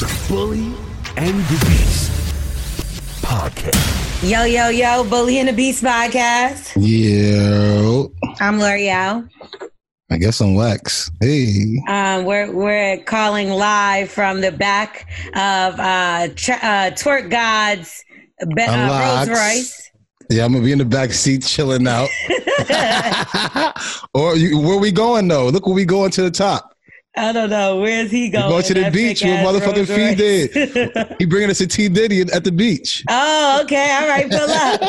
the 0.00 0.24
Bully 0.28 0.74
and 1.16 1.38
the 1.44 1.66
Beast 1.66 2.10
podcast. 3.22 4.28
Yo, 4.28 4.44
yo, 4.44 4.68
yo, 4.68 5.04
Bully 5.04 5.38
and 5.38 5.48
the 5.48 5.52
Beast 5.52 5.82
podcast. 5.84 6.72
Yo, 6.76 8.10
I'm 8.40 8.58
L'Oreal. 8.58 9.28
I 10.10 10.16
guess 10.18 10.40
I'm 10.40 10.54
Wax. 10.54 11.10
Hey, 11.20 11.82
Um, 11.86 12.24
we're 12.24 12.50
we're 12.50 12.98
calling 13.04 13.50
live 13.50 14.10
from 14.10 14.40
the 14.40 14.52
back 14.52 15.06
of 15.34 15.78
uh, 15.78 16.28
tr- 16.34 16.52
uh 16.52 16.90
Twerk 16.96 17.30
God's 17.30 18.02
be- 18.56 18.62
uh, 18.62 19.16
Rolls 19.16 19.28
Royce. 19.28 19.90
yeah, 20.30 20.44
I'm 20.44 20.52
gonna 20.52 20.64
be 20.64 20.72
in 20.72 20.78
the 20.78 20.84
back 20.84 21.12
seat 21.12 21.42
chilling 21.42 21.86
out. 21.86 22.08
or 24.14 24.36
you, 24.36 24.58
where 24.58 24.78
we 24.78 24.90
going 24.92 25.28
though? 25.28 25.48
Look, 25.48 25.66
where 25.66 25.74
we 25.74 25.84
going 25.84 26.10
to 26.12 26.22
the 26.22 26.30
top. 26.30 26.74
I 27.16 27.32
don't 27.32 27.50
know 27.50 27.80
where's 27.80 28.08
he 28.10 28.30
going. 28.30 28.48
going 28.48 28.62
to 28.62 28.74
the 28.74 28.80
That 28.82 28.92
beach 28.92 29.22
big 29.22 29.30
with 29.44 29.62
motherfucking 29.62 29.76
Rolls 29.76 29.88
Fee 29.88 30.04
Royce. 30.06 30.16
did. 30.96 31.16
He 31.18 31.24
bringing 31.26 31.50
us 31.50 31.60
a 31.60 31.66
T 31.66 31.88
Diddy 31.88 32.20
at 32.20 32.44
the 32.44 32.52
beach. 32.52 33.02
oh, 33.10 33.60
okay, 33.64 33.98
all 34.00 34.08
right, 34.08 34.30
pull 34.30 34.38
up, 34.48 34.80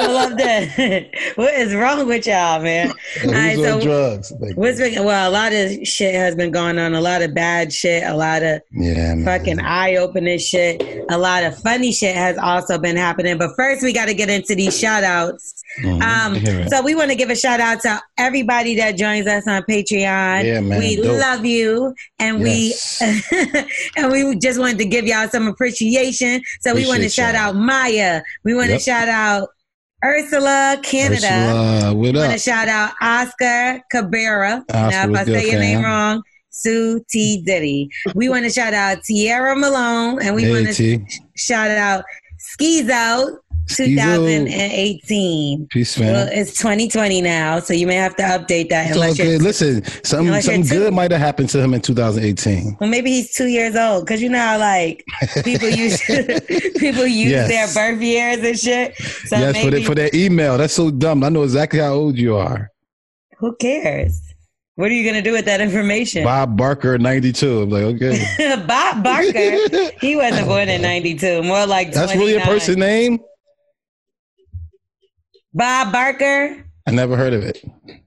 pull 0.00 0.16
up. 0.16 0.38
Then 0.38 1.06
what 1.34 1.52
is 1.54 1.74
wrong 1.74 2.06
with 2.06 2.26
y'all, 2.26 2.62
man? 2.62 2.92
Who's 3.20 3.32
right, 3.32 3.58
on 3.58 3.64
so 3.64 3.80
drugs? 3.80 4.32
What's 4.54 4.78
been, 4.78 5.04
well, 5.04 5.28
a 5.28 5.32
lot 5.32 5.52
of 5.52 5.84
shit 5.86 6.14
has 6.14 6.36
been 6.36 6.52
going 6.52 6.78
on. 6.78 6.94
A 6.94 7.00
lot 7.00 7.20
of 7.20 7.34
bad 7.34 7.72
shit. 7.72 8.04
A 8.04 8.14
lot 8.14 8.44
of 8.44 8.62
yeah, 8.72 9.14
man. 9.16 9.24
fucking 9.24 9.58
eye 9.58 9.96
opening 9.96 10.38
shit. 10.38 10.80
A 11.10 11.18
lot 11.18 11.42
of 11.42 11.58
funny 11.58 11.90
shit 11.92 12.14
has 12.14 12.38
also 12.38 12.78
been 12.78 12.96
happening. 12.96 13.38
But 13.38 13.50
first, 13.56 13.82
we 13.82 13.92
got 13.92 14.06
to 14.06 14.14
get 14.14 14.30
into 14.30 14.54
these 14.54 14.78
shout 14.78 15.02
outs. 15.02 15.54
Um, 15.84 16.00
I 16.02 16.38
hear 16.38 16.60
it. 16.60 16.70
so 16.70 16.82
we 16.82 16.94
want 16.94 17.10
to 17.10 17.16
give 17.16 17.30
a 17.30 17.36
shout 17.36 17.60
out 17.60 17.80
to 17.82 18.00
everybody 18.18 18.74
that 18.76 18.96
joins 18.96 19.26
us 19.26 19.46
on 19.48 19.62
Patreon. 19.62 20.44
Yeah, 20.44 20.60
man, 20.60 20.78
We 20.80 20.96
dope. 20.96 21.20
love 21.20 21.44
you, 21.44 21.49
and 22.18 22.40
Yes. 22.46 23.00
we 23.00 23.64
and 23.96 24.12
we 24.12 24.36
just 24.38 24.58
wanted 24.58 24.78
to 24.78 24.84
give 24.84 25.06
y'all 25.06 25.28
some 25.28 25.46
appreciation. 25.48 26.42
So 26.60 26.74
we 26.74 26.86
want 26.86 27.02
to 27.02 27.08
shout 27.08 27.34
y'all. 27.34 27.42
out 27.50 27.56
Maya. 27.56 28.22
We 28.44 28.54
want 28.54 28.66
to 28.68 28.72
Yep. 28.74 28.80
shout 28.82 29.08
out 29.08 29.48
Ursula 30.04 30.78
Canada. 30.82 31.26
Ursula, 31.26 31.94
what 31.94 32.12
We 32.14 32.18
want 32.18 32.32
to 32.32 32.38
shout 32.38 32.68
out 32.68 32.92
Oscar 33.02 33.82
Cabrera. 33.90 34.64
Oscar, 34.72 34.90
now, 34.90 35.10
if 35.10 35.16
I 35.16 35.24
good, 35.24 35.34
say 35.40 35.50
your 35.50 35.60
name 35.60 35.82
wrong, 35.82 36.22
Sue 36.50 37.04
T 37.10 37.42
Diddy. 37.44 37.88
We 38.14 38.28
want 38.28 38.44
to 38.44 38.50
shout 38.50 38.72
out 38.74 39.02
Tierra 39.04 39.54
Malone, 39.56 40.22
and 40.22 40.34
we 40.34 40.44
Hey, 40.44 40.50
want 40.52 40.66
to 40.68 40.74
T. 40.74 41.04
shout 41.36 41.70
out 41.70 42.04
Skeezo 42.38 42.86
Skeezo. 42.88 43.38
2018. 43.68 45.66
Peace, 45.70 45.98
Well, 45.98 46.28
it's 46.32 46.56
2020 46.58 47.20
now, 47.22 47.60
so 47.60 47.72
you 47.72 47.86
may 47.86 47.94
have 47.94 48.16
to 48.16 48.22
update 48.22 48.68
that 48.70 48.90
It's 48.96 49.16
good. 49.16 49.42
Listen, 49.42 49.84
something, 50.04 50.32
you're 50.32 50.42
something 50.42 50.62
good 50.66 50.92
might 50.94 51.10
have 51.10 51.20
happened 51.20 51.48
to 51.50 51.60
him 51.62 51.74
in 51.74 51.80
2018. 51.80 52.76
Well, 52.80 52.88
maybe 52.90 53.10
he's 53.10 53.32
two 53.34 53.46
years 53.46 53.76
old 53.76 54.04
because 54.06 54.20
you 54.22 54.28
know 54.28 54.38
how 54.38 54.58
like 54.58 55.04
people 55.44 55.68
use 55.68 56.00
people 56.78 57.06
use 57.06 57.30
Yes. 57.30 57.48
their 57.48 57.66
birth 57.92 58.02
years 58.02 58.38
and 58.38 58.58
shit. 58.58 58.96
So 59.26 59.36
yes, 59.36 59.56
for, 59.56 59.64
maybe 59.64 59.78
the, 59.80 59.84
for 59.84 59.94
that 59.94 60.14
email. 60.14 60.58
That's 60.58 60.74
so 60.74 60.90
dumb. 60.90 61.22
I 61.24 61.28
know 61.28 61.42
exactly 61.42 61.78
how 61.80 61.92
old 61.92 62.16
you 62.18 62.36
are. 62.36 62.70
who 63.38 63.54
cares? 63.56 64.20
What 64.76 64.90
are 64.90 64.94
you 64.94 65.04
gonna 65.04 65.20
do 65.22 65.32
with 65.32 65.44
that 65.44 65.60
information? 65.60 66.24
Bob 66.24 66.56
Barker, 66.56 66.96
92. 66.96 67.62
I'm 67.62 67.68
like, 67.70 67.82
okay. 67.82 68.64
Bob 68.66 69.04
Barker. 69.04 69.58
He 70.00 70.16
wasn't 70.16 70.46
born 70.46 70.70
in 70.70 70.80
'92. 70.80 71.42
More 71.42 71.66
like 71.66 71.92
That's 71.92 72.14
really 72.14 72.36
a 72.36 72.40
person 72.40 72.78
name? 72.78 73.18
Bob 75.54 75.92
Barker. 75.92 76.64
I 76.86 76.92
never 76.92 77.16
heard 77.16 77.32
of 77.34 77.42
it. 77.44 77.62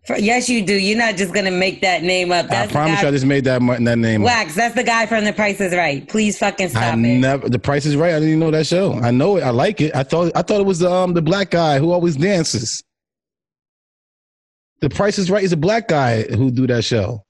For- 0.06 0.18
Yes, 0.18 0.50
you 0.50 0.66
do. 0.66 0.74
You're 0.74 0.98
not 0.98 1.16
just 1.16 1.34
gonna 1.34 1.52
make 1.52 1.82
that 1.82 2.04
name 2.04 2.32
up. 2.32 2.48
That's 2.50 2.70
I 2.72 2.74
promise 2.74 3.02
you, 3.02 3.08
I 3.08 3.12
just 3.12 3.26
made 3.26 3.44
that, 3.46 3.62
that 3.62 3.98
name. 3.98 4.22
up. 4.24 4.26
Wax. 4.26 4.56
That's 4.56 4.76
the 4.76 4.84
guy 4.84 5.06
from 5.06 5.24
The 5.26 5.32
Price 5.34 5.62
Is 5.62 5.74
Right. 5.74 6.08
Please 6.10 6.38
fucking 6.38 6.66
I 6.68 6.70
stop 6.70 6.94
it. 6.96 6.98
never. 6.98 7.48
The 7.50 7.60
Price 7.60 7.86
is 7.86 7.96
Right. 7.96 8.10
I 8.12 8.16
didn't 8.16 8.30
even 8.30 8.40
know 8.40 8.52
that 8.52 8.66
show. 8.68 8.94
I 8.94 9.12
know 9.12 9.38
it. 9.38 9.42
I 9.44 9.52
like 9.52 9.80
it. 9.80 9.96
I 9.96 10.04
thought. 10.04 10.32
I 10.36 10.42
thought 10.42 10.60
it 10.60 10.66
was 10.66 10.84
um 10.84 11.14
the 11.14 11.22
black 11.22 11.52
guy 11.52 11.80
who 11.80 11.92
always 11.92 12.16
dances. 12.16 12.84
The 14.82 14.90
Price 14.90 15.18
is 15.18 15.32
Right 15.32 15.44
is 15.44 15.54
a 15.54 15.58
black 15.58 15.88
guy 15.88 16.24
who 16.24 16.52
do 16.52 16.68
that 16.68 16.84
show. 16.84 17.24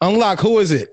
Unlock. 0.00 0.40
Who 0.40 0.58
is 0.58 0.72
it? 0.72 0.90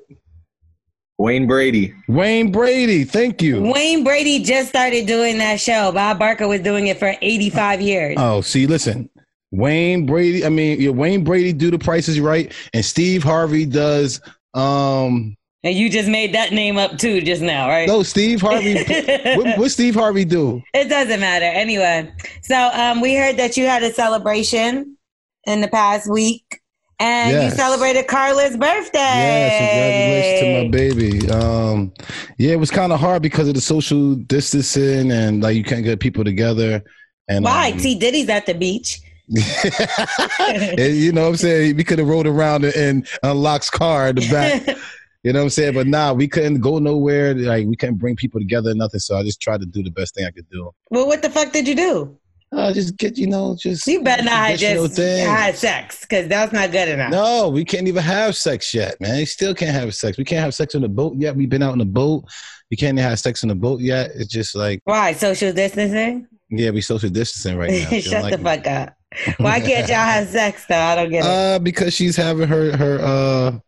Wayne 1.18 1.48
Brady. 1.48 1.94
Wayne 2.08 2.52
Brady. 2.52 3.04
Thank 3.06 3.42
you. 3.42 3.62
Wayne 3.72 4.04
Brady 4.04 4.44
just 4.44 4.70
started 4.70 5.06
doing 5.08 5.38
that 5.38 5.60
show. 5.60 5.92
Bob 5.92 6.20
Barker 6.20 6.48
was 6.48 6.62
doing 6.62 6.88
it 6.88 7.00
for 7.00 7.16
85 7.22 7.82
years. 7.82 8.16
Oh, 8.20 8.42
see, 8.42 8.68
listen. 8.68 9.10
Wayne 9.52 10.06
Brady, 10.06 10.46
I 10.46 10.50
mean, 10.50 10.82
yeah, 10.82 10.90
Wayne 10.90 11.24
Brady 11.24 11.54
do 11.54 11.72
the 11.72 11.80
Price 11.80 12.10
Is 12.10 12.20
Right, 12.20 12.52
and 12.74 12.84
Steve 12.84 13.24
Harvey 13.24 13.66
does 13.66 14.20
um 14.54 15.36
And 15.64 15.76
you 15.76 15.90
just 15.90 16.10
made 16.10 16.34
that 16.34 16.52
name 16.52 16.78
up 16.78 16.98
too 16.98 17.22
just 17.22 17.42
now, 17.42 17.70
right? 17.70 17.88
no 17.88 18.04
Steve 18.04 18.42
Harvey 18.42 18.74
what, 19.38 19.58
what 19.58 19.72
Steve 19.72 19.96
Harvey 19.96 20.26
do? 20.26 20.62
It 20.74 20.90
doesn't 20.90 21.20
matter. 21.22 21.46
Anyway, 21.46 22.12
so 22.42 22.70
um, 22.74 23.00
we 23.00 23.16
heard 23.16 23.38
that 23.38 23.56
you 23.56 23.66
had 23.66 23.84
a 23.84 23.94
celebration 23.94 24.98
in 25.46 25.62
the 25.62 25.68
past 25.70 26.10
week, 26.12 26.60
and 27.00 27.44
you 27.44 27.50
celebrated 27.52 28.08
Carla's 28.08 28.58
birthday. 28.58 29.00
Yes, 29.00 30.40
congratulations 30.40 30.40
to 30.42 30.64
my 30.64 30.70
baby. 30.70 31.32
Um 31.32 31.94
yeah, 32.38 32.52
it 32.54 32.60
was 32.60 32.72
kind 32.72 32.92
of 32.92 33.00
hard 33.00 33.22
because 33.22 33.48
of 33.48 33.54
the 33.54 33.62
social 33.62 34.16
distancing 34.16 35.12
and 35.12 35.44
like 35.44 35.56
you 35.56 35.64
can't 35.64 35.84
get 35.84 36.00
people 36.00 36.24
together. 36.24 36.84
And 37.28 37.44
Why? 37.44 37.72
um, 37.72 37.78
T 37.78 37.96
Diddy's 37.96 38.30
at 38.30 38.46
the 38.46 38.54
beach. 38.54 39.02
and, 40.40 40.80
you 40.80 41.12
know 41.12 41.24
what 41.24 41.30
I'm 41.30 41.38
saying? 41.38 41.76
We 41.76 41.84
could 41.84 41.98
have 41.98 42.08
rode 42.08 42.28
around 42.28 42.64
and 42.64 43.08
unlocked 43.24 43.72
car 43.72 44.10
in 44.10 44.16
the 44.18 44.30
back. 44.30 44.78
You 45.26 45.34
know 45.34 45.40
what 45.40 45.46
I'm 45.46 45.50
saying? 45.50 45.74
But 45.74 45.88
nah, 45.88 46.14
we 46.14 46.28
couldn't 46.28 46.60
go 46.60 46.78
nowhere. 46.78 47.34
Like 47.34 47.66
we 47.66 47.76
couldn't 47.76 47.96
bring 47.96 48.16
people 48.16 48.40
together, 48.40 48.76
nothing. 48.76 49.00
So 49.00 49.18
I 49.18 49.24
just 49.24 49.42
tried 49.42 49.60
to 49.62 49.66
do 49.66 49.82
the 49.82 49.90
best 49.90 50.14
thing 50.14 50.24
I 50.24 50.30
could 50.30 50.48
do. 50.52 50.70
well, 50.92 51.08
what 51.08 51.24
the 51.24 51.32
fuck 51.32 51.52
did 51.52 51.68
you 51.68 51.74
do? 51.74 52.16
Uh, 52.56 52.72
just 52.74 52.98
get 52.98 53.18
you 53.18 53.28
know, 53.28 53.56
just 53.60 53.86
You 53.86 54.02
better 54.02 54.24
not 54.24 54.50
have 54.52 54.60
just 54.60 54.98
had 54.98 55.56
sex, 55.56 56.02
because 56.02 56.28
that's 56.30 56.54
not 56.54 56.72
good 56.72 56.88
enough. 56.88 57.12
No, 57.12 57.50
we 57.50 57.66
can't 57.66 57.88
even 57.88 58.02
have 58.02 58.36
sex 58.36 58.74
yet, 58.74 59.00
man. 59.02 59.20
You 59.20 59.26
still 59.26 59.54
can't 59.54 59.76
have 59.76 59.94
sex. 59.94 60.18
We 60.18 60.24
can't 60.24 60.42
have 60.42 60.54
sex 60.54 60.74
on 60.74 60.82
the 60.82 60.90
boat 60.90 61.16
yet. 61.18 61.36
We've 61.36 61.50
been 61.50 61.62
out 61.64 61.74
on 61.74 61.80
the 61.80 61.86
boat. 61.86 62.24
You 62.70 62.78
can't 62.78 62.98
have 62.98 63.20
sex 63.20 63.44
on 63.44 63.50
the 63.50 63.56
boat 63.56 63.82
yet. 63.82 64.12
It's 64.16 64.32
just 64.32 64.56
like, 64.56 64.80
Why? 64.86 65.12
Social 65.14 65.52
distancing? 65.52 66.28
yeah, 66.50 66.70
we 66.70 66.80
social 66.82 67.10
distancing 67.10 67.58
right 67.58 67.72
now. 67.92 68.00
Shut 68.00 68.24
like 68.24 68.32
the 68.32 68.38
me. 68.38 68.44
fuck 68.44 68.68
up. 68.68 68.96
Why 69.38 69.60
can't 69.60 69.88
y'all 69.88 69.98
have 69.98 70.28
sex 70.30 70.66
though? 70.68 70.78
I 70.80 70.96
don't 70.96 71.10
get 71.10 71.26
it. 71.26 71.30
Uh, 71.30 71.60
because 71.60 71.94
she's 71.94 72.16
having 72.16 72.48
her 72.48 72.76
her 72.78 73.00
uh, 73.02 73.60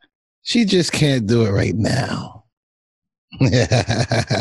she 0.44 0.64
just 0.64 0.94
can't 0.94 1.28
do 1.28 1.46
it 1.46 1.52
right 1.52 1.76
now. 1.76 2.46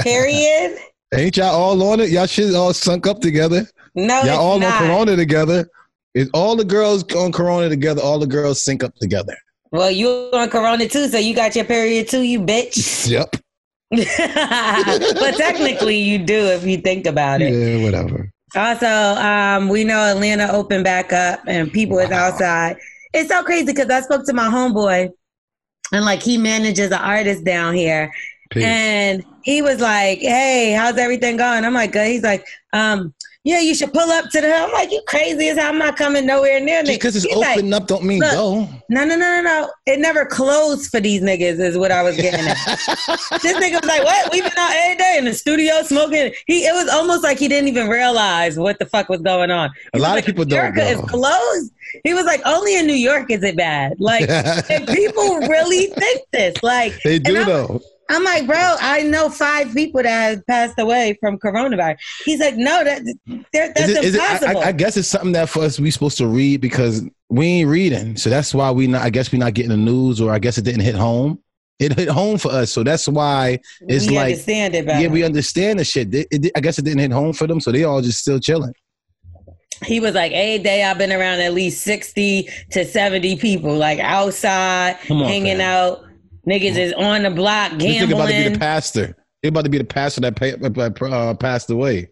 Period. 0.02 0.78
Ain't 1.14 1.36
y'all 1.36 1.54
all 1.54 1.82
on 1.90 2.00
it? 2.00 2.10
Y'all 2.10 2.26
shit 2.26 2.54
all 2.54 2.72
sunk 2.72 3.06
up 3.06 3.20
together. 3.20 3.66
No, 3.96 4.18
Y'all 4.20 4.26
it's 4.28 4.36
all 4.36 4.58
not. 4.58 4.82
on 4.82 4.88
Corona 4.88 5.16
together. 5.16 5.68
Is 6.14 6.30
all 6.32 6.54
the 6.54 6.64
girls 6.64 7.02
on 7.14 7.32
Corona 7.32 7.68
together? 7.68 8.00
All 8.02 8.18
the 8.18 8.26
girls 8.26 8.62
sync 8.62 8.84
up 8.84 8.94
together. 8.96 9.36
Well, 9.72 9.90
you 9.90 10.08
on 10.32 10.48
Corona 10.48 10.88
too, 10.88 11.08
so 11.08 11.18
you 11.18 11.34
got 11.34 11.56
your 11.56 11.64
period 11.64 12.08
too, 12.08 12.22
you 12.22 12.40
bitch. 12.40 13.08
Yep. 13.10 13.36
but 13.90 15.36
technically, 15.36 15.96
you 15.98 16.18
do 16.18 16.34
if 16.34 16.64
you 16.64 16.78
think 16.78 17.06
about 17.06 17.40
it. 17.40 17.52
Yeah, 17.52 17.84
whatever. 17.84 18.30
Also, 18.54 18.86
um, 18.86 19.68
we 19.68 19.84
know 19.84 20.00
Atlanta 20.00 20.50
opened 20.52 20.84
back 20.84 21.12
up 21.12 21.40
and 21.46 21.72
people 21.72 21.98
is 21.98 22.10
outside. 22.10 22.76
It's 23.12 23.28
so 23.28 23.42
crazy 23.44 23.66
because 23.66 23.88
I 23.90 24.00
spoke 24.00 24.26
to 24.26 24.32
my 24.32 24.48
homeboy, 24.48 25.10
and 25.92 26.04
like 26.04 26.22
he 26.22 26.36
manages 26.36 26.86
an 26.86 26.94
artist 27.00 27.44
down 27.44 27.74
here, 27.74 28.12
Peace. 28.50 28.64
and 28.64 29.24
he 29.42 29.62
was 29.62 29.80
like, 29.80 30.18
"Hey, 30.18 30.72
how's 30.72 30.98
everything 30.98 31.36
going?" 31.36 31.64
I'm 31.64 31.74
like, 31.74 31.92
"Good." 31.92 32.08
He's 32.08 32.22
like, 32.24 32.44
um, 32.72 33.14
"Yeah, 33.46 33.60
you 33.60 33.76
should 33.76 33.92
pull 33.92 34.10
up 34.10 34.28
to 34.30 34.40
the." 34.40 34.52
I'm 34.52 34.72
like, 34.72 34.90
"You 34.90 35.00
crazy 35.06 35.48
as 35.48 35.56
hell? 35.56 35.68
I'm 35.68 35.78
not 35.78 35.96
coming 35.96 36.26
nowhere 36.26 36.58
near 36.58 36.82
niggas." 36.82 36.94
because 36.94 37.14
it's 37.14 37.24
He's 37.24 37.36
like, 37.36 37.58
open 37.58 37.72
up 37.72 37.86
don't 37.86 38.02
mean 38.02 38.18
go. 38.20 38.68
No, 38.88 39.04
no, 39.04 39.16
no, 39.16 39.16
no, 39.16 39.40
no. 39.40 39.70
It 39.86 40.00
never 40.00 40.26
closed 40.26 40.90
for 40.90 41.00
these 41.00 41.22
niggas, 41.22 41.60
is 41.60 41.78
what 41.78 41.92
I 41.92 42.02
was 42.02 42.16
getting 42.16 42.44
at. 42.44 42.56
this 43.42 43.56
nigga 43.56 43.80
was 43.80 43.88
like, 43.88 44.02
"What? 44.02 44.32
We've 44.32 44.42
been 44.42 44.52
out 44.58 44.72
every 44.74 44.96
day 44.96 45.14
in 45.18 45.24
the 45.26 45.34
studio 45.34 45.82
smoking." 45.82 46.32
He, 46.46 46.66
it 46.66 46.74
was 46.74 46.88
almost 46.88 47.22
like 47.22 47.38
he 47.38 47.46
didn't 47.46 47.68
even 47.68 47.88
realize 47.88 48.58
what 48.58 48.80
the 48.80 48.86
fuck 48.86 49.08
was 49.08 49.20
going 49.20 49.52
on. 49.52 49.70
He 49.92 50.00
A 50.00 50.02
lot 50.02 50.10
of 50.10 50.14
like, 50.16 50.26
people 50.26 50.44
don't 50.44 50.58
America 50.58 50.82
is 50.82 51.00
closed. 51.02 51.72
He 52.02 52.14
was 52.14 52.24
like, 52.24 52.40
"Only 52.44 52.76
in 52.76 52.86
New 52.86 52.94
York 52.94 53.30
is 53.30 53.44
it 53.44 53.56
bad." 53.56 54.00
Like, 54.00 54.28
people 54.88 55.38
really 55.40 55.86
think 55.86 56.22
this. 56.32 56.60
Like, 56.62 57.00
they 57.04 57.20
do 57.20 57.44
though. 57.44 57.80
I'm 58.08 58.22
like, 58.24 58.46
bro, 58.46 58.56
I 58.80 59.02
know 59.02 59.28
five 59.28 59.72
people 59.74 60.02
that 60.02 60.08
have 60.36 60.46
passed 60.46 60.78
away 60.78 61.16
from 61.20 61.38
coronavirus. 61.38 61.96
He's 62.24 62.38
like, 62.40 62.56
no, 62.56 62.84
that 62.84 63.02
there- 63.52 63.72
that's 63.74 63.80
Is 63.80 63.96
it- 63.96 64.04
is 64.04 64.14
it- 64.14 64.20
I- 64.20 64.34
impossible. 64.34 64.60
I, 64.62 64.64
I 64.66 64.72
guess 64.72 64.96
it's 64.96 65.08
something 65.08 65.32
that 65.32 65.48
for 65.48 65.62
us 65.64 65.80
we 65.80 65.90
supposed 65.90 66.18
to 66.18 66.26
read 66.26 66.60
because 66.60 67.02
we 67.28 67.46
ain't 67.46 67.68
reading, 67.68 68.16
so 68.16 68.30
that's 68.30 68.54
why 68.54 68.70
we 68.70 68.86
not. 68.86 69.02
I 69.02 69.10
guess 69.10 69.32
we 69.32 69.38
not 69.38 69.54
getting 69.54 69.70
the 69.72 69.76
news, 69.76 70.20
or 70.20 70.30
I 70.32 70.38
guess 70.38 70.56
it 70.58 70.62
didn't 70.64 70.82
hit 70.82 70.94
home. 70.94 71.40
It 71.78 71.98
hit 71.98 72.08
home 72.08 72.38
for 72.38 72.50
us, 72.52 72.70
so 72.72 72.82
that's 72.84 73.06
why 73.08 73.58
it's 73.88 74.06
we 74.06 74.14
like- 74.16 74.26
understand 74.32 74.74
it 74.76 74.86
better. 74.86 75.02
yeah, 75.02 75.08
we 75.08 75.24
understand 75.24 75.78
the 75.80 75.84
shit. 75.84 76.14
It, 76.14 76.26
it, 76.30 76.52
I 76.56 76.60
guess 76.60 76.78
it 76.78 76.84
didn't 76.84 77.00
hit 77.00 77.10
home 77.12 77.32
for 77.32 77.46
them, 77.46 77.60
so 77.60 77.70
they 77.72 77.84
all 77.84 78.00
just 78.00 78.18
still 78.20 78.38
chilling. 78.40 78.72
he 79.84 80.00
was 80.00 80.14
like, 80.14 80.32
every 80.32 80.62
day 80.62 80.84
I've 80.84 80.96
been 80.96 81.12
around 81.12 81.40
at 81.40 81.52
least 81.52 81.82
60 81.82 82.48
to 82.70 82.84
70 82.86 83.36
people, 83.36 83.74
like 83.76 83.98
outside, 83.98 84.96
on, 85.10 85.24
hanging 85.24 85.58
fam. 85.58 85.60
out. 85.60 86.04
Niggas 86.48 86.76
is 86.76 86.92
on 86.92 87.22
the 87.22 87.30
block 87.30 87.72
This 87.72 88.02
nigga 88.02 88.14
about 88.14 88.28
to 88.28 88.44
be 88.44 88.48
the 88.48 88.58
pastor. 88.58 89.16
He 89.42 89.48
about 89.48 89.64
to 89.64 89.70
be 89.70 89.78
the 89.78 89.84
pastor 89.84 90.20
that 90.22 90.36
pa- 90.36 91.06
uh, 91.06 91.34
passed 91.34 91.70
away. 91.70 92.08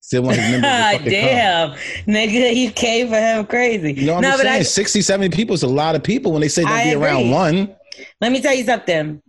Still 0.00 0.22
want 0.22 0.36
his 0.36 0.50
members 0.50 0.70
to 0.70 0.76
fucking 0.92 1.04
come. 1.04 1.10
damn, 1.10 1.70
nigga, 2.06 2.54
you 2.54 2.70
came 2.70 3.08
for 3.08 3.16
him 3.16 3.44
crazy. 3.46 3.92
You 3.92 4.06
know 4.06 4.14
what 4.14 4.20
no, 4.20 4.30
I'm 4.30 4.38
saying? 4.38 4.60
I, 4.60 4.62
60, 4.62 5.00
70 5.00 5.34
people 5.34 5.54
is 5.54 5.64
a 5.64 5.68
lot 5.68 5.96
of 5.96 6.02
people 6.04 6.30
when 6.30 6.40
they 6.40 6.48
say 6.48 6.64
they'll 6.64 6.84
be 6.84 6.94
around 6.94 7.30
one. 7.30 7.74
let 8.20 8.30
me 8.30 8.40
tell 8.40 8.54
you 8.54 8.64
something. 8.64 9.20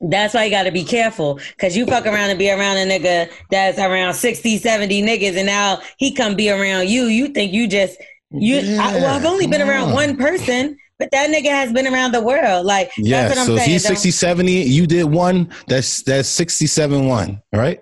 That's 0.00 0.34
why 0.34 0.44
you 0.44 0.50
got 0.50 0.64
to 0.64 0.70
be 0.70 0.84
careful 0.84 1.40
because 1.56 1.76
you 1.76 1.86
fuck 1.86 2.06
around 2.06 2.30
and 2.30 2.38
be 2.38 2.50
around 2.50 2.76
a 2.76 2.86
nigga 2.86 3.32
that's 3.50 3.78
around 3.78 4.14
60, 4.14 4.58
70 4.58 5.02
niggas, 5.02 5.36
and 5.36 5.46
now 5.46 5.80
he 5.96 6.12
come 6.14 6.36
be 6.36 6.50
around 6.50 6.88
you. 6.88 7.04
You 7.04 7.28
think 7.28 7.52
you 7.52 7.66
just 7.66 7.98
you? 8.30 8.58
I, 8.78 8.94
well, 8.94 9.14
I've 9.14 9.24
only 9.24 9.46
been 9.46 9.60
come 9.60 9.70
around 9.70 9.92
one 9.92 10.16
person, 10.16 10.76
but 10.98 11.10
that 11.12 11.30
nigga 11.30 11.50
has 11.50 11.72
been 11.72 11.86
around 11.86 12.12
the 12.12 12.22
world. 12.22 12.64
Like 12.66 12.90
Yeah, 12.96 13.28
that's 13.28 13.30
what 13.36 13.40
I'm 13.40 13.46
so 13.46 13.56
saying. 13.58 13.70
he's 13.70 13.82
Don't- 13.82 13.92
60, 13.96 14.10
70, 14.10 14.52
you 14.52 14.86
did 14.86 15.04
one, 15.04 15.52
that's 15.66 16.02
that's 16.02 16.28
67 16.28 17.06
one, 17.06 17.40
all 17.52 17.60
right? 17.60 17.80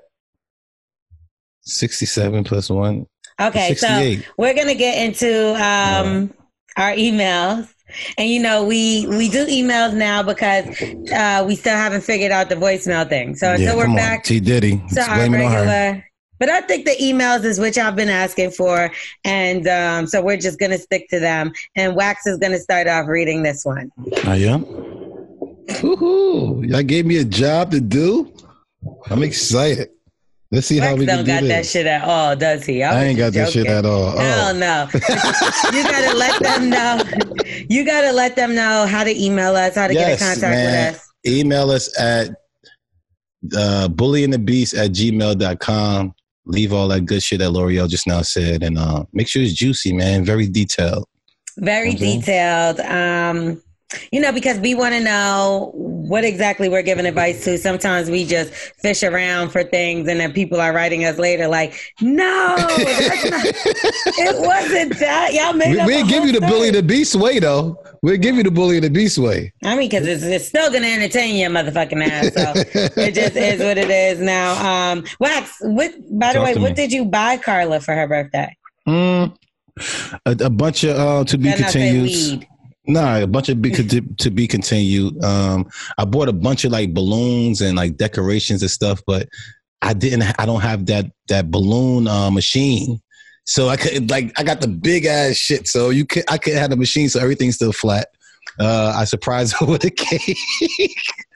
67 1.63 2.45
plus 2.45 2.69
one. 2.71 3.07
Okay, 3.41 3.75
so 3.75 4.15
we're 4.39 4.55
gonna 4.55 4.75
get 4.75 4.99
into 5.05 5.55
um, 5.55 6.33
our 6.77 6.93
emails, 6.93 7.69
and 8.17 8.29
you 8.29 8.41
know 8.41 8.65
we 8.65 9.07
we 9.09 9.29
do 9.29 9.45
emails 9.47 9.93
now 9.95 10.23
because 10.23 10.67
uh, 11.13 11.45
we 11.47 11.57
still 11.57 11.75
haven't 11.75 12.03
figured 12.03 12.31
out 12.31 12.49
the 12.49 12.55
voicemail 12.55 13.09
thing. 13.09 13.35
So 13.35 13.53
until 13.53 13.67
yeah, 13.67 13.77
we're 13.77 13.95
back 13.97 14.19
on. 14.19 14.25
T 14.25 14.39
Diddy. 14.41 14.77
to 14.77 14.85
It's 14.85 14.99
our 15.09 15.17
blaming 15.17 15.47
on 15.47 15.53
her. 15.53 15.59
regular. 15.65 16.05
But 16.45 16.53
I 16.53 16.61
think 16.61 16.85
the 16.85 16.95
emails 17.01 17.43
is 17.45 17.59
which 17.59 17.79
I've 17.79 17.97
been 17.97 18.11
asking 18.11 18.51
for, 18.51 18.93
and 19.25 19.67
um, 19.67 20.07
so 20.07 20.21
we're 20.21 20.37
just 20.37 20.59
gonna 20.59 20.77
stick 20.77 21.09
to 21.09 21.19
them. 21.19 21.55
And 21.75 21.97
Wax 21.97 22.27
is 22.27 22.37
gonna 22.37 22.59
start 22.59 22.87
off 22.87 23.07
reading 23.07 23.43
this 23.43 23.65
one. 23.65 23.91
I 24.25 24.37
am. 24.37 24.67
Woohoo! 24.67 26.69
Y'all 26.69 26.83
gave 26.83 27.07
me 27.07 27.17
a 27.17 27.25
job 27.25 27.71
to 27.71 27.81
do. 27.81 28.31
I'm 29.07 29.23
excited. 29.23 29.89
Let's 30.51 30.67
see 30.67 30.77
how 30.77 30.89
Wax 30.89 30.99
we 30.99 31.07
can 31.07 31.17
don't 31.17 31.25
do 31.25 31.33
got 31.33 31.43
that 31.45 31.65
shit 31.65 31.87
at 31.87 32.05
all, 32.05 32.37
does 32.37 32.67
he? 32.67 32.83
I 32.83 33.05
ain't 33.05 33.17
got 33.17 33.33
that 33.33 33.51
shit 33.51 33.67
at 33.67 33.87
all. 33.87 34.15
Hell 34.15 34.51
Oh. 34.51 34.53
no. 34.53 34.87
you 34.93 35.83
gotta 35.83 36.15
let 36.15 36.43
them 36.43 36.69
know. 36.69 37.01
You 37.71 37.87
gotta 37.87 38.13
let 38.13 38.37
them 38.37 38.55
know 38.55 38.85
how 38.87 39.03
to 39.03 39.19
email 39.19 39.57
us, 39.57 39.77
how 39.77 39.87
to 39.87 39.95
get 39.95 40.13
in 40.13 40.19
contact 40.19 40.41
man. 40.43 40.93
with 40.93 41.01
us. 41.01 41.13
Email 41.27 41.71
us 41.71 41.99
at 41.99 42.29
uh, 43.57 43.89
bullyingthebeast 43.91 44.77
at 44.77 44.91
gmail.com. 44.91 46.14
Leave 46.47 46.73
all 46.73 46.89
that 46.89 47.07
good 47.07 47.23
shit 47.23 47.39
that 47.39 47.51
L'Oreal 47.51 47.89
just 47.89 48.07
now 48.07 48.23
said. 48.23 48.63
And 48.63 48.79
uh, 48.79 49.05
make 49.13 49.29
sure 49.29 49.43
it's 49.43 49.55
juicy, 49.55 49.93
man. 49.93 50.25
Very 50.25 50.47
detailed. 50.47 51.07
Very 51.59 51.95
Okay. 51.95 52.19
detailed. 52.19 52.81
Um, 52.81 53.63
you 54.13 54.21
know, 54.21 54.33
because 54.33 54.59
we 54.59 54.75
want 54.75 54.95
to 54.95 55.01
know 55.01 55.71
what 55.75 56.25
exactly 56.25 56.69
we're 56.69 56.83
giving 56.83 57.07
advice 57.07 57.45
to. 57.45 57.59
Sometimes 57.59 58.11
we 58.11 58.25
just 58.25 58.53
fish 58.53 59.03
around 59.03 59.51
for 59.51 59.65
things, 59.65 60.09
and 60.09 60.21
then 60.21 60.33
people 60.33 60.61
are 60.61 60.73
writing 60.73 61.05
us 61.05 61.19
later 61.19 61.49
like, 61.49 61.75
"No, 62.01 62.55
not, 62.57 62.71
it 62.79 64.47
wasn't 64.47 64.99
that." 64.99 65.33
Y'all 65.33 65.53
made 65.53 65.73
We, 65.73 65.81
up 65.81 65.87
we'll 65.87 66.07
give 66.07 66.25
you 66.25 66.33
the 66.33 66.41
bully 66.41 66.71
the 66.71 66.83
beast 66.83 67.17
way, 67.17 67.39
though. 67.39 67.77
We'll 68.03 68.19
give 68.19 68.37
you 68.37 68.43
the 68.43 68.51
bully 68.51 68.81
the 68.81 68.91
beast 68.91 69.19
way. 69.19 69.53
I 69.65 69.77
mean, 69.77 69.89
because 69.89 70.07
it's, 70.07 70.23
it's 70.23 70.47
still 70.47 70.71
gonna 70.71 70.87
entertain 70.87 71.37
your 71.37 71.51
motherfucking 71.51 72.07
ass. 72.07 72.35
So 72.35 73.01
it 73.01 73.15
just 73.15 73.37
is 73.37 73.61
what 73.61 73.79
it 73.79 73.91
is 73.91 74.21
now. 74.21 74.93
Um, 74.93 75.05
Wax, 75.21 75.57
what? 75.63 75.93
By 76.19 76.33
the 76.33 76.41
Talk 76.41 76.45
way, 76.45 76.55
what 76.57 76.71
me. 76.71 76.75
did 76.75 76.93
you 76.93 77.05
buy 77.05 77.37
Carla 77.39 77.81
for 77.81 77.95
her 77.95 78.07
birthday? 78.07 78.55
Mm, 78.87 79.35
a, 80.27 80.31
a 80.45 80.51
bunch 80.51 80.85
of 80.85 80.97
uh, 80.99 81.25
to 81.25 81.39
be 81.39 81.45
Better 81.51 81.63
continued. 81.63 82.47
Nah, 82.87 83.19
a 83.21 83.27
bunch 83.27 83.49
of 83.49 83.63
be, 83.63 83.71
to, 83.71 84.01
to 84.19 84.31
be 84.31 84.47
continued. 84.47 85.23
Um, 85.25 85.67
I 85.97 86.05
bought 86.05 86.29
a 86.29 86.33
bunch 86.35 86.65
of 86.65 86.73
like 86.73 86.93
balloons 86.93 87.61
and 87.63 87.77
like 87.77 87.97
decorations 87.97 88.61
and 88.63 88.71
stuff, 88.71 89.01
but 89.07 89.29
I 89.81 89.95
didn't. 89.95 90.23
I 90.39 90.45
don't 90.47 90.61
have 90.61 90.87
that 90.87 91.07
that 91.29 91.51
balloon 91.51 92.07
uh, 92.09 92.31
machine. 92.31 93.01
So 93.47 93.69
I 93.69 93.77
could 93.77 94.11
like 94.11 94.33
I 94.39 94.43
got 94.43 94.61
the 94.61 94.69
big 94.69 95.07
ass 95.07 95.37
shit. 95.37 95.67
So 95.67 95.91
you 95.91 96.05
could 96.07 96.25
I 96.31 96.37
could 96.39 96.55
have 96.55 96.71
the 96.71 96.77
machine, 96.77 97.09
so 97.09 97.21
everything's 97.21 97.55
still 97.57 97.73
flat. 97.73 98.09
Uh, 98.61 98.93
I 98.97 99.05
surprised 99.05 99.55
her 99.59 99.67
with 99.73 99.85
a 99.85 99.91
cake. 99.91 100.37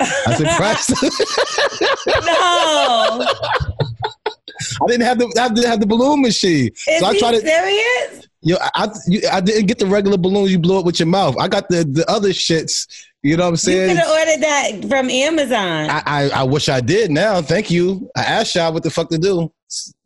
I 0.00 0.34
surprised. 0.34 0.90
her. 1.00 2.20
No, 2.22 3.26
I 4.82 4.86
didn't 4.86 5.02
have 5.06 5.18
the 5.18 5.34
I 5.40 5.48
didn't 5.48 5.70
have 5.70 5.80
the 5.80 5.86
balloon 5.86 6.20
machine. 6.22 6.68
is 6.86 7.00
So 7.00 7.06
I 7.06 7.18
tried 7.18 7.32
to- 7.32 7.40
serious? 7.40 8.27
Yo, 8.43 8.56
I 8.61 8.70
I, 8.75 8.88
you, 9.08 9.20
I 9.32 9.40
didn't 9.40 9.67
get 9.67 9.79
the 9.79 9.87
regular 9.87 10.17
balloons 10.17 10.50
you 10.52 10.58
blow 10.58 10.79
up 10.79 10.85
with 10.87 11.00
your 11.00 11.08
mouth. 11.08 11.37
I 11.38 11.49
got 11.49 11.69
the 11.69 11.85
the 11.85 12.08
other 12.11 12.31
shits. 12.31 12.87
You 13.25 13.37
know 13.37 13.44
what 13.44 13.49
I'm 13.50 13.56
saying? 13.56 13.90
You 13.90 13.96
could 13.96 14.05
have 14.05 14.11
ordered 14.11 14.43
that 14.43 14.88
from 14.88 15.11
Amazon. 15.11 15.90
I, 15.90 16.02
I 16.06 16.31
I 16.31 16.43
wish 16.44 16.69
I 16.69 16.81
did 16.81 17.11
now. 17.11 17.43
Thank 17.43 17.69
you. 17.70 18.08
I 18.17 18.23
asked 18.23 18.55
y'all 18.55 18.73
what 18.73 18.85
the 18.85 18.90
fuck 18.90 19.08
to 19.11 19.19
do. 19.19 19.29
You 19.29 19.35
know 19.35 19.50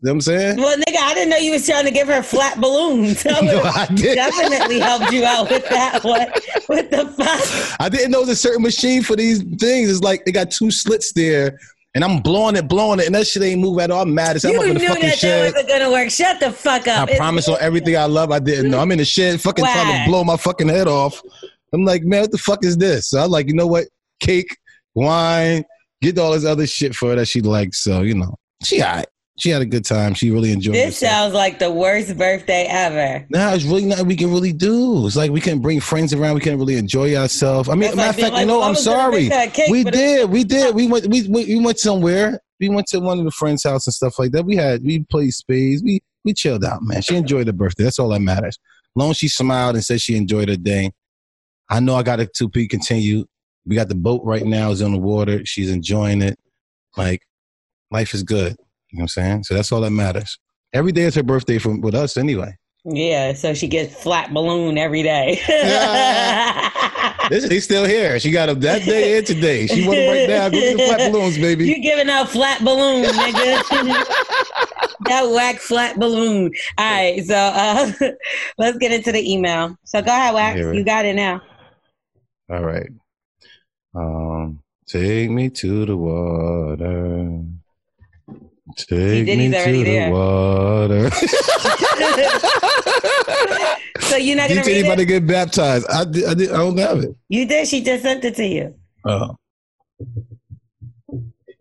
what 0.01 0.11
I'm 0.13 0.21
saying? 0.23 0.57
well, 0.57 0.77
nigga, 0.77 0.97
I 0.99 1.15
didn't 1.15 1.29
know 1.31 1.37
you 1.37 1.53
was 1.53 1.65
trying 1.67 1.85
to 1.85 1.93
give 1.93 2.09
her 2.09 2.21
flat 2.23 2.59
balloons. 2.61 3.25
I 3.31 3.41
No, 3.43 3.63
I 3.63 3.87
did. 3.95 4.17
definitely 4.17 4.81
helped 4.81 5.13
you 5.13 5.25
out 5.25 5.49
with 5.51 5.69
that 5.69 6.03
one. 6.03 6.27
What 6.67 6.91
the 6.91 7.07
fuck? 7.07 7.77
I 7.81 7.89
didn't 7.89 8.11
know 8.13 8.25
there's 8.25 8.39
a 8.39 8.41
certain 8.41 8.63
machine 8.63 9.03
for 9.03 9.15
these 9.15 9.43
things. 9.43 9.91
It's 9.91 10.01
like 10.01 10.25
they 10.25 10.33
got 10.33 10.51
two 10.51 10.71
slits 10.71 11.13
there, 11.13 11.59
and 11.95 12.03
I'm 12.05 12.21
blowing 12.21 12.57
it, 12.57 12.69
blowing 12.69 13.01
it, 13.01 13.07
and 13.07 13.15
that 13.15 13.27
shit 13.27 13.43
ain't 13.43 13.61
move 13.61 13.79
at 13.79 13.91
all. 13.91 14.03
I'm 14.03 14.15
mad 14.15 14.37
as 14.37 14.43
hell. 14.45 14.53
I'm 14.53 14.57
You 14.57 14.61
up 14.63 14.67
in 14.69 14.75
knew 14.75 14.81
the 14.81 14.87
that 14.87 14.95
fucking 14.95 15.09
that 15.11 15.19
shed. 15.19 15.53
wasn't 15.55 15.69
gonna 15.69 15.91
work. 15.91 16.11
Shut 16.11 16.41
the 16.41 16.53
fuck 16.53 16.89
I 16.89 16.93
up. 16.97 17.09
It's- 17.09 17.19
promise 17.19 17.49
on 17.49 17.57
everything 17.61 17.97
I 17.97 18.05
love. 18.05 18.31
I 18.33 18.39
didn't 18.39 18.71
know. 18.71 18.81
I'm 18.81 18.91
in 18.93 18.99
the 18.99 19.05
shed, 19.05 19.41
fucking 19.41 19.65
trying 19.65 20.05
to 20.05 20.11
blow 20.11 20.25
my 20.25 20.37
fucking 20.37 20.69
head 20.69 20.89
off. 20.89 21.21
I'm 21.75 21.85
like, 21.85 22.03
man, 22.05 22.23
what 22.23 22.33
the 22.33 22.39
fuck 22.39 22.65
is 22.65 22.77
this? 22.77 23.11
So 23.11 23.23
I'm 23.23 23.31
like, 23.31 23.47
you 23.49 23.55
know 23.55 23.67
what? 23.67 23.87
Cake, 24.21 24.57
wine, 24.95 25.65
get 26.03 26.19
all 26.19 26.33
this 26.33 26.45
other 26.45 26.67
shit 26.67 26.95
for 26.95 27.11
her 27.11 27.17
that 27.17 27.27
she 27.27 27.41
likes. 27.41 27.83
So 27.83 28.03
you 28.03 28.15
know, 28.15 28.35
she 28.63 28.83
all 28.83 28.97
right. 28.97 29.07
She 29.43 29.51
had 29.51 29.61
a 29.61 29.67
good 29.67 29.85
time. 29.85 30.15
She 30.15 30.31
really 30.31 30.53
enjoyed 30.53 30.77
it. 30.77 30.79
This 30.79 31.01
herself. 31.01 31.11
sounds 31.11 31.35
like 31.35 31.59
the 31.59 31.69
worst 31.69 32.17
birthday 32.17 32.65
ever. 32.71 33.27
Nah, 33.29 33.53
it's 33.53 33.65
really 33.65 33.85
nothing 33.85 34.07
we 34.07 34.15
can 34.15 34.31
really 34.31 34.53
do. 34.53 35.05
It's 35.05 35.17
like 35.17 35.33
we 35.33 35.41
can 35.41 35.59
bring 35.59 35.81
friends 35.81 36.15
around. 36.15 36.37
We 36.37 36.43
can 36.43 36.57
really 36.61 36.77
enjoy 36.77 37.17
ourselves. 37.17 37.69
I 37.69 37.73
mean, 37.73 37.81
That's 37.81 37.97
matter 37.97 38.11
of 38.11 38.17
fact, 38.17 38.33
like, 38.35 38.41
you 38.43 38.47
know, 38.47 38.63
I'm 38.63 38.77
sorry. 38.77 39.29
cake, 39.29 39.69
we 39.69 39.83
did, 39.83 40.31
we 40.31 40.45
did. 40.45 40.73
We 40.77 40.87
went, 40.87 41.09
we, 41.09 41.27
we 41.27 41.45
we 41.47 41.59
went 41.59 41.81
somewhere. 41.81 42.39
We 42.61 42.69
went 42.69 42.87
to 42.91 43.01
one 43.01 43.19
of 43.19 43.25
the 43.25 43.33
friends' 43.33 43.65
house 43.65 43.85
and 43.89 43.93
stuff 43.93 44.17
like 44.17 44.31
that. 44.31 44.45
We 44.45 44.55
had, 44.55 44.85
we 44.85 45.01
played 45.11 45.35
spades. 45.35 45.83
We 45.83 45.99
we 46.25 46.35
chilled 46.35 46.65
out, 46.65 46.85
man. 46.85 47.03
She 47.03 47.17
enjoyed 47.17 47.49
her 47.49 47.53
birthday. 47.53 47.83
That's 47.83 47.99
all 47.99 48.11
that 48.11 48.21
matters. 48.21 48.61
long 48.95 49.11
as 49.11 49.17
she 49.17 49.27
smiled 49.27 49.75
and 49.75 49.85
said 49.85 50.01
she 50.01 50.15
enjoyed 50.15 50.51
her 50.51 50.57
day. 50.57 50.93
I 51.69 51.81
know 51.81 51.97
I 51.97 52.05
got 52.05 52.21
it 52.21 52.33
two 52.33 52.49
P 52.49 52.69
continued. 52.69 53.27
We 53.67 53.75
got 53.75 53.89
the 53.89 53.97
boat 53.97 54.23
right 54.25 54.45
now. 54.47 54.71
is 54.71 54.83
on 54.83 54.93
the 54.93 54.99
water. 54.99 55.45
She's 55.45 55.69
enjoying 55.69 56.23
it. 56.23 56.39
Like 56.97 57.23
life 57.91 58.15
is 58.15 58.23
good. 58.23 58.57
You 58.93 58.99
know 58.99 59.03
what 59.03 59.05
I'm 59.05 59.09
saying? 59.09 59.45
So 59.45 59.55
that's 59.55 59.73
all 59.73 59.81
that 59.81 59.91
matters. 59.91 60.39
Every 60.73 60.93
day 60.93 61.03
is 61.03 61.15
her 61.15 61.23
birthday 61.23 61.59
from 61.59 61.81
with 61.81 61.95
us 61.95 62.17
anyway. 62.17 62.57
Yeah, 62.85 63.33
so 63.33 63.55
she 63.55 63.69
gets 63.69 63.95
flat 64.03 64.35
balloon 64.35 64.77
every 64.79 65.03
day. 65.03 65.41
This, 67.31 67.49
he's 67.49 67.65
still 67.65 67.87
here. 67.87 68.19
She 68.19 68.31
got 68.31 68.49
him 68.49 68.61
that 68.61 68.83
day 68.83 69.17
and 69.17 69.27
today. 69.27 69.67
She 69.67 69.87
want 69.87 69.99
him 69.99 70.11
right 70.11 70.29
now. 70.29 70.49
Go 70.49 70.59
get 70.59 70.77
the 70.77 70.87
flat 70.87 71.13
balloons, 71.13 71.39
baby. 71.39 71.67
You 71.67 71.81
giving 71.81 72.11
out 72.11 72.29
flat 72.29 72.63
balloon, 72.65 73.05
nigga. 73.05 73.63
that 75.07 75.23
whack 75.31 75.57
flat 75.57 75.99
balloon. 75.99 76.53
All 76.79 76.85
right, 76.85 77.25
so 77.25 77.35
uh, 77.35 77.93
let's 78.59 78.77
get 78.79 78.93
into 78.93 79.13
the 79.13 79.33
email. 79.33 79.77
So 79.85 80.03
go 80.03 80.11
ahead, 80.11 80.35
Wax. 80.35 80.59
You 80.59 80.85
got 80.85 81.05
it 81.05 81.15
now. 81.15 81.41
All 82.51 82.63
right. 82.63 82.91
Um, 83.95 84.61
take 84.87 85.31
me 85.31 85.49
to 85.51 85.87
the 85.87 85.97
water. 85.97 87.45
Take 88.77 89.27
did, 89.27 89.39
me 89.39 89.51
to 89.51 89.85
the 89.85 90.11
water. 90.11 91.11
so 94.01 94.17
you're 94.17 94.37
not 94.37 94.49
gonna 94.49 94.63
DJ 94.63 94.67
read 94.67 94.85
about 94.85 94.97
to 94.97 95.03
it? 95.03 95.07
get 95.07 95.27
baptized. 95.27 95.87
I 95.91 96.05
did, 96.05 96.25
I 96.25 96.35
did. 96.35 96.51
I 96.51 96.57
don't 96.59 96.77
have 96.79 96.99
it. 96.99 97.17
You 97.29 97.47
did. 97.47 97.67
She 97.69 97.83
just 97.83 98.03
sent 98.03 98.25
it 98.25 98.35
to 98.37 98.45
you, 98.47 98.75
Oh, 99.05 99.37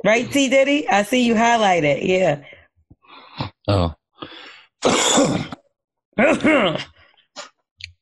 right? 0.03 0.31
T 0.31 0.49
Diddy. 0.49 0.87
I 0.87 1.03
see 1.03 1.25
you 1.25 1.35
highlight 1.35 1.83
it. 1.83 2.03
Yeah. 2.03 2.43
oh. 3.67 3.93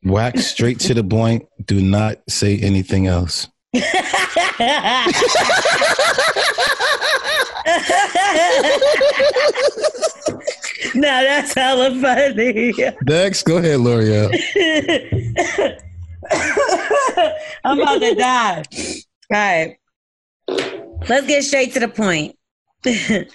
Wax 0.04 0.48
straight 0.48 0.80
to 0.82 0.94
the 0.94 1.04
point. 1.04 1.46
Do 1.66 1.82
not 1.82 2.18
say 2.30 2.58
anything 2.60 3.08
else. 3.08 3.48
no, 10.96 11.02
that's 11.02 11.54
hella 11.54 11.92
funny. 12.02 12.74
Next, 13.04 13.44
go 13.44 13.58
ahead, 13.58 13.80
L'Oreal. 13.80 14.30
I'm 17.64 17.80
about 17.80 18.00
to 18.00 18.16
die. 18.16 18.64
All 19.32 19.38
right. 19.38 19.78
Let's 21.08 21.28
get 21.28 21.44
straight 21.44 21.74
to 21.74 21.80
the 21.80 21.88
point. 21.88 22.36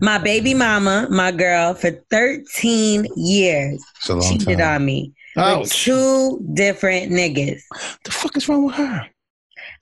my 0.00 0.18
baby 0.18 0.54
mama, 0.54 1.06
my 1.10 1.30
girl, 1.32 1.74
for 1.74 1.90
13 2.10 3.06
years, 3.16 3.82
It's 3.96 4.08
a 4.08 4.14
long 4.14 4.22
cheated 4.38 4.58
time. 4.58 4.82
on 4.82 4.84
me 4.86 5.12
with 5.36 5.70
two 5.72 6.44
different 6.54 7.12
niggas. 7.12 7.60
the 8.04 8.10
fuck 8.10 8.36
is 8.36 8.48
wrong 8.48 8.66
with 8.66 8.74
her? 8.74 9.06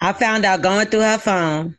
I 0.00 0.12
found 0.12 0.44
out 0.44 0.62
going 0.62 0.86
through 0.86 1.00
her 1.00 1.18
phone. 1.18 1.76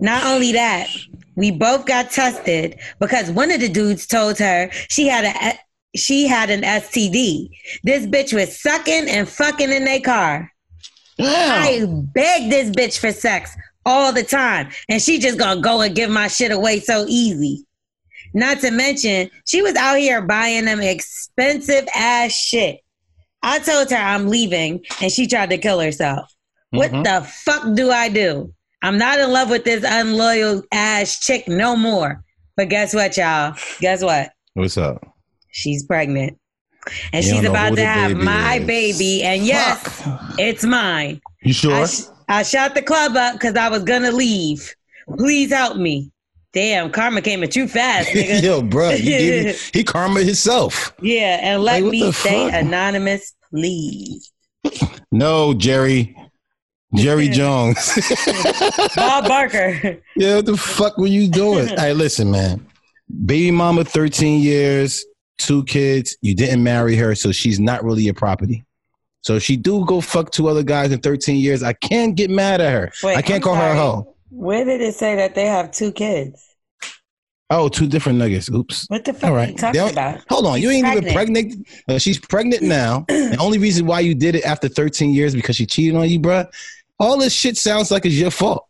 Not 0.00 0.24
only 0.24 0.52
that, 0.52 0.88
we 1.36 1.50
both 1.50 1.86
got 1.86 2.10
tested 2.10 2.78
because 2.98 3.30
one 3.30 3.50
of 3.50 3.60
the 3.60 3.68
dudes 3.68 4.06
told 4.06 4.38
her 4.38 4.70
she 4.88 5.06
had 5.06 5.24
a 5.24 5.58
she 5.96 6.26
had 6.26 6.50
an 6.50 6.62
STD. 6.62 7.48
This 7.82 8.06
bitch 8.06 8.32
was 8.32 8.60
sucking 8.60 9.08
and 9.08 9.28
fucking 9.28 9.70
in 9.70 9.84
their 9.84 10.00
car. 10.00 10.52
I 11.20 11.84
begged 11.88 12.52
this 12.52 12.70
bitch 12.70 12.98
for 12.98 13.12
sex 13.12 13.56
all 13.84 14.12
the 14.12 14.22
time, 14.22 14.70
and 14.88 15.00
she 15.00 15.18
just 15.18 15.38
gonna 15.38 15.60
go 15.60 15.80
and 15.80 15.94
give 15.94 16.10
my 16.10 16.28
shit 16.28 16.52
away 16.52 16.80
so 16.80 17.06
easy. 17.08 17.64
Not 18.34 18.60
to 18.60 18.70
mention, 18.70 19.30
she 19.46 19.62
was 19.62 19.74
out 19.76 19.98
here 19.98 20.20
buying 20.20 20.66
them 20.66 20.80
expensive 20.80 21.88
ass 21.94 22.32
shit. 22.32 22.80
I 23.42 23.58
told 23.60 23.90
her 23.90 23.96
I'm 23.96 24.28
leaving, 24.28 24.84
and 25.00 25.10
she 25.10 25.26
tried 25.26 25.50
to 25.50 25.58
kill 25.58 25.80
herself. 25.80 26.32
What 26.70 26.90
Mhm. 26.92 27.04
the 27.04 27.26
fuck 27.26 27.74
do 27.74 27.90
I 27.90 28.08
do? 28.08 28.52
I'm 28.82 28.98
not 28.98 29.18
in 29.18 29.30
love 29.30 29.50
with 29.50 29.64
this 29.64 29.84
unloyal 29.86 30.62
ass 30.72 31.18
chick 31.18 31.48
no 31.48 31.74
more. 31.76 32.22
But 32.56 32.68
guess 32.68 32.94
what, 32.94 33.16
y'all? 33.16 33.54
Guess 33.80 34.02
what? 34.02 34.30
What's 34.54 34.76
up? 34.76 35.04
She's 35.50 35.84
pregnant. 35.84 36.36
And 37.12 37.24
You 37.24 37.34
she's 37.36 37.44
about 37.44 37.76
to 37.76 37.84
have 37.84 38.12
baby 38.12 38.24
my 38.24 38.54
is. 38.56 38.66
baby. 38.66 39.22
And 39.22 39.44
yes, 39.44 40.02
it's 40.38 40.64
mine. 40.64 41.20
You 41.42 41.52
sure? 41.52 41.74
I, 41.74 41.86
sh- 41.86 42.02
I 42.28 42.42
shot 42.42 42.74
the 42.74 42.82
club 42.82 43.16
up 43.16 43.34
because 43.34 43.56
I 43.56 43.68
was 43.68 43.82
gonna 43.84 44.12
leave. 44.12 44.74
Please 45.16 45.50
help 45.52 45.76
me. 45.76 46.10
Damn, 46.54 46.90
karma 46.90 47.20
came 47.20 47.42
at 47.42 47.54
you 47.56 47.68
fast, 47.68 48.08
nigga. 48.12 48.42
Yo, 48.42 48.62
bro, 48.62 48.90
me, 48.90 49.54
he 49.72 49.84
karma 49.84 50.22
himself. 50.22 50.94
yeah, 51.02 51.38
and 51.42 51.62
let 51.62 51.82
Like, 51.82 51.90
me 51.92 52.10
stay 52.12 52.50
fuck? 52.50 52.62
anonymous, 52.62 53.34
please. 53.50 54.32
No, 55.12 55.54
Jerry. 55.54 56.14
Jerry 56.94 57.28
Jones. 57.28 57.76
Bob 58.96 59.28
Barker. 59.28 59.98
yeah, 60.16 60.36
what 60.36 60.46
the 60.46 60.56
fuck 60.56 60.96
were 60.96 61.06
you 61.06 61.28
doing? 61.28 61.68
hey, 61.68 61.92
listen, 61.92 62.30
man. 62.30 62.66
Baby 63.26 63.50
mama, 63.50 63.84
13 63.84 64.40
years, 64.40 65.04
two 65.38 65.64
kids. 65.64 66.16
You 66.22 66.34
didn't 66.34 66.62
marry 66.62 66.96
her, 66.96 67.14
so 67.14 67.30
she's 67.32 67.60
not 67.60 67.84
really 67.84 68.02
your 68.04 68.14
property. 68.14 68.64
So 69.22 69.34
if 69.36 69.42
she 69.42 69.56
do 69.56 69.84
go 69.84 70.00
fuck 70.00 70.30
two 70.30 70.48
other 70.48 70.62
guys 70.62 70.92
in 70.92 71.00
13 71.00 71.36
years, 71.36 71.62
I 71.62 71.72
can't 71.74 72.14
get 72.14 72.30
mad 72.30 72.60
at 72.60 72.72
her. 72.72 72.92
Wait, 73.02 73.16
I 73.16 73.22
can't 73.22 73.36
I'm 73.36 73.42
call 73.42 73.54
her 73.56 73.70
a 73.70 73.74
hoe. 73.76 74.14
Where 74.30 74.64
did 74.64 74.80
it 74.80 74.94
say 74.94 75.16
that 75.16 75.34
they 75.34 75.46
have 75.46 75.70
two 75.70 75.92
kids? 75.92 76.44
Oh, 77.50 77.68
two 77.70 77.86
different 77.86 78.18
niggas. 78.18 78.52
Oops. 78.54 78.86
What 78.90 79.06
the 79.06 79.14
fuck 79.14 79.30
All 79.30 79.34
right. 79.34 79.50
you 79.50 79.56
talking 79.56 79.80
don't- 79.80 79.92
about? 79.92 80.20
Hold 80.28 80.46
on, 80.46 80.60
you 80.60 80.70
She's 80.70 80.84
ain't 80.84 80.96
even 80.98 81.12
pregnant. 81.14 81.66
Uh, 81.88 81.98
she's 81.98 82.18
pregnant 82.18 82.62
now. 82.62 83.06
the 83.08 83.38
only 83.40 83.58
reason 83.58 83.86
why 83.86 84.00
you 84.00 84.14
did 84.14 84.34
it 84.34 84.44
after 84.44 84.68
13 84.68 85.10
years 85.14 85.34
because 85.34 85.56
she 85.56 85.64
cheated 85.64 85.96
on 85.96 86.08
you, 86.08 86.20
bruh. 86.20 86.46
All 87.00 87.18
this 87.18 87.32
shit 87.32 87.56
sounds 87.56 87.90
like 87.90 88.06
it's 88.06 88.14
your 88.14 88.30
fault. 88.30 88.64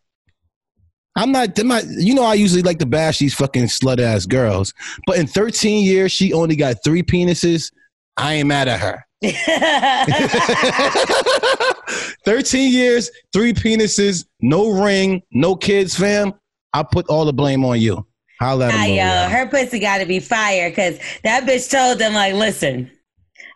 I'm 1.15 1.31
not, 1.31 1.57
I'm 1.59 1.67
not. 1.67 1.85
You 1.87 2.13
know, 2.13 2.23
I 2.23 2.35
usually 2.35 2.61
like 2.61 2.79
to 2.79 2.85
bash 2.85 3.19
these 3.19 3.33
fucking 3.33 3.65
slut 3.65 3.99
ass 3.99 4.25
girls, 4.25 4.73
but 5.05 5.17
in 5.17 5.27
13 5.27 5.83
years, 5.83 6.11
she 6.11 6.33
only 6.33 6.55
got 6.55 6.83
three 6.83 7.03
penises. 7.03 7.71
I 8.15 8.35
ain't 8.35 8.47
mad 8.47 8.67
at 8.67 8.79
her. 8.79 9.05
13 12.25 12.71
years, 12.71 13.11
three 13.33 13.53
penises, 13.53 14.25
no 14.41 14.69
ring, 14.69 15.21
no 15.31 15.55
kids, 15.55 15.95
fam. 15.95 16.33
I 16.73 16.83
put 16.83 17.07
all 17.09 17.25
the 17.25 17.33
blame 17.33 17.65
on 17.65 17.81
you. 17.81 18.05
Holla 18.39 18.69
at 18.69 18.75
Nah, 18.75 18.85
yo, 18.85 19.29
her 19.29 19.47
pussy 19.47 19.79
got 19.79 19.97
to 19.97 20.05
be 20.05 20.19
fire 20.19 20.69
because 20.69 20.99
that 21.23 21.43
bitch 21.43 21.69
told 21.69 21.99
them 21.99 22.13
like, 22.13 22.33
listen, 22.33 22.89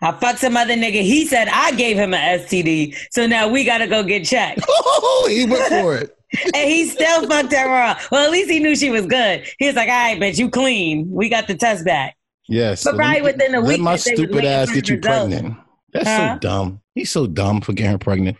I 0.03 0.11
fucked 0.19 0.39
some 0.39 0.57
other 0.57 0.73
nigga. 0.75 1.01
He 1.01 1.25
said 1.25 1.47
I 1.51 1.71
gave 1.71 1.97
him 1.97 2.13
an 2.13 2.39
STD, 2.39 2.95
so 3.11 3.25
now 3.25 3.47
we 3.47 3.63
got 3.63 3.79
to 3.79 3.87
go 3.87 4.03
get 4.03 4.25
checked. 4.25 4.61
Oh, 4.95 5.27
he 5.29 5.45
went 5.45 5.67
for 5.69 5.95
it. 5.97 6.17
and 6.55 6.69
he 6.69 6.85
still 6.87 7.27
fucked 7.27 7.53
her 7.53 7.67
raw. 7.67 7.97
Well, 8.11 8.25
at 8.25 8.31
least 8.31 8.49
he 8.49 8.59
knew 8.59 8.75
she 8.75 8.89
was 8.89 9.05
good. 9.05 9.45
He 9.59 9.67
was 9.67 9.75
like, 9.75 9.87
all 9.89 9.93
right, 9.95 10.19
bitch, 10.19 10.37
you 10.39 10.49
clean. 10.49 11.09
We 11.11 11.29
got 11.29 11.47
the 11.47 11.55
test 11.55 11.85
back. 11.85 12.17
Yes. 12.49 12.83
But 12.83 12.91
so 12.91 12.97
probably 12.97 13.21
let 13.21 13.35
within 13.35 13.55
a 13.55 13.59
let 13.59 13.67
week 13.67 13.81
my 13.81 13.95
that 13.95 14.03
they 14.05 14.11
was 14.11 14.19
stupid 14.19 14.45
ass 14.45 14.71
get 14.71 14.89
you 14.89 14.95
results. 14.97 15.17
pregnant. 15.33 15.57
That's 15.93 16.07
Huh? 16.07 16.33
so 16.35 16.39
dumb. 16.39 16.81
He's 16.95 17.11
so 17.11 17.27
dumb 17.27 17.61
for 17.61 17.73
getting 17.73 17.91
her 17.91 17.97
pregnant. 17.97 18.37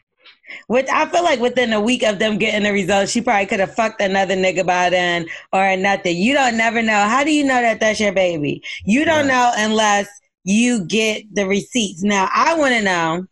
Which 0.68 0.88
I 0.92 1.06
feel 1.08 1.24
like 1.24 1.40
within 1.40 1.72
a 1.74 1.80
week 1.82 2.04
of 2.04 2.20
them 2.20 2.38
getting 2.38 2.64
the 2.64 2.72
results, 2.74 3.12
she 3.12 3.22
probably 3.22 3.46
could 3.46 3.60
have 3.60 3.76
fucked 3.76 4.02
another 4.02 4.36
nigga 4.36 4.66
by 4.66 4.90
then 4.90 5.28
or 5.52 5.76
nothing. 5.78 6.18
You 6.18 6.34
don't 6.34 6.58
never 6.58 6.82
know. 6.82 7.04
How 7.08 7.24
do 7.24 7.32
you 7.32 7.44
know 7.44 7.62
that 7.62 7.80
that's 7.80 8.00
your 8.00 8.12
baby? 8.14 8.64
You 8.86 9.06
don't 9.06 9.28
know 9.28 9.52
unless 9.56 10.08
you 10.44 10.86
get 10.86 11.24
the 11.34 11.48
receipts. 11.48 12.04
Now, 12.04 12.30
I 12.34 12.58
want 12.58 12.74
to 12.74 12.82
know, 12.82 13.26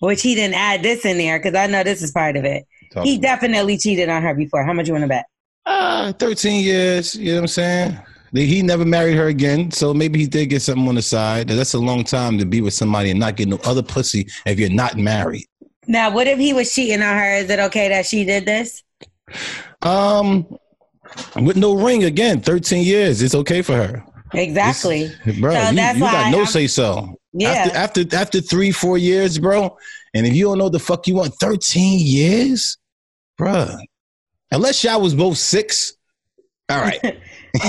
which 0.00 0.22
he 0.22 0.34
didn't 0.34 0.54
add 0.54 0.82
this 0.82 1.04
in 1.04 1.18
there 1.18 1.38
because 1.38 1.54
I 1.54 1.66
know 1.66 1.82
this 1.82 2.02
is 2.02 2.10
part 2.10 2.36
of 2.36 2.44
it. 2.44 2.64
Talk 2.92 3.04
He 3.04 3.18
definitely 3.18 3.78
cheated 3.78 4.08
on 4.08 4.22
her 4.22 4.34
before. 4.34 4.64
How 4.64 4.72
much 4.72 4.88
you 4.88 4.94
want 4.94 5.04
to 5.04 5.08
bet? 5.08 5.26
Ah, 5.66 6.12
13 6.18 6.64
years. 6.64 7.14
You 7.14 7.32
know 7.32 7.34
what 7.36 7.40
I'm 7.42 7.48
saying? 7.48 7.98
He 8.32 8.62
never 8.62 8.84
married 8.84 9.16
her 9.16 9.26
again, 9.26 9.72
so 9.72 9.92
maybe 9.92 10.20
he 10.20 10.26
did 10.26 10.46
get 10.46 10.62
something 10.62 10.88
on 10.88 10.94
the 10.94 11.02
side. 11.02 11.48
That's 11.48 11.74
a 11.74 11.78
long 11.78 12.04
time 12.04 12.38
to 12.38 12.46
be 12.46 12.60
with 12.60 12.74
somebody 12.74 13.10
and 13.10 13.18
not 13.18 13.36
get 13.36 13.48
no 13.48 13.58
other 13.64 13.82
pussy 13.82 14.28
if 14.46 14.58
you're 14.58 14.70
not 14.70 14.96
married. 14.96 15.46
Now, 15.88 16.10
what 16.14 16.28
if 16.28 16.38
he 16.38 16.52
was 16.52 16.72
cheating 16.72 17.02
on 17.02 17.16
her? 17.16 17.34
Is 17.34 17.50
it 17.50 17.58
okay 17.58 17.88
that 17.88 18.06
she 18.06 18.24
did 18.24 18.46
this? 18.46 18.84
Um, 19.82 20.46
with 21.42 21.56
no 21.56 21.74
ring 21.74 22.04
again, 22.04 22.40
13 22.40 22.84
years. 22.84 23.20
It's 23.20 23.34
okay 23.34 23.62
for 23.62 23.74
her. 23.74 24.04
Exactly. 24.32 25.10
Bro, 25.40 25.52
So 25.52 25.60
you, 25.70 25.70
you 25.70 26.00
got 26.00 26.30
no 26.30 26.38
I'm- 26.38 26.46
say 26.46 26.66
so. 26.66 27.16
Yeah. 27.32 27.50
After, 27.50 27.76
after 28.04 28.16
after 28.16 28.40
three, 28.40 28.72
four 28.72 28.98
years, 28.98 29.38
bro, 29.38 29.76
and 30.14 30.26
if 30.26 30.34
you 30.34 30.44
don't 30.44 30.58
know 30.58 30.68
the 30.68 30.80
fuck 30.80 31.06
you 31.06 31.14
want, 31.14 31.34
13 31.34 31.98
years, 32.00 32.76
bro. 33.38 33.68
Unless 34.50 34.82
y'all 34.82 35.00
was 35.00 35.14
both 35.14 35.38
six. 35.38 35.92
All 36.68 36.80
right. 36.80 37.00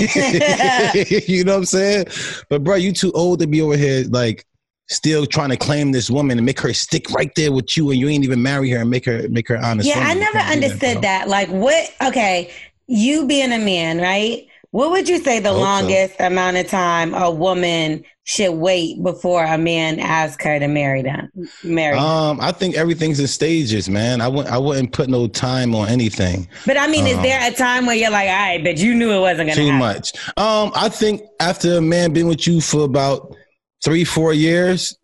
you 1.27 1.43
know 1.43 1.53
what 1.53 1.57
I'm 1.59 1.65
saying? 1.65 2.05
But 2.49 2.63
bro, 2.63 2.75
you 2.75 2.91
too 2.91 3.11
old 3.13 3.39
to 3.39 3.47
be 3.47 3.61
over 3.61 3.77
here 3.77 4.05
like 4.09 4.45
still 4.89 5.25
trying 5.25 5.49
to 5.49 5.57
claim 5.57 5.91
this 5.91 6.09
woman 6.09 6.37
and 6.37 6.45
make 6.45 6.59
her 6.59 6.73
stick 6.73 7.09
right 7.11 7.31
there 7.35 7.51
with 7.51 7.77
you 7.77 7.91
and 7.91 7.99
you 7.99 8.09
ain't 8.09 8.23
even 8.23 8.41
marry 8.41 8.69
her 8.71 8.79
and 8.79 8.89
make 8.89 9.05
her 9.05 9.27
make 9.29 9.47
her 9.47 9.57
honest. 9.57 9.87
yeah, 9.87 9.99
I 9.99 10.13
woman. 10.13 10.19
Never 10.19 10.37
understood 10.39 11.01
that. 11.01 11.27
Like, 11.27 11.49
what? 11.49 11.91
Okay, 12.03 12.51
you 12.87 13.25
being 13.25 13.51
a 13.51 13.59
man, 13.59 13.99
right? 13.99 14.47
What 14.71 14.91
would 14.91 15.09
you 15.09 15.21
say 15.21 15.39
the 15.39 15.49
Hope 15.49 15.57
so. 15.57 15.63
longest 15.63 16.15
amount 16.19 16.55
of 16.55 16.67
time 16.67 17.13
a 17.13 17.29
woman 17.29 18.03
should 18.23 18.53
wait 18.53 19.03
before 19.03 19.43
a 19.43 19.57
man 19.57 19.99
asks 19.99 20.43
her 20.45 20.59
to 20.59 20.67
marry 20.69 21.01
them? 21.01 21.29
Marry. 21.61 21.95
them? 21.95 22.05
Um, 22.05 22.39
I 22.39 22.53
think 22.53 22.75
everything's 22.75 23.19
in 23.19 23.27
stages, 23.27 23.89
man. 23.89 24.21
I 24.21 24.29
wouldn't 24.29 24.53
I 24.53 24.57
wouldn't 24.57 24.93
put 24.93 25.09
no 25.09 25.27
time 25.27 25.75
on 25.75 25.89
anything. 25.89 26.47
but 26.65 26.77
I 26.77 26.87
mean, 26.87 27.05
is 27.05 27.17
um, 27.17 27.23
there 27.23 27.51
a 27.51 27.53
time 27.53 27.85
where 27.85 27.95
you're 27.97 28.11
like, 28.11 28.29
all 28.29 28.33
right, 28.35 28.63
but 28.63 28.77
you 28.77 28.95
knew 28.95 29.11
it 29.11 29.19
wasn't 29.19 29.49
gonna 29.49 29.55
be 29.55 29.55
Too 29.55 29.71
happen? 29.71 29.79
much. 29.79 30.13
Um, 30.37 30.71
I 30.73 30.87
think 30.87 31.21
after 31.41 31.75
a 31.77 31.81
man 31.81 32.13
been 32.13 32.27
with 32.27 32.47
you 32.47 32.61
for 32.61 32.85
about 32.85 33.35
three, 33.83 34.05
four 34.05 34.33
years, 34.33 34.97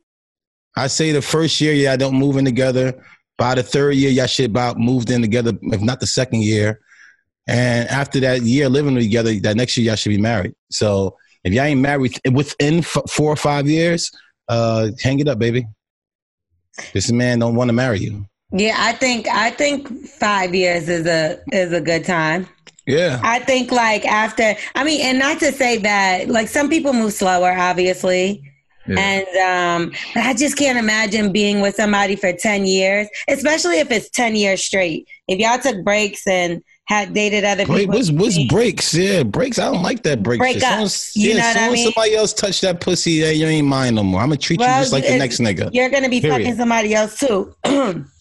I 0.78 0.88
say 0.88 1.12
the 1.12 1.22
first 1.22 1.60
year, 1.60 1.74
yeah, 1.74 1.92
I 1.92 1.98
don't 1.98 2.16
move 2.16 2.38
in 2.38 2.46
together. 2.46 3.04
By 3.38 3.56
the 3.56 3.64
third 3.64 3.96
year, 3.96 4.12
y'all 4.12 4.28
should 4.28 4.50
about 4.50 4.80
moved 4.80 5.10
in 5.12 5.22
together, 5.22 5.52
if 5.62 5.82
not 5.82 6.00
the 6.00 6.08
second 6.08 6.44
year. 6.44 6.80
And 7.48 7.88
after 7.90 8.20
that 8.22 8.42
year 8.42 8.70
living 8.70 8.96
together, 8.96 9.34
that 9.40 9.56
next 9.56 9.78
year 9.78 9.88
y'all 9.88 9.96
should 9.96 10.10
be 10.10 10.18
married. 10.18 10.54
So 10.70 11.18
if 11.44 11.54
y'all 11.54 11.64
ain't 11.64 11.82
married 11.82 12.20
within 12.32 12.80
f- 12.80 12.98
four 13.10 13.32
or 13.32 13.38
five 13.38 13.68
years, 13.68 14.12
uh, 14.50 14.90
hang 15.02 15.20
it 15.20 15.28
up, 15.28 15.40
baby. 15.40 15.66
This 16.94 17.12
man 17.12 17.40
don't 17.40 17.56
want 17.56 17.70
to 17.70 17.74
marry 17.74 18.00
you. 18.00 18.26
Yeah, 18.52 18.76
I 18.78 18.94
think 18.94 19.28
I 19.28 19.52
think 19.52 20.08
five 20.08 20.56
years 20.56 20.88
is 20.88 21.06
a 21.06 21.40
is 21.52 21.74
a 21.74 21.82
good 21.82 22.06
time. 22.06 22.48
Yeah. 22.86 23.20
I 23.22 23.40
think 23.40 23.72
like 23.72 24.06
after, 24.06 24.56
I 24.74 24.84
mean, 24.86 25.02
and 25.02 25.20
not 25.20 25.40
to 25.40 25.52
say 25.52 25.78
that 25.80 26.30
like 26.30 26.48
some 26.48 26.70
people 26.70 26.94
move 26.94 27.12
slower, 27.12 27.52
obviously. 27.52 28.42
Yeah. 28.88 29.00
And 29.00 29.84
um, 29.84 29.92
but 30.14 30.24
I 30.24 30.34
just 30.34 30.58
can't 30.58 30.78
imagine 30.78 31.34
being 31.34 31.60
with 31.60 31.76
somebody 31.76 32.16
for 32.16 32.32
ten 32.32 32.66
years, 32.66 33.10
especially 33.28 33.80
if 33.80 33.92
it's 33.92 34.10
ten 34.10 34.38
years 34.38 34.64
straight. 34.64 35.10
If 35.28 35.40
y'all 35.40 35.60
took 35.60 35.84
breaks 35.84 36.26
and 36.26 36.64
had 36.88 37.14
dated 37.14 37.44
other 37.44 37.66
Break, 37.66 37.82
people, 37.82 37.96
what's, 37.96 38.12
what's 38.12 38.44
breaks? 38.46 38.94
Yeah, 38.94 39.24
breaks. 39.24 39.60
I 39.60 39.66
don't 39.72 39.82
like 39.84 40.04
that 40.04 40.24
break. 40.24 40.40
Break 40.40 40.64
up. 40.64 40.80
as- 40.80 41.12
You 41.16 41.32
yeah, 41.32 41.36
know 41.38 41.54
soon 41.54 41.62
I 41.62 41.66
as 41.68 41.74
mean? 41.74 41.84
somebody 41.86 42.16
else 42.16 42.34
touch 42.34 42.62
that 42.62 42.80
pussy, 42.82 43.12
yeah, 43.12 43.30
you 43.30 43.46
ain't 43.46 43.68
mine 43.68 43.96
no 43.96 44.04
more. 44.04 44.22
I'm 44.22 44.28
gonna 44.30 44.38
treat 44.38 44.60
you 44.62 44.66
just 44.66 44.94
like 44.94 45.06
the 45.06 45.18
next 45.18 45.40
nigga. 45.40 45.70
you're 45.74 45.90
gonna 45.90 46.10
be 46.10 46.22
Period. 46.22 46.38
fucking 46.40 46.56
somebody 46.56 46.94
else 46.94 47.20
too. 47.20 47.54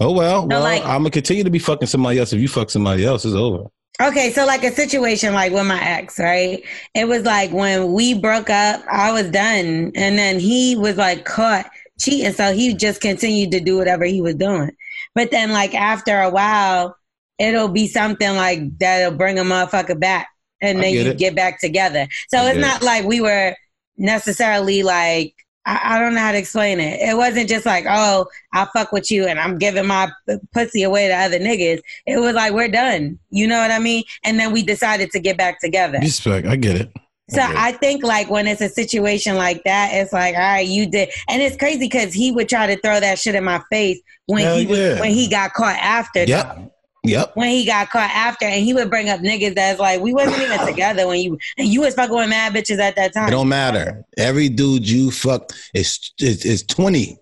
Oh 0.01 0.13
well, 0.13 0.47
well, 0.47 0.63
like- 0.63 0.83
I'm 0.83 0.99
gonna 1.03 1.11
continue 1.11 1.45
to 1.45 1.51
be 1.51 1.59
fucking 1.59 1.87
somebody 1.89 2.19
else. 2.19 2.33
If 2.33 2.41
you 2.41 2.49
fuck 2.49 2.71
somebody 2.71 3.05
else, 3.05 3.25
it's 3.25 3.35
over. 3.35 3.65
Okay, 4.03 4.31
so 4.31 4.45
like 4.45 4.63
a 4.63 4.71
situation 4.73 5.33
like 5.33 5.53
with 5.53 5.67
my 5.67 5.83
ex, 5.83 6.19
right? 6.19 6.63
It 6.95 7.09
was 7.09 7.23
like 7.23 7.51
when 7.53 7.93
we 7.93 8.13
broke 8.15 8.51
up, 8.51 8.83
I 8.91 9.11
was 9.13 9.31
done, 9.31 9.93
and 9.95 10.19
then 10.19 10.39
he 10.39 10.77
was 10.77 10.97
like 10.97 11.25
caught 11.25 11.71
cheating, 11.99 12.33
so 12.33 12.53
he 12.53 12.75
just 12.75 13.01
continued 13.01 13.53
to 13.53 13.61
do 13.61 13.77
whatever 13.79 14.05
he 14.05 14.21
was 14.21 14.35
doing. 14.35 14.71
But 15.15 15.31
then, 15.31 15.51
like 15.53 15.75
after 15.75 16.21
a 16.21 16.29
while, 16.29 16.95
it'll 17.39 17.69
be 17.69 17.87
something 17.87 18.37
like 18.37 18.79
that'll 18.79 19.17
bring 19.17 19.39
a 19.39 19.43
motherfucker 19.43 19.99
back, 19.99 20.29
and 20.61 20.83
then 20.83 20.93
get 20.93 21.05
you 21.05 21.11
it. 21.13 21.19
get 21.19 21.35
back 21.35 21.61
together. 21.61 22.07
So 22.29 22.39
I 22.39 22.51
it's 22.51 22.59
not 22.59 22.83
like 22.83 23.05
we 23.05 23.21
were 23.21 23.55
necessarily 23.97 24.83
like 24.83 25.35
I, 25.67 25.97
I 25.97 25.99
don't 25.99 26.15
know 26.15 26.21
how 26.21 26.33
to 26.33 26.39
explain 26.39 26.81
it. 26.81 27.01
It 27.01 27.17
wasn't 27.17 27.49
just 27.49 27.67
like, 27.67 27.85
oh, 27.89 28.27
I 28.55 28.67
fuck 28.73 28.93
with 28.93 29.11
you 29.11 29.27
and 29.27 29.39
I'm 29.39 29.59
giving 29.59 29.87
my 29.87 30.11
p- 30.29 30.39
pussy 30.53 30.85
away 30.85 31.09
to 31.09 31.15
other 31.15 31.39
niggas. 31.39 31.81
It 32.07 32.19
was 32.21 32.35
like 32.35 32.53
we're 32.53 32.69
done. 32.69 33.19
You 33.31 33.49
know 33.49 33.59
what 33.59 33.73
I 33.73 33.81
mean? 33.81 34.05
And 34.25 34.39
then 34.39 34.53
we 34.53 34.63
decided 34.63 35.11
to 35.11 35.19
get 35.19 35.37
back 35.37 35.61
together. 35.61 35.99
Respect. 35.99 36.47
I 36.47 36.57
get 36.57 36.77
it. 36.77 36.93
So. 37.29 37.41
I 37.43 37.73
think 37.73 38.05
like 38.05 38.31
when 38.31 38.47
it's 38.47 38.61
a 38.61 38.69
situation 38.69 39.35
like 39.35 39.65
that, 39.65 39.91
it's 39.93 40.13
like, 40.13 40.37
all 40.37 40.41
right, 40.41 40.67
you 40.67 40.89
did, 40.89 41.11
and 41.29 41.43
it's 41.43 41.57
crazy 41.57 41.81
because 41.81 42.13
he 42.13 42.31
would 42.31 42.49
try 42.49 42.73
to 42.73 42.81
throw 42.81 43.01
that 43.01 43.19
shit 43.19 43.35
in 43.35 43.43
my 43.43 43.61
face 43.69 44.01
when 44.27 44.45
Hell 44.45 44.57
he 44.59 44.67
was, 44.67 45.01
when 45.01 45.11
he 45.11 45.29
got 45.29 45.53
caught 45.53 45.77
after. 45.79 46.23
Yep. 46.23 46.71
Yep. 47.07 47.37
When 47.37 47.51
he 47.51 47.65
got 47.65 47.91
caught 47.91 48.11
after, 48.11 48.47
and 48.47 48.65
he 48.65 48.75
would 48.75 48.91
bring 48.91 49.09
up 49.09 49.21
niggas 49.21 49.55
that's 49.55 49.79
like, 49.79 50.01
we 50.01 50.13
wasn't 50.13 50.43
even 50.43 50.59
together 50.67 51.07
when 51.07 51.21
you 51.21 51.39
and 51.59 51.69
you 51.69 51.81
was 51.81 51.95
fucking 51.95 52.15
with 52.15 52.29
mad 52.29 52.55
bitches 52.55 52.79
at 52.79 52.97
that 52.97 53.15
time. 53.15 53.29
It 53.29 53.33
don't 53.33 53.49
matter. 53.49 54.05
Every 54.19 54.49
dude 54.49 54.89
you 54.89 55.11
fuck 55.11 55.51
is 55.75 56.13
is, 56.21 56.45
is 56.45 56.63
twenty. 56.63 57.19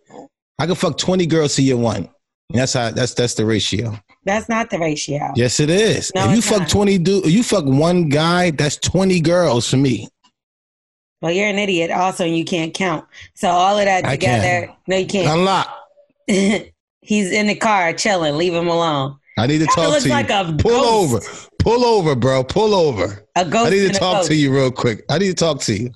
I 0.58 0.66
can 0.66 0.74
fuck 0.74 0.98
twenty 0.98 1.26
girls 1.26 1.56
to 1.56 1.62
your 1.62 1.78
one. 1.78 2.08
And 2.50 2.60
that's 2.60 2.74
how 2.74 2.90
that's 2.90 3.14
that's 3.14 3.34
the 3.34 3.46
ratio. 3.46 3.98
That's 4.24 4.48
not 4.48 4.70
the 4.70 4.78
ratio. 4.78 5.32
Yes, 5.34 5.60
it 5.60 5.70
is. 5.70 6.12
No, 6.14 6.28
if 6.28 6.36
you 6.36 6.42
fuck 6.42 6.60
not. 6.60 6.68
twenty 6.68 6.98
dude, 6.98 7.26
you 7.26 7.42
fuck 7.42 7.64
one 7.64 8.08
guy. 8.08 8.50
That's 8.50 8.76
twenty 8.76 9.20
girls 9.20 9.68
for 9.68 9.76
me. 9.76 10.08
Well, 11.20 11.32
you're 11.32 11.48
an 11.48 11.58
idiot 11.58 11.90
also, 11.90 12.24
and 12.24 12.36
you 12.36 12.44
can't 12.44 12.74
count. 12.74 13.06
So 13.34 13.48
all 13.48 13.78
of 13.78 13.84
that 13.86 14.04
I 14.04 14.10
together, 14.12 14.66
can. 14.66 14.76
no, 14.86 14.96
you 14.98 15.06
can't. 15.06 15.38
Unlock. 15.38 15.74
He's 17.00 17.32
in 17.32 17.46
the 17.46 17.54
car 17.54 17.92
chilling. 17.94 18.36
Leave 18.36 18.54
him 18.54 18.68
alone. 18.68 19.16
I 19.38 19.46
need 19.46 19.58
to 19.58 19.64
That 19.64 19.72
talk 19.74 19.98
to 20.00 20.04
you. 20.08 20.10
like 20.14 20.30
a 20.30 20.54
Pull 20.58 20.84
over. 20.84 21.20
Pull 21.58 21.84
over, 21.84 22.14
bro. 22.14 22.44
Pull 22.44 22.74
over. 22.74 23.24
A 23.36 23.44
ghost. 23.44 23.66
I 23.66 23.70
need 23.70 23.92
to 23.92 23.98
talk 23.98 24.18
ghost. 24.18 24.28
to 24.28 24.34
you 24.36 24.52
real 24.54 24.70
quick. 24.70 25.04
I 25.10 25.18
need 25.18 25.28
to 25.28 25.34
talk 25.34 25.60
to 25.62 25.76
you. 25.76 25.90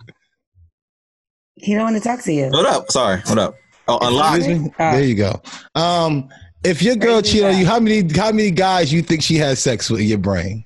He 1.55 1.75
don't 1.75 1.85
want 1.85 1.97
to 1.97 2.03
talk 2.03 2.21
to 2.23 2.33
you. 2.33 2.49
What 2.51 2.67
up? 2.67 2.91
Sorry. 2.91 3.21
What 3.27 3.39
up? 3.39 3.55
Oh, 3.87 3.99
unlock. 4.03 4.37
Excuse 4.39 4.59
me? 4.61 4.71
Oh. 4.79 4.93
There 4.93 5.05
you 5.05 5.15
go. 5.15 5.41
Um, 5.75 6.29
if 6.65 6.83
your 6.83 6.97
girl 6.97 7.21
Crazy 7.21 7.39
cheat 7.39 7.45
on 7.45 7.57
you, 7.59 7.65
how 7.67 7.79
many 7.81 8.03
how 8.15 8.33
many 8.33 8.51
guys 8.51 8.93
you 8.93 9.03
think 9.03 9.23
she 9.23 9.37
has 9.37 9.61
sex 9.61 9.89
with 9.89 10.01
in 10.01 10.07
your 10.09 10.19
brain? 10.19 10.65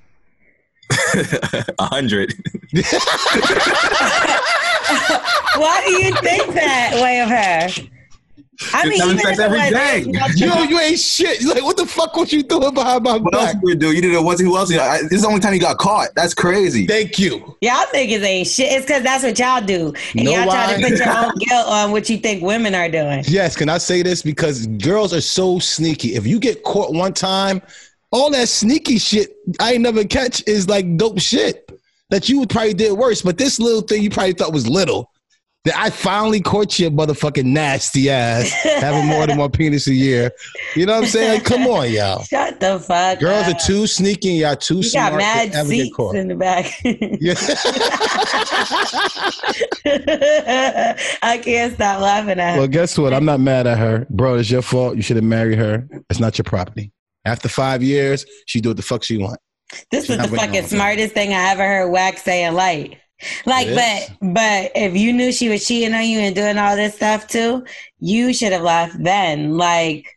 A 1.13 1.85
hundred. 1.85 2.33
Why 5.55 5.83
do 5.85 5.91
you 5.93 6.13
think 6.15 6.53
that 6.55 6.91
way 7.01 7.21
of 7.21 7.29
her? 7.29 7.69
I 8.73 8.83
mean, 8.85 8.93
She's 8.93 9.01
having 9.01 9.19
even 9.19 9.25
sex 9.25 9.39
if 9.39 9.39
it 9.39 9.43
every 9.45 9.59
was- 9.59 9.69
day. 9.71 9.99
You 10.35 10.45
know, 10.47 10.63
you 10.63 10.79
ain't 10.79 10.99
shit. 10.99 11.41
You're 11.41 11.53
like, 11.55 11.63
what 11.63 11.77
the 11.77 11.85
fuck 11.85 12.15
was 12.15 12.31
you 12.31 12.43
doing 12.43 12.73
behind 12.73 13.03
my 13.03 13.17
What 13.17 13.33
else 13.33 13.45
back? 13.53 13.55
you 13.55 13.69
would 13.69 13.79
do? 13.79 13.91
You 13.91 14.01
did 14.01 14.13
it 14.13 14.23
once. 14.23 14.39
Who 14.39 14.55
else? 14.57 14.71
I, 14.73 15.01
this 15.03 15.13
is 15.13 15.21
the 15.23 15.27
only 15.27 15.39
time 15.39 15.53
you 15.53 15.59
got 15.59 15.77
caught. 15.77 16.09
That's 16.15 16.33
crazy. 16.33 16.85
Thank 16.87 17.17
you. 17.19 17.55
Y'all 17.61 17.85
think 17.87 18.11
niggas 18.11 18.23
ain't 18.23 18.47
shit. 18.47 18.71
It's 18.71 18.85
because 18.85 19.03
that's 19.03 19.23
what 19.23 19.37
y'all 19.39 19.61
do. 19.61 19.93
And 20.15 20.25
Know 20.25 20.31
y'all 20.31 20.45
try 20.49 20.75
to 20.75 20.89
put 20.89 20.97
your 20.97 21.17
own 21.25 21.35
guilt 21.39 21.67
on 21.67 21.91
what 21.91 22.09
you 22.09 22.17
think 22.17 22.43
women 22.43 22.75
are 22.75 22.89
doing. 22.89 23.23
Yes, 23.27 23.55
can 23.55 23.69
I 23.69 23.77
say 23.77 24.01
this? 24.03 24.21
Because 24.21 24.67
girls 24.67 25.13
are 25.13 25.21
so 25.21 25.59
sneaky. 25.59 26.15
If 26.15 26.27
you 26.27 26.39
get 26.39 26.63
caught 26.63 26.93
one 26.93 27.13
time, 27.13 27.61
all 28.11 28.29
that 28.31 28.47
sneaky 28.47 28.99
shit 28.99 29.35
I 29.59 29.73
ain't 29.73 29.81
never 29.81 30.03
catch 30.03 30.43
is 30.47 30.69
like 30.69 30.97
dope 30.97 31.19
shit 31.19 31.69
that 32.09 32.29
you 32.29 32.45
probably 32.45 32.73
did 32.75 32.93
worse. 32.93 33.21
But 33.23 33.37
this 33.39 33.59
little 33.59 33.81
thing 33.81 34.03
you 34.03 34.09
probably 34.11 34.33
thought 34.33 34.53
was 34.53 34.67
little. 34.69 35.09
That 35.65 35.77
I 35.77 35.91
finally 35.91 36.41
caught 36.41 36.77
your 36.77 36.91
motherfucking 36.91 37.45
nasty 37.45 38.09
ass 38.09 38.49
having 38.63 39.07
more 39.07 39.25
than 39.25 39.37
one 39.37 39.49
penis 39.51 39.87
a 39.87 39.93
year. 39.93 40.29
You 40.75 40.85
know 40.85 40.95
what 40.95 41.03
I'm 41.05 41.09
saying? 41.09 41.35
Like, 41.35 41.45
come 41.45 41.65
on, 41.67 41.89
y'all. 41.89 42.21
Shut 42.23 42.59
the 42.59 42.81
fuck 42.81 43.19
Girls 43.19 43.47
up. 43.47 43.55
are 43.55 43.59
too 43.65 43.87
sneaky 43.87 44.31
and 44.31 44.37
y'all 44.39 44.55
too 44.57 44.77
You 44.77 44.83
smart 44.83 45.11
got 45.13 45.17
mad 45.19 45.51
to 45.53 45.57
ever 45.59 45.69
get 45.69 45.83
seats 45.85 45.95
caught. 45.95 46.15
in 46.15 46.27
the 46.27 46.35
back. 46.35 46.65
Yeah. 46.83 47.35
I 51.21 51.39
can't 51.41 51.73
stop 51.73 52.01
laughing 52.01 52.39
at. 52.39 52.57
Well, 52.57 52.67
guess 52.67 52.97
what? 52.97 53.13
I'm 53.13 53.25
not 53.25 53.39
mad 53.39 53.65
at 53.67 53.77
her. 53.77 54.05
Bro, 54.09 54.35
it's 54.39 54.51
your 54.51 54.61
fault. 54.61 54.97
You 54.97 55.01
should 55.01 55.15
have 55.15 55.23
married 55.25 55.57
her. 55.59 55.87
It's 56.09 56.19
not 56.19 56.37
your 56.37 56.43
property. 56.43 56.91
After 57.25 57.47
five 57.47 57.81
years, 57.81 58.25
she 58.47 58.59
do 58.59 58.69
what 58.71 58.77
the 58.77 58.83
fuck 58.83 59.03
she 59.03 59.17
want. 59.17 59.39
This 59.91 60.09
is 60.09 60.17
not 60.17 60.29
the 60.29 60.35
fucking 60.37 60.65
smartest 60.65 61.13
thing 61.13 61.33
I 61.33 61.51
ever 61.51 61.63
heard 61.65 61.89
Wax 61.89 62.21
say 62.21 62.43
in 62.43 62.53
life. 62.53 62.97
Like, 63.45 63.67
but 63.69 64.33
but 64.33 64.71
if 64.75 64.95
you 64.95 65.13
knew 65.13 65.31
she 65.31 65.49
was 65.49 65.65
cheating 65.65 65.93
on 65.93 66.05
you 66.05 66.19
and 66.19 66.35
doing 66.35 66.57
all 66.57 66.75
this 66.75 66.95
stuff 66.95 67.27
too, 67.27 67.65
you 67.99 68.33
should 68.33 68.51
have 68.51 68.61
left 68.61 69.01
then. 69.01 69.57
Like, 69.57 70.07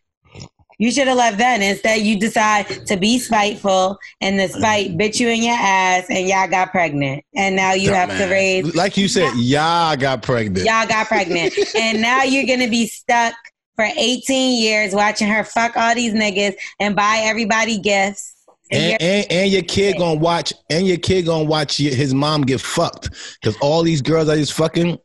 you 0.79 0.91
should 0.91 1.07
have 1.07 1.17
left 1.17 1.37
then. 1.37 1.61
Instead, 1.61 2.01
you 2.01 2.19
decide 2.19 2.67
to 2.85 2.97
be 2.97 3.17
spiteful, 3.19 3.97
and 4.21 4.39
the 4.39 4.47
spite 4.47 4.97
bit 4.97 5.19
you 5.19 5.27
in 5.29 5.41
your 5.41 5.57
ass, 5.57 6.05
and 6.09 6.27
y'all 6.27 6.47
got 6.47 6.71
pregnant, 6.71 7.23
and 7.35 7.55
now 7.55 7.73
you 7.73 7.91
have 7.93 8.09
to 8.09 8.27
raise. 8.27 8.75
Like 8.75 8.97
you 8.97 9.07
said, 9.07 9.31
y'all 9.35 9.97
got 9.97 10.21
pregnant. 10.21 10.65
Y'all 10.65 10.87
got 10.87 11.07
pregnant, 11.07 11.53
and 11.75 12.01
now 12.01 12.23
you're 12.23 12.45
gonna 12.45 12.69
be 12.69 12.85
stuck 12.87 13.33
for 13.75 13.85
18 13.85 14.61
years 14.61 14.93
watching 14.93 15.27
her 15.27 15.43
fuck 15.43 15.77
all 15.77 15.95
these 15.95 16.13
niggas 16.13 16.55
and 16.79 16.95
buy 16.95 17.21
everybody 17.23 17.77
gifts. 17.77 18.33
And 18.71 19.01
And, 19.01 19.31
and, 19.31 19.51
your 19.51 19.63
kid 19.63 19.97
gonna 19.97 20.19
watch 20.19 20.53
and 20.69 20.85
your 20.87 20.97
kid 20.97 21.25
gonna 21.25 21.45
watch 21.45 21.77
his 21.77 22.13
mom 22.13 22.41
get 22.41 22.59
fucked 22.61 23.09
because 23.41 23.57
all 23.61 23.83
these 23.83 24.01
girls 24.01 24.29
I 24.29 24.35
just 24.35 24.53
fucking 24.53 24.97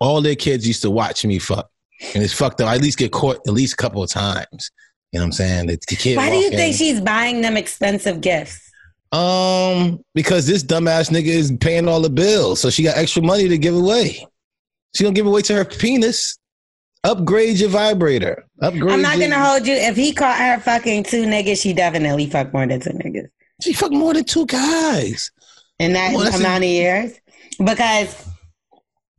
all 0.00 0.20
their 0.20 0.34
kids 0.34 0.66
used 0.66 0.82
to 0.82 0.90
watch 0.90 1.24
me 1.24 1.38
fuck 1.38 1.70
and 2.14 2.22
it's 2.22 2.32
fucked 2.32 2.60
up. 2.60 2.68
I 2.68 2.74
at 2.76 2.82
least 2.82 2.98
get 2.98 3.12
caught 3.12 3.40
at 3.46 3.52
least 3.52 3.74
a 3.74 3.76
couple 3.76 4.02
of 4.02 4.10
times. 4.10 4.70
You 5.12 5.20
know 5.20 5.24
what 5.24 5.26
I'm 5.26 5.32
saying? 5.32 5.66
The, 5.66 5.78
the 5.88 5.96
kid. 5.96 6.16
Why 6.16 6.30
do 6.30 6.36
you 6.36 6.50
in. 6.50 6.56
think 6.56 6.76
she's 6.76 7.00
buying 7.00 7.40
them 7.40 7.56
expensive 7.56 8.20
gifts? 8.20 8.62
Um, 9.12 10.00
because 10.14 10.46
this 10.46 10.64
dumbass 10.64 11.10
nigga 11.10 11.26
is 11.26 11.52
paying 11.60 11.88
all 11.88 12.00
the 12.00 12.10
bills, 12.10 12.60
so 12.60 12.70
she 12.70 12.82
got 12.82 12.96
extra 12.96 13.22
money 13.22 13.48
to 13.48 13.56
give 13.56 13.74
away. 13.74 14.26
She 14.94 15.04
gonna 15.04 15.14
give 15.14 15.26
away 15.26 15.42
to 15.42 15.54
her 15.54 15.64
penis. 15.64 16.38
Upgrade 17.06 17.58
your 17.58 17.68
vibrator. 17.70 18.44
Upgrade. 18.60 18.92
I'm 18.92 19.00
not 19.02 19.18
your- 19.18 19.28
gonna 19.30 19.44
hold 19.44 19.66
you. 19.66 19.74
If 19.74 19.96
he 19.96 20.12
caught 20.12 20.36
her 20.38 20.58
fucking 20.60 21.04
two 21.04 21.24
niggas, 21.24 21.60
she 21.62 21.72
definitely 21.72 22.26
fucked 22.28 22.52
more 22.52 22.66
than 22.66 22.80
two 22.80 22.90
niggas 22.90 23.28
She 23.62 23.72
fucked 23.72 23.92
more 23.94 24.12
than 24.14 24.24
two 24.24 24.44
guys. 24.46 25.30
in 25.78 25.92
that 25.92 26.14
amount 26.14 26.64
of 26.64 26.70
years. 26.70 27.12
Because 27.62 28.14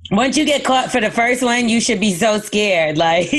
once 0.09 0.37
you 0.37 0.45
get 0.45 0.63
caught 0.63 0.89
for 0.91 1.01
the 1.01 1.11
first 1.11 1.43
one, 1.43 1.67
you 1.67 1.81
should 1.81 1.99
be 1.99 2.13
so 2.13 2.39
scared. 2.39 2.97
Like 3.07 3.31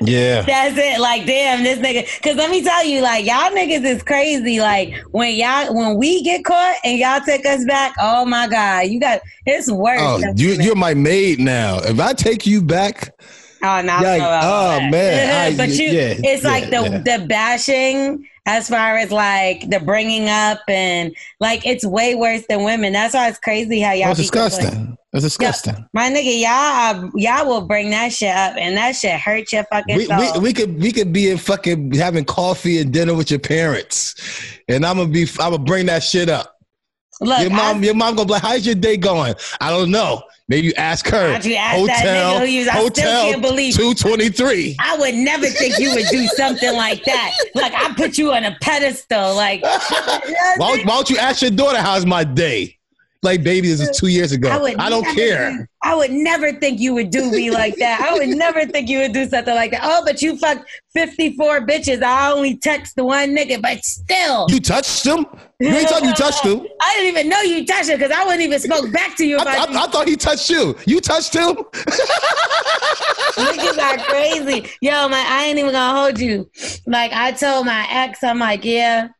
Yeah. 0.00 0.42
that's 0.42 0.76
it. 0.78 1.00
Like 1.00 1.26
damn, 1.26 1.62
this 1.64 1.78
nigga. 1.78 2.06
Because 2.18 2.36
let 2.36 2.50
me 2.50 2.62
tell 2.62 2.84
you, 2.84 3.02
like 3.02 3.24
y'all 3.26 3.50
niggas 3.50 3.84
is 3.84 4.02
crazy. 4.02 4.58
Like 4.60 4.94
when 5.12 5.34
y'all 5.34 5.74
when 5.74 5.96
we 5.96 6.22
get 6.22 6.44
caught 6.44 6.76
and 6.84 6.98
y'all 6.98 7.20
take 7.24 7.44
us 7.46 7.64
back, 7.66 7.94
oh 8.00 8.24
my 8.24 8.48
god, 8.48 8.86
you 8.88 8.98
got 9.00 9.20
it's 9.46 9.70
worse. 9.70 10.00
Oh, 10.00 10.20
you, 10.36 10.50
you're 10.60 10.74
my 10.76 10.94
maid 10.94 11.38
now. 11.40 11.78
If 11.80 12.00
I 12.00 12.12
take 12.14 12.46
you 12.46 12.62
back, 12.62 13.12
Oh 13.64 13.80
no! 13.80 13.92
Yikes. 13.92 14.18
no, 14.18 14.40
Oh, 14.42 14.90
man. 14.90 15.52
I- 15.52 15.56
but 15.56 15.68
you, 15.68 15.86
yeah, 15.86 16.14
it's 16.18 16.42
like 16.44 16.64
the 16.70 16.82
yeah. 17.04 17.18
the 17.18 17.26
bashing 17.28 18.26
as 18.44 18.68
far 18.68 18.96
as 18.96 19.12
like 19.12 19.70
the 19.70 19.78
bringing 19.78 20.28
up 20.28 20.58
and 20.66 21.14
like 21.38 21.64
it's 21.64 21.84
way 21.86 22.14
worse 22.16 22.42
than 22.48 22.64
women. 22.64 22.92
That's 22.92 23.14
why 23.14 23.28
it's 23.28 23.38
crazy 23.38 23.80
how 23.80 23.92
y'all. 23.92 24.08
that's 24.08 24.18
disgusting. 24.20 24.96
That's 25.12 25.24
disgusting. 25.24 25.86
My 25.92 26.10
nigga, 26.10 26.40
y'all 26.40 27.04
uh, 27.06 27.10
y'all 27.14 27.46
will 27.46 27.66
bring 27.66 27.90
that 27.90 28.12
shit 28.12 28.34
up 28.34 28.56
and 28.56 28.76
that 28.76 28.96
shit 28.96 29.20
hurt 29.20 29.52
your 29.52 29.62
fucking 29.64 29.96
We, 29.96 30.06
soul. 30.06 30.18
we, 30.34 30.38
we 30.40 30.52
could 30.52 30.80
we 30.82 30.90
could 30.90 31.12
be 31.12 31.30
in 31.30 31.38
fucking 31.38 31.92
having 31.92 32.24
coffee 32.24 32.80
and 32.80 32.92
dinner 32.92 33.14
with 33.14 33.30
your 33.30 33.38
parents, 33.40 34.14
and 34.68 34.84
I'm 34.84 34.96
gonna 34.96 35.08
be 35.10 35.22
I'm 35.38 35.52
gonna 35.52 35.58
bring 35.58 35.86
that 35.86 36.02
shit 36.02 36.28
up. 36.28 36.56
Look, 37.20 37.40
your 37.42 37.50
mom 37.50 37.76
I, 37.76 37.80
your 37.80 37.94
mom 37.94 38.16
gonna 38.16 38.26
be 38.26 38.32
like, 38.32 38.42
"How's 38.42 38.66
your 38.66 38.74
day 38.74 38.96
going?" 38.96 39.34
I 39.60 39.70
don't 39.70 39.90
know. 39.92 40.22
Maybe 40.52 40.66
you 40.66 40.74
ask 40.76 41.06
her. 41.08 41.28
You 41.40 41.54
ask 41.54 41.86
that 41.86 42.00
hotel 42.04 42.34
nigga 42.34 42.38
who 42.40 42.44
you- 42.44 42.60
I 42.60 42.64
still 42.64 42.82
hotel 42.82 43.22
can't 43.30 43.40
believe- 43.40 43.74
two 43.74 43.94
twenty 43.94 44.28
three. 44.28 44.76
I 44.78 44.98
would 44.98 45.14
never 45.14 45.46
think 45.46 45.78
you 45.78 45.94
would 45.94 46.04
do 46.10 46.26
something 46.36 46.76
like 46.76 47.02
that. 47.04 47.32
Like 47.54 47.72
I 47.74 47.94
put 47.94 48.18
you 48.18 48.34
on 48.34 48.44
a 48.44 48.54
pedestal. 48.60 49.34
Like 49.34 49.62
Why, 49.62 50.20
why 50.58 50.82
don't 50.84 51.08
you 51.08 51.16
ask 51.16 51.40
your 51.40 51.52
daughter 51.52 51.78
how's 51.78 52.04
my 52.04 52.22
day? 52.22 52.76
Like, 53.24 53.44
baby, 53.44 53.68
this 53.68 53.80
is 53.80 53.96
two 53.96 54.08
years 54.08 54.32
ago. 54.32 54.50
I 54.50 54.74
I, 54.78 54.90
don't 54.90 55.02
never 55.02 55.14
care. 55.14 55.68
I 55.84 55.94
would 55.94 56.10
never 56.10 56.52
think 56.54 56.80
you 56.80 56.92
would 56.94 57.10
do 57.10 57.30
me 57.30 57.52
like 57.52 57.76
that. 57.76 58.00
I 58.00 58.14
would 58.14 58.28
never 58.30 58.66
think 58.66 58.88
you 58.88 58.98
would 58.98 59.12
do 59.12 59.28
something 59.28 59.54
like 59.54 59.70
that. 59.70 59.82
Oh, 59.84 60.02
but 60.04 60.20
you 60.20 60.36
fucked 60.38 60.68
54 60.94 61.60
bitches. 61.60 62.02
I 62.02 62.32
only 62.32 62.56
text 62.56 62.96
the 62.96 63.04
one 63.04 63.28
nigga, 63.28 63.62
but 63.62 63.84
still. 63.84 64.46
You 64.50 64.58
touched 64.58 65.06
him? 65.06 65.26
You 65.60 65.68
ain't 65.68 65.88
talking 65.88 66.08
you 66.08 66.14
touched 66.14 66.44
him. 66.44 66.66
I 66.80 66.94
didn't 66.96 67.16
even 67.16 67.28
know 67.28 67.40
you 67.42 67.64
touched 67.64 67.90
him 67.90 67.98
because 68.00 68.10
I 68.10 68.24
wouldn't 68.24 68.42
even 68.42 68.58
spoke 68.58 68.90
back 68.92 69.16
to 69.18 69.24
you 69.24 69.38
I, 69.38 69.42
about 69.42 69.70
I, 69.70 69.84
I 69.84 69.86
thought 69.86 70.08
he 70.08 70.16
touched 70.16 70.50
you. 70.50 70.76
You 70.84 71.00
touched 71.00 71.32
him? 71.32 71.54
Niggas 73.36 73.78
are 73.78 73.98
crazy. 73.98 74.68
Yo, 74.80 75.08
man, 75.08 75.24
I 75.28 75.44
ain't 75.44 75.60
even 75.60 75.70
gonna 75.70 75.96
hold 75.96 76.18
you. 76.18 76.50
Like 76.88 77.12
I 77.12 77.30
told 77.30 77.66
my 77.66 77.86
ex, 77.88 78.24
I'm 78.24 78.40
like, 78.40 78.64
yeah, 78.64 79.10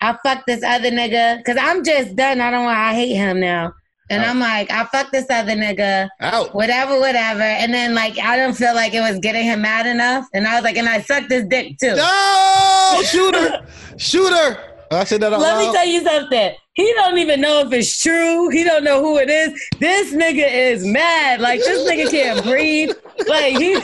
I 0.00 0.16
fucked 0.24 0.46
this 0.46 0.62
other 0.64 0.90
nigga 0.90 1.38
because 1.38 1.56
I'm 1.60 1.84
just 1.84 2.16
done. 2.16 2.40
I 2.40 2.50
don't 2.50 2.64
want. 2.64 2.78
I 2.78 2.94
hate 2.94 3.14
him 3.14 3.40
now, 3.40 3.72
and 4.08 4.22
Oh. 4.22 4.26
I'm 4.26 4.40
like, 4.40 4.70
I 4.70 4.84
fucked 4.86 5.12
this 5.12 5.26
other 5.30 5.52
nigga. 5.52 6.08
Out. 6.20 6.54
whatever, 6.54 6.98
whatever. 6.98 7.42
And 7.42 7.72
then 7.74 7.94
like 7.94 8.18
I 8.18 8.36
didn't 8.36 8.56
feel 8.56 8.74
like 8.74 8.94
it 8.94 9.00
was 9.00 9.18
getting 9.20 9.44
him 9.44 9.62
mad 9.62 9.86
enough. 9.86 10.26
And 10.34 10.46
I 10.46 10.54
was 10.54 10.64
like, 10.64 10.76
and 10.76 10.88
I 10.88 11.00
sucked 11.02 11.30
his 11.30 11.44
dick 11.46 11.76
too. 11.78 11.94
No! 11.96 13.02
shooter, 13.04 13.66
shooter. 13.96 14.66
Oh, 14.92 14.96
I 14.98 15.04
said 15.04 15.20
that 15.20 15.32
out 15.32 15.40
Let 15.40 15.58
me 15.58 15.72
tell 15.72 15.86
you 15.86 16.02
something. 16.02 16.52
He 16.74 16.92
don't 16.94 17.18
even 17.18 17.40
know 17.40 17.60
if 17.60 17.72
it's 17.72 18.00
true. 18.02 18.48
He 18.48 18.64
don't 18.64 18.82
know 18.82 19.00
who 19.00 19.18
it 19.18 19.28
is. 19.30 19.52
This 19.78 20.12
nigga 20.14 20.50
is 20.50 20.84
mad. 20.84 21.40
Like 21.40 21.60
this 21.60 21.88
nigga 21.88 22.10
can't 22.10 22.42
breathe. 22.50 22.90
Like 23.28 23.56
he 23.58 23.78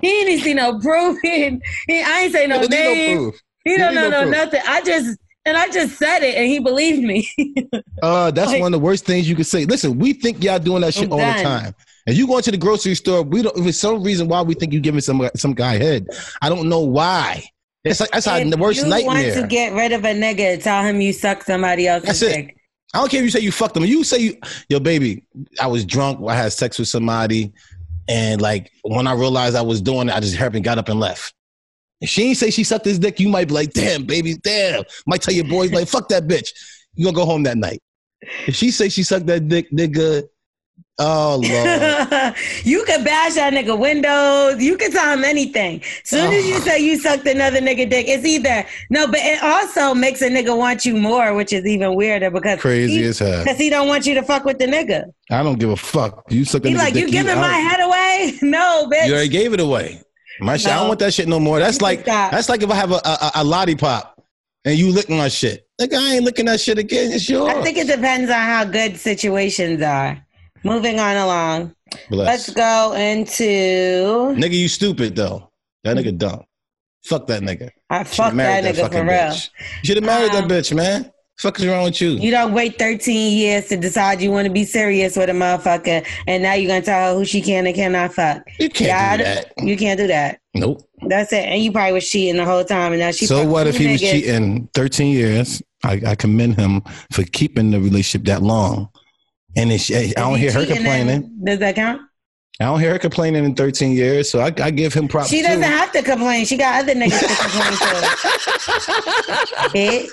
he 0.00 0.20
ain't 0.30 0.42
see 0.42 0.54
no 0.54 0.78
proof. 0.78 1.18
He, 1.22 1.60
he 1.88 2.02
I 2.02 2.20
ain't 2.22 2.32
say 2.32 2.46
no 2.46 2.60
Don't 2.60 2.70
name. 2.70 3.18
proof. 3.18 3.40
He 3.64 3.76
don't 3.76 3.94
know 3.94 4.08
no 4.08 4.24
no 4.24 4.30
nothing. 4.30 4.60
I 4.66 4.82
just 4.82 5.18
and 5.44 5.56
I 5.56 5.68
just 5.70 5.98
said 5.98 6.22
it 6.22 6.36
and 6.36 6.46
he 6.46 6.58
believed 6.60 7.02
me. 7.02 7.28
Uh, 8.02 8.32
that's 8.32 8.50
Like- 8.50 8.60
one 8.60 8.74
of 8.74 8.80
the 8.80 8.84
worst 8.84 9.04
things 9.06 9.28
you 9.28 9.36
could 9.36 9.46
say. 9.46 9.64
Listen, 9.64 9.96
we 9.96 10.12
think 10.12 10.42
y'all 10.42 10.58
doing 10.58 10.80
that 10.80 10.92
shit 10.92 11.08
all 11.12 11.18
the 11.18 11.42
time. 11.42 11.72
And 12.04 12.16
you 12.16 12.26
going 12.26 12.42
to 12.42 12.50
the 12.50 12.56
grocery 12.56 12.96
store, 12.96 13.22
we 13.22 13.42
don't. 13.42 13.56
If 13.56 13.64
it's 13.64 13.78
some 13.78 14.02
reason 14.02 14.26
why 14.26 14.42
we 14.42 14.54
think 14.54 14.72
you 14.72 14.80
giving 14.80 15.00
some 15.00 15.30
some 15.36 15.54
guy 15.54 15.76
head, 15.78 16.08
I 16.40 16.48
don't 16.48 16.68
know 16.68 16.80
why. 16.80 17.44
It's 17.84 18.00
like 18.00 18.10
that's 18.10 18.26
if 18.26 18.50
the 18.50 18.56
worst 18.56 18.80
you 18.80 18.86
nightmare. 18.86 19.06
want 19.06 19.34
to 19.34 19.46
get 19.46 19.72
rid 19.72 19.92
of 19.92 20.04
a 20.04 20.08
nigga, 20.14 20.60
tell 20.62 20.82
him 20.82 21.00
you 21.00 21.12
suck 21.12 21.42
somebody 21.44 21.86
else's 21.86 22.20
That's 22.20 22.22
it. 22.22 22.56
I 22.94 22.98
don't 22.98 23.10
care 23.10 23.20
if 23.20 23.24
you 23.24 23.30
say 23.30 23.40
you 23.40 23.52
fucked 23.52 23.74
them. 23.74 23.84
You 23.84 24.04
say 24.04 24.18
you, 24.18 24.36
yo, 24.68 24.78
baby, 24.78 25.24
I 25.60 25.66
was 25.66 25.84
drunk. 25.84 26.20
I 26.28 26.34
had 26.34 26.52
sex 26.52 26.78
with 26.78 26.88
somebody, 26.88 27.52
and 28.08 28.40
like 28.40 28.70
when 28.82 29.06
I 29.06 29.14
realized 29.14 29.56
I 29.56 29.62
was 29.62 29.80
doing 29.80 30.08
it, 30.08 30.14
I 30.14 30.20
just 30.20 30.36
and 30.38 30.64
got 30.64 30.78
up 30.78 30.88
and 30.88 31.00
left. 31.00 31.34
If 32.02 32.08
she 32.08 32.24
ain't 32.24 32.36
say 32.36 32.50
she 32.50 32.64
sucked 32.64 32.84
his 32.84 32.98
dick, 32.98 33.20
you 33.20 33.28
might 33.28 33.46
be 33.46 33.54
like, 33.54 33.72
damn, 33.72 34.04
baby, 34.04 34.34
damn. 34.42 34.82
Might 35.06 35.22
tell 35.22 35.32
your 35.32 35.44
boys 35.44 35.72
like, 35.72 35.86
fuck 35.86 36.08
that 36.08 36.24
bitch. 36.24 36.48
You 36.94 37.04
gonna 37.04 37.14
go 37.14 37.24
home 37.24 37.44
that 37.44 37.56
night. 37.56 37.80
If 38.48 38.56
she 38.56 38.72
say 38.72 38.88
she 38.88 39.04
sucked 39.04 39.26
that 39.26 39.46
dick, 39.46 39.70
nigga, 39.70 40.24
oh 40.98 41.40
lord. 41.40 42.34
you 42.64 42.84
can 42.86 43.04
bash 43.04 43.34
that 43.34 43.52
nigga 43.52 43.78
windows. 43.78 44.60
You 44.60 44.76
can 44.76 44.90
tell 44.90 45.16
him 45.16 45.22
anything. 45.22 45.80
Soon 46.02 46.32
as 46.32 46.44
you 46.44 46.56
oh. 46.56 46.60
say 46.60 46.80
you 46.80 46.98
sucked 46.98 47.26
another 47.28 47.60
nigga 47.60 47.88
dick, 47.88 48.08
it's 48.08 48.24
either 48.24 48.66
no, 48.90 49.06
but 49.06 49.20
it 49.20 49.40
also 49.40 49.94
makes 49.94 50.22
a 50.22 50.28
nigga 50.28 50.58
want 50.58 50.84
you 50.84 50.96
more, 50.96 51.34
which 51.34 51.52
is 51.52 51.64
even 51.64 51.94
weirder 51.94 52.32
because 52.32 52.60
Crazy 52.60 52.98
he, 52.98 53.04
as 53.04 53.20
hell. 53.20 53.44
because 53.44 53.58
he 53.58 53.70
don't 53.70 53.86
want 53.86 54.06
you 54.06 54.14
to 54.14 54.24
fuck 54.24 54.44
with 54.44 54.58
the 54.58 54.66
nigga. 54.66 55.04
I 55.30 55.44
don't 55.44 55.58
give 55.60 55.70
a 55.70 55.76
fuck. 55.76 56.24
You 56.30 56.44
suck 56.44 56.62
that 56.62 56.68
He 56.68 56.74
nigga 56.74 56.78
like 56.78 56.94
dick, 56.94 57.04
you 57.04 57.10
giving 57.12 57.36
my 57.36 57.54
head 57.58 57.80
away? 57.80 58.38
No, 58.42 58.88
bitch. 58.92 59.06
You 59.06 59.12
already 59.12 59.28
gave 59.28 59.52
it 59.52 59.60
away. 59.60 60.02
My 60.42 60.56
shit. 60.56 60.72
I 60.72 60.76
don't 60.76 60.88
want 60.88 61.00
that 61.00 61.14
shit 61.14 61.28
no 61.28 61.38
more. 61.40 61.58
That's 61.58 61.78
You 61.78 61.84
like 61.84 62.04
that's 62.04 62.48
like 62.48 62.62
if 62.62 62.70
I 62.70 62.74
have 62.74 62.92
a, 62.92 63.00
a, 63.04 63.30
a 63.36 63.44
lollipop 63.44 64.20
and 64.64 64.78
you 64.78 64.90
licking 64.90 65.16
my 65.16 65.28
shit. 65.28 65.66
Nigga, 65.80 65.94
I 65.98 66.14
ain't 66.14 66.24
licking 66.24 66.46
that 66.46 66.60
shit 66.60 66.78
again. 66.78 67.12
It's 67.12 67.28
yours. 67.28 67.52
I 67.54 67.62
think 67.62 67.76
it 67.78 67.86
depends 67.86 68.30
on 68.30 68.36
how 68.36 68.64
good 68.64 68.96
situations 68.96 69.82
are. 69.82 70.24
Moving 70.64 71.00
on 71.00 71.16
along. 71.16 71.74
Bless. 72.08 72.26
Let's 72.26 72.50
go 72.50 72.92
into. 72.94 73.44
Nigga, 74.40 74.52
you 74.54 74.68
stupid 74.68 75.16
though. 75.16 75.48
That 75.84 75.96
nigga 75.96 76.16
dumb. 76.16 76.44
Fuck 77.04 77.26
that 77.26 77.42
nigga. 77.42 77.70
I 77.90 78.04
fuck 78.04 78.32
that 78.34 78.64
nigga 78.64 78.88
for 78.90 79.02
real. 79.02 79.10
bitch. 79.10 79.50
You 79.82 79.86
should 79.86 79.96
have 79.96 80.04
married 80.04 80.32
Um, 80.34 80.46
that 80.46 80.54
bitch, 80.54 80.74
man. 80.74 81.10
Fuck 81.38 81.58
is 81.58 81.66
wrong 81.66 81.84
with 81.84 82.00
you? 82.00 82.10
You 82.10 82.30
don't 82.30 82.52
wait 82.52 82.78
13 82.78 83.36
years 83.36 83.68
to 83.68 83.76
decide 83.76 84.20
you 84.20 84.30
want 84.30 84.46
to 84.46 84.52
be 84.52 84.64
serious 84.64 85.16
with 85.16 85.28
a 85.28 85.32
motherfucker, 85.32 86.06
and 86.26 86.42
now 86.42 86.54
you're 86.54 86.68
gonna 86.68 86.82
tell 86.82 87.12
her 87.12 87.18
who 87.18 87.24
she 87.24 87.40
can 87.40 87.66
and 87.66 87.74
cannot 87.74 88.12
fuck. 88.14 88.42
You 88.58 88.68
can't 88.68 89.18
do 89.18 89.24
that. 89.24 89.52
You 89.58 89.76
can't 89.76 89.98
do 89.98 90.06
that. 90.06 90.40
Nope. 90.54 90.88
That's 91.08 91.32
it. 91.32 91.46
And 91.46 91.62
you 91.62 91.72
probably 91.72 91.94
was 91.94 92.08
cheating 92.08 92.36
the 92.36 92.44
whole 92.44 92.64
time, 92.64 92.92
and 92.92 93.00
now 93.00 93.10
she. 93.10 93.26
so 93.26 93.46
what 93.46 93.66
if 93.66 93.76
he 93.76 93.90
was 93.90 94.00
cheating 94.00 94.68
13 94.74 95.12
years? 95.12 95.62
I, 95.84 96.00
I 96.06 96.14
commend 96.14 96.60
him 96.60 96.82
for 97.10 97.24
keeping 97.24 97.70
the 97.72 97.80
relationship 97.80 98.26
that 98.26 98.42
long. 98.42 98.88
And 99.56 99.70
I 99.70 100.12
don't 100.16 100.38
hear 100.38 100.52
her 100.52 100.64
complaining. 100.64 101.38
Does 101.44 101.58
that 101.58 101.74
count? 101.74 102.02
I 102.60 102.64
don't 102.64 102.80
hear 102.80 102.92
her 102.92 102.98
complaining 102.98 103.44
in 103.44 103.54
13 103.54 103.92
years. 103.96 104.30
So 104.30 104.40
I, 104.40 104.52
I 104.62 104.70
give 104.70 104.92
him 104.92 105.08
props. 105.08 105.30
She 105.30 105.42
doesn't 105.42 105.62
have 105.62 105.90
to 105.92 106.02
complain. 106.02 106.44
She 106.44 106.56
got 106.56 106.82
other 106.82 106.94
niggas 106.94 107.18
to 107.18 107.26
complain 107.42 107.72
to. 107.72 107.84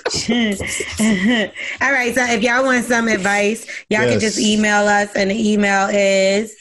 Bitch. 0.30 1.50
All 1.82 1.92
right. 1.92 2.14
So 2.14 2.24
if 2.24 2.42
y'all 2.42 2.64
want 2.64 2.84
some 2.86 3.08
advice, 3.08 3.66
y'all 3.88 4.08
can 4.08 4.18
just 4.20 4.38
email 4.38 4.88
us, 4.88 5.14
and 5.14 5.30
the 5.30 5.52
email 5.52 5.88
is 5.92 6.56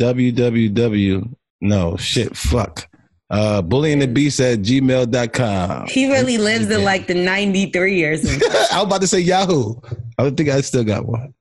www. 0.00 1.34
No, 1.60 1.96
shit, 1.96 2.36
fuck. 2.36 2.88
Uh, 3.30 3.60
bullyingthebeast 3.60 4.52
at 4.52 4.60
gmail.com. 4.60 5.86
he 5.88 6.10
really 6.10 6.38
lives 6.38 6.70
in 6.70 6.82
like 6.82 7.06
the 7.06 7.14
93 7.14 7.94
years. 7.94 8.24
I 8.72 8.76
was 8.78 8.84
about 8.84 9.02
to 9.02 9.06
say 9.06 9.20
Yahoo. 9.20 9.74
I 10.18 10.22
don't 10.22 10.34
think 10.36 10.48
I 10.48 10.62
still 10.62 10.84
got 10.84 11.04
one. 11.04 11.34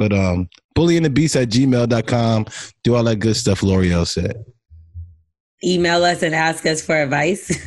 But 0.00 0.12
um, 0.14 0.48
bullyingthebeast 0.74 1.40
at 1.42 1.48
gmail.com. 1.50 2.46
Do 2.84 2.94
all 2.96 3.04
that 3.04 3.16
good 3.16 3.36
stuff 3.36 3.62
L'Oreal 3.62 4.06
said. 4.06 4.34
email 5.62 6.02
us 6.04 6.22
and 6.22 6.34
ask 6.34 6.64
us 6.64 6.80
for 6.82 6.96
advice. 6.96 7.50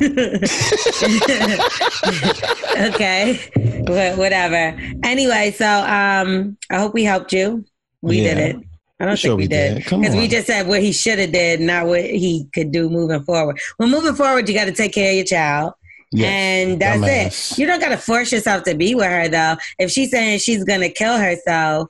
okay, 2.76 3.38
Wha- 3.86 4.16
whatever. 4.16 4.76
Anyway, 5.04 5.52
so 5.56 5.66
um, 5.66 6.56
I 6.70 6.78
hope 6.78 6.92
we 6.94 7.04
helped 7.04 7.32
you. 7.32 7.64
We 8.02 8.20
Yeah. 8.22 8.34
did 8.34 8.56
it. 8.56 8.56
I 9.00 9.06
don't 9.06 9.16
Sure 9.16 9.30
think 9.32 9.38
we, 9.40 9.46
did. 9.48 9.76
Because 9.84 10.14
we 10.16 10.28
just 10.28 10.46
said 10.46 10.66
what 10.68 10.80
he 10.82 10.92
should 10.92 11.18
have 11.18 11.32
did, 11.32 11.60
not 11.60 11.86
what 11.86 12.02
he 12.04 12.46
could 12.54 12.70
do 12.72 12.88
moving 12.88 13.22
forward. 13.24 13.58
Well, 13.78 13.88
moving 13.88 14.14
forward, 14.14 14.48
you 14.48 14.54
got 14.54 14.64
to 14.66 14.72
take 14.72 14.92
care 14.92 15.10
of 15.10 15.16
your 15.16 15.24
child. 15.24 15.72
Yes. 16.12 16.26
And 16.30 16.80
that's 16.80 17.00
Dumbass. 17.00 17.52
it. 17.52 17.58
You 17.58 17.66
don't 17.66 17.80
got 17.80 17.88
to 17.88 17.96
force 17.96 18.30
yourself 18.32 18.62
to 18.64 18.74
be 18.74 18.94
with 18.94 19.06
her, 19.06 19.26
though. 19.28 19.56
If 19.80 19.90
she's 19.90 20.12
saying 20.12 20.38
she's 20.40 20.62
going 20.64 20.80
to 20.80 20.88
kill 20.90 21.18
herself, 21.18 21.88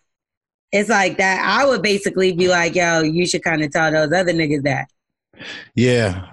it's 0.74 0.90
like 0.90 1.18
that. 1.18 1.40
I 1.40 1.64
would 1.64 1.82
basically 1.82 2.32
be 2.32 2.48
like, 2.48 2.74
yo, 2.74 3.02
you 3.02 3.26
should 3.28 3.44
kind 3.44 3.62
of 3.62 3.70
tell 3.70 3.92
those 3.92 4.12
other 4.12 4.32
niggas 4.32 4.64
that. 4.64 4.88
Yeah. 5.76 6.32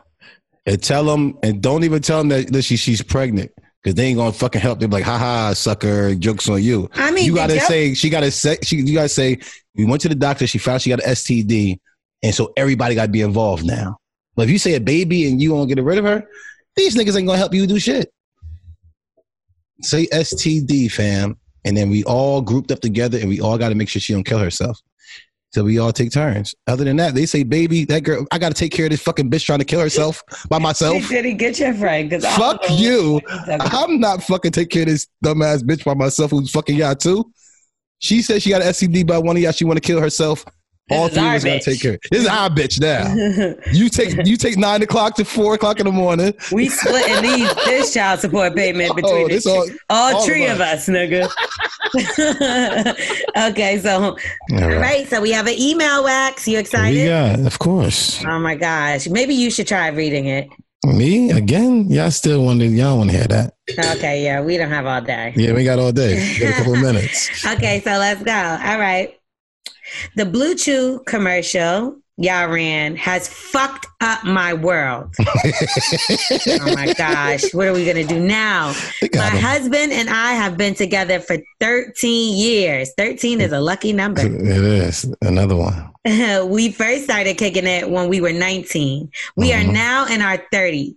And 0.66 0.82
tell 0.82 1.06
them, 1.06 1.38
and 1.44 1.62
don't 1.62 1.84
even 1.84 2.02
tell 2.02 2.18
them 2.18 2.30
that, 2.30 2.52
that 2.52 2.64
she, 2.64 2.76
she's 2.76 3.04
pregnant. 3.04 3.52
Because 3.84 3.96
they 3.96 4.06
ain't 4.06 4.18
gonna 4.18 4.32
fucking 4.32 4.62
help. 4.62 4.80
They're 4.80 4.88
like, 4.88 5.04
haha, 5.04 5.54
sucker, 5.54 6.14
jokes 6.16 6.48
on 6.50 6.62
you. 6.62 6.90
I 6.94 7.10
mean, 7.10 7.26
you 7.26 7.34
gotta 7.34 7.60
say, 7.60 7.96
she 7.96 8.12
gotta 8.12 8.30
say, 8.30 8.58
she, 8.64 8.78
you 8.78 8.94
gotta 8.94 9.10
say, 9.10 9.40
we 9.76 9.86
went 9.86 10.02
to 10.04 10.10
the 10.10 10.14
doctor, 10.14 10.46
she 10.46 10.60
found 10.60 10.84
she 10.84 10.92
got 10.92 11.04
an 11.04 11.10
STD, 11.10 11.80
and 12.22 12.36
so 12.36 12.54
everybody 12.56 12.94
gotta 12.94 13.12
be 13.12 13.22
involved 13.22 13.66
now. 13.66 13.98
But 14.36 14.44
if 14.44 14.52
you 14.52 14.60
say 14.60 14.76
a 14.76 14.80
baby 14.80 15.28
and 15.28 15.42
you 15.42 15.54
won't 15.54 15.68
get 15.68 15.84
rid 15.84 15.98
of 15.98 16.06
her, 16.06 16.24
these 16.76 16.96
niggas 16.96 17.18
ain't 17.18 17.26
gonna 17.26 17.40
help 17.40 17.56
you 17.56 17.66
do 17.66 17.80
shit. 17.80 18.14
Say 19.82 20.06
STD, 20.06 20.92
fam, 20.92 21.40
and 21.66 21.76
then 21.76 21.90
we 21.90 22.04
all 22.04 22.42
grouped 22.42 22.72
up 22.72 22.80
together 22.80 23.18
and 23.18 23.30
we 23.30 23.40
all 23.40 23.58
gotta 23.58 23.76
make 23.76 23.90
sure 23.90 24.00
she 24.00 24.14
don't 24.14 24.24
kill 24.24 24.40
herself. 24.40 24.80
So 25.54 25.66
we 25.66 25.80
all 25.80 25.92
take 25.92 26.12
turns. 26.12 26.56
Other 26.68 26.86
than 26.86 26.96
that, 26.96 27.14
they 27.14 27.26
say, 27.26 27.44
baby, 27.44 27.84
that 27.86 28.04
girl, 28.04 28.26
I 28.32 28.40
gotta 28.40 28.54
take 28.54 28.72
care 28.72 28.86
of 28.86 28.92
this 28.92 29.02
fucking 29.02 29.30
bitch 29.30 29.46
trying 29.46 29.60
to 29.60 29.66
kill 29.66 29.82
herself 29.82 30.24
by 30.50 30.60
myself. 30.60 31.08
Did 31.10 31.26
he 31.26 31.34
get 31.34 31.60
your 31.60 31.74
friend? 31.74 32.10
Because 32.10 32.26
Fuck 32.26 32.64
you. 32.70 33.20
I'm 33.48 34.00
not 34.00 34.24
fucking 34.24 34.54
take 34.54 34.70
care 34.70 34.84
of 34.84 34.88
this 34.88 35.08
dumbass 35.24 35.62
bitch 35.62 35.84
by 35.84 35.94
myself 35.94 36.32
who's 36.32 36.52
fucking 36.52 36.78
y'all 36.78 36.96
too. 36.96 37.32
She 38.00 38.22
said 38.22 38.42
she 38.42 38.50
got 38.50 38.62
an 38.62 38.70
STD 38.70 39.06
by 39.06 39.18
one 39.18 39.36
of 39.36 39.44
y'all. 39.44 39.52
She 39.52 39.66
want 39.66 39.78
to 39.78 39.86
kill 39.86 40.00
herself. 40.00 40.46
All 40.92 41.08
three 41.10 41.20
of 41.28 41.34
us 41.36 41.44
gonna 41.44 41.56
bitch. 41.58 41.64
take 41.64 41.82
care. 41.82 42.00
This 42.12 42.22
is 42.22 42.28
our 42.28 42.50
bitch 42.50 42.80
now. 42.80 43.56
You 43.72 43.90
take 43.90 44.26
you 44.28 44.38
take 44.38 44.58
nine 44.58 44.82
o'clock 44.82 45.16
to 45.16 45.26
four 45.26 45.54
o'clock 45.56 45.80
in 45.80 45.86
the 45.86 45.92
morning. 45.92 46.34
we 46.52 46.70
splitting 46.70 47.22
these 47.22 47.54
this 47.66 47.94
child 47.94 48.20
support 48.20 48.56
payment 48.56 48.92
oh, 48.92 48.96
between 48.96 49.14
Oh, 49.26 49.28
the 49.28 49.34
this 49.34 49.46
all, 49.46 49.68
all- 49.90 50.16
all 50.16 50.26
three 50.26 50.46
of 50.46 50.56
of 50.56 50.62
us, 50.62 50.88
nigga. 50.88 51.30
okay, 53.50 53.80
so 53.80 53.92
All 53.92 54.18
all 54.64 54.70
right, 54.80 55.08
so 55.08 55.22
we 55.22 55.32
have 55.32 55.48
an 55.48 55.56
email 55.60 56.04
wax. 56.04 56.48
You 56.48 56.60
excited? 56.60 56.98
Yeah, 57.06 57.46
of 57.46 57.60
course. 57.60 58.24
Oh 58.26 58.40
my 58.40 58.56
gosh, 58.56 59.08
maybe 59.08 59.34
you 59.34 59.50
should 59.52 59.68
try 59.68 59.88
reading 59.90 60.26
it. 60.28 60.50
Me 60.84 61.30
again? 61.32 61.88
Y'all 61.90 62.10
still 62.10 62.44
want 62.44 62.60
to? 62.60 62.66
Y'all 62.66 62.98
want 62.98 63.12
to 63.12 63.18
hear 63.18 63.28
that? 63.28 63.54
Okay, 63.98 64.24
yeah, 64.24 64.42
we 64.42 64.58
don't 64.58 64.70
have 64.72 64.86
all 64.88 65.02
day. 65.02 65.32
Yeah, 65.36 65.54
we 65.54 65.64
got 65.64 65.78
all 65.80 65.92
day. 65.92 66.16
We 66.34 66.40
got 66.40 66.50
a 66.54 66.58
couple 66.58 66.74
of 66.74 66.82
minutes. 66.82 67.46
Okay, 67.46 67.82
so 67.82 67.92
let's 67.92 68.24
go. 68.24 68.34
All 68.34 68.80
right. 68.80 69.14
The 70.16 70.26
Blue 70.26 70.56
Chew 70.56 71.02
commercial 71.06 71.98
y'all 72.18 72.48
ran 72.50 72.96
has 72.98 73.28
fucked 73.28 73.88
up 74.02 74.24
my 74.24 74.54
world. 74.54 75.12
oh 75.20 76.74
my 76.76 76.94
gosh. 76.96 77.52
What 77.54 77.68
are 77.68 77.74
we 77.74 77.84
going 77.84 78.06
to 78.06 78.14
do 78.14 78.20
now? 78.20 78.74
My 79.16 79.28
'em. 79.32 79.38
husband 79.38 79.92
and 79.92 80.08
I 80.10 80.34
have 80.34 80.56
been 80.56 80.76
together 80.76 81.20
for 81.20 81.38
13 81.60 82.38
years. 82.38 82.92
13 82.98 83.42
is 83.42 83.52
a 83.52 83.60
lucky 83.60 83.92
number. 83.94 84.22
It 84.26 84.64
is 84.64 85.06
another 85.22 85.56
one. 85.56 85.90
we 86.50 86.72
first 86.72 87.06
started 87.06 87.38
kicking 87.38 87.66
it 87.66 87.90
when 87.90 88.08
we 88.08 88.22
were 88.22 88.34
19. 88.34 89.10
We 89.36 89.54
are 89.54 89.62
Mhm. 89.64 89.74
now 89.74 90.06
in 90.08 90.22
our 90.22 90.38
30s. 90.54 90.96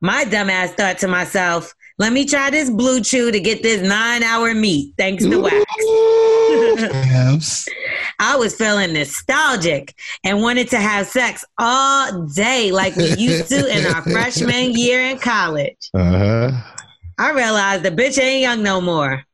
My 0.00 0.24
dumbass 0.24 0.76
thought 0.76 0.98
to 0.98 1.08
myself, 1.08 1.74
let 1.98 2.12
me 2.12 2.24
try 2.24 2.48
this 2.50 2.70
blue 2.70 3.00
chew 3.00 3.32
to 3.32 3.40
get 3.40 3.62
this 3.62 3.82
nine 3.82 4.22
hour 4.22 4.54
meat, 4.54 4.94
thanks 4.96 5.24
to 5.24 5.40
wax. 5.40 5.64
Ooh. 5.82 6.76
I 8.20 8.36
was 8.36 8.54
feeling 8.54 8.92
nostalgic 8.92 9.94
and 10.24 10.40
wanted 10.40 10.68
to 10.70 10.78
have 10.78 11.06
sex 11.06 11.44
all 11.58 12.26
day 12.26 12.70
like 12.70 12.94
we 12.96 13.14
used 13.16 13.48
to 13.48 13.66
in 13.76 13.86
our 13.86 14.02
freshman 14.02 14.72
year 14.72 15.02
in 15.02 15.18
college. 15.18 15.90
Uh-huh. 15.94 16.50
I 17.18 17.32
realized 17.32 17.82
the 17.82 17.90
bitch 17.90 18.20
ain't 18.20 18.42
young 18.42 18.62
no 18.62 18.80
more. 18.80 19.24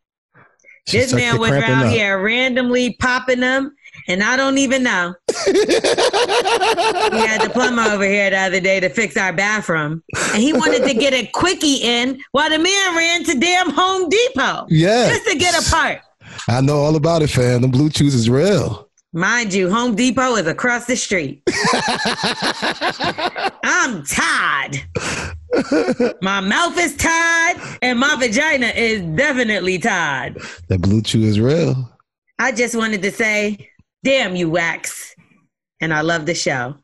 This 0.91 1.13
man 1.13 1.39
was 1.39 1.51
around 1.51 1.87
up. 1.87 1.93
here 1.93 2.23
randomly 2.23 2.95
popping 2.95 3.41
them, 3.41 3.75
and 4.07 4.23
I 4.23 4.37
don't 4.37 4.59
even 4.59 4.83
know. 4.83 5.15
We 5.47 5.53
had 7.21 7.41
the 7.41 7.51
plumber 7.53 7.83
over 7.83 8.05
here 8.05 8.31
the 8.31 8.39
other 8.39 8.61
day 8.61 8.81
to 8.81 8.89
fix 8.89 9.17
our 9.17 9.33
bathroom, 9.33 10.03
and 10.33 10.43
he 10.43 10.53
wanted 10.53 10.85
to 10.85 10.95
get 10.95 11.15
a 11.15 11.27
quickie 11.33 11.77
in 11.77 12.21
while 12.33 12.51
the 12.51 12.59
man 12.59 12.97
ran 12.97 13.25
to 13.25 13.39
damn 13.39 13.71
Home 13.71 14.09
Depot 14.09 14.67
yeah, 14.69 15.09
just 15.09 15.27
to 15.29 15.39
get 15.39 15.55
a 15.55 15.71
part. 15.71 16.01
I 16.49 16.61
know 16.61 16.79
all 16.79 16.97
about 16.97 17.23
it, 17.23 17.31
fam. 17.31 17.63
The 17.63 17.69
blue 17.69 17.89
chews 17.89 18.15
is 18.15 18.29
real. 18.29 18.89
Mind 19.13 19.55
you, 19.55 19.71
Home 19.71 19.95
Depot 19.95 20.35
is 20.35 20.47
across 20.49 20.87
the 20.87 20.97
street. 20.97 21.43
I'm 23.65 24.03
tired. 24.05 24.83
My 26.23 26.41
mouth 26.41 26.79
is 26.79 26.97
tied 26.97 27.79
and 27.83 27.99
my 27.99 28.17
vagina 28.17 28.67
is 28.67 29.03
definitely 29.17 29.79
tied. 29.79 30.37
That 30.69 30.81
blue 30.81 31.03
chew 31.03 31.23
is 31.23 31.39
real. 31.41 31.91
I 32.39 32.53
just 32.53 32.75
wanted 32.75 33.03
to 33.03 33.13
say, 33.13 33.71
damn 34.03 34.37
you, 34.37 34.51
Wax. 34.51 35.15
And 35.81 35.93
I 35.93 36.01
love 36.01 36.27
the 36.27 36.35
show. 36.35 36.77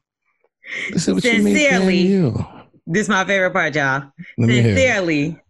Listen, 0.91 1.15
what 1.15 1.25
you 1.25 1.43
mean, 1.43 1.57
Sincerely. 1.57 1.99
you. 1.99 2.47
This 2.87 3.03
is 3.03 3.09
my 3.09 3.25
favorite 3.25 3.53
part, 3.53 3.75
y'all. 3.75 4.13
Let 4.39 4.49
me 4.49 4.55
hear 4.55 4.73
it. 4.73 4.77
Sincerely, 4.77 5.41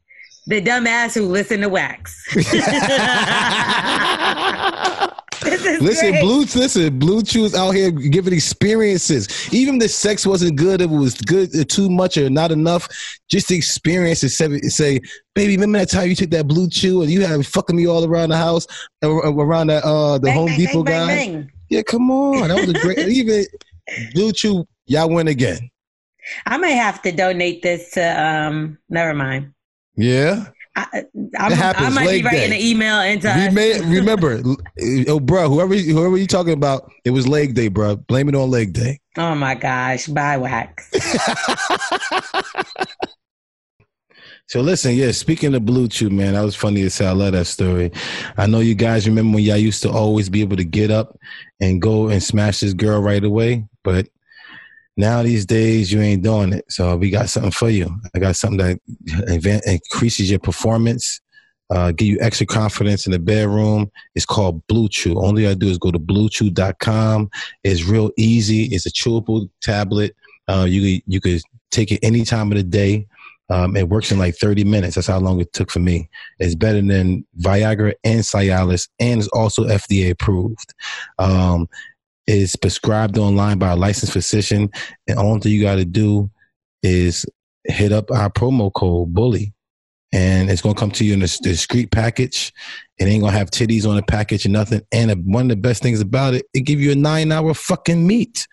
the 0.47 0.63
dumbass 0.63 1.15
who 1.15 1.27
listen 1.27 1.61
to 1.61 1.69
Wax. 1.69 2.27
This 5.63 5.77
is 5.77 5.83
Listen, 5.83 6.11
great. 6.11 6.23
blue. 6.23 6.41
Listen, 6.41 6.99
blue 6.99 7.23
chews 7.23 7.55
out 7.55 7.73
here 7.73 7.91
giving 7.91 8.33
experiences. 8.33 9.53
Even 9.53 9.77
if 9.77 9.83
the 9.83 9.89
sex 9.89 10.27
wasn't 10.27 10.57
good, 10.57 10.81
if 10.81 10.91
it 10.91 10.95
was 10.95 11.15
good, 11.15 11.69
too 11.69 11.91
much, 11.91 12.17
or 12.17 12.31
not 12.31 12.51
enough, 12.51 12.89
just 13.29 13.49
the 13.49 13.57
experience 13.57 14.21
to 14.21 14.29
say, 14.29 14.59
say, 14.63 15.01
baby, 15.35 15.57
remember 15.57 15.79
that 15.79 15.91
time 15.91 16.09
you 16.09 16.15
took 16.15 16.31
that 16.31 16.47
blue 16.49 16.69
chew 16.69 17.03
and 17.03 17.11
you 17.11 17.25
had 17.25 17.45
fucking 17.47 17.77
me 17.77 17.87
all 17.87 18.05
around 18.05 18.31
the 18.31 18.37
house, 18.37 18.67
around 19.03 19.69
that 19.69 19.85
uh 19.85 20.19
the 20.19 20.27
Bang, 20.27 20.35
Home 20.37 20.47
bang, 20.47 20.59
Depot 20.59 20.83
bang, 20.85 21.07
guy. 21.07 21.15
bang. 21.17 21.53
Yeah, 21.69 21.83
come 21.83 22.11
on, 22.11 22.49
that 22.49 22.59
was 22.61 22.71
a 22.71 22.73
great. 22.75 22.99
even 23.09 23.45
blue 24.15 24.33
chew, 24.33 24.65
y'all 24.87 25.09
win 25.11 25.29
again. 25.29 25.71
I 26.47 26.59
may 26.59 26.73
have 26.73 27.03
to 27.03 27.13
donate 27.13 27.63
this 27.63 27.93
to 27.93 28.03
um 28.03 28.79
never 28.89 29.15
mind. 29.15 29.53
Yeah, 29.97 30.47
I, 31.39 31.75
I 31.77 31.89
might 31.91 32.09
be 32.09 32.23
writing 32.23 32.41
day. 32.41 32.47
an 32.47 32.53
email 32.55 33.01
into 33.01 33.33
we 33.37 33.55
may, 33.55 33.81
remember, 33.81 34.41
oh, 35.09 35.21
bro, 35.21 35.49
whoever 35.49 35.75
whoever 35.75 36.17
you 36.17 36.27
talking 36.27 36.53
about, 36.53 36.91
it 37.05 37.11
was 37.11 37.29
leg 37.29 37.55
day, 37.55 37.69
bro. 37.69 37.97
Blame 37.97 38.29
it 38.29 38.35
on 38.35 38.51
leg 38.51 38.73
day. 38.73 39.01
Oh 39.17 39.35
my 39.35 39.55
gosh, 39.55 40.07
bye 40.07 40.37
wax. 40.37 40.91
So 44.51 44.63
listen, 44.63 44.97
yeah. 44.97 45.13
Speaking 45.13 45.55
of 45.55 45.65
Blue 45.65 45.87
Chew, 45.87 46.11
man, 46.11 46.35
that 46.35 46.41
was 46.41 46.57
funny 46.57 46.83
as 46.83 46.99
hell. 46.99 47.11
I 47.11 47.13
love 47.13 47.33
that 47.35 47.45
story. 47.45 47.93
I 48.37 48.49
know 48.49 48.59
you 48.59 48.75
guys 48.75 49.09
remember 49.09 49.37
when 49.37 49.45
y'all 49.45 49.57
used 49.57 49.81
to 49.85 49.93
always 49.93 50.29
be 50.29 50.41
able 50.41 50.57
to 50.57 50.65
get 50.65 50.91
up 50.91 51.17
and 51.61 51.81
go 51.81 52.09
and 52.09 52.21
smash 52.21 52.59
this 52.59 52.73
girl 52.73 53.01
right 53.01 53.23
away, 53.23 53.65
but 53.85 54.09
now 54.97 55.23
these 55.23 55.47
days 55.47 55.93
you 55.93 56.01
ain't 56.01 56.23
doing 56.23 56.53
it. 56.53 56.65
So 56.69 56.97
we 56.97 57.11
got 57.11 57.29
something 57.29 57.53
for 57.53 57.71
you. 57.71 57.95
I 58.15 58.19
got 58.19 58.37
something 58.37 58.59
that 58.59 59.63
increases 59.67 60.31
your 60.31 60.41
performance, 60.41 61.21
uh, 61.71 61.93
give 61.93 62.09
you 62.09 62.19
extra 62.21 62.47
confidence 62.47 63.07
in 63.07 63.13
the 63.13 63.19
bedroom. 63.19 63.91
It's 64.15 64.27
called 64.27 64.67
Blue 64.67 64.89
Chew. 64.89 65.21
Only 65.21 65.47
I 65.47 65.55
do 65.55 65.69
is 65.69 65.79
go 65.79 65.91
to 65.91 65.99
bluechew.com. 65.99 67.31
It's 67.65 67.85
real 67.85 68.11
easy. 68.19 68.65
It's 68.65 68.87
a 68.87 68.91
chewable 68.91 69.49
tablet. 69.63 70.17
Uh, 70.49 70.67
you 70.69 71.01
you 71.07 71.21
could 71.21 71.41
take 71.71 71.93
it 71.93 72.01
any 72.03 72.25
time 72.25 72.51
of 72.51 72.59
the 72.59 72.65
day. 72.65 73.07
Um, 73.51 73.77
it 73.77 73.89
works 73.89 74.13
in 74.13 74.19
like 74.19 74.37
30 74.37 74.63
minutes. 74.63 74.95
That's 74.95 75.09
how 75.09 75.19
long 75.19 75.41
it 75.41 75.53
took 75.53 75.71
for 75.71 75.81
me. 75.81 76.09
It's 76.39 76.55
better 76.55 76.81
than 76.81 77.27
Viagra 77.41 77.95
and 78.05 78.21
Cialis, 78.21 78.89
and 79.01 79.21
it's 79.21 79.29
also 79.29 79.65
FDA 79.65 80.11
approved. 80.11 80.73
Um, 81.19 81.69
it's 82.27 82.57
prescribed 82.57 83.19
online 83.19 83.59
by 83.59 83.73
a 83.73 83.77
licensed 83.77 84.13
physician, 84.13 84.71
and 85.09 85.19
all 85.19 85.39
you 85.39 85.63
got 85.63 85.77
to 85.77 85.85
do 85.85 86.31
is 86.83 87.27
hit 87.65 87.93
up 87.93 88.11
our 88.11 88.31
promo 88.31 88.73
code 88.73 89.13
Bully, 89.13 89.53
and 90.13 90.51
it's 90.51 90.63
gonna 90.63 90.75
come 90.75 90.91
to 90.93 91.05
you 91.05 91.15
in 91.15 91.23
a 91.23 91.29
discreet 91.43 91.91
package. 91.91 92.53
It 92.99 93.05
ain't 93.05 93.23
gonna 93.23 93.37
have 93.37 93.51
titties 93.51 93.89
on 93.89 93.97
the 93.97 94.03
package 94.03 94.47
or 94.47 94.51
nothing. 94.51 94.83
And 94.93 95.25
one 95.25 95.45
of 95.45 95.49
the 95.51 95.57
best 95.57 95.83
things 95.83 96.01
about 96.01 96.35
it, 96.35 96.47
it 96.55 96.61
give 96.61 96.81
you 96.81 96.93
a 96.93 96.97
nine 96.97 97.33
hour 97.33 97.55
fucking 97.55 98.07
meet. 98.07 98.47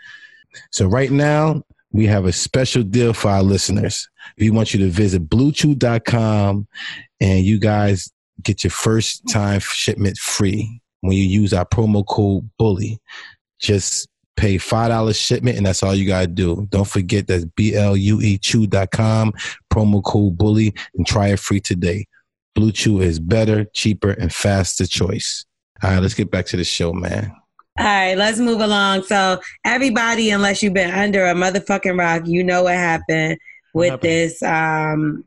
So 0.71 0.87
right 0.87 1.11
now 1.11 1.63
we 1.91 2.05
have 2.07 2.25
a 2.25 2.31
special 2.31 2.83
deal 2.83 3.13
for 3.13 3.29
our 3.29 3.43
listeners. 3.43 4.07
We 4.37 4.49
want 4.49 4.73
you 4.73 4.79
to 4.81 4.89
visit 4.89 5.29
bluechew.com 5.29 6.67
and 7.19 7.39
you 7.39 7.59
guys 7.59 8.11
get 8.43 8.63
your 8.63 8.71
first 8.71 9.27
time 9.29 9.59
shipment 9.59 10.17
free 10.17 10.81
when 11.01 11.13
you 11.13 11.23
use 11.23 11.53
our 11.53 11.65
promo 11.65 12.05
code 12.05 12.49
bully. 12.57 12.99
Just 13.59 14.07
pay 14.35 14.57
$5 14.57 15.15
shipment 15.15 15.57
and 15.57 15.65
that's 15.65 15.83
all 15.83 15.95
you 15.95 16.07
got 16.07 16.21
to 16.21 16.27
do. 16.27 16.67
Don't 16.69 16.87
forget 16.87 17.27
that's 17.27 17.45
B 17.45 17.75
L 17.75 17.97
U 17.97 18.21
E 18.21 18.37
chew.com, 18.37 19.33
promo 19.71 20.03
code 20.03 20.37
bully, 20.37 20.73
and 20.95 21.05
try 21.05 21.29
it 21.29 21.39
free 21.39 21.59
today. 21.59 22.05
Blue 22.57 22.71
Chew 22.71 23.01
is 23.01 23.19
better, 23.19 23.65
cheaper, 23.65 24.11
and 24.11 24.33
faster 24.33 24.87
choice. 24.87 25.45
All 25.83 25.91
right, 25.91 25.99
let's 25.99 26.15
get 26.15 26.31
back 26.31 26.47
to 26.47 26.57
the 26.57 26.63
show, 26.63 26.91
man. 26.91 27.31
All 27.77 27.85
right, 27.85 28.15
let's 28.15 28.39
move 28.39 28.61
along. 28.61 29.03
So, 29.03 29.39
everybody, 29.63 30.31
unless 30.31 30.63
you've 30.63 30.73
been 30.73 30.89
under 30.89 31.27
a 31.27 31.35
motherfucking 31.35 31.99
rock, 31.99 32.23
you 32.25 32.43
know 32.43 32.63
what 32.63 32.73
happened 32.73 33.37
with 33.75 33.91
happened? 33.91 34.09
this 34.09 34.41
um, 34.41 35.23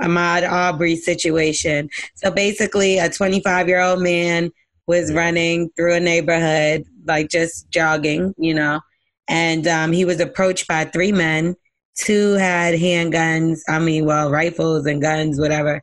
Ahmaud 0.00 0.50
Arbery 0.50 0.96
situation. 0.96 1.88
So, 2.16 2.32
basically, 2.32 2.98
a 2.98 3.08
25 3.08 3.68
year 3.68 3.80
old 3.80 4.02
man 4.02 4.50
was 4.88 5.12
running 5.12 5.70
through 5.76 5.94
a 5.94 6.00
neighborhood, 6.00 6.84
like 7.06 7.30
just 7.30 7.68
jogging, 7.70 8.34
you 8.38 8.54
know, 8.54 8.80
and 9.28 9.66
um, 9.66 9.92
he 9.92 10.04
was 10.04 10.20
approached 10.20 10.66
by 10.68 10.84
three 10.84 11.12
men. 11.12 11.54
Two 11.96 12.32
had 12.32 12.74
handguns, 12.74 13.60
I 13.68 13.78
mean, 13.78 14.04
well, 14.04 14.30
rifles 14.30 14.86
and 14.86 15.00
guns, 15.00 15.38
whatever. 15.38 15.80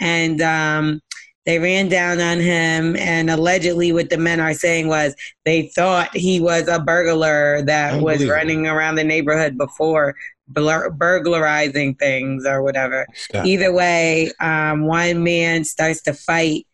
And 0.00 0.42
um, 0.42 1.00
they 1.46 1.58
ran 1.58 1.88
down 1.88 2.20
on 2.20 2.40
him, 2.40 2.96
and 2.96 3.30
allegedly, 3.30 3.92
what 3.92 4.10
the 4.10 4.18
men 4.18 4.40
are 4.40 4.54
saying 4.54 4.88
was 4.88 5.14
they 5.44 5.70
thought 5.74 6.14
he 6.16 6.40
was 6.40 6.68
a 6.68 6.80
burglar 6.80 7.62
that 7.62 8.00
was 8.00 8.26
running 8.26 8.66
around 8.66 8.96
the 8.96 9.04
neighborhood 9.04 9.56
before 9.56 10.16
blur- 10.48 10.90
burglarizing 10.90 11.94
things 11.94 12.46
or 12.46 12.62
whatever. 12.62 13.06
Stop. 13.14 13.46
Either 13.46 13.72
way, 13.72 14.32
um, 14.40 14.86
one 14.86 15.22
man 15.22 15.64
starts 15.64 16.02
to 16.02 16.14
fight 16.14 16.66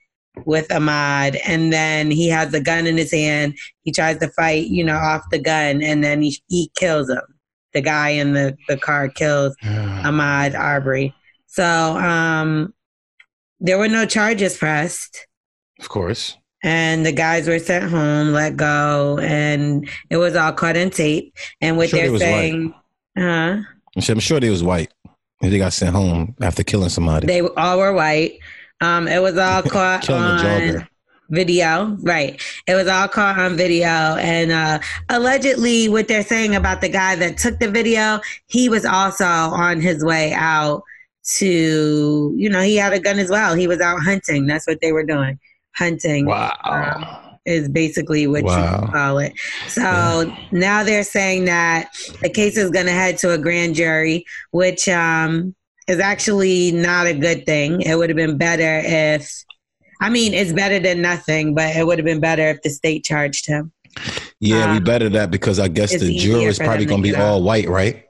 with 0.46 0.68
Ahmaud, 0.68 1.38
and 1.46 1.72
then 1.72 2.10
he 2.10 2.28
has 2.28 2.52
a 2.54 2.60
gun 2.60 2.86
in 2.86 2.96
his 2.96 3.12
hand. 3.12 3.56
He 3.82 3.92
tries 3.92 4.18
to 4.18 4.28
fight, 4.28 4.66
you 4.68 4.84
know, 4.84 4.96
off 4.96 5.22
the 5.30 5.38
gun, 5.38 5.82
and 5.82 6.02
then 6.04 6.22
he 6.22 6.36
he 6.48 6.70
kills 6.76 7.10
him. 7.10 7.22
The 7.72 7.80
guy 7.80 8.10
in 8.10 8.32
the, 8.32 8.56
the 8.68 8.76
car 8.76 9.08
kills 9.08 9.54
Ahmaud 9.62 10.58
Arbery. 10.58 11.14
So 11.46 11.64
um, 11.64 12.74
there 13.60 13.78
were 13.78 13.88
no 13.88 14.06
charges 14.06 14.56
pressed 14.56 15.26
Of 15.78 15.88
course. 15.88 16.36
and 16.64 17.06
the 17.06 17.12
guys 17.12 17.46
were 17.46 17.58
sent 17.60 17.88
home, 17.90 18.32
let 18.32 18.56
go, 18.56 19.18
and 19.22 19.88
it 20.10 20.16
was 20.16 20.34
all 20.34 20.52
caught 20.52 20.76
in 20.76 20.90
tape. 20.90 21.32
And 21.60 21.76
what 21.76 21.90
Sure 21.90 22.00
they 22.00 22.08
they're 22.08 22.18
saying, 22.18 22.74
huh? 23.16 23.58
I'm 23.96 24.02
sure, 24.02 24.14
I'm 24.14 24.20
sure 24.20 24.40
they 24.40 24.50
was 24.50 24.64
white. 24.64 24.92
They 25.40 25.56
got 25.58 25.72
sent 25.72 25.94
home 25.94 26.34
after 26.40 26.62
killing 26.64 26.88
somebody. 26.90 27.26
They 27.26 27.40
all 27.40 27.78
were 27.78 27.92
white. 27.92 28.38
Um, 28.80 29.08
it 29.08 29.20
was 29.22 29.36
all 29.38 29.62
caught 29.76 30.08
on 30.10 30.86
video, 31.30 31.96
right? 32.00 32.40
It 32.66 32.74
was 32.74 32.88
all 32.88 33.08
caught 33.08 33.38
on 33.38 33.56
video, 33.56 33.88
and 33.88 34.50
uh, 34.50 34.78
allegedly, 35.08 35.88
what 35.88 36.08
they're 36.08 36.22
saying 36.24 36.54
about 36.56 36.80
the 36.80 36.88
guy 36.88 37.14
that 37.16 37.38
took 37.38 37.58
the 37.60 37.70
video, 37.70 38.20
he 38.48 38.68
was 38.68 38.84
also 38.84 39.24
on 39.24 39.80
his 39.80 40.04
way 40.04 40.32
out 40.32 40.82
to, 41.36 42.34
you 42.36 42.48
know, 42.48 42.60
he 42.62 42.76
had 42.76 42.92
a 42.92 42.98
gun 42.98 43.18
as 43.18 43.30
well. 43.30 43.54
He 43.54 43.66
was 43.68 43.80
out 43.80 44.00
hunting. 44.00 44.46
That's 44.46 44.66
what 44.66 44.80
they 44.80 44.92
were 44.92 45.04
doing, 45.04 45.38
hunting. 45.76 46.26
Wow. 46.26 47.38
is 47.46 47.68
basically 47.68 48.26
what 48.26 48.44
Wow. 48.44 48.82
you 48.82 48.92
call 48.92 49.18
it. 49.18 49.32
So 49.68 50.34
now 50.50 50.82
they're 50.84 51.04
saying 51.04 51.44
that 51.46 51.88
the 52.22 52.28
case 52.28 52.56
is 52.56 52.70
going 52.70 52.86
to 52.86 52.92
head 52.92 53.18
to 53.18 53.32
a 53.32 53.38
grand 53.38 53.74
jury, 53.76 54.24
which 54.50 54.88
um, 54.88 55.54
is 55.90 55.98
actually 55.98 56.70
not 56.72 57.06
a 57.06 57.14
good 57.14 57.44
thing. 57.44 57.80
It 57.80 57.96
would 57.96 58.08
have 58.10 58.16
been 58.16 58.38
better 58.38 58.80
if, 58.84 59.44
I 60.00 60.08
mean, 60.08 60.32
it's 60.32 60.52
better 60.52 60.78
than 60.78 61.02
nothing, 61.02 61.54
but 61.54 61.74
it 61.74 61.84
would 61.86 61.98
have 61.98 62.04
been 62.06 62.20
better 62.20 62.48
if 62.48 62.62
the 62.62 62.70
state 62.70 63.04
charged 63.04 63.46
him. 63.46 63.72
yeah, 64.38 64.70
we 64.70 64.78
um, 64.78 64.84
better 64.84 65.08
that 65.08 65.30
because 65.30 65.58
I 65.58 65.68
guess 65.68 65.90
the 65.98 66.16
jury 66.16 66.44
is 66.44 66.58
probably 66.58 66.86
going 66.86 67.02
to 67.02 67.08
be 67.10 67.14
all 67.16 67.42
white, 67.42 67.68
right? 67.68 68.04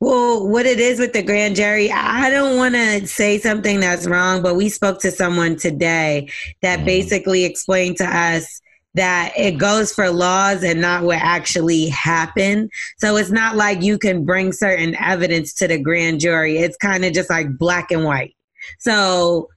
Well, 0.00 0.48
what 0.48 0.66
it 0.66 0.78
is 0.78 1.00
with 1.00 1.12
the 1.12 1.22
grand 1.22 1.56
jury, 1.56 1.90
I 1.90 2.30
don't 2.30 2.56
want 2.56 2.76
to 2.76 3.06
say 3.08 3.38
something 3.38 3.80
that's 3.80 4.06
wrong, 4.06 4.40
but 4.40 4.54
we 4.54 4.68
spoke 4.68 5.00
to 5.00 5.10
someone 5.10 5.56
today 5.56 6.30
that 6.62 6.80
Mhm. 6.80 6.84
basically 6.84 7.44
explained 7.44 7.96
to 7.96 8.06
us 8.06 8.60
that 8.94 9.32
it 9.36 9.58
goes 9.58 9.92
for 9.92 10.08
laws 10.10 10.62
and 10.62 10.80
not 10.80 11.02
what 11.02 11.18
actually 11.20 11.88
happened. 11.88 12.70
So 12.98 13.16
it's 13.16 13.30
not 13.30 13.56
like 13.56 13.82
you 13.82 13.98
can 13.98 14.24
bring 14.24 14.52
certain 14.52 14.94
evidence 14.96 15.52
to 15.54 15.68
the 15.68 15.78
grand 15.78 16.20
jury. 16.20 16.58
It's 16.58 16.76
kind 16.76 17.04
of 17.04 17.12
just 17.12 17.28
like 17.28 17.58
black 17.58 17.90
and 17.90 18.04
white. 18.04 18.34
So 18.78 19.48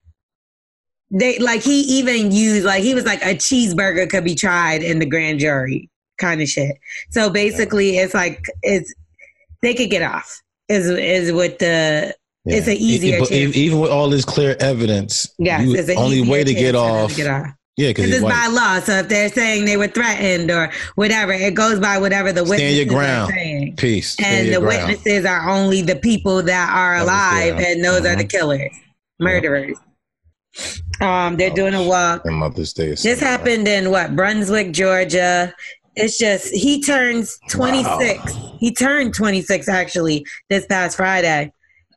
they 1.12 1.38
like 1.40 1.62
he 1.62 1.82
even 1.82 2.32
used 2.32 2.66
like 2.66 2.84
he 2.84 2.94
was 2.94 3.06
like 3.06 3.22
a 3.22 3.36
cheeseburger 3.36 4.10
could 4.10 4.24
be 4.26 4.36
tried 4.36 4.82
in 4.84 5.00
the 5.00 5.06
grand 5.06 5.40
jury 5.40 5.90
kind 6.20 6.42
of 6.42 6.50
shit. 6.50 6.76
So 7.12 7.30
basically, 7.30 7.98
it's 7.98 8.14
like 8.14 8.44
it's 8.64 8.94
they 9.62 9.74
could 9.74 9.90
get 9.90 10.02
off. 10.02 10.42
Is 10.68 10.90
is 10.90 11.32
with 11.32 11.60
the 11.60 12.14
it's 12.46 12.68
an 12.68 12.74
easier. 12.78 13.20
Even 13.32 13.80
with 13.80 13.92
all 13.92 14.10
this 14.10 14.26
clear 14.26 14.56
evidence, 14.60 15.30
Yeah, 15.38 15.62
you- 15.62 15.76
it's 15.76 15.90
an 15.90 15.98
only 15.98 16.22
way 16.28 16.44
to 16.44 16.54
get 16.54 16.76
off. 16.76 17.12
to 17.12 17.16
get 17.18 17.28
off. 17.28 17.52
Yeah, 17.78 17.90
because 17.90 18.06
it's 18.08 18.16
it's 18.18 18.24
by 18.24 18.48
law. 18.48 18.80
So 18.80 18.94
if 18.98 19.08
they're 19.08 19.30
saying 19.30 19.66
they 19.66 19.78
were 19.78 19.88
threatened 19.88 20.50
or 20.50 20.72
whatever, 20.96 21.32
it 21.32 21.54
goes 21.54 21.80
by 21.80 22.00
whatever 22.00 22.32
the 22.34 22.40
Stand 22.46 22.50
witnesses 22.50 22.78
your 22.78 22.86
ground. 22.88 23.32
are 23.32 23.36
saying. 23.36 23.76
Peace. 23.78 24.10
Stand 24.14 24.48
And 24.48 24.56
the 24.56 24.60
ground. 24.62 24.88
witnesses 24.90 25.26
are 25.26 25.48
only 25.48 25.84
the 25.84 25.96
people 25.96 26.42
that 26.42 26.70
are 26.74 26.98
alive, 26.98 27.60
and 27.60 27.84
those 27.84 28.00
are 28.06 28.16
the 28.16 28.24
Mhm. 28.26 28.30
killers, 28.32 28.72
murderers. 29.20 29.78
Um, 31.02 31.38
they're 31.38 31.52
doing 31.52 31.76
a 31.76 31.84
walk. 31.84 32.26
And 32.26 32.36
Mother's 32.36 32.74
Day. 32.74 32.88
is 32.88 33.04
This 33.04 33.20
happened 33.20 33.68
in 33.68 33.92
what 33.92 34.16
Brunswick, 34.16 34.72
Georgia. 34.72 35.54
It's 35.96 36.18
just 36.18 36.48
he 36.48 36.82
turns 36.82 37.38
26. 37.52 38.34
He 38.60 38.74
turned 38.74 39.14
26 39.14 39.70
actually 39.70 40.26
this 40.50 40.66
past 40.66 40.98
Friday, 40.98 41.52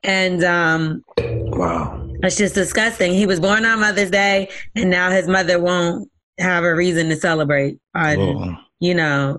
and 0.04 0.44
um, 0.44 1.04
Wow. 1.18 1.99
It's 2.22 2.36
just 2.36 2.54
disgusting. 2.54 3.12
He 3.12 3.26
was 3.26 3.40
born 3.40 3.64
on 3.64 3.80
Mother's 3.80 4.10
Day, 4.10 4.50
and 4.74 4.90
now 4.90 5.10
his 5.10 5.28
mother 5.28 5.58
won't 5.58 6.10
have 6.38 6.64
a 6.64 6.74
reason 6.74 7.08
to 7.10 7.16
celebrate 7.16 7.78
on 7.94 8.58
you 8.80 8.94
know 8.94 9.38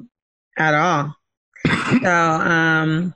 at 0.58 0.74
all. 0.74 1.16
So 2.02 2.12
um, 2.12 3.14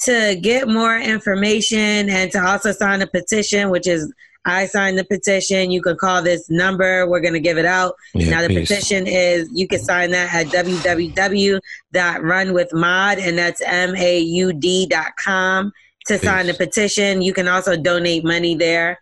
to 0.00 0.36
get 0.40 0.68
more 0.68 0.96
information 0.96 2.10
and 2.10 2.30
to 2.32 2.44
also 2.44 2.72
sign 2.72 3.02
a 3.02 3.06
petition, 3.06 3.70
which 3.70 3.86
is 3.86 4.12
I 4.46 4.66
signed 4.66 4.96
the 4.96 5.04
petition. 5.04 5.72
You 5.72 5.82
can 5.82 5.96
call 5.96 6.22
this 6.22 6.48
number. 6.48 7.08
We're 7.08 7.20
going 7.20 7.34
to 7.34 7.40
give 7.40 7.58
it 7.58 7.64
out. 7.64 7.96
Yeah, 8.14 8.30
now 8.30 8.42
the 8.42 8.48
peace. 8.48 8.68
petition 8.68 9.08
is 9.08 9.48
you 9.52 9.66
can 9.66 9.80
sign 9.80 10.12
that 10.12 10.32
at 10.32 10.46
www.runwithmaud 10.46 13.18
and 13.18 13.38
that's 13.38 13.60
m-a-u-d 13.60 14.86
dot 14.86 15.16
com 15.18 15.72
to 16.08 16.18
sign 16.18 16.46
the 16.46 16.54
petition. 16.54 17.22
You 17.22 17.32
can 17.32 17.48
also 17.48 17.76
donate 17.76 18.24
money 18.24 18.54
there. 18.54 19.00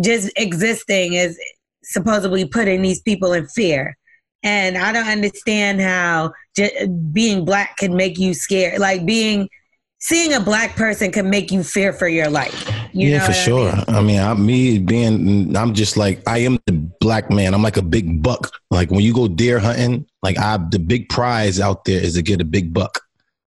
just 0.02 0.32
existing 0.38 1.14
is 1.14 1.38
supposedly 1.84 2.46
putting 2.46 2.82
these 2.82 3.02
people 3.02 3.34
in 3.34 3.48
fear. 3.48 3.98
And 4.44 4.78
I 4.78 4.92
don't 4.92 5.08
understand 5.08 5.82
how 5.82 6.34
j- 6.56 6.88
being 7.12 7.46
black 7.46 7.78
can 7.78 7.96
make 7.96 8.18
you 8.18 8.34
scared. 8.34 8.80
Like 8.80 9.06
being, 9.06 9.50
seeing 10.00 10.34
a 10.34 10.40
black 10.40 10.76
person 10.76 11.12
can 11.12 11.30
make 11.30 11.52
you 11.52 11.64
fear 11.64 11.92
for 11.92 12.08
your 12.08 12.30
life. 12.30 12.72
You 12.94 13.10
yeah, 13.10 13.26
for 13.26 13.34
sure. 13.34 13.72
I 13.72 13.76
mean? 13.76 13.86
I 13.88 14.02
mean, 14.02 14.20
I, 14.20 14.34
me 14.34 14.80
being, 14.80 15.56
I'm 15.56 15.74
just 15.74 15.98
like, 15.98 16.22
I 16.28 16.40
am 16.40 16.58
the 16.66 16.74
black 17.00 17.30
man. 17.30 17.54
I'm 17.54 17.62
like 17.62 17.78
a 17.78 17.82
big 17.82 18.24
buck. 18.24 18.52
Like 18.72 18.92
when 18.92 19.02
you 19.02 19.14
go 19.14 19.28
deer 19.28 19.60
hunting, 19.60 20.06
like 20.24 20.38
I, 20.38 20.58
the 20.58 20.80
big 20.80 21.10
prize 21.10 21.60
out 21.60 21.86
there 21.86 22.02
is 22.02 22.14
to 22.14 22.22
get 22.22 22.42
a 22.42 22.46
big 22.46 22.74
buck. 22.74 23.02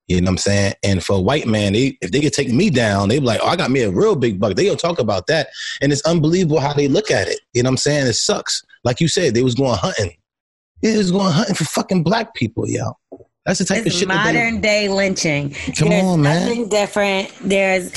You 0.09 0.21
know 0.21 0.27
what 0.27 0.31
I'm 0.33 0.39
saying? 0.39 0.75
And 0.83 1.03
for 1.03 1.17
a 1.17 1.21
white 1.21 1.47
man, 1.47 1.73
they, 1.73 1.97
if 2.03 2.11
they 2.11 2.21
could 2.21 2.35
take 2.35 2.53
me 2.53 2.69
down, 2.69 3.09
they'd 3.09 3.21
be 3.21 3.25
like, 3.25 3.41
oh, 3.43 3.47
I 3.47 3.57
got 3.57 3.71
me 3.71 3.81
a 3.83 3.91
real 3.91 4.15
big 4.15 4.39
buck. 4.39 4.57
They 4.57 4.67
gonna 4.67 4.77
talk 4.77 4.99
about 4.99 5.27
that. 5.29 5.49
And 5.81 5.91
it's 5.91 6.03
unbelievable 6.03 6.61
how 6.61 6.75
they 6.75 6.89
look 6.89 7.11
at 7.11 7.29
it. 7.29 7.41
You 7.55 7.63
know 7.63 7.69
what 7.69 7.73
I'm 7.73 7.77
saying? 7.79 8.07
It 8.09 8.15
sucks. 8.15 8.63
Like 8.85 9.01
you 9.01 9.09
said, 9.09 9.33
they 9.33 9.43
was 9.43 9.55
going 9.55 9.79
hunting. 9.79 10.13
They 10.83 10.97
was 10.97 11.13
going 11.13 11.33
hunting 11.33 11.55
for 11.55 11.65
fucking 11.65 12.03
black 12.03 12.35
people, 12.35 12.69
yo. 12.69 12.97
That's 13.47 13.59
the 13.59 13.65
type 13.65 13.81
of 13.81 13.87
It's 13.87 13.97
shit 13.97 14.09
that 14.09 14.33
they, 14.33 14.39
modern 14.39 14.61
day 14.61 14.89
lynching. 14.89 15.51
Come 15.77 15.89
There's 15.89 16.05
on, 16.05 16.23
man. 16.23 16.49
Nothing 16.49 16.69
different. 16.69 17.33
There's 17.41 17.93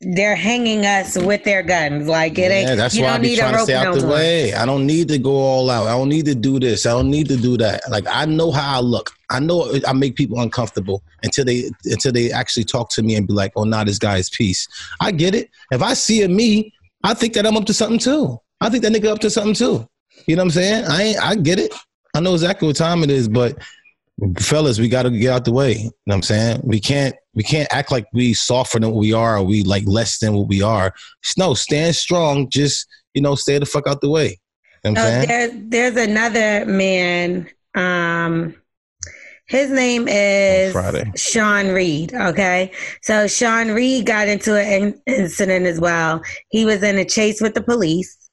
they're 0.00 0.36
hanging 0.36 0.86
us 0.86 1.16
with 1.18 1.44
their 1.44 1.62
guns. 1.62 2.08
Like 2.08 2.38
it 2.38 2.50
ain't. 2.50 2.68
Yeah, 2.68 2.74
that's 2.76 2.94
you 2.94 3.02
why 3.02 3.10
I 3.10 3.12
don't 3.12 3.22
be 3.22 3.28
need 3.28 3.38
trying 3.38 3.54
to 3.54 3.60
stay 3.60 3.74
out 3.74 3.94
the 3.94 4.06
way. 4.06 4.54
I 4.54 4.64
don't 4.64 4.86
need 4.86 5.08
to 5.08 5.18
go 5.18 5.32
all 5.32 5.70
out. 5.70 5.86
I 5.86 5.92
don't 5.92 6.08
need 6.08 6.24
to 6.26 6.34
do 6.34 6.58
this. 6.58 6.86
I 6.86 6.90
don't 6.90 7.10
need 7.10 7.28
to 7.28 7.36
do 7.36 7.56
that. 7.58 7.82
Like 7.90 8.04
I 8.08 8.24
know 8.24 8.50
how 8.50 8.78
I 8.78 8.80
look. 8.80 9.10
I 9.30 9.40
know 9.40 9.70
I 9.86 9.92
make 9.92 10.16
people 10.16 10.40
uncomfortable 10.40 11.02
until 11.22 11.44
they 11.44 11.70
until 11.84 12.12
they 12.12 12.32
actually 12.32 12.64
talk 12.64 12.90
to 12.92 13.02
me 13.02 13.16
and 13.16 13.26
be 13.26 13.34
like, 13.34 13.52
"Oh, 13.56 13.64
now 13.64 13.84
this 13.84 13.98
guy 13.98 14.16
is 14.16 14.30
peace." 14.30 14.66
I 15.00 15.10
get 15.10 15.34
it. 15.34 15.50
If 15.70 15.82
I 15.82 15.92
see 15.92 16.22
a 16.22 16.28
me, 16.28 16.72
I 17.04 17.12
think 17.12 17.34
that 17.34 17.46
I'm 17.46 17.56
up 17.56 17.66
to 17.66 17.74
something 17.74 17.98
too. 17.98 18.38
I 18.60 18.70
think 18.70 18.82
that 18.82 18.92
nigga 18.92 19.08
up 19.08 19.20
to 19.20 19.30
something 19.30 19.54
too. 19.54 19.88
You 20.26 20.36
know 20.36 20.42
what 20.42 20.46
I'm 20.46 20.50
saying? 20.50 20.84
I 20.86 21.02
ain't, 21.02 21.22
I 21.22 21.34
get 21.34 21.58
it. 21.58 21.72
I 22.14 22.20
know 22.20 22.34
exactly 22.34 22.66
what 22.66 22.76
time 22.76 23.02
it 23.02 23.10
is, 23.10 23.28
but 23.28 23.56
fellas, 24.38 24.78
we 24.78 24.88
got 24.88 25.04
to 25.04 25.10
get 25.10 25.32
out 25.32 25.44
the 25.44 25.52
way. 25.52 25.72
You 25.72 25.84
know 25.84 25.90
what 26.06 26.14
I'm 26.16 26.22
saying? 26.22 26.60
We 26.64 26.80
can't 26.80 27.14
we 27.34 27.42
can't 27.44 27.68
act 27.72 27.92
like 27.92 28.06
we 28.12 28.34
softer 28.34 28.80
than 28.80 28.90
what 28.90 28.98
we 28.98 29.12
are 29.12 29.36
or 29.38 29.44
we 29.44 29.62
like 29.62 29.84
less 29.86 30.18
than 30.18 30.34
what 30.34 30.48
we 30.48 30.60
are. 30.62 30.92
No, 31.36 31.54
stand 31.54 31.94
strong. 31.94 32.48
Just 32.50 32.86
you 33.14 33.22
know, 33.22 33.34
stay 33.34 33.58
the 33.58 33.66
fuck 33.66 33.86
out 33.86 34.00
the 34.00 34.10
way. 34.10 34.38
You 34.84 34.92
know 34.92 34.92
what 34.92 34.98
I'm 35.00 35.06
Oh, 35.22 35.26
saying? 35.26 35.28
there's 35.70 35.94
there's 35.94 36.08
another 36.08 36.66
man. 36.66 37.48
Um, 37.74 38.54
his 39.46 39.70
name 39.70 40.08
is 40.08 40.72
Friday. 40.72 41.10
Sean 41.16 41.68
Reed. 41.68 42.12
Okay, 42.12 42.72
so 43.02 43.26
Sean 43.26 43.70
Reed 43.70 44.04
got 44.04 44.28
into 44.28 44.56
an 44.58 45.00
incident 45.06 45.64
as 45.66 45.80
well. 45.80 46.20
He 46.50 46.64
was 46.64 46.82
in 46.82 46.98
a 46.98 47.04
chase 47.04 47.40
with 47.40 47.54
the 47.54 47.62
police, 47.62 48.27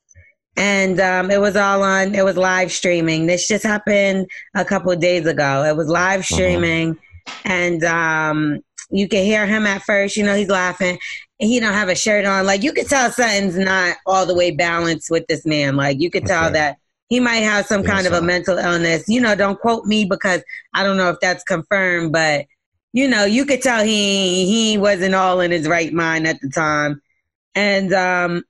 and 0.58 1.00
um, 1.00 1.32
it 1.32 1.40
was 1.42 1.56
all 1.56 1.84
on. 1.84 2.16
It 2.16 2.24
was 2.24 2.38
live 2.38 2.72
streaming. 2.72 3.26
This 3.26 3.48
just 3.48 3.64
happened 3.64 4.28
a 4.56 4.64
couple 4.66 4.92
of 4.92 5.00
days 5.00 5.26
ago. 5.26 5.64
It 5.64 5.76
was 5.76 5.88
live 5.88 6.26
streaming, 6.26 6.98
and 7.44 7.84
um, 7.84 8.60
you 8.90 9.08
can 9.08 9.24
hear 9.24 9.46
him 9.46 9.66
at 9.66 9.84
first. 9.84 10.16
You 10.16 10.24
know, 10.26 10.36
he's 10.36 10.50
laughing. 10.50 10.98
He 11.40 11.60
don't 11.60 11.74
have 11.74 11.90
a 11.90 11.96
shirt 11.96 12.26
on. 12.26 12.46
Like 12.46 12.64
you 12.64 12.72
could 12.72 12.88
tell 12.88 13.12
something's 13.12 13.58
not 13.58 13.98
all 14.06 14.26
the 14.26 14.36
way 14.36 14.52
balanced 14.52 15.10
with 15.12 15.26
this 15.28 15.46
man. 15.46 15.76
Like 15.76 16.00
you 16.00 16.10
could 16.10 16.26
tell 16.26 16.46
Okay. 16.46 16.54
that 16.54 16.78
he 17.10 17.20
might 17.20 17.40
have 17.44 17.66
some 17.66 17.84
kind 17.84 18.08
of 18.08 18.14
a 18.14 18.22
mental 18.22 18.58
illness. 18.58 19.04
You 19.08 19.20
know, 19.22 19.36
don't 19.36 19.60
quote 19.60 19.86
me 19.86 20.06
because 20.06 20.42
I 20.74 20.84
don't 20.84 20.98
know 20.98 21.10
if 21.10 21.20
that's 21.20 21.44
confirmed, 21.44 22.14
but 22.14 22.46
you 22.94 23.10
know, 23.10 23.26
you 23.26 23.46
could 23.46 23.62
tell 23.62 23.84
he 23.84 24.46
he 24.46 24.78
wasn't 24.78 25.16
all 25.16 25.42
in 25.42 25.52
his 25.52 25.68
right 25.68 25.92
mind 25.92 26.26
at 26.26 26.40
the 26.40 26.50
time. 26.50 27.02
And 27.54 27.94
um 27.94 28.44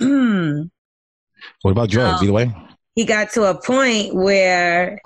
What 1.64 1.70
about 1.70 1.88
drugs? 1.88 2.18
Oh. 2.20 2.24
Either 2.24 2.32
way. 2.32 2.54
he 2.94 3.06
got 3.06 3.32
to 3.32 3.44
a 3.44 3.58
point 3.58 4.14
where 4.14 5.00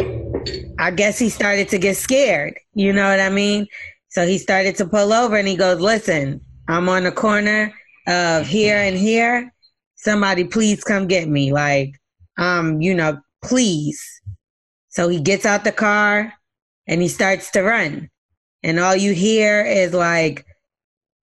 I 0.81 0.90
guess 0.90 1.16
he 1.16 1.29
started 1.29 1.68
to 1.68 1.79
get 1.79 1.97
scared. 1.97 2.59
You 2.75 2.92
know 2.92 3.09
what 3.09 3.21
I 3.21 3.29
mean? 3.29 3.68
So 4.09 4.27
he 4.27 4.38
started 4.38 4.75
to 4.77 4.87
pull 4.87 5.12
over 5.12 5.37
and 5.37 5.47
he 5.47 5.55
goes, 5.55 5.81
Listen, 5.81 6.40
I'm 6.66 6.88
on 6.88 7.05
the 7.05 7.12
corner 7.12 7.73
of 8.09 8.49
here 8.49 8.77
and 8.77 8.97
here. 8.97 9.55
Somebody 9.94 10.42
please 10.42 10.83
come 10.83 11.07
get 11.07 11.29
me. 11.29 11.53
Like, 11.53 11.94
um, 12.38 12.83
you 12.83 12.92
know, 12.92 13.21
please. 13.44 14.21
So 14.88 15.09
he 15.09 15.21
gets 15.21 15.47
out 15.47 15.62
the 15.62 15.71
car 15.71 16.33
and 16.88 17.01
he 17.01 17.07
starts 17.07 17.53
to 17.53 17.62
run. 17.62 18.11
And 18.64 18.81
all 18.81 18.97
you 18.97 19.14
hear 19.14 19.64
is 19.64 19.94
like, 19.94 20.44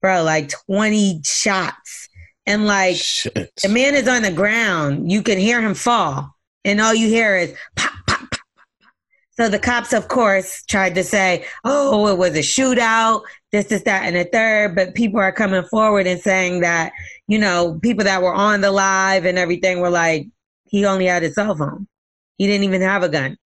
bro, 0.02 0.24
like 0.24 0.54
20 0.66 1.24
shots. 1.26 2.08
And 2.46 2.68
like 2.68 2.96
Shit. 2.98 3.52
the 3.62 3.70
man 3.70 3.96
is 3.96 4.08
on 4.08 4.22
the 4.22 4.32
ground. 4.32 5.12
You 5.12 5.24
can 5.24 5.40
hear 5.40 5.62
him 5.62 5.74
fall. 5.74 6.32
And 6.64 6.80
all 6.80 6.94
you 6.94 7.08
hear 7.08 7.36
is 7.38 7.56
pop, 7.76 7.92
pop, 8.08 8.20
pop. 8.30 8.32
pop. 8.32 8.40
So 9.32 9.50
the 9.50 9.60
cops, 9.60 9.94
of 9.94 10.08
course, 10.08 10.64
tried 10.66 10.96
to 10.96 11.04
say, 11.04 11.46
oh, 11.64 12.08
it 12.08 12.18
was 12.18 12.36
a 12.36 12.40
shootout, 12.40 13.24
this, 13.52 13.66
this, 13.66 13.84
that, 13.84 14.04
and 14.04 14.16
a 14.16 14.26
third. 14.26 14.76
But 14.76 14.96
people 14.96 15.20
are 15.20 15.32
coming 15.32 15.64
forward 15.64 16.08
and 16.08 16.20
saying 16.20 16.62
that, 16.62 16.92
you 17.28 17.40
know, 17.40 17.80
people 17.82 18.04
that 18.06 18.22
were 18.22 18.34
on 18.34 18.62
the 18.62 18.72
live 18.72 19.26
and 19.26 19.38
everything 19.38 19.80
were 19.80 19.90
like, 19.90 20.28
he 20.68 20.86
only 20.86 21.06
had 21.06 21.24
his 21.24 21.36
cell 21.36 21.56
phone. 21.56 21.88
He 22.38 22.48
didn't 22.48 22.66
even 22.66 22.82
have 22.82 23.04
a 23.04 23.10
gun. 23.10 23.38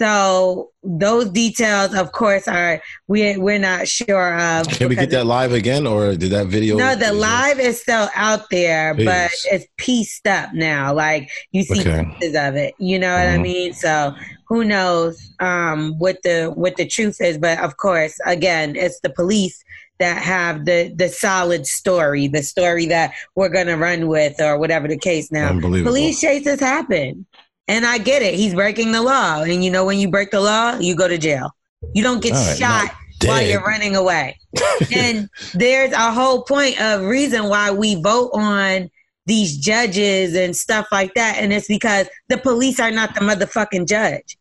So 0.00 0.70
those 0.82 1.28
details, 1.28 1.94
of 1.94 2.12
course, 2.12 2.48
are 2.48 2.80
we 3.06 3.36
we're 3.36 3.58
not 3.58 3.86
sure 3.86 4.38
of. 4.40 4.66
Can 4.68 4.88
we 4.88 4.96
get 4.96 5.10
that 5.10 5.26
live 5.26 5.52
again, 5.52 5.86
or 5.86 6.16
did 6.16 6.30
that 6.32 6.46
video? 6.46 6.78
no, 6.78 6.96
the 6.96 7.12
live 7.12 7.60
is 7.60 7.82
still 7.82 8.08
out 8.14 8.48
there, 8.50 8.94
but 8.94 9.30
it's 9.52 9.66
pieced 9.76 10.26
up 10.26 10.54
now. 10.54 10.94
Like 10.94 11.28
you 11.52 11.64
see 11.64 11.80
Okay. 11.82 12.06
pieces 12.18 12.34
of 12.34 12.56
it. 12.56 12.74
You 12.78 12.98
know 12.98 13.12
what 13.14 13.28
I 13.28 13.36
Mhm. 13.36 13.42
mean? 13.42 13.72
So 13.74 14.14
who 14.48 14.64
knows 14.64 15.20
um, 15.40 15.98
what 15.98 16.16
the 16.22 16.50
what 16.54 16.76
the 16.76 16.86
truth 16.86 17.20
is? 17.20 17.36
But 17.36 17.58
of 17.58 17.76
course, 17.76 18.18
again, 18.24 18.76
it's 18.76 19.00
the 19.00 19.10
police 19.10 19.62
that 19.98 20.22
have 20.22 20.64
the 20.64 20.94
the 20.96 21.10
solid 21.10 21.66
story, 21.66 22.26
the 22.26 22.42
story 22.42 22.86
that 22.86 23.12
we're 23.36 23.50
gonna 23.50 23.76
run 23.76 24.08
with, 24.08 24.40
or 24.40 24.56
whatever 24.58 24.88
the 24.88 24.96
case. 24.98 25.30
Now, 25.30 25.60
police 25.60 26.20
chases 26.22 26.58
happen, 26.58 27.26
and 27.70 27.86
I 27.86 27.98
get 27.98 28.20
it. 28.20 28.34
He's 28.34 28.52
breaking 28.52 28.90
the 28.90 29.00
law, 29.00 29.42
and 29.42 29.64
you 29.64 29.70
know 29.70 29.84
when 29.84 29.98
you 29.98 30.10
break 30.10 30.32
the 30.32 30.40
law, 30.40 30.76
you 30.78 30.96
go 30.96 31.06
to 31.06 31.16
jail. 31.16 31.54
You 31.94 32.02
don't 32.02 32.20
get 32.20 32.32
right, 32.32 32.58
shot 32.58 32.90
while 33.24 33.42
you're 33.42 33.62
running 33.62 33.94
away. 33.94 34.36
and 34.94 35.28
there's 35.54 35.92
a 35.92 36.12
whole 36.12 36.42
point 36.42 36.80
of 36.80 37.02
reason 37.02 37.44
why 37.44 37.70
we 37.70 37.94
vote 38.02 38.30
on 38.34 38.90
these 39.26 39.56
judges 39.56 40.34
and 40.34 40.56
stuff 40.56 40.88
like 40.90 41.14
that. 41.14 41.36
And 41.38 41.52
it's 41.52 41.68
because 41.68 42.08
the 42.28 42.38
police 42.38 42.80
are 42.80 42.90
not 42.90 43.14
the 43.14 43.20
motherfucking 43.20 43.86
judge. 43.86 44.36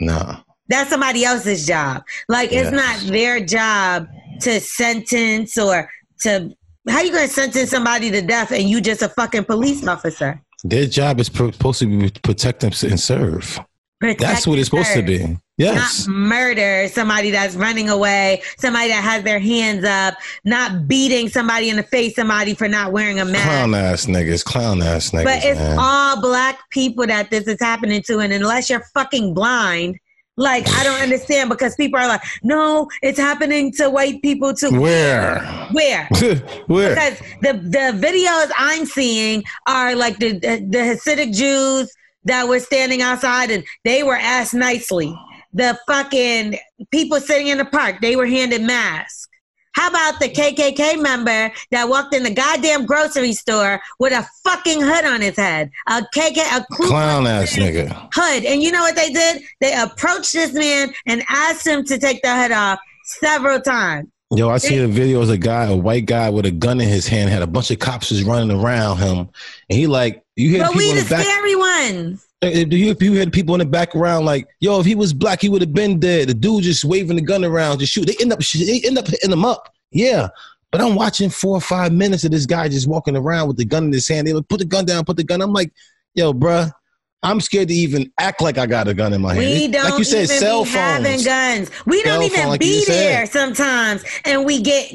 No. 0.00 0.36
That's 0.68 0.90
somebody 0.90 1.24
else's 1.24 1.66
job. 1.66 2.02
Like 2.28 2.52
it's 2.52 2.70
not 2.70 3.00
their 3.10 3.40
job 3.40 4.08
to 4.42 4.60
sentence 4.60 5.56
or 5.56 5.88
to 6.20 6.54
how 6.88 7.00
you 7.00 7.12
gonna 7.12 7.28
sentence 7.28 7.70
somebody 7.70 8.10
to 8.10 8.20
death 8.20 8.50
and 8.52 8.68
you 8.68 8.80
just 8.80 9.00
a 9.00 9.08
fucking 9.08 9.44
police 9.44 9.86
officer? 9.86 10.42
Their 10.64 10.86
job 10.86 11.20
is 11.20 11.28
pro- 11.28 11.50
supposed 11.50 11.80
to 11.80 11.86
be 11.86 12.10
protect 12.22 12.60
them 12.60 12.72
and 12.82 12.98
serve. 12.98 13.60
Protect 14.00 14.20
That's 14.20 14.46
what 14.46 14.58
it's 14.58 14.68
supposed 14.68 14.94
to 14.94 15.02
be. 15.02 15.38
Yes. 15.56 16.06
Not 16.06 16.14
murder 16.14 16.88
somebody 16.88 17.30
that's 17.30 17.54
running 17.54 17.88
away, 17.88 18.42
somebody 18.58 18.88
that 18.88 19.04
has 19.04 19.22
their 19.22 19.38
hands 19.38 19.84
up, 19.84 20.14
not 20.44 20.88
beating 20.88 21.28
somebody 21.28 21.68
in 21.68 21.76
the 21.76 21.84
face, 21.84 22.16
somebody 22.16 22.54
for 22.54 22.66
not 22.66 22.92
wearing 22.92 23.20
a 23.20 23.24
mask. 23.24 23.44
Clown 23.44 23.74
ass 23.74 24.06
niggas. 24.06 24.44
Clown 24.44 24.82
ass 24.82 25.10
niggas. 25.10 25.24
but 25.24 25.44
it's 25.44 25.60
man. 25.60 25.76
all 25.78 26.20
black 26.20 26.58
people 26.70 27.06
that 27.06 27.30
this 27.30 27.46
is 27.46 27.60
happening 27.60 28.02
to, 28.02 28.18
and 28.18 28.32
unless 28.32 28.68
you're 28.68 28.84
fucking 28.94 29.32
blind, 29.32 29.98
like 30.36 30.68
I 30.68 30.82
don't 30.82 31.00
understand 31.00 31.48
because 31.48 31.74
people 31.76 31.98
are 32.00 32.08
like, 32.08 32.22
no, 32.42 32.88
it's 33.02 33.18
happening 33.18 33.72
to 33.72 33.88
white 33.88 34.20
people 34.22 34.52
too. 34.54 34.80
Where? 34.80 35.40
Where? 35.72 36.06
Where? 36.66 36.90
Because 36.90 37.18
the 37.40 37.52
the 37.52 38.06
videos 38.06 38.50
I'm 38.56 38.86
seeing 38.86 39.44
are 39.66 39.94
like 39.94 40.18
the 40.18 40.38
the, 40.38 40.78
Hasidic 40.78 41.34
Jews 41.34 41.92
that 42.24 42.48
were 42.48 42.58
standing 42.58 43.02
outside 43.02 43.50
and 43.50 43.64
they 43.84 44.02
were 44.02 44.16
asked 44.16 44.54
nicely. 44.54 45.14
The 45.52 45.78
fucking 45.86 46.58
people 46.90 47.20
sitting 47.20 47.46
in 47.48 47.58
the 47.58 47.64
park, 47.64 48.00
they 48.00 48.16
were 48.16 48.26
handed 48.26 48.62
masks. 48.62 49.23
How 49.74 49.88
about 49.90 50.20
the 50.20 50.28
KKK 50.28 51.02
member 51.02 51.52
that 51.70 51.88
walked 51.88 52.14
in 52.14 52.22
the 52.22 52.30
goddamn 52.32 52.86
grocery 52.86 53.32
store 53.32 53.80
with 53.98 54.12
a 54.12 54.26
fucking 54.44 54.80
hood 54.80 55.04
on 55.04 55.20
his 55.20 55.36
head? 55.36 55.70
A 55.88 56.02
KK, 56.14 56.38
a 56.60 56.64
Clown 56.72 57.26
ass 57.26 57.54
nigga. 57.56 58.08
hood. 58.14 58.44
And 58.44 58.62
you 58.62 58.70
know 58.72 58.80
what 58.82 58.96
they 58.96 59.10
did? 59.12 59.42
They 59.60 59.74
approached 59.74 60.32
this 60.32 60.52
man 60.52 60.92
and 61.06 61.24
asked 61.28 61.66
him 61.66 61.84
to 61.84 61.98
take 61.98 62.22
the 62.22 62.34
hood 62.36 62.52
off 62.52 62.78
several 63.04 63.60
times. 63.60 64.08
Yo, 64.30 64.48
I 64.48 64.56
see 64.58 64.78
the 64.78 64.88
video 64.88 65.20
of 65.22 65.30
a 65.30 65.36
guy, 65.36 65.66
a 65.66 65.76
white 65.76 66.06
guy 66.06 66.30
with 66.30 66.46
a 66.46 66.50
gun 66.50 66.80
in 66.80 66.88
his 66.88 67.06
hand, 67.06 67.30
had 67.30 67.42
a 67.42 67.46
bunch 67.46 67.70
of 67.70 67.78
cops 67.78 68.08
just 68.08 68.24
running 68.24 68.50
around 68.56 68.96
him, 68.98 69.18
and 69.68 69.78
he 69.78 69.86
like, 69.86 70.24
you 70.34 70.48
hear 70.50 70.60
But 70.60 70.68
people 70.72 70.78
we 70.78 70.90
in 70.90 70.96
the 70.96 71.02
the 71.04 71.10
back. 71.10 71.24
scary 71.24 71.54
ones. 71.54 72.26
Do 72.52 72.76
you, 72.76 72.96
you 73.00 73.12
hear 73.12 73.30
people 73.30 73.54
in 73.54 73.60
the 73.60 73.64
background 73.64 74.26
like, 74.26 74.46
yo, 74.60 74.80
if 74.80 74.86
he 74.86 74.94
was 74.94 75.12
black, 75.12 75.40
he 75.40 75.48
would 75.48 75.62
have 75.62 75.72
been 75.72 75.98
dead. 75.98 76.28
The 76.28 76.34
dude 76.34 76.64
just 76.64 76.84
waving 76.84 77.16
the 77.16 77.22
gun 77.22 77.44
around 77.44 77.78
to 77.78 77.86
shoot. 77.86 78.06
They 78.06 78.16
end 78.20 78.32
up, 78.32 78.40
they 78.40 78.80
end 78.84 78.98
up 78.98 79.06
hitting 79.06 79.32
him 79.32 79.44
up. 79.44 79.72
Yeah, 79.90 80.28
but 80.72 80.80
I'm 80.80 80.96
watching 80.96 81.30
four 81.30 81.56
or 81.56 81.60
five 81.60 81.92
minutes 81.92 82.24
of 82.24 82.32
this 82.32 82.46
guy 82.46 82.68
just 82.68 82.88
walking 82.88 83.16
around 83.16 83.48
with 83.48 83.56
the 83.56 83.64
gun 83.64 83.84
in 83.84 83.92
his 83.92 84.08
hand. 84.08 84.26
They 84.26 84.32
like, 84.32 84.48
put 84.48 84.58
the 84.58 84.64
gun 84.64 84.84
down, 84.84 85.04
put 85.04 85.16
the 85.16 85.22
gun. 85.24 85.40
I'm 85.40 85.52
like, 85.52 85.72
yo, 86.14 86.32
bruh, 86.32 86.70
I'm 87.22 87.40
scared 87.40 87.68
to 87.68 87.74
even 87.74 88.12
act 88.18 88.42
like 88.42 88.58
I 88.58 88.66
got 88.66 88.88
a 88.88 88.94
gun 88.94 89.12
in 89.12 89.22
my 89.22 89.34
hand. 89.34 89.46
We 89.46 89.68
don't 89.68 89.90
like 89.90 89.98
you 89.98 90.04
said, 90.04 90.24
even 90.24 90.38
cell 90.38 90.64
be 90.64 90.70
having 90.70 91.04
phones. 91.12 91.24
guns. 91.24 91.70
We 91.86 92.02
don't 92.02 92.22
even 92.22 92.38
phone, 92.38 92.48
like 92.48 92.60
be 92.60 92.72
just 92.72 92.86
said. 92.88 92.96
there 92.96 93.26
sometimes, 93.26 94.04
and 94.24 94.44
we 94.44 94.60
get 94.60 94.92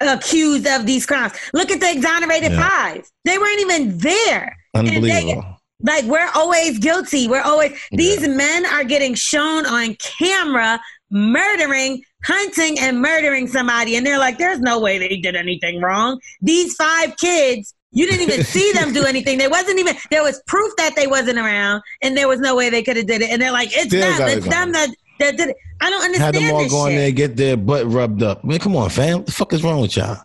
accused 0.00 0.66
of 0.66 0.86
these 0.86 1.04
crimes. 1.06 1.32
Look 1.52 1.70
at 1.70 1.80
the 1.80 1.90
exonerated 1.90 2.52
Yeah. 2.52 2.68
five; 2.68 3.10
they 3.24 3.38
weren't 3.38 3.60
even 3.60 3.98
there. 3.98 4.56
Unbelievable. 4.74 5.57
Like 5.82 6.04
we're 6.04 6.30
always 6.34 6.78
guilty. 6.78 7.28
We're 7.28 7.42
always 7.42 7.78
these 7.92 8.26
men 8.26 8.66
are 8.66 8.84
getting 8.84 9.14
shown 9.14 9.64
on 9.66 9.96
camera 9.96 10.80
murdering, 11.10 12.02
hunting, 12.24 12.78
and 12.78 13.00
murdering 13.00 13.46
somebody, 13.46 13.96
and 13.96 14.06
they're 14.06 14.18
like, 14.18 14.38
"There's 14.38 14.60
no 14.60 14.80
way 14.80 14.98
they 14.98 15.16
did 15.16 15.36
anything 15.36 15.80
wrong." 15.80 16.20
These 16.40 16.74
five 16.74 17.16
kids. 17.16 17.74
You 17.90 18.06
didn't 18.06 18.22
even 18.22 18.44
see 18.56 18.72
them 18.72 18.92
do 18.92 19.04
anything. 19.04 19.38
There 19.38 19.50
wasn't 19.50 19.78
even 19.78 19.96
there 20.10 20.22
was 20.22 20.42
proof 20.46 20.72
that 20.78 20.96
they 20.96 21.06
wasn't 21.06 21.38
around, 21.38 21.82
and 22.02 22.16
there 22.16 22.28
was 22.28 22.40
no 22.40 22.56
way 22.56 22.70
they 22.70 22.82
could 22.82 22.96
have 22.96 23.06
did 23.06 23.22
it. 23.22 23.30
And 23.30 23.40
they're 23.40 23.52
like, 23.52 23.70
"It's 23.72 23.86
Still 23.86 24.18
them. 24.18 24.28
It's 24.28 24.48
them 24.48 24.72
that 24.72 24.90
that 25.20 25.36
did 25.36 25.50
it." 25.50 25.56
I 25.80 25.90
don't 25.90 26.02
understand 26.02 26.34
Had 26.34 26.44
them 26.44 26.54
all 26.54 26.62
this 26.62 26.72
go 26.72 26.86
in 26.86 26.96
there 26.96 27.06
and 27.06 27.16
get 27.16 27.36
their 27.36 27.56
butt 27.56 27.86
rubbed 27.86 28.22
up. 28.22 28.42
Man, 28.42 28.58
come 28.58 28.74
on, 28.76 28.90
fam. 28.90 29.18
What 29.18 29.26
the 29.26 29.32
fuck 29.32 29.52
is 29.52 29.62
wrong 29.62 29.80
with 29.80 29.96
y'all? 29.96 30.18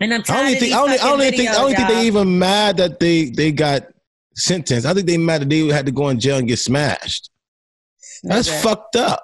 And 0.00 0.12
I'm 0.12 0.20
I 0.28 0.34
don't 0.34 0.48
even 0.48 0.60
think 0.60 0.74
I 0.74 0.76
don't, 0.76 0.90
I 0.90 0.96
don't 0.96 1.20
think 1.20 1.48
I 1.48 1.54
don't 1.54 1.74
think 1.74 1.88
they 1.88 2.06
even 2.06 2.38
mad 2.38 2.76
that 2.76 3.00
they 3.00 3.30
they 3.30 3.50
got 3.50 3.84
sentenced. 4.34 4.86
I 4.86 4.94
think 4.94 5.06
they 5.06 5.16
mad 5.18 5.42
that 5.42 5.50
they 5.50 5.66
had 5.68 5.86
to 5.86 5.92
go 5.92 6.08
in 6.08 6.18
jail 6.20 6.38
and 6.38 6.48
get 6.48 6.58
smashed. 6.58 7.30
That's 8.22 8.48
fucked 8.62 8.96
up. 8.96 9.22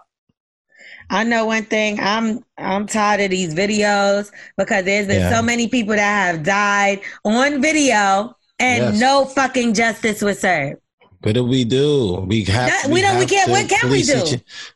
I 1.08 1.24
know 1.24 1.46
one 1.46 1.64
thing. 1.64 1.98
I'm 2.00 2.44
I'm 2.56 2.86
tired 2.86 3.20
of 3.22 3.30
these 3.30 3.54
videos 3.54 4.30
because 4.56 4.84
there's 4.84 5.06
been 5.06 5.20
Yeah. 5.22 5.34
so 5.36 5.42
many 5.42 5.66
people 5.68 5.94
that 5.96 6.34
have 6.34 6.44
died 6.44 7.00
on 7.24 7.60
video 7.60 8.36
and 8.58 8.84
Yes. 8.94 9.00
no 9.00 9.24
fucking 9.24 9.74
justice 9.74 10.22
was 10.22 10.38
served. 10.40 10.80
What 11.22 11.34
do 11.34 11.44
we 11.44 11.64
do? 11.64 12.24
We 12.28 12.44
have. 12.44 12.68
That- 12.70 12.86
we 12.90 13.00
don't- 13.02 13.18
we 13.18 13.26
can't- 13.26 13.50
what 13.50 13.68
can 13.68 13.90
we 13.90 14.02
do? 14.02 14.22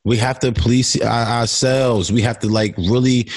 We 0.05 0.16
have 0.18 0.39
to 0.41 0.53
police 0.53 1.01
our, 1.01 1.26
ourselves. 1.41 2.11
We 2.12 2.20
have 2.22 2.39
to 2.41 2.49
like 2.49 2.74
really, 2.76 3.30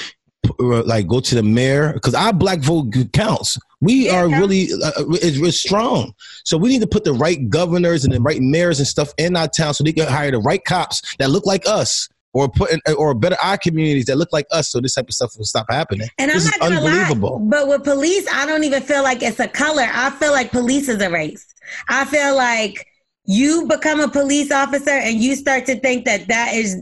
like 0.58 1.06
go 1.06 1.20
to 1.20 1.34
the 1.34 1.42
mayor 1.42 1.92
because 1.92 2.14
our 2.14 2.32
black 2.32 2.60
vote 2.60 2.94
counts. 3.12 3.58
We 3.80 4.06
Yeah, 4.06 4.22
are 4.22 4.28
counts. 4.28 4.40
really 4.40 4.68
uh, 4.72 4.92
it's, 5.22 5.38
it's 5.38 5.58
strong. 5.60 6.12
So 6.44 6.56
we 6.58 6.68
need 6.70 6.80
to 6.80 6.86
put 6.86 7.04
the 7.04 7.12
right 7.12 7.48
governors 7.48 8.04
and 8.04 8.12
the 8.12 8.20
right 8.20 8.40
mayors 8.40 8.78
and 8.80 8.88
stuff 8.88 9.12
in 9.18 9.36
our 9.36 9.48
town 9.48 9.74
so 9.74 9.84
they 9.84 9.92
can 9.92 10.08
hire 10.08 10.30
the 10.30 10.38
right 10.40 10.64
cops 10.64 11.14
that 11.18 11.30
look 11.30 11.46
like 11.46 11.66
us. 11.66 12.08
Or 12.34 12.46
put 12.46 12.70
in, 12.70 12.80
or 12.94 13.14
better 13.14 13.36
our 13.42 13.56
communities 13.56 14.04
that 14.04 14.16
look 14.16 14.28
like 14.34 14.44
us, 14.52 14.70
so 14.70 14.80
this 14.80 14.94
type 14.94 15.08
of 15.08 15.14
stuff 15.14 15.32
will 15.38 15.46
stop 15.46 15.64
happening. 15.70 16.08
And 16.18 16.30
this 16.30 16.44
I'm 16.44 16.60
not 16.60 16.60
gonna 16.60 16.86
unbelievable. 16.86 17.40
lie, 17.40 17.48
but 17.48 17.68
with 17.68 17.84
police, 17.84 18.28
I 18.30 18.44
don't 18.44 18.62
even 18.64 18.82
feel 18.82 19.02
like 19.02 19.22
it's 19.22 19.40
a 19.40 19.48
color. 19.48 19.86
I 19.90 20.10
feel 20.10 20.30
like 20.32 20.50
police 20.52 20.88
is 20.90 21.00
a 21.00 21.10
race. 21.10 21.44
I 21.88 22.04
feel 22.04 22.36
like 22.36 22.86
you 23.24 23.66
become 23.66 23.98
a 24.00 24.08
police 24.08 24.52
officer 24.52 24.90
and 24.90 25.16
you 25.16 25.36
start 25.36 25.64
to 25.66 25.80
think 25.80 26.04
that 26.04 26.28
that 26.28 26.52
is 26.52 26.76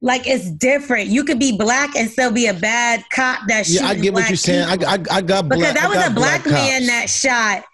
like 0.00 0.26
it's 0.26 0.50
different. 0.50 1.08
You 1.08 1.24
could 1.24 1.38
be 1.38 1.56
black 1.56 1.96
and 1.96 2.08
still 2.10 2.30
be 2.30 2.46
a 2.46 2.54
bad 2.54 3.04
cop 3.10 3.40
that 3.48 3.66
shot. 3.66 3.82
Yeah, 3.82 3.88
I 3.88 3.94
get 3.94 4.14
what 4.14 4.28
you're 4.28 4.36
saying. 4.36 4.64
I, 4.64 4.76
people. 4.76 4.88
I, 4.88 5.16
I 5.16 5.20
got 5.22 5.48
because 5.48 5.74
that 5.74 5.88
was 5.88 6.06
a 6.06 6.10
black, 6.10 6.46
man 6.46 6.86
that 6.86 7.10
shot 7.10 7.64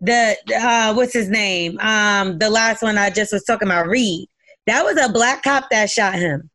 the 0.00 0.36
uh 0.56 0.94
what's 0.94 1.12
his 1.12 1.28
name 1.28 1.78
um 1.80 2.38
the 2.38 2.48
last 2.48 2.82
one 2.82 2.96
i 2.96 3.10
just 3.10 3.32
was 3.32 3.44
talking 3.44 3.68
about 3.68 3.86
reed 3.86 4.26
that 4.66 4.82
was 4.82 4.96
a 4.96 5.12
black 5.12 5.42
cop 5.42 5.68
that 5.70 5.90
shot 5.90 6.14
him 6.14 6.48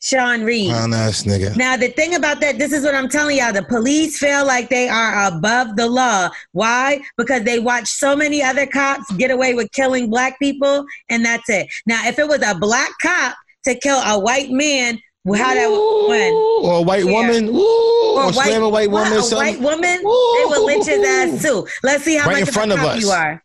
sean 0.00 0.42
reed 0.42 0.70
Clown 0.70 0.92
ass 0.92 1.22
nigga. 1.22 1.56
now 1.56 1.76
the 1.76 1.88
thing 1.88 2.16
about 2.16 2.40
that 2.40 2.58
this 2.58 2.72
is 2.72 2.84
what 2.84 2.94
i'm 2.94 3.08
telling 3.08 3.38
y'all 3.38 3.52
the 3.52 3.62
police 3.62 4.18
feel 4.18 4.44
like 4.44 4.68
they 4.70 4.88
are 4.88 5.28
above 5.28 5.76
the 5.76 5.88
law 5.88 6.28
why 6.50 7.00
because 7.16 7.44
they 7.44 7.60
watch 7.60 7.86
so 7.86 8.16
many 8.16 8.42
other 8.42 8.66
cops 8.66 9.10
get 9.12 9.30
away 9.30 9.54
with 9.54 9.70
killing 9.70 10.10
black 10.10 10.36
people 10.40 10.84
and 11.08 11.24
that's 11.24 11.48
it 11.48 11.68
now 11.86 12.06
if 12.08 12.18
it 12.18 12.26
was 12.26 12.42
a 12.42 12.56
black 12.58 12.90
cop 13.00 13.36
to 13.64 13.74
kill 13.76 13.98
a 13.98 14.18
white 14.18 14.50
man 14.50 14.98
how 15.26 15.54
that 15.54 15.70
would 15.70 16.08
win 16.10 16.32
Or 16.64 16.78
a 16.78 16.82
white 16.82 17.04
Yeah. 17.06 17.12
woman. 17.12 17.48
Ooh, 17.48 18.14
or, 18.18 18.32
slam 18.32 18.62
a 18.62 18.68
white 18.68 18.90
woman. 18.90 19.10
what, 19.12 19.32
a 19.32 19.36
white 19.36 19.58
woman, 19.60 20.00
Ooh. 20.04 20.36
they 20.38 20.44
would 20.46 20.66
lynch 20.66 20.86
his 20.86 21.02
ass 21.06 21.42
too. 21.42 21.66
Let's 21.82 22.04
see 22.04 22.16
how 22.16 22.28
Right 22.28 22.40
much 22.40 22.48
in 22.48 22.52
front 22.54 22.72
of 22.72 22.78
us. 22.80 23.00
you 23.02 23.08
are. 23.10 23.42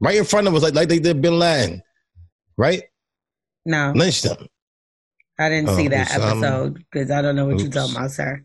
right 0.00 0.16
in 0.16 0.24
front 0.24 0.48
of 0.48 0.54
us, 0.56 0.62
like 0.62 0.74
like 0.74 0.88
they 0.88 0.98
did 0.98 1.22
Bin 1.22 1.38
Laden, 1.38 1.82
right? 2.58 2.82
No, 3.64 3.92
Lynched 3.94 4.24
them. 4.24 4.46
I 5.38 5.48
didn't 5.48 5.68
Oh, 5.70 5.76
see 5.76 5.88
that 5.88 6.14
um, 6.16 6.22
episode 6.42 6.74
because 6.90 7.10
I 7.10 7.22
don't 7.22 7.36
know 7.36 7.46
what 7.46 7.60
you're 7.60 7.70
talking 7.70 7.94
about, 7.96 8.10
sir. 8.10 8.42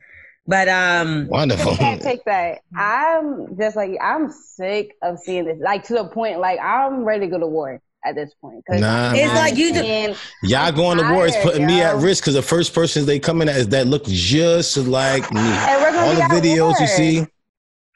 But 0.47 0.69
um, 0.69 1.28
Wonderful. 1.28 1.71
I 1.71 1.76
can't 1.78 2.01
take 2.01 2.23
that. 2.26 2.59
I'm 2.78 3.57
just 3.57 3.76
like 3.76 3.91
I'm 3.99 4.30
sick 4.32 4.91
of 5.01 5.17
seeing 5.17 5.45
this. 5.45 5.57
Like 5.59 5.84
to 5.86 5.93
the 5.95 6.05
point, 6.07 6.39
like 6.39 6.59
I'm 6.59 7.03
ready 7.03 7.26
to 7.26 7.32
go 7.32 7.39
to 7.39 7.47
war 7.47 7.82
at 8.05 8.15
this 8.15 8.31
point. 8.41 8.63
'Cause 8.69 8.79
Nah, 8.79 9.13
It's 9.13 9.25
man. 9.25 9.35
like 9.35 9.57
you 9.57 9.73
do- 9.73 9.79
And 9.79 10.15
Y'all 10.43 10.71
going 10.71 10.97
to 10.97 11.11
war 11.11 11.25
is 11.27 11.33
tired, 11.33 11.43
putting 11.43 11.65
me 11.65 11.81
at 11.81 11.95
risk 11.97 12.23
because 12.23 12.35
the 12.35 12.41
first 12.41 12.73
person 12.73 13.05
they 13.05 13.19
coming 13.19 13.49
at 13.49 13.55
is 13.57 13.67
that 13.69 13.87
look 13.87 14.05
just 14.05 14.77
like 14.77 15.31
me. 15.33 15.39
And 15.41 15.81
we're 15.81 15.91
gonna 15.91 16.07
All 16.07 16.13
the 16.15 16.23
at 16.23 16.31
videos 16.31 16.79
you 16.79 16.87
see, 16.87 17.25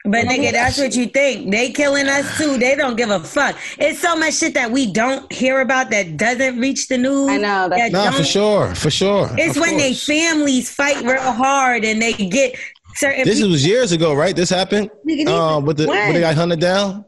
but 0.04 0.24
nigga, 0.26 0.52
that's 0.52 0.78
what 0.78 0.94
you 0.96 1.06
think. 1.06 1.50
They 1.50 1.70
killing 1.70 2.08
us 2.08 2.36
too. 2.38 2.58
They 2.58 2.74
don't 2.74 2.96
give 2.96 3.10
a 3.10 3.20
fuck. 3.20 3.56
It's 3.78 4.00
so 4.00 4.16
much 4.16 4.34
shit 4.34 4.54
that 4.54 4.70
we 4.70 4.90
don't 4.92 5.30
hear 5.32 5.60
about 5.60 5.90
that 5.90 6.16
doesn't 6.16 6.58
reach 6.58 6.88
the 6.88 6.98
news. 6.98 7.28
I 7.28 7.36
know 7.36 7.68
that's 7.68 7.92
that 7.92 7.92
nah, 7.92 8.10
for 8.10 8.24
sure, 8.24 8.74
for 8.74 8.90
sure. 8.90 9.30
It's 9.36 9.56
Of 9.56 9.62
when 9.62 9.76
they 9.76 9.94
families 9.94 10.70
fight 10.70 11.02
real 11.04 11.20
hard 11.32 11.84
and 11.84 12.00
they 12.02 12.14
get 12.14 12.56
certain. 12.96 13.24
This 13.24 13.36
people, 13.36 13.50
was 13.50 13.64
years 13.66 13.92
ago, 13.92 14.14
right? 14.14 14.34
This 14.34 14.50
happened. 14.50 14.90
Nigga, 15.08 15.16
these- 15.18 15.28
Um, 15.28 15.64
with 15.66 15.76
the 15.76 15.86
when? 15.86 15.98
when 16.06 16.14
they 16.14 16.20
got 16.20 16.34
hunted 16.34 16.58
down. 16.60 17.04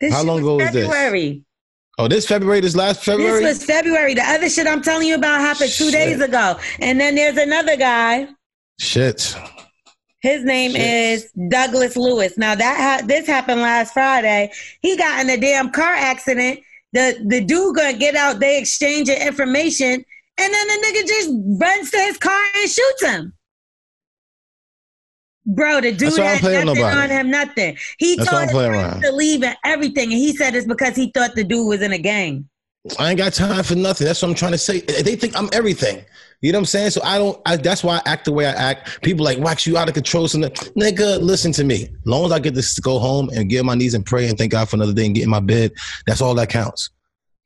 This 0.00 0.12
how 0.12 0.22
long 0.22 0.40
ago 0.40 0.56
was 0.56 0.70
this? 0.72 0.86
Oh, 1.98 2.08
this 2.08 2.26
February, 2.26 2.60
this 2.60 2.74
last 2.74 3.04
February. 3.04 3.44
This 3.44 3.58
was 3.58 3.64
February. 3.66 4.14
The 4.14 4.22
other 4.22 4.48
shit 4.48 4.66
I'm 4.66 4.82
telling 4.82 5.06
you 5.06 5.14
about 5.14 5.40
happened 5.40 5.70
two 5.70 5.90
Shit. 5.90 5.92
days 5.92 6.20
ago. 6.20 6.58
And 6.80 6.98
then 7.00 7.14
there's 7.14 7.36
another 7.36 7.76
guy. 7.76 8.28
Shit. 8.80 9.36
His 10.20 10.42
name 10.42 10.72
Shit. 10.72 10.80
is 10.80 11.30
Douglas 11.50 11.96
Lewis. 11.96 12.36
Now 12.36 12.54
that 12.56 13.00
ha- 13.00 13.06
this 13.06 13.26
happened 13.26 13.60
last 13.60 13.92
Friday. 13.92 14.50
He 14.80 14.96
got 14.96 15.20
in 15.22 15.30
a 15.30 15.36
damn 15.36 15.70
car 15.70 15.92
accident. 15.94 16.60
The 16.92 17.22
the 17.26 17.40
dude 17.40 17.76
gonna 17.76 17.96
get 17.96 18.16
out. 18.16 18.40
They 18.40 18.58
exchanging 18.58 19.18
information, 19.20 19.90
and 19.92 20.04
then 20.54 20.68
the 20.68 20.86
nigga 20.86 21.06
just 21.06 21.30
runs 21.60 21.90
to 21.90 21.98
his 21.98 22.18
car 22.18 22.40
and 22.56 22.70
shoots 22.70 23.04
him. 23.04 23.32
Bro, 25.46 25.82
the 25.82 25.92
dude 25.92 26.12
That's 26.12 26.18
why 26.18 26.24
I 26.24 26.38
don't 26.38 26.52
had 26.52 26.66
nothing 26.66 26.82
nobody. 26.82 27.00
on 27.00 27.10
him, 27.10 27.30
nothing. 27.30 27.76
He 27.98 28.16
That's 28.16 28.30
told 28.30 28.50
friends 28.50 29.04
to 29.04 29.12
leave 29.12 29.42
and 29.42 29.56
everything, 29.64 30.04
and 30.04 30.18
he 30.18 30.34
said 30.34 30.54
it's 30.54 30.66
because 30.66 30.96
he 30.96 31.10
thought 31.10 31.34
the 31.34 31.44
dude 31.44 31.68
was 31.68 31.82
in 31.82 31.92
a 31.92 31.98
gang. 31.98 32.48
I 32.98 33.10
ain't 33.10 33.18
got 33.18 33.32
time 33.32 33.62
for 33.64 33.74
nothing. 33.74 34.06
That's 34.06 34.20
what 34.20 34.28
I'm 34.28 34.34
trying 34.34 34.52
to 34.52 34.58
say. 34.58 34.80
They 34.80 35.16
think 35.16 35.36
I'm 35.38 35.48
everything. 35.52 36.04
You 36.42 36.52
know 36.52 36.58
what 36.58 36.62
I'm 36.62 36.66
saying? 36.66 36.90
So 36.90 37.02
I 37.02 37.16
don't. 37.16 37.40
I, 37.46 37.56
that's 37.56 37.82
why 37.82 37.96
I 37.96 38.02
act 38.04 38.26
the 38.26 38.32
way 38.32 38.44
I 38.44 38.52
act. 38.52 39.02
People 39.02 39.24
like 39.24 39.38
wax 39.38 39.66
you 39.66 39.78
out 39.78 39.88
of 39.88 39.94
control. 39.94 40.28
So 40.28 40.38
nigga, 40.38 41.20
listen 41.20 41.52
to 41.52 41.64
me. 41.64 41.84
As 41.84 41.90
long 42.04 42.26
as 42.26 42.32
I 42.32 42.38
get 42.38 42.54
to 42.54 42.80
go 42.82 42.98
home 42.98 43.30
and 43.30 43.48
get 43.48 43.60
on 43.60 43.66
my 43.66 43.74
knees 43.74 43.94
and 43.94 44.04
pray 44.04 44.28
and 44.28 44.36
thank 44.36 44.52
God 44.52 44.68
for 44.68 44.76
another 44.76 44.92
day 44.92 45.06
and 45.06 45.14
get 45.14 45.24
in 45.24 45.30
my 45.30 45.40
bed, 45.40 45.72
that's 46.06 46.20
all 46.20 46.34
that 46.34 46.50
counts. 46.50 46.90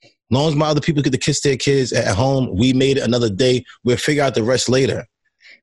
As 0.02 0.10
long 0.30 0.48
as 0.48 0.56
my 0.56 0.66
other 0.66 0.80
people 0.80 1.02
get 1.02 1.12
to 1.12 1.18
kiss 1.18 1.40
their 1.40 1.56
kids 1.56 1.92
at 1.92 2.14
home, 2.16 2.54
we 2.56 2.72
made 2.72 2.98
it 2.98 3.04
another 3.04 3.30
day. 3.30 3.64
We'll 3.84 3.96
figure 3.96 4.24
out 4.24 4.34
the 4.34 4.42
rest 4.42 4.68
later. 4.68 5.06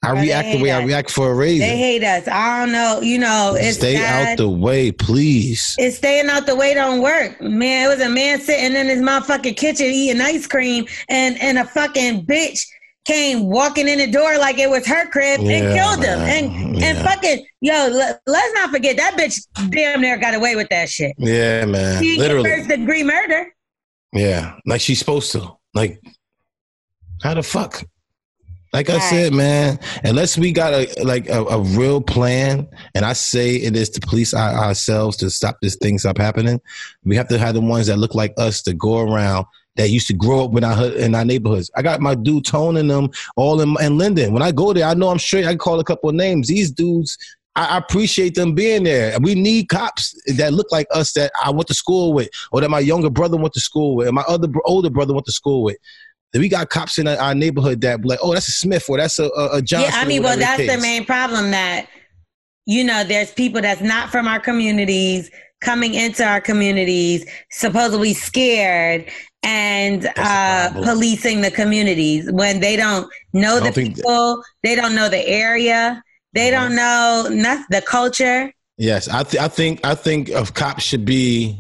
I 0.04 0.12
react 0.12 0.52
the 0.52 0.62
way 0.62 0.72
I 0.72 0.84
react 0.84 1.10
for 1.10 1.32
a 1.32 1.36
reason. 1.36 1.68
They 1.68 1.78
hate 1.78 2.04
us. 2.04 2.28
I 2.28 2.60
don't 2.60 2.72
know. 2.72 3.02
You 3.02 3.18
know, 3.18 3.56
it's 3.58 3.78
Stay 3.78 3.98
out 3.98 4.38
the 4.38 4.50
way, 4.50 4.92
please. 4.92 5.76
It's 5.78 5.98
staying 5.98 6.30
out 6.30 6.46
the 6.46 6.56
way 6.56 6.74
don't 6.74 7.02
work. 7.02 7.42
Man, 7.42 7.86
it 7.86 7.88
was 7.88 8.02
a 8.06 8.10
man 8.10 8.40
sitting 8.40 8.76
in 8.76 8.88
his 8.88 9.02
motherfucking 9.02 9.58
kitchen 9.58 9.88
eating 9.88 10.22
ice 10.22 10.48
cream 10.48 10.86
and, 11.10 11.42
and 11.42 11.58
a 11.58 11.66
fucking 11.66 12.26
bitch 12.26 12.66
came 13.06 13.48
walking 13.48 13.88
in 13.88 14.00
the 14.00 14.08
door 14.08 14.38
like 14.38 14.58
it 14.58 14.70
was 14.70 14.86
her 14.88 15.08
crib 15.10 15.40
and 15.40 15.48
killed 15.48 16.04
him. 16.04 16.20
And 16.20 16.84
and 16.84 16.98
fucking 17.00 17.46
yo, 17.62 17.90
let, 17.92 18.20
let's 18.26 18.54
not 18.56 18.72
forget 18.72 18.98
that 18.98 19.16
bitch 19.16 19.40
damn 19.72 20.02
near 20.02 20.18
got 20.18 20.34
away 20.34 20.56
with 20.56 20.70
that 20.70 20.90
shit. 20.90 21.16
Yeah, 21.18 21.66
man. 21.66 22.02
She 22.02 22.18
Literally. 22.18 22.50
first 22.50 22.70
degree 22.70 23.04
murder. 23.04 23.54
Yeah, 24.12 24.58
like 24.66 24.82
she's 24.82 25.00
supposed 25.00 25.32
to. 25.34 25.56
Like, 25.74 26.02
how 27.22 27.34
the 27.34 27.44
fuck? 27.44 27.84
Like 28.76 28.90
I 28.90 28.96
Right. 28.96 29.04
said, 29.04 29.34
man, 29.34 29.80
unless 30.04 30.38
we 30.38 30.52
got 30.52 30.74
a 30.74 30.86
like 31.02 31.30
a, 31.30 31.46
a 31.46 31.62
real 31.62 32.02
plan, 32.02 32.68
and 32.94 33.06
I 33.06 33.14
say 33.14 33.56
it 33.56 33.74
is 33.74 33.90
to 33.92 34.02
police 34.02 34.34
our, 34.34 34.52
ourselves 34.54 35.16
to 35.18 35.30
stop 35.30 35.56
this 35.62 35.78
thing 35.78 35.98
stop 35.98 36.18
happening, 36.18 36.60
we 37.06 37.16
have 37.16 37.30
to 37.30 37.38
have 37.38 37.54
the 37.54 37.62
ones 37.62 37.88
that 37.88 38.00
look 38.00 38.16
like 38.16 38.34
us 38.38 38.62
to 38.64 38.74
go 38.74 39.00
around 39.00 39.46
that 39.78 39.90
used 39.92 40.08
to 40.08 40.14
grow 40.14 40.44
up 40.44 40.58
in 40.58 40.66
our 40.66 40.88
in 40.92 41.16
our 41.16 41.24
neighborhoods. 41.24 41.72
I 41.78 41.84
got 41.84 42.02
my 42.02 42.16
dude 42.16 42.44
Tone 42.44 42.76
and 42.76 42.90
them 42.90 43.12
all 43.38 43.62
in, 43.62 43.78
in 43.82 43.98
Linden. 43.98 44.34
When 44.34 44.44
I 44.44 44.52
go 44.52 44.74
there, 44.74 44.88
I 44.88 44.94
know 44.94 45.08
I'm 45.10 45.20
straight. 45.20 45.46
I 45.46 45.52
can 45.52 45.58
call 45.58 45.80
a 45.80 45.84
couple 45.86 46.10
of 46.10 46.16
names. 46.16 46.50
These 46.50 46.72
dudes. 46.72 47.18
I 47.56 47.76
I 47.76 47.78
appreciate 47.78 48.36
them 48.36 48.54
being 48.54 48.84
there. 48.84 49.18
We 49.22 49.34
need 49.36 49.70
cops 49.70 50.14
that 50.36 50.52
look 50.54 50.70
like 50.74 50.88
us 50.92 51.14
that 51.14 51.32
I 51.42 51.50
went 51.52 51.68
to 51.68 51.74
school 51.74 52.12
with, 52.12 52.28
or 52.52 52.60
that 52.60 52.70
my 52.70 52.82
younger 52.82 53.10
brother 53.10 53.38
went 53.38 53.54
to 53.54 53.62
school 53.62 53.96
with, 53.96 54.08
and 54.10 54.16
my 54.16 54.26
other 54.28 54.50
older 54.66 54.90
brother 54.90 55.14
went 55.14 55.26
to 55.28 55.32
school 55.32 55.64
with. 55.64 55.78
Then 56.36 56.42
we 56.42 56.50
got 56.50 56.70
cops 56.70 56.98
in 56.98 57.08
our- 57.08 57.16
our 57.18 57.34
neighborhood 57.34 57.80
that 57.80 58.04
like, 58.04 58.20
oh, 58.22 58.34
that's 58.34 58.50
a 58.50 58.52
Smith 58.52 58.90
or 58.90 58.98
that's 58.98 59.20
a, 59.20 59.28
a, 59.38 59.50
a 59.54 59.62
Johnson. 59.62 59.90
yeah, 59.94 60.02
I 60.02 60.06
mean, 60.06 60.22
well, 60.22 60.38
that's 60.38 60.62
the 60.68 60.78
main 60.82 61.06
problem 61.06 61.52
that 61.52 61.88
you 62.66 62.84
know, 62.84 63.06
there's 63.06 63.32
people 63.32 63.62
that's 63.62 63.80
not 63.80 64.10
from 64.10 64.28
our 64.28 64.40
communities 64.40 65.32
coming 65.62 65.94
into 65.94 66.26
our 66.26 66.42
communities, 66.42 67.26
supposedly 67.52 68.14
scared 68.14 69.10
and 69.44 70.10
uh, 70.18 70.72
policing 70.74 71.40
the 71.40 71.52
communities 71.52 72.30
when 72.34 72.60
they 72.60 72.76
don't 72.76 73.10
know 73.32 73.60
the 73.62 73.72
don't 73.72 73.76
people, 73.76 74.44
they 74.64 74.76
don't 74.76 74.94
know 74.94 75.08
the 75.08 75.26
area, 75.26 76.04
they 76.34 76.52
don't 76.52 76.76
know 76.76 77.30
not 77.32 77.66
the 77.70 77.82
culture. 77.82 78.52
Yes, 78.78 79.08
I, 79.08 79.24
th- 79.24 79.42
I 79.42 79.48
think 79.48 79.86
I 79.86 79.96
think 79.96 80.30
of 80.32 80.54
cops 80.54 80.84
should 80.84 81.06
be. 81.06 81.58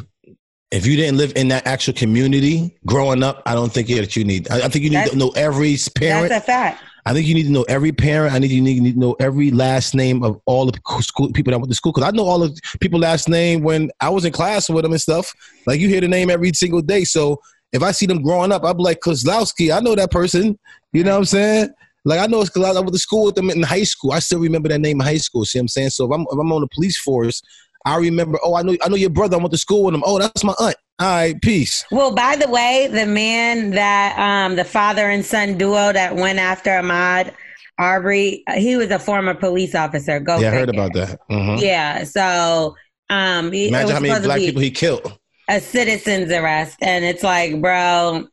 If 0.72 0.86
you 0.86 0.96
didn't 0.96 1.18
live 1.18 1.34
in 1.36 1.48
that 1.50 1.68
actual 1.68 1.94
community 1.94 2.78
growing 2.86 3.24
up, 3.24 3.44
I 3.46 3.54
don't 3.54 3.72
think 3.72 3.88
that 3.90 4.16
you 4.16 4.24
need. 4.24 4.50
I, 4.50 4.66
I 4.66 4.68
think 4.68 4.84
you 4.84 4.90
need 4.90 4.98
That's- 4.98 5.12
to 5.12 5.18
know 5.18 5.30
every 5.36 5.78
parent. 5.96 6.30
That's 6.30 6.44
a 6.44 6.46
fact. 6.46 6.84
I 7.08 7.14
think 7.14 7.28
you 7.28 7.36
need 7.36 7.44
to 7.44 7.52
know 7.52 7.64
every 7.70 7.92
parent. 7.92 8.34
I 8.34 8.40
need 8.40 8.50
you 8.50 8.62
need 8.62 8.94
to 8.94 9.00
know 9.00 9.16
every 9.20 9.52
last 9.52 9.94
name 9.94 10.24
of 10.24 10.42
all 10.48 10.66
the 10.66 10.80
school 11.02 11.32
people 11.32 11.52
that 11.52 11.60
went 11.60 11.70
to 11.70 11.76
school 11.76 11.92
because 11.94 12.08
I 12.08 12.12
know 12.12 12.26
all 12.26 12.40
the 12.40 12.60
people 12.80 13.00
last 13.00 13.30
name 13.30 13.62
when 13.62 13.92
I 14.02 14.10
was 14.10 14.26
in 14.26 14.32
class 14.32 14.70
with 14.70 14.82
them 14.84 14.92
and 14.92 15.00
stuff. 15.00 15.32
Like 15.68 15.80
you 15.80 15.88
hear 15.88 16.02
the 16.02 16.08
name 16.08 16.32
every 16.32 16.52
single 16.54 16.82
day. 16.82 17.04
So 17.04 17.40
if 17.74 17.84
I 17.84 17.92
see 17.92 18.08
them 18.08 18.24
growing 18.24 18.52
up, 18.52 18.64
I'm 18.64 18.78
like 18.78 19.02
Kozlowski. 19.02 19.76
I 19.76 19.82
know 19.82 19.94
that 19.94 20.10
person. 20.10 20.58
You 20.94 21.04
know 21.04 21.12
what 21.12 21.18
I'm 21.20 21.26
saying? 21.26 21.70
Like 22.06 22.20
I 22.20 22.26
know 22.26 22.42
it's 22.42 22.50
because 22.50 22.76
I 22.76 22.80
went 22.80 22.94
to 22.94 23.00
school 23.00 23.26
with 23.26 23.36
them 23.36 23.52
in 23.52 23.62
high 23.62 23.84
school. 23.84 24.12
I 24.12 24.20
still 24.20 24.40
remember 24.40 24.70
that 24.70 24.82
name 24.82 25.00
in 25.00 25.06
high 25.06 25.18
school. 25.18 25.46
See 25.46 25.60
what 25.60 25.64
I'm 25.64 25.68
saying? 25.68 25.92
So 25.92 26.06
if 26.06 26.12
I'm 26.12 26.22
if 26.22 26.40
I'm 26.40 26.52
on 26.52 26.62
the 26.62 26.68
police 26.74 26.98
force, 26.98 27.40
I 27.86 27.98
remember. 27.98 28.40
Oh, 28.44 28.56
I 28.56 28.62
know 28.64 28.76
I 28.84 28.90
know 28.90 28.96
your 28.96 29.10
brother. 29.12 29.38
I 29.38 29.40
went 29.40 29.52
to 29.52 29.58
school 29.58 29.84
with 29.84 29.94
him. 29.96 30.04
Oh, 30.06 30.20
that's 30.20 30.44
my 30.44 30.54
aunt. 30.60 30.76
All 31.00 31.08
right, 31.08 31.40
peace. 31.42 31.86
Well, 31.92 32.16
by 32.16 32.36
the 32.38 32.48
way, 32.50 32.88
the 32.92 33.06
man 33.06 33.72
that 33.72 34.18
um, 34.18 34.56
the 34.56 34.64
father 34.64 35.10
and 35.10 35.26
son 35.26 35.58
duo 35.58 35.92
that 35.94 36.16
went 36.16 36.40
after 36.40 36.70
Ahmaud 36.72 37.34
Arbery, 37.78 38.44
he 38.56 38.78
was 38.78 38.90
a 38.92 39.00
former 39.00 39.34
police 39.34 39.76
officer. 39.76 40.20
Go 40.20 40.40
yeah, 40.40 40.48
I 40.48 40.52
heard 40.52 40.70
about 40.70 40.94
that. 40.94 41.20
Mhm. 41.30 41.60
Yeah, 41.62 42.06
so 42.06 42.76
um, 43.10 43.54
Imagine 43.54 43.92
how 43.92 44.00
many 44.00 44.26
black 44.26 44.40
people 44.40 44.62
he 44.62 44.72
killed. 44.72 45.18
a 45.50 45.60
citizen's 45.60 46.32
arrest, 46.32 46.78
and 46.82 47.04
it's 47.06 47.24
like, 47.24 47.62
bro. 47.62 48.28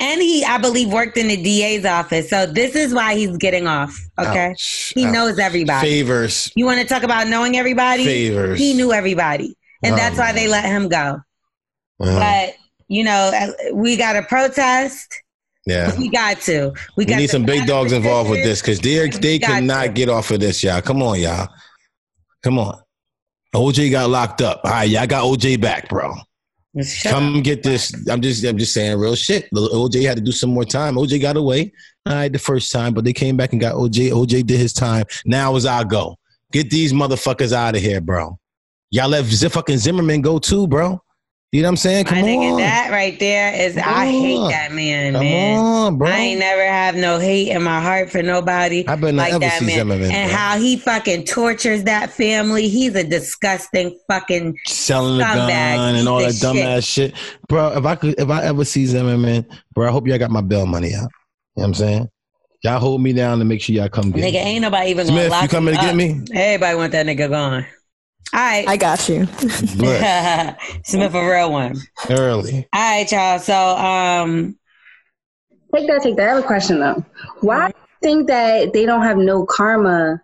And 0.00 0.20
he, 0.20 0.44
I 0.44 0.58
believe, 0.58 0.92
worked 0.92 1.16
in 1.16 1.28
the 1.28 1.36
DA's 1.36 1.84
office, 1.84 2.28
so 2.28 2.44
this 2.44 2.74
is 2.74 2.92
why 2.92 3.14
he's 3.14 3.36
getting 3.36 3.66
off. 3.68 3.96
Okay, 4.18 4.50
Ouch. 4.50 4.92
he 4.96 5.06
Ouch. 5.06 5.12
knows 5.12 5.38
everybody. 5.38 5.88
favors. 5.88 6.50
You 6.56 6.66
want 6.66 6.80
to 6.80 6.86
talk 6.86 7.04
about 7.04 7.28
knowing 7.28 7.56
everybody? 7.56 8.04
Favors. 8.04 8.58
He 8.58 8.74
knew 8.74 8.92
everybody, 8.92 9.56
and 9.84 9.96
that's 9.96 10.18
why 10.18 10.32
they 10.32 10.48
let 10.48 10.64
him 10.64 10.88
go. 10.88 11.20
But 11.98 12.54
you 12.88 13.04
know, 13.04 13.30
uh, 13.32 13.74
we 13.74 13.96
got 13.96 14.14
to 14.14 14.22
protest. 14.22 15.14
yeah. 15.66 15.96
We 15.98 16.08
got 16.10 16.40
to. 16.42 16.72
We 16.96 17.04
We, 17.04 17.14
need 17.14 17.30
some 17.30 17.44
big 17.44 17.66
dogs 17.68 17.92
involved 17.92 18.28
with 18.30 18.42
this 18.42 18.60
because 18.60 18.80
they 18.80 19.08
they 19.08 19.38
got 19.38 19.50
cannot 19.50 19.82
to. 19.84 19.88
get 19.92 20.08
off 20.08 20.32
of 20.32 20.40
this, 20.40 20.64
y'all. 20.64 20.80
Come 20.82 21.00
on, 21.02 21.20
y'all. 21.20 21.48
Come 22.42 22.58
on. 22.58 22.80
OJ 23.54 23.90
got 23.92 24.10
locked 24.10 24.42
up. 24.42 24.60
All 24.64 24.70
right, 24.72 24.88
y'all 24.88 25.06
got 25.06 25.22
OJ 25.24 25.60
back, 25.60 25.88
bro. 25.88 26.14
Come 27.04 27.42
get 27.42 27.62
this. 27.62 27.92
I'm 28.08 28.20
just 28.20 28.44
I'm 28.44 28.56
just 28.56 28.72
saying 28.72 28.98
real 28.98 29.16
shit. 29.16 29.48
OJ 29.52 30.06
had 30.06 30.16
to 30.18 30.22
do 30.22 30.30
some 30.32 30.50
more 30.50 30.64
time. 30.64 30.94
OJ 30.94 31.20
got 31.20 31.36
away. 31.36 31.72
All 32.06 32.14
right, 32.14 32.32
the 32.32 32.38
first 32.38 32.72
time, 32.72 32.94
but 32.94 33.04
they 33.04 33.12
came 33.12 33.36
back 33.36 33.52
and 33.52 33.60
got 33.60 33.74
OJ. 33.74 34.10
OJ 34.10 34.46
did 34.46 34.58
his 34.58 34.72
time. 34.72 35.04
Now 35.24 35.56
is 35.56 35.66
our 35.66 35.84
go. 35.84 36.16
Get 36.52 36.70
these 36.70 36.92
motherfuckers 36.92 37.52
out 37.52 37.74
of 37.74 37.82
here, 37.82 38.00
bro. 38.00 38.38
Y'all 38.90 39.08
let 39.08 39.24
Z- 39.24 39.48
fucking 39.48 39.78
Zimmerman 39.78 40.20
go 40.20 40.38
too, 40.38 40.66
bro. 40.66 41.00
You 41.52 41.62
know 41.62 41.66
what 41.66 41.70
I'm 41.70 41.76
saying? 41.78 42.04
My 42.04 42.10
Come 42.10 42.18
nigga, 42.28 42.52
on. 42.52 42.56
that 42.58 42.90
right 42.92 43.18
there 43.18 43.52
is 43.52 43.76
I 43.76 43.82
Come 43.82 44.06
hate 44.06 44.36
on. 44.38 44.50
that 44.50 44.72
man, 44.72 45.12
Come 45.14 45.22
man. 45.24 45.58
on, 45.58 45.98
bro. 45.98 46.08
I 46.08 46.16
ain't 46.16 46.38
never 46.38 46.64
have 46.64 46.94
no 46.94 47.18
hate 47.18 47.48
in 47.48 47.60
my 47.64 47.80
heart 47.80 48.08
for 48.08 48.22
nobody 48.22 48.84
I 48.86 48.94
better 48.94 49.10
not 49.12 49.22
like 49.22 49.32
ever 49.32 49.40
that 49.40 49.58
see 49.58 49.66
man. 49.66 49.74
Zimmerman. 49.78 50.12
and 50.12 50.30
bro. 50.30 50.38
how 50.38 50.58
he 50.58 50.76
fucking 50.76 51.24
tortures 51.24 51.82
that 51.84 52.10
family. 52.12 52.68
He's 52.68 52.94
a 52.94 53.02
disgusting 53.02 53.98
fucking 54.06 54.56
selling 54.68 55.18
the 55.18 55.24
gun 55.24 55.96
and 55.96 56.08
all 56.08 56.20
that 56.20 56.34
dumbass 56.34 56.86
shit. 56.86 57.14
Bro, 57.48 57.76
if 57.78 57.84
I 57.84 57.96
could 57.96 58.20
if 58.20 58.30
I 58.30 58.44
ever 58.44 58.64
see 58.64 58.86
Zimmerman, 58.86 59.44
bro, 59.74 59.88
I 59.88 59.90
hope 59.90 60.06
y'all 60.06 60.18
got 60.18 60.30
my 60.30 60.42
bail 60.42 60.66
money 60.66 60.94
out. 60.94 61.00
You 61.00 61.02
know 61.02 61.08
what 61.54 61.64
I'm 61.64 61.74
saying? 61.74 62.08
Y'all 62.62 62.78
hold 62.78 63.02
me 63.02 63.12
down 63.12 63.40
to 63.40 63.44
make 63.44 63.60
sure 63.60 63.74
y'all 63.74 63.88
come 63.88 64.12
get 64.12 64.22
nigga. 64.22 64.32
me. 64.34 64.38
Ain't 64.38 64.62
nobody 64.62 64.90
even 64.90 65.08
gonna 65.08 65.18
Smith, 65.18 65.30
lock 65.32 65.42
you 65.42 65.48
coming 65.48 65.74
to 65.74 65.80
get 65.80 65.96
me? 65.96 66.20
Everybody 66.32 66.76
want 66.76 66.92
that 66.92 67.06
nigga 67.06 67.28
gone. 67.28 67.66
All 68.32 68.40
right, 68.40 68.66
I 68.68 68.76
got 68.76 69.08
you. 69.08 69.26
But 69.78 70.56
Smith 70.84 71.14
a 71.14 71.28
real 71.28 71.50
one. 71.52 71.76
early. 72.10 72.68
All 72.72 72.80
right, 72.98 73.10
y'all. 73.10 73.38
So 73.40 73.54
um, 73.54 74.56
Take 75.74 75.86
that, 75.88 76.02
take 76.02 76.16
that. 76.16 76.28
I 76.28 76.34
have 76.34 76.44
a 76.44 76.46
question 76.46 76.80
though. 76.80 77.04
Why 77.40 77.68
do 77.68 77.74
you 77.78 78.08
think 78.08 78.28
that 78.28 78.72
they 78.72 78.86
don't 78.86 79.02
have 79.02 79.16
no 79.16 79.46
karma 79.46 80.20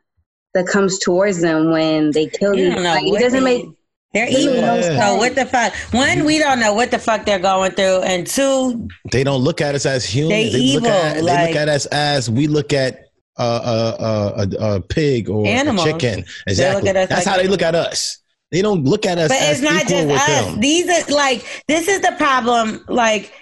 that 0.55 0.67
comes 0.67 0.99
towards 0.99 1.41
them 1.41 1.71
when 1.71 2.11
they 2.13 2.27
kill 2.27 2.55
you 2.55 2.65
you? 2.67 2.71
don't 2.75 2.83
know. 2.83 2.95
Like, 2.95 3.07
it 3.07 3.21
doesn't 3.21 3.45
they- 3.45 3.63
make 3.63 3.67
They're 4.13 4.29
evil. 4.29 4.55
make 4.55 4.85
Yeah. 4.85 5.09
So 5.11 5.17
what 5.17 5.35
the 5.35 5.47
fuck? 5.47 5.73
One, 5.93 6.25
we 6.25 6.39
don't 6.39 6.59
know 6.59 6.75
what 6.75 6.91
the 6.91 6.99
fuck 6.99 7.25
they're 7.27 7.39
going 7.39 7.73
through, 7.73 8.03
and 8.03 8.27
two, 8.27 8.89
They 9.13 9.23
don't 9.25 9.43
look 9.43 9.61
at 9.61 9.75
us 9.75 9.85
as 9.87 10.05
humans. 10.05 10.31
They 10.31 10.51
They, 10.51 10.75
look 10.75 10.85
evil, 10.85 10.89
at 10.91 11.15
they 11.17 11.23
look 11.23 11.57
at 11.57 11.69
us 11.69 11.87
as 11.87 12.29
we 12.31 12.47
look 12.49 12.73
at 12.73 13.06
uh, 13.39 13.97
uh, 13.99 14.47
a, 14.61 14.77
a 14.77 14.81
pig 14.81 15.29
or 15.29 15.47
Animals. 15.47 15.87
a 15.87 15.93
chicken. 15.93 16.25
Exactly. 16.47 16.93
That's 16.93 17.11
like 17.11 17.25
how 17.25 17.37
they 17.37 17.49
look 17.49 17.63
at 17.63 17.75
us. 17.75 18.19
They 18.53 18.63
don't 18.63 18.85
look 18.85 19.07
at 19.07 19.19
us 19.19 19.29
but 19.29 19.39
it's 19.41 19.61
not 19.61 19.87
just 19.89 20.09
us. 20.09 20.27
them. 20.47 20.61
These 20.61 20.89
are 20.89 21.13
like 21.13 21.65
this 21.67 21.89
is 21.89 22.01
the 22.01 22.15
problem. 22.17 22.85
Like, 22.89 23.33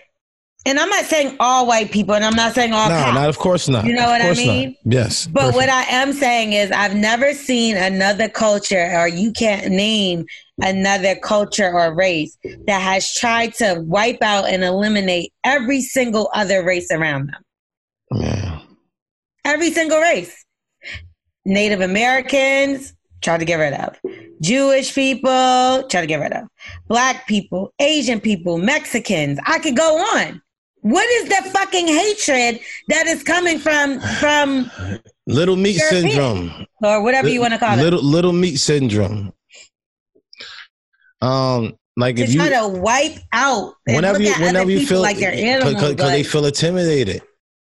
and 0.66 0.78
I'm 0.80 0.88
not 0.88 1.04
saying 1.04 1.36
all 1.40 1.66
white 1.66 1.90
people, 1.92 2.14
and 2.14 2.24
I'm 2.24 2.34
not 2.34 2.54
saying 2.54 2.72
all 2.72 2.88
no, 2.88 2.96
cops. 2.98 3.14
not 3.14 3.28
of 3.28 3.38
course 3.38 3.68
not. 3.68 3.84
You 3.84 3.92
know 3.92 4.04
Of 4.04 4.08
what 4.08 4.20
I 4.22 4.24
course 4.24 4.38
not. 4.38 4.46
mean? 4.46 4.76
Yes. 4.84 5.26
But 5.26 5.40
perfect. 5.40 5.56
what 5.56 5.68
I 5.68 5.82
am 5.82 6.12
saying 6.14 6.54
is, 6.54 6.70
I've 6.70 6.94
never 6.96 7.34
seen 7.34 7.76
another 7.76 8.30
culture, 8.30 8.90
or 8.96 9.06
you 9.06 9.30
can't 9.32 9.68
name 9.70 10.24
another 10.62 11.16
culture 11.16 11.70
or 11.70 11.94
race 11.94 12.38
that 12.66 12.80
has 12.80 13.12
tried 13.12 13.52
to 13.54 13.82
wipe 13.86 14.22
out 14.22 14.48
and 14.48 14.64
eliminate 14.64 15.32
every 15.44 15.82
single 15.82 16.30
other 16.32 16.64
race 16.64 16.90
around 16.90 17.26
them. 17.30 17.42
Yeah. 18.22 18.60
Every 19.44 19.70
single 19.70 20.00
race. 20.00 20.44
Native 21.44 21.80
Americans, 21.82 22.94
try 23.20 23.36
to 23.36 23.44
get 23.44 23.56
rid 23.56 23.74
of. 23.74 23.96
Jewish 24.40 24.94
people, 24.94 25.84
try 25.90 26.00
to 26.00 26.06
get 26.06 26.20
rid 26.20 26.32
of. 26.32 26.44
Black 26.88 27.26
people, 27.26 27.72
Asian 27.78 28.20
people, 28.20 28.58
Mexicans. 28.58 29.38
I 29.46 29.58
could 29.58 29.76
go 29.76 29.96
on. 29.98 30.40
What 30.80 31.06
is 31.08 31.28
the 31.30 31.50
fucking 31.50 31.86
hatred 31.88 32.60
that 32.88 33.06
is 33.06 33.22
coming 33.22 33.58
from 33.58 34.00
from 34.20 34.70
Little 35.26 35.56
meat 35.56 35.76
European. 35.76 36.10
syndrome. 36.10 36.66
or 36.82 37.02
whatever 37.02 37.28
you 37.28 37.40
want 37.40 37.54
to 37.54 37.58
call 37.58 37.78
it? 37.78 37.82
Little 37.82 38.02
little 38.02 38.32
meat 38.34 38.56
syndrome. 38.56 39.32
Um, 41.22 41.74
like 41.96 42.16
To 42.16 42.22
if 42.22 42.34
you 42.34 42.40
try 42.40 42.50
to 42.50 42.68
wipe 42.68 43.16
out 43.32 43.74
whenever 43.86 44.20
you 44.20 44.34
whenever 44.34 44.70
you 44.70 44.86
feel 44.86 45.00
like 45.00 45.16
they're 45.16 45.32
animals. 45.32 45.74
because 45.92 46.10
they 46.10 46.22
feel 46.22 46.44
intimidated. 46.44 47.22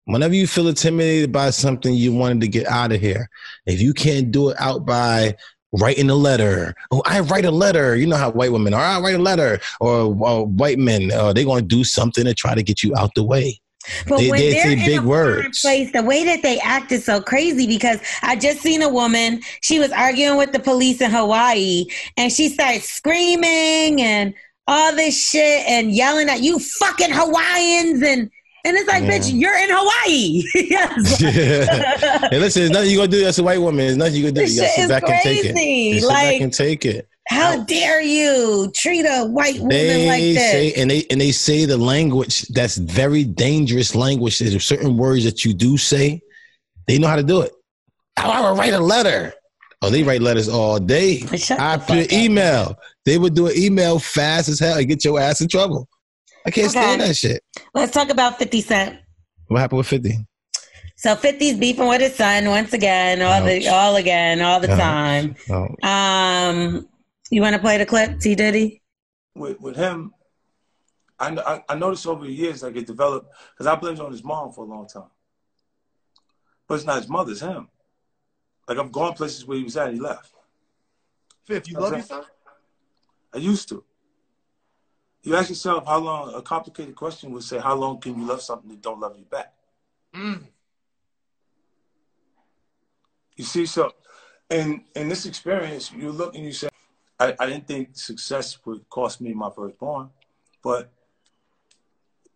Whenever 0.07 0.35
you 0.35 0.47
feel 0.47 0.69
intimidated 0.69 1.33
by 1.33 1.51
something 1.51 1.93
you 1.93 2.13
wanted 2.13 2.41
to 2.41 2.49
get 2.49 2.67
out 2.69 2.93
of 2.93 3.01
here, 3.01 3.29
if 3.67 3.81
you 3.81 3.93
can't 3.93 4.31
do 4.31 4.51
it 4.51 4.57
out 4.61 4.87
by 4.87 5.35
writing 5.73 6.09
a 6.11 6.15
letter, 6.15 6.75
oh, 6.93 7.03
I 7.05 7.21
write 7.21 7.45
a 7.45 7.51
letter. 7.51 7.97
You 7.97 8.07
know 8.07 8.17
how 8.17 8.31
white 8.31 8.53
women 8.53 8.73
are. 8.73 8.81
I 8.81 9.01
write 9.01 9.17
a 9.17 9.23
letter, 9.23 9.59
or, 9.81 10.17
or 10.21 10.47
white 10.47 10.79
men, 10.79 11.11
uh, 11.13 11.33
they're 11.33 11.45
going 11.45 11.69
to 11.69 11.77
do 11.77 11.83
something 11.83 12.25
to 12.25 12.35
try 12.35 12.55
to 12.55 12.63
get 12.63 12.85
you 12.85 12.95
out 12.97 13.11
the 13.17 13.25
way. 13.25 13.61
But 14.09 14.19
They- 14.19 14.31
when 14.31 14.41
they 14.41 14.51
they 14.53 14.59
are 14.61 14.63
say 14.63 14.73
in 14.75 14.79
big 14.85 15.01
a 15.01 15.03
words. 15.03 15.61
place, 15.61 15.91
the 15.93 16.03
way 16.05 16.23
that 16.25 16.41
they 16.43 16.61
act 16.61 16.93
is 16.93 17.05
so 17.05 17.21
crazy 17.21 17.67
because 17.67 17.99
I 18.23 18.37
just 18.37 18.61
seen 18.61 18.83
a 18.83 18.89
woman. 18.89 19.43
She 19.63 19.81
was 19.81 19.91
arguing 19.91 20.37
with 20.39 20.53
the 20.53 20.61
police 20.61 21.01
in 21.01 21.11
Hawaii, 21.11 21.87
and 22.17 22.33
she 22.33 22.49
started 22.49 22.83
screaming 22.83 24.01
and 24.01 24.35
all 24.69 24.95
this 24.95 25.29
shit 25.31 25.65
and 25.69 25.93
yelling 25.93 26.29
at 26.29 26.43
you 26.43 26.59
fucking 26.59 27.11
Hawaiians 27.13 28.03
and 28.03 28.31
and 28.67 28.77
it's 28.77 28.89
like, 28.89 29.05
Yeah. 29.05 29.19
bitch, 29.19 29.33
you're 29.33 29.57
in 29.57 29.69
Hawaii. 29.71 30.43
yes. 30.55 31.19
hey, 32.31 32.39
listen, 32.39 32.61
there's 32.63 32.71
nothing 32.71 32.91
you 32.91 32.97
gonna 32.97 33.09
do 33.09 33.25
as 33.25 33.39
a 33.39 33.43
white 33.43 33.61
woman. 33.61 33.79
There's 33.87 33.97
nothing 33.97 34.15
you 34.17 34.25
can 34.27 34.35
do. 34.35 34.41
This 34.43 34.55
You 34.57 34.63
gotta 34.63 34.73
sit 34.75 34.89
back 34.89 35.03
and 35.09 35.21
take 35.23 35.45
it. 35.45 35.53
crazy. 35.53 36.01
Sit 36.01 36.09
back 36.09 36.25
Like- 36.33 36.41
and 36.41 36.53
take 36.53 36.85
it. 36.85 37.09
How 37.29 37.65
dare 37.65 38.01
you 38.03 38.71
treat 38.73 39.05
a 39.05 39.25
white 39.27 39.55
woman 39.59 39.71
They 39.71 40.07
like 40.07 40.23
this? 40.23 40.37
say 40.53 40.73
and 40.75 40.89
they 40.89 41.05
and 41.11 41.21
they 41.21 41.33
say 41.33 41.65
the 41.65 41.77
language 41.77 42.43
that's 42.49 42.77
very 42.77 43.25
dangerous 43.25 43.97
language. 43.97 44.39
There's 44.39 44.65
certain 44.65 44.97
words 44.97 45.25
that 45.25 45.45
you 45.45 45.53
do 45.53 45.77
say. 45.77 46.21
They 46.87 46.99
know 46.99 47.09
how 47.09 47.17
to 47.17 47.25
do 47.25 47.41
it. 47.41 47.51
How 48.17 48.31
I 48.31 48.49
would 48.49 48.57
write 48.59 48.75
a 48.75 48.79
letter. 48.79 49.33
Oh, 49.83 49.91
they 49.91 50.05
write 50.05 50.23
letters 50.23 50.49
all 50.49 50.79
day. 50.79 51.23
I 51.59 51.77
the 51.77 51.85
put 51.85 51.99
up. 52.05 52.13
email. 52.13 52.77
They 53.05 53.19
would 53.19 53.35
do 53.35 53.49
an 53.49 53.55
email 53.57 53.99
fast 53.99 54.49
as 54.49 54.61
hell 54.61 54.79
and 54.79 54.87
get 54.87 55.05
your 55.05 55.19
ass 55.21 55.41
in 55.41 55.49
trouble. 55.49 55.89
I 56.47 56.51
can't 56.51 56.69
Okay. 56.71 56.79
stand 56.81 57.01
that 57.01 57.17
shit. 57.17 57.43
Let's 57.75 57.93
talk 57.93 58.09
about 58.11 58.39
50 58.39 58.61
Cent. 58.61 58.99
What 59.49 59.59
happened 59.61 59.79
with 59.79 59.89
50? 59.89 60.19
So 60.97 61.15
50's 61.15 61.59
beefing 61.59 61.89
with 61.89 62.01
his 62.01 62.15
son 62.15 62.49
once 62.49 62.73
again, 62.73 63.21
all 63.21 63.43
the 63.45 63.69
all 63.69 63.97
again, 63.97 64.41
all 64.41 64.61
the 64.61 64.71
Ouch. 64.73 64.79
time. 64.79 65.37
Oh, 65.51 65.69
Um, 65.87 66.89
you 67.31 67.43
want 67.43 67.55
to 67.55 67.61
play 67.61 67.77
the 67.79 67.85
clip, 67.85 68.19
T 68.21 68.35
Diddy? 68.35 68.83
with 69.35 69.61
with 69.61 69.77
him, 69.77 70.15
I, 71.19 71.27
kn- 71.35 71.43
I 71.47 71.63
I 71.69 71.75
noticed 71.75 72.07
over 72.07 72.25
the 72.25 72.33
years 72.33 72.63
like 72.63 72.77
it 72.77 72.87
developed 72.87 73.31
because 73.53 73.67
I 73.67 73.75
blamed 73.75 73.99
it 73.99 74.05
on 74.05 74.11
his 74.13 74.25
mom 74.25 74.53
for 74.53 74.65
a 74.65 74.69
long 74.69 74.87
time, 74.89 75.11
but 76.67 76.77
it's 76.77 76.85
not 76.87 76.97
his 76.97 77.09
mother, 77.09 77.33
it's 77.33 77.41
him. 77.43 77.69
Like 78.67 78.79
I'm 78.79 78.91
going 78.91 79.13
places 79.15 79.45
where 79.45 79.59
he 79.59 79.65
was 79.65 79.77
at, 79.77 79.89
and 79.89 79.97
he 79.97 80.01
left. 80.01 80.33
Fifth, 81.45 81.69
you 81.69 81.75
That's 81.75 81.83
love 81.85 81.93
it. 81.93 81.97
your 81.97 82.05
son? 82.07 82.23
I 83.35 83.39
used 83.39 83.69
to. 83.69 83.85
You 85.27 85.35
ask 85.35 85.49
yourself 85.49 85.85
how 85.87 85.99
long. 85.99 86.35
A 86.35 86.41
complicated 86.41 86.95
question 86.95 87.33
would 87.33 87.43
say, 87.43 87.59
"How 87.59 87.75
long 87.75 87.99
can 87.99 88.17
you 88.17 88.25
love 88.25 88.41
something 88.41 88.71
that 88.71 88.81
don't 88.81 89.01
love 89.01 89.19
you 89.19 89.25
back?" 89.25 89.53
Mm. 90.15 90.45
You 93.35 93.43
see, 93.43 93.67
so 93.67 93.93
in 94.49 94.85
in 94.95 95.09
this 95.09 95.27
experience, 95.27 95.91
you 95.91 96.13
look 96.13 96.37
and 96.37 96.45
you 96.45 96.53
say, 96.53 96.69
I, 97.19 97.35
I 97.41 97.47
didn't 97.47 97.67
think 97.67 97.97
success 97.97 98.57
would 98.65 98.89
cost 98.89 99.21
me 99.21 99.35
my 99.35 99.51
firstborn, 99.51 100.11
but 100.63 100.93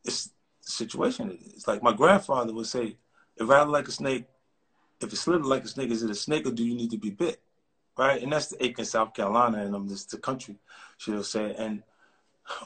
it's 0.04 0.32
the 0.66 0.72
situation 0.72 1.30
it 1.30 1.40
is. 1.54 1.68
Like 1.68 1.84
my 1.84 1.92
grandfather 1.92 2.52
would 2.52 2.66
say, 2.66 2.96
if 3.36 3.42
it 3.42 3.44
rattled 3.44 3.70
like 3.70 3.86
a 3.86 3.92
snake. 3.92 4.24
If 5.00 5.12
it 5.12 5.16
slithered 5.16 5.46
like 5.46 5.62
a 5.62 5.68
snake, 5.68 5.92
is 5.92 6.02
it 6.02 6.10
a 6.10 6.14
snake 6.16 6.44
or 6.44 6.50
do 6.50 6.64
you 6.64 6.74
need 6.74 6.90
to 6.90 6.98
be 6.98 7.10
bit? 7.10 7.40
Right? 7.96 8.20
And 8.20 8.32
that's 8.32 8.48
the 8.48 8.62
ache 8.64 8.80
in 8.80 8.84
South 8.84 9.14
Carolina, 9.14 9.58
and 9.64 9.76
um, 9.76 9.88
this 9.88 10.04
the 10.06 10.18
country, 10.18 10.56
she'll 10.98 11.22
say. 11.22 11.54
And 11.56 11.84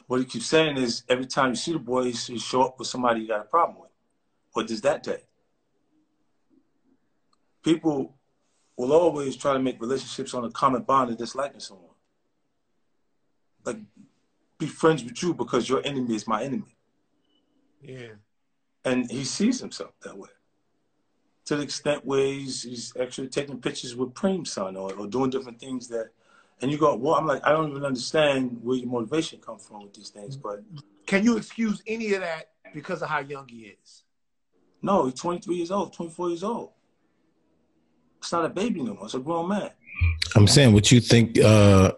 what 0.07 0.19
he 0.19 0.25
keeps 0.25 0.45
saying 0.45 0.77
is 0.77 1.03
every 1.09 1.25
time 1.25 1.49
you 1.49 1.55
see 1.55 1.73
the 1.73 1.79
boy, 1.79 2.05
he's 2.05 2.27
he's 2.27 2.41
show 2.41 2.63
up 2.63 2.79
with 2.79 2.87
somebody 2.87 3.21
you 3.21 3.27
got 3.27 3.41
a 3.41 3.45
problem 3.45 3.79
with. 3.81 3.91
What 4.53 4.67
does 4.67 4.81
that 4.81 5.03
day? 5.03 5.23
People 7.63 8.15
will 8.77 8.93
always 8.93 9.35
try 9.35 9.53
to 9.53 9.59
make 9.59 9.81
relationships 9.81 10.33
on 10.33 10.45
a 10.45 10.51
common 10.51 10.83
bond 10.83 11.11
of 11.11 11.17
disliking 11.17 11.59
someone. 11.59 11.85
Like, 13.63 13.77
be 14.57 14.67
friends 14.67 15.03
with 15.03 15.21
you 15.23 15.33
because 15.33 15.67
your 15.67 15.81
enemy 15.85 16.15
is 16.15 16.27
my 16.27 16.43
enemy. 16.43 16.75
Yeah. 17.81 18.13
And 18.83 19.09
he 19.09 19.23
sees 19.23 19.59
himself 19.59 19.91
that 20.03 20.17
way. 20.17 20.29
To 21.45 21.55
the 21.55 21.63
extent 21.63 22.05
where 22.05 22.25
he's, 22.25 22.63
he's 22.63 22.93
actually 22.99 23.29
taking 23.29 23.59
pictures 23.59 23.95
with 23.95 24.13
Preem's 24.13 24.51
son 24.51 24.75
or, 24.75 24.93
or 24.93 25.07
doing 25.07 25.29
different 25.29 25.59
things 25.59 25.87
that, 25.89 26.09
and 26.61 26.71
you 26.71 26.77
go, 26.77 26.95
well, 26.95 27.15
I'm 27.15 27.25
like, 27.27 27.45
I 27.45 27.51
don't 27.51 27.69
even 27.71 27.83
understand 27.85 28.59
where 28.63 28.77
your 28.77 28.87
motivation 28.87 29.39
comes 29.39 29.65
from 29.65 29.83
with 29.83 29.93
these 29.93 30.09
things. 30.09 30.37
But 30.37 30.63
Can 31.05 31.23
you 31.23 31.37
excuse 31.37 31.81
any 31.87 32.13
of 32.13 32.21
that 32.21 32.49
because 32.73 33.01
of 33.01 33.09
how 33.09 33.19
young 33.19 33.47
he 33.47 33.75
is? 33.81 34.03
no, 34.81 35.05
he's 35.05 35.15
23 35.15 35.55
years 35.55 35.71
old, 35.71 35.93
24 35.93 36.29
years 36.29 36.43
old. 36.43 36.69
It's 38.19 38.31
not 38.31 38.45
a 38.45 38.49
baby 38.49 38.81
no 38.83 38.93
more. 38.93 39.05
It's 39.05 39.13
a 39.15 39.19
grown 39.19 39.49
man. 39.49 39.71
I'm 40.35 40.47
saying 40.47 40.73
what 40.73 40.91
you 40.91 40.99
think 40.99 41.39
uh 41.39 41.91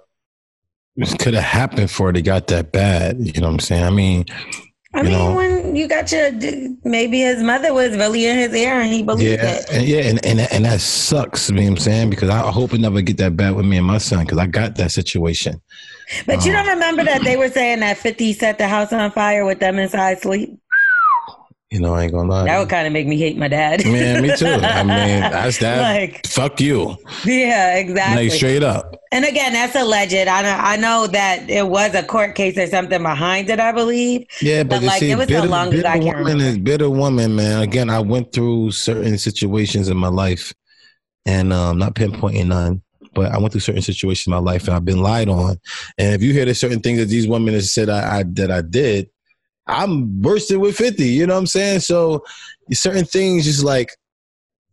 this 0.95 1.13
could 1.13 1.33
have 1.33 1.43
happened 1.43 1.91
for 1.91 2.09
it. 2.09 2.17
It 2.17 2.23
got 2.23 2.47
that 2.47 2.71
bad. 2.71 3.17
You 3.19 3.39
know 3.41 3.47
what 3.47 3.53
I'm 3.53 3.59
saying? 3.59 3.83
I 3.83 3.89
mean, 3.91 4.25
I 4.93 4.99
You 4.99 5.03
mean, 5.03 5.11
know. 5.13 5.35
when 5.35 5.56
you 5.75 5.87
got 5.87 6.11
your 6.11 6.31
maybe 6.83 7.19
his 7.21 7.41
mother 7.43 7.73
was 7.73 7.95
really 7.97 8.25
in 8.25 8.37
his 8.37 8.53
ear 8.53 8.79
and 8.79 8.91
he 8.91 9.03
believed 9.03 9.41
yeah, 9.41 9.55
it. 9.55 9.65
and, 9.71 9.87
yeah, 9.87 9.99
and, 10.01 10.25
and 10.25 10.39
and 10.51 10.65
that 10.65 10.79
sucks. 10.81 11.49
You 11.49 11.55
know 11.55 11.61
what 11.63 11.67
I'm 11.69 11.77
saying? 11.77 12.09
Because 12.09 12.29
I 12.29 12.51
hope 12.51 12.73
it 12.73 12.79
never 12.79 13.01
get 13.01 13.17
that 13.17 13.35
bad 13.35 13.55
with 13.55 13.65
me 13.65 13.77
and 13.77 13.85
my 13.85 13.97
son. 13.97 14.23
Because 14.25 14.37
I 14.37 14.47
got 14.47 14.75
that 14.75 14.91
situation. 14.91 15.61
But 16.25 16.45
you 16.45 16.51
Oh. 16.51 16.55
don't 16.55 16.69
um, 16.69 16.73
remember 16.75 17.03
that 17.03 17.23
they 17.23 17.35
were 17.35 17.49
saying 17.49 17.81
that 17.81 17.97
50 17.97 18.33
set 18.33 18.57
the 18.57 18.67
house 18.67 18.93
on 18.93 19.11
fire 19.11 19.45
with 19.45 19.59
them 19.59 19.77
inside 19.77 20.19
sleep? 20.21 20.57
You 21.69 21.81
know, 21.81 21.95
I 21.95 22.03
ain't 22.03 22.13
gonna 22.13 22.29
lie. 22.29 22.45
That 22.45 22.59
would 22.59 22.69
kind 22.69 22.87
of 22.87 22.93
make 22.93 23.07
me 23.07 23.17
hate 23.17 23.37
my 23.37 23.49
dad. 23.49 23.83
Man, 23.85 24.21
me 24.21 24.33
too. 24.37 24.45
I 24.47 24.83
mean, 24.83 25.19
that's 25.19 25.57
that. 25.57 25.81
Like, 25.81 26.25
Fuck 26.25 26.61
you. 26.61 26.95
yeah, 27.25 27.75
exactly. 27.75 28.29
Like 28.29 28.31
straight 28.37 28.63
up. 28.63 28.95
And 29.11 29.25
again, 29.25 29.51
that's 29.51 29.75
alleged. 29.75 30.13
I 30.15 30.41
know, 30.43 30.49
I 30.57 30.77
know 30.77 31.07
that 31.07 31.49
it 31.49 31.67
was 31.67 31.93
a 31.93 32.03
court 32.03 32.35
case 32.35 32.57
or 32.57 32.67
something 32.67 33.03
behind 33.03 33.49
it, 33.49 33.59
I 33.59 33.73
believe. 33.73 34.27
Yeah, 34.41 34.63
but, 34.63 34.79
But, 34.79 34.83
like, 34.83 34.99
see, 34.99 35.11
it 35.11 35.17
was 35.17 35.27
so 35.27 35.41
bitter, 35.41 35.47
long 35.47 35.67
ago, 35.67 35.77
bitter 35.77 35.87
I 35.89 35.99
can't 35.99 36.05
woman 36.19 36.23
remember. 36.37 36.43
is 36.45 36.57
bitter 36.57 36.89
woman, 36.89 37.35
man. 37.35 37.61
Again, 37.61 37.89
I 37.89 37.99
went 37.99 38.31
through 38.31 38.71
certain 38.71 39.17
situations 39.17 39.89
in 39.89 39.97
my 39.97 40.07
life, 40.09 40.53
and 41.25 41.51
um, 41.51 41.77
not 41.77 41.95
pinpointing 41.95 42.47
none, 42.47 42.81
but 43.13 43.33
I 43.33 43.39
went 43.39 43.51
through 43.51 43.61
certain 43.61 43.81
situations 43.81 44.27
in 44.27 44.31
my 44.31 44.39
life, 44.39 44.67
and 44.67 44.75
I've 44.75 44.85
been 44.85 45.01
lied 45.01 45.27
on. 45.27 45.57
And 45.97 46.15
if 46.15 46.23
you 46.23 46.31
hear 46.31 46.45
the 46.45 46.55
certain 46.55 46.79
things 46.79 46.99
that 46.99 47.07
these 47.09 47.27
women 47.27 47.53
have 47.55 47.65
said 47.65 47.89
I, 47.89 48.19
I 48.19 48.23
that 48.35 48.51
I 48.51 48.61
did, 48.61 49.09
I'm 49.67 50.21
bursting 50.21 50.59
with 50.59 50.75
fifty. 50.75 51.07
You 51.07 51.27
know 51.27 51.33
what 51.33 51.39
I'm 51.41 51.47
saying? 51.47 51.81
So 51.81 52.23
certain 52.71 53.05
things, 53.05 53.45
just 53.45 53.63
like 53.63 53.89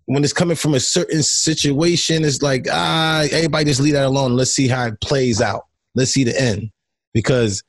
when 0.06 0.22
it's 0.22 0.32
coming 0.32 0.56
from 0.56 0.74
a 0.74 0.80
certain 0.80 1.22
situation, 1.22 2.24
it's 2.24 2.42
like 2.42 2.66
ah, 2.70 3.22
everybody 3.32 3.64
just 3.66 3.80
leave 3.80 3.94
that 3.94 4.04
alone. 4.06 4.36
Let's 4.36 4.52
see 4.52 4.68
how 4.68 4.86
it 4.86 5.00
plays 5.00 5.40
out. 5.40 5.62
Let's 5.94 6.10
see 6.10 6.24
the 6.24 6.40
end 6.40 6.70
because. 7.12 7.62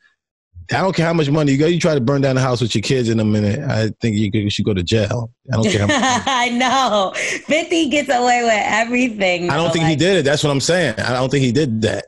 I 0.71 0.82
don't 0.82 0.95
care 0.95 1.05
how 1.05 1.13
much 1.13 1.30
money 1.30 1.51
you 1.51 1.59
go. 1.59 1.67
You 1.67 1.80
try 1.80 1.93
to 1.93 2.01
burn 2.01 2.21
down 2.21 2.34
the 2.34 2.41
house 2.41 2.59
with 2.59 2.73
your 2.73 2.82
kids 2.82 3.07
in 3.09 3.19
a 3.19 3.23
minute. 3.23 3.59
I 3.69 3.91
think 4.01 4.17
you, 4.17 4.32
could- 4.32 4.41
you 4.41 4.49
should 4.49 4.65
go 4.65 4.73
to 4.73 4.82
jail. 4.82 5.30
I 5.53 5.57
don't 5.57 5.65
care. 5.71 5.82
How 5.82 5.86
much, 5.86 6.23
I 6.26 6.49
know. 6.49 7.13
50 7.15 7.89
gets 7.89 8.09
away 8.09 8.41
with 8.41 8.51
everything. 8.65 9.51
I 9.51 9.57
don't 9.57 9.71
think 9.71 9.86
he 9.86 9.95
did 9.95 10.17
it. 10.17 10.26
That's 10.26 10.43
what 10.43 10.49
I'm 10.49 10.59
saying. 10.59 10.95
I 10.99 11.13
don't 11.13 11.30
think 11.30 11.43
he 11.45 11.51
did 11.51 11.84
that 11.84 12.05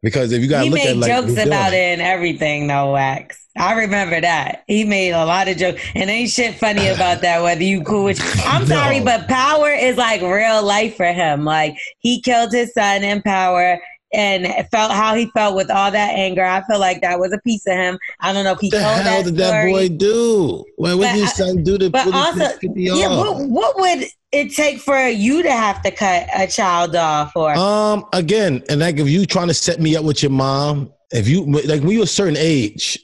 because 0.00 0.30
if 0.30 0.40
you 0.42 0.48
got 0.48 0.60
to 0.62 0.70
look 0.70 0.74
made 0.74 0.90
at 0.90 0.96
like 0.96 1.10
jokes 1.10 1.32
about 1.44 1.72
it 1.72 1.76
and 1.76 2.00
everything, 2.00 2.68
though, 2.68 2.92
Wax. 2.92 3.41
I 3.56 3.74
remember 3.74 4.20
that. 4.20 4.64
He 4.66 4.84
made 4.84 5.10
a 5.12 5.24
lot 5.26 5.48
of 5.48 5.56
jokes. 5.56 5.82
And 5.94 6.08
ain't 6.08 6.30
shit 6.30 6.54
funny 6.54 6.88
about 6.88 7.20
that, 7.20 7.42
whether 7.42 7.62
you 7.62 7.82
cool 7.82 8.04
with 8.04 8.20
I'm 8.46 8.62
No. 8.62 8.74
sorry, 8.76 9.00
but 9.00 9.28
power 9.28 9.70
is 9.70 9.96
like 9.96 10.22
real 10.22 10.62
life 10.64 10.96
for 10.96 11.06
him. 11.12 11.44
Like 11.44 11.74
he 11.98 12.20
killed 12.22 12.52
his 12.52 12.72
son 12.72 13.02
in 13.04 13.20
power 13.22 13.78
and 14.14 14.46
felt 14.70 14.92
how 14.92 15.14
he 15.14 15.26
felt 15.34 15.54
with 15.56 15.70
all 15.70 15.90
that 15.90 16.10
anger. 16.14 16.44
I 16.44 16.62
feel 16.66 16.78
like 16.78 17.00
that 17.00 17.18
was 17.18 17.32
a 17.32 17.38
piece 17.46 17.66
of 17.66 17.74
him. 17.74 17.98
I 18.20 18.32
don't 18.32 18.44
know 18.44 18.52
if 18.52 18.58
he 18.60 18.68
What 18.68 18.72
the 18.78 18.82
told 18.82 18.94
hell 18.96 19.22
that 19.22 19.24
did 19.24 19.36
that 19.36 19.66
boy 19.70 19.88
do? 19.88 20.64
What, 20.76 20.98
would 20.98 21.08
his 21.08 21.32
son 21.34 21.62
do 21.62 21.78
to 21.78 21.88
But 21.90 22.04
put 22.04 22.14
also, 22.14 22.46
yeah, 22.74 23.08
what, 23.16 23.48
what 23.48 23.78
would 23.80 24.06
it 24.32 24.52
take 24.54 24.80
for 24.80 24.98
you 25.08 25.42
to 25.42 25.50
have 25.52 25.82
to 25.82 25.90
cut 25.90 26.26
a 26.34 26.46
child 26.46 26.94
off? 26.96 27.32
Or 27.36 27.54
Um, 27.54 28.04
again, 28.12 28.62
and 28.68 28.80
like 28.80 28.98
if 28.98 29.08
you 29.08 29.24
trying 29.26 29.48
to 29.48 29.54
set 29.54 29.80
me 29.80 29.96
up 29.96 30.04
with 30.04 30.22
your 30.22 30.30
mom, 30.30 30.92
if 31.10 31.26
you 31.28 31.44
like 31.44 31.80
when 31.82 31.90
you're 31.90 32.04
a 32.04 32.06
certain 32.06 32.36
age, 32.38 32.98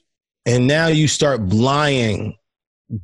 and 0.49 0.67
now 0.67 0.87
you 0.87 1.07
start 1.09 1.41
lying 1.49 2.35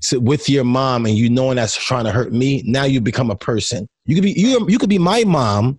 to, 0.00 0.18
with 0.18 0.48
your 0.48 0.64
mom, 0.64 1.04
and 1.04 1.14
you 1.14 1.28
knowing 1.28 1.56
that's 1.56 1.76
trying 1.76 2.04
to 2.04 2.10
hurt 2.10 2.32
me, 2.32 2.62
now 2.64 2.84
you 2.84 3.02
become 3.02 3.30
a 3.30 3.36
person. 3.36 3.86
You 4.06 4.14
could 4.14 4.24
be 4.24 4.32
you 4.32 4.66
you 4.68 4.78
could 4.78 4.88
be 4.88 4.98
my 4.98 5.24
mom, 5.24 5.78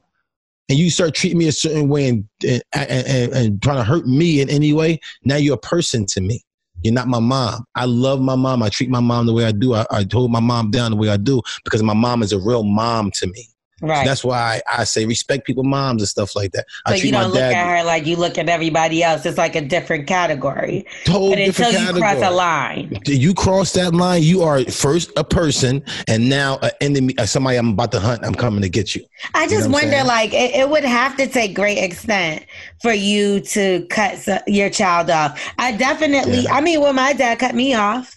and 0.69 0.77
you 0.77 0.91
start 0.91 1.15
treating 1.15 1.39
me 1.39 1.47
a 1.47 1.51
certain 1.51 1.89
way 1.89 2.07
and 2.07 2.29
and, 2.43 2.63
and, 2.71 3.33
and 3.33 3.61
trying 3.63 3.77
to 3.77 3.83
hurt 3.83 4.07
me 4.07 4.41
in 4.41 4.49
any 4.49 4.73
way. 4.73 4.99
Now 5.23 5.37
you're 5.37 5.55
a 5.55 5.59
person 5.59 6.05
to 6.07 6.21
me. 6.21 6.43
You're 6.83 6.93
not 6.93 7.07
my 7.07 7.19
mom. 7.19 7.65
I 7.73 7.85
love 7.85 8.21
my 8.21 8.35
mom. 8.35 8.61
I 8.61 8.69
treat 8.69 8.91
my 8.91 8.99
mom 8.99 9.25
the 9.25 9.33
way 9.33 9.45
I 9.45 9.51
do. 9.51 9.73
I, 9.73 9.87
I 9.89 10.05
hold 10.11 10.31
my 10.31 10.39
mom 10.39 10.69
down 10.69 10.91
the 10.91 10.97
way 10.97 11.09
I 11.09 11.17
do 11.17 11.41
because 11.63 11.81
my 11.81 11.95
mom 11.95 12.21
is 12.21 12.31
a 12.31 12.37
real 12.37 12.63
mom 12.63 13.09
to 13.15 13.27
me. 13.27 13.47
Right. 13.81 14.05
That's 14.05 14.23
why 14.23 14.61
I, 14.71 14.85
say 14.85 15.05
respect 15.05 15.45
people 15.45 15.65
moms 15.65 16.01
and 16.01 16.07
stuff 16.07 16.33
like 16.33 16.51
that. 16.53 16.65
I 16.85 16.91
so 16.91 16.99
treat 16.99 17.05
you 17.07 17.11
don't 17.11 17.23
my 17.23 17.27
look 17.27 17.41
at 17.41 17.77
her 17.77 17.83
like 17.83 18.05
you 18.05 18.15
look 18.15 18.37
at 18.37 18.47
everybody 18.47 19.03
else. 19.03 19.25
It's 19.25 19.37
like 19.37 19.55
a 19.55 19.61
different 19.61 20.07
category. 20.07 20.85
total 21.03 21.31
But 21.31 21.39
until 21.39 21.71
you 21.73 21.93
cross 21.99 22.21
a 22.21 22.31
line. 22.31 22.97
You 23.05 23.33
cross 23.33 23.73
that 23.73 23.93
line, 23.93 24.23
you 24.23 24.43
are 24.43 24.63
first 24.63 25.11
a 25.17 25.25
person, 25.25 25.83
and 26.07 26.29
now 26.29 26.57
an 26.61 26.71
enemy. 26.79 27.17
uh, 27.17 27.25
Somebody 27.25 27.57
I'm 27.57 27.69
about 27.69 27.91
to 27.91 27.99
hunt. 27.99 28.23
I'm 28.23 28.33
coming 28.35 28.61
to 28.61 28.69
get 28.69 28.95
you. 28.95 29.03
I 29.33 29.45
just 29.47 29.67
know 29.67 29.73
wonder, 29.73 30.03
like, 30.05 30.33
it, 30.33 30.55
it 30.55 30.69
would 30.69 30.85
have 30.85 31.17
to 31.17 31.27
take 31.27 31.53
great 31.53 31.77
extent 31.79 32.45
for 32.81 32.93
you 32.93 33.41
to 33.41 33.85
cut 33.89 34.13
s- 34.13 34.41
your 34.47 34.69
child 34.69 35.09
off. 35.09 35.37
I 35.59 35.73
definitely, 35.73 36.39
Yeah. 36.43 36.53
I 36.53 36.61
mean, 36.61 36.79
well, 36.79 36.93
my 36.93 37.11
dad 37.11 37.39
cut 37.39 37.53
me 37.53 37.73
off. 37.73 38.15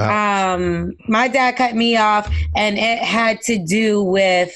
Um, 0.00 0.92
my 1.06 1.28
dad 1.28 1.52
cut 1.52 1.76
me 1.76 1.96
off, 1.96 2.28
and 2.56 2.76
it 2.76 2.98
had 2.98 3.40
to 3.42 3.64
do 3.64 4.02
with 4.02 4.52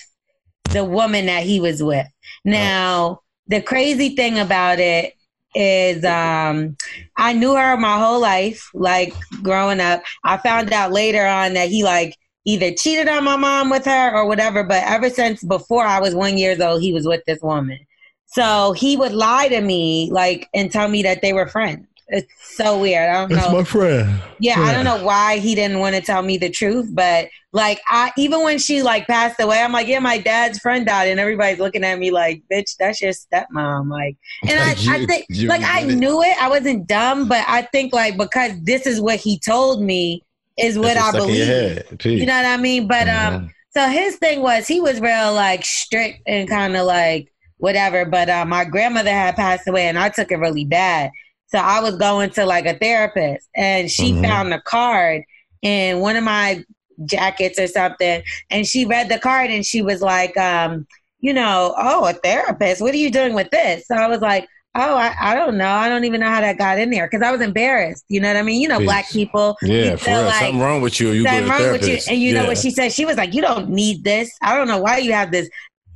the 0.72 0.84
woman 0.84 1.26
that 1.26 1.42
he 1.42 1.60
was 1.60 1.82
with. 1.82 2.06
Now, 2.44 3.20
the 3.46 3.60
crazy 3.60 4.14
thing 4.14 4.38
about 4.38 4.78
it 4.78 5.14
is, 5.54 6.04
um, 6.04 6.76
I 7.16 7.32
knew 7.32 7.54
her 7.56 7.76
my 7.76 7.98
whole 7.98 8.20
life, 8.20 8.70
like 8.74 9.12
growing 9.42 9.80
up. 9.80 10.02
I 10.24 10.36
found 10.36 10.72
out 10.72 10.92
later 10.92 11.26
on 11.26 11.54
that 11.54 11.68
he 11.68 11.82
like 11.82 12.16
either 12.44 12.72
cheated 12.72 13.08
on 13.08 13.24
my 13.24 13.36
mom 13.36 13.70
with 13.70 13.84
her 13.84 14.14
or 14.14 14.26
whatever. 14.26 14.62
But 14.62 14.84
ever 14.84 15.10
since 15.10 15.42
before 15.42 15.84
I 15.84 16.00
was 16.00 16.14
one 16.14 16.38
years 16.38 16.60
old, 16.60 16.82
he 16.82 16.92
was 16.92 17.06
with 17.06 17.22
this 17.26 17.40
woman. 17.42 17.78
So 18.26 18.72
he 18.72 18.96
would 18.96 19.12
lie 19.12 19.48
to 19.48 19.60
me, 19.62 20.10
like, 20.12 20.48
and 20.54 20.70
tell 20.70 20.88
me 20.88 21.02
that 21.02 21.22
they 21.22 21.32
were 21.32 21.48
friends. 21.48 21.88
It's 22.09 22.32
so 22.56 22.78
weird. 22.80 23.09
I 23.11 23.20
don't 23.20 23.34
know. 23.34 23.36
It's 23.36 23.52
my 23.52 23.64
friend. 23.64 24.20
Yeah, 24.40 24.61
I 24.61 24.72
don't 24.72 24.84
know 24.84 25.02
why 25.04 25.38
he 25.38 25.54
didn't 25.56 25.80
want 25.80 25.96
to 25.96 26.00
tell 26.00 26.22
me 26.22 26.38
the 26.38 26.48
truth, 26.48 26.88
but 26.94 27.28
like 27.52 27.80
I 27.88 28.12
even 28.16 28.44
when 28.44 28.59
she 28.59 28.82
like 28.82 29.06
passed 29.09 29.40
away, 29.40 29.61
I'm 29.61 29.72
like, 29.72 29.88
yeah, 29.88 29.98
my 29.98 30.18
dad's 30.18 30.59
friend 30.61 30.86
died, 30.86 31.09
and 31.09 31.18
everybody's 31.18 31.59
looking 31.59 31.82
at 31.84 31.98
me 31.98 32.11
like, 32.12 32.42
bitch, 32.52 32.76
that's 32.78 33.00
your 33.00 33.11
stepmom. 33.12 33.90
Like, 33.90 34.16
and 34.48 34.61
I, 34.61 34.70
I 34.88 35.06
think 35.06 35.26
like 35.48 35.62
I 35.64 35.82
it. 35.82 35.86
knew 35.86 36.22
it, 36.22 36.40
I 36.40 36.48
wasn't 36.48 36.86
dumb, 36.86 37.26
but 37.28 37.44
I 37.48 37.62
think 37.72 37.92
like 37.92 38.16
because 38.16 38.52
this 38.62 38.86
is 38.86 39.00
what 39.00 39.16
he 39.18 39.40
told 39.40 39.82
me 39.82 40.24
is 40.56 40.78
what 40.78 40.94
That's 40.94 41.14
I 41.14 41.18
what's 41.18 41.24
stuck 41.24 41.28
in 41.28 41.34
your 41.34 41.46
believe. 41.46 41.82
You 42.14 42.26
know 42.26 42.36
what 42.36 42.46
I 42.46 42.56
mean? 42.56 42.86
But 42.86 43.09
um, 43.09 43.40
Mhm. 43.40 43.50
so 43.70 43.88
his 43.88 44.16
thing 44.16 44.40
was 44.40 44.66
he 44.68 44.80
was 44.80 45.00
real 45.00 45.32
like 45.34 45.64
strict 45.64 46.22
and 46.26 46.48
kind 46.48 46.76
of 46.76 46.86
like 46.86 47.32
whatever. 47.59 48.04
But 48.04 48.28
uh, 48.30 48.44
my 48.44 48.64
grandmother 48.64 49.11
had 49.11 49.36
passed 49.36 49.66
away, 49.66 49.88
and 49.88 49.98
I 49.98 50.11
took 50.11 50.30
it 50.30 50.36
really 50.36 50.64
bad. 50.64 51.11
So 51.49 51.59
I 51.59 51.80
was 51.80 51.96
going 51.96 52.30
to 52.30 52.44
like 52.46 52.66
a 52.66 52.74
therapist, 52.74 53.49
and 53.57 53.90
she 53.90 54.12
Mhm. 54.12 54.22
found 54.22 54.55
a 54.55 54.61
card 54.61 55.22
in 55.62 56.01
one 56.01 56.16
of 56.16 56.24
my 56.24 56.62
jackets 57.05 57.59
or 57.59 57.66
something, 57.66 58.22
and 58.51 58.66
she 58.66 58.84
read 58.84 59.09
the 59.09 59.18
card, 59.18 59.51
and 59.51 59.64
she 59.64 59.82
was 59.82 60.03
like, 60.03 60.36
um, 60.36 60.86
you 61.20 61.32
know, 61.32 61.74
oh, 61.76 62.05
a 62.07 62.12
therapist. 62.12 62.80
What 62.80 62.94
are 62.94 62.99
you 62.99 63.11
doing 63.11 63.34
with 63.34 63.51
this? 63.51 63.86
So 63.86 63.94
I 63.94 64.07
was 64.09 64.20
like. 64.20 64.46
Oh, 64.74 64.94
I, 64.96 65.12
I 65.20 65.34
don't 65.34 65.57
know. 65.57 65.66
I 65.66 65.88
don't 65.88 66.05
even 66.05 66.20
know 66.20 66.28
how 66.28 66.40
that 66.40 66.57
got 66.57 66.78
in 66.78 66.90
there 66.90 67.09
because 67.11 67.26
I 67.26 67.32
was 67.32 67.40
embarrassed. 67.40 68.05
You 68.09 68.20
know 68.20 68.28
what 68.28 68.36
I 68.36 68.42
mean? 68.42 68.61
You 68.61 68.68
know, 68.68 68.78
black 68.78 69.09
people. 69.11 69.57
Yeah, 69.62 69.96
for 69.96 70.11
real. 70.11 70.22
like- 70.22 70.34
Something 70.34 70.61
wrong 70.61 70.82
with 70.82 71.01
you. 71.01 71.11
You 71.11 71.24
something 71.24 71.49
wrong 71.49 71.72
with 71.72 71.80
you. 71.80 71.86
therapist. 71.88 72.11
And 72.11 72.20
you 72.20 72.34
know 72.34 72.46
what 72.46 72.59
she 72.59 72.70
said? 72.70 72.92
She 72.92 73.05
was 73.05 73.16
like, 73.16 73.34
You 73.34 73.42
don't 73.42 73.70
need 73.70 74.05
this. 74.05 74.30
I 74.40 74.55
don't 74.55 74.68
know 74.68 74.78
why 74.78 74.99
you 74.99 75.12
have 75.14 75.32
this. 75.32 75.49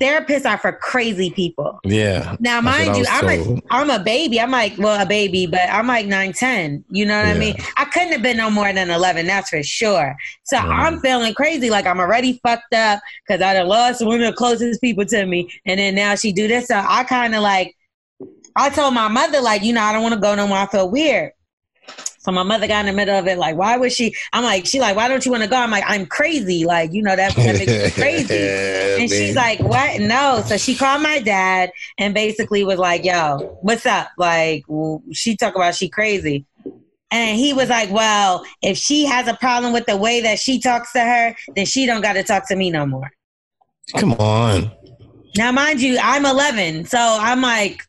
Therapists 0.02 0.44
are 0.44 0.58
for 0.58 0.72
crazy 0.72 1.30
people. 1.30 1.78
Yeah. 1.84 2.36
Now, 2.40 2.60
mind 2.60 2.96
you, 2.96 3.04
I'm 3.08 3.28
a. 3.28 3.62
I'm 3.70 3.90
a 3.90 4.02
baby. 4.02 4.40
I'm 4.40 4.50
like, 4.50 4.76
well, 4.78 5.00
a 5.00 5.06
baby, 5.06 5.46
but 5.46 5.60
I'm 5.70 5.86
like 5.86 6.06
9, 6.06 6.32
10. 6.32 6.84
You 6.90 7.06
know 7.06 7.16
what 7.16 7.28
I 7.28 7.38
mean? 7.38 7.54
I 7.76 7.84
couldn't 7.84 8.12
have 8.12 8.22
been 8.22 8.36
no 8.36 8.50
more 8.50 8.72
than 8.72 8.90
11, 8.90 9.26
that's 9.26 9.50
for 9.50 9.62
sure. 9.62 10.16
So 10.44 10.56
Right. 10.56 10.86
I'm 10.86 11.00
feeling 11.00 11.34
crazy. 11.34 11.70
Like 11.70 11.86
I'm 11.86 12.00
already 12.00 12.40
fucked 12.42 12.74
up 12.74 13.00
because 13.26 13.42
I 13.42 13.54
done 13.54 13.68
lost 13.68 14.04
one 14.04 14.20
of 14.20 14.26
the 14.26 14.36
closest 14.36 14.80
people 14.80 15.04
to 15.06 15.26
me. 15.26 15.50
And 15.66 15.78
then 15.78 15.94
now 15.94 16.14
she 16.14 16.32
do 16.32 16.48
this. 16.48 16.66
So 16.68 16.74
I 16.76 17.04
kind 17.04 17.34
of 17.34 17.42
like, 17.42 17.74
I 18.56 18.70
told 18.70 18.94
my 18.94 19.08
mother, 19.08 19.40
like, 19.40 19.62
you 19.62 19.72
know, 19.72 19.82
I 19.82 19.92
don't 19.92 20.02
want 20.02 20.14
to 20.14 20.20
go 20.20 20.34
no 20.34 20.46
more. 20.46 20.58
I 20.58 20.66
feel 20.66 20.90
weird. 20.90 21.32
So 22.22 22.30
my 22.30 22.44
mother 22.44 22.68
got 22.68 22.80
in 22.80 22.86
the 22.86 22.92
middle 22.92 23.18
of 23.18 23.26
it, 23.26 23.36
like, 23.36 23.56
why 23.56 23.76
was 23.76 23.94
she? 23.94 24.14
I'm 24.32 24.44
like, 24.44 24.64
she 24.64 24.78
like, 24.78 24.94
why 24.94 25.08
don't 25.08 25.24
you 25.24 25.32
want 25.32 25.42
to 25.42 25.48
go? 25.48 25.56
I'm 25.56 25.72
like, 25.72 25.82
I'm 25.86 26.06
crazy, 26.06 26.64
like, 26.64 26.92
you 26.92 27.02
know, 27.02 27.16
that, 27.16 27.34
that 27.34 27.58
makes 27.58 27.66
me 27.66 27.90
crazy. 28.02 28.48
And 29.02 29.10
she's 29.10 29.34
like, 29.34 29.58
what? 29.58 30.00
No. 30.00 30.42
So 30.46 30.56
she 30.56 30.76
called 30.76 31.02
my 31.02 31.18
dad 31.18 31.72
and 31.98 32.14
basically 32.14 32.62
was 32.62 32.78
like, 32.78 33.04
yo, 33.04 33.58
what's 33.62 33.86
up? 33.86 34.10
Like, 34.16 34.64
she 35.12 35.36
talk 35.36 35.56
about 35.56 35.74
she 35.74 35.88
crazy. 35.88 36.46
And 37.10 37.36
he 37.36 37.52
was 37.52 37.68
like, 37.68 37.90
well, 37.90 38.44
if 38.62 38.78
she 38.78 39.04
has 39.04 39.26
a 39.26 39.34
problem 39.34 39.72
with 39.72 39.86
the 39.86 39.96
way 39.96 40.20
that 40.20 40.38
she 40.38 40.60
talks 40.60 40.92
to 40.92 41.00
her, 41.00 41.36
then 41.56 41.66
she 41.66 41.86
don't 41.86 42.02
got 42.02 42.14
to 42.14 42.22
talk 42.22 42.46
to 42.48 42.56
me 42.56 42.70
no 42.70 42.86
more. 42.86 43.10
Come 43.96 44.12
on. 44.14 44.70
Now, 45.36 45.50
mind 45.50 45.82
you, 45.82 45.98
I'm 46.00 46.24
11. 46.24 46.84
So 46.84 46.98
I'm 46.98 47.42
like, 47.42 47.82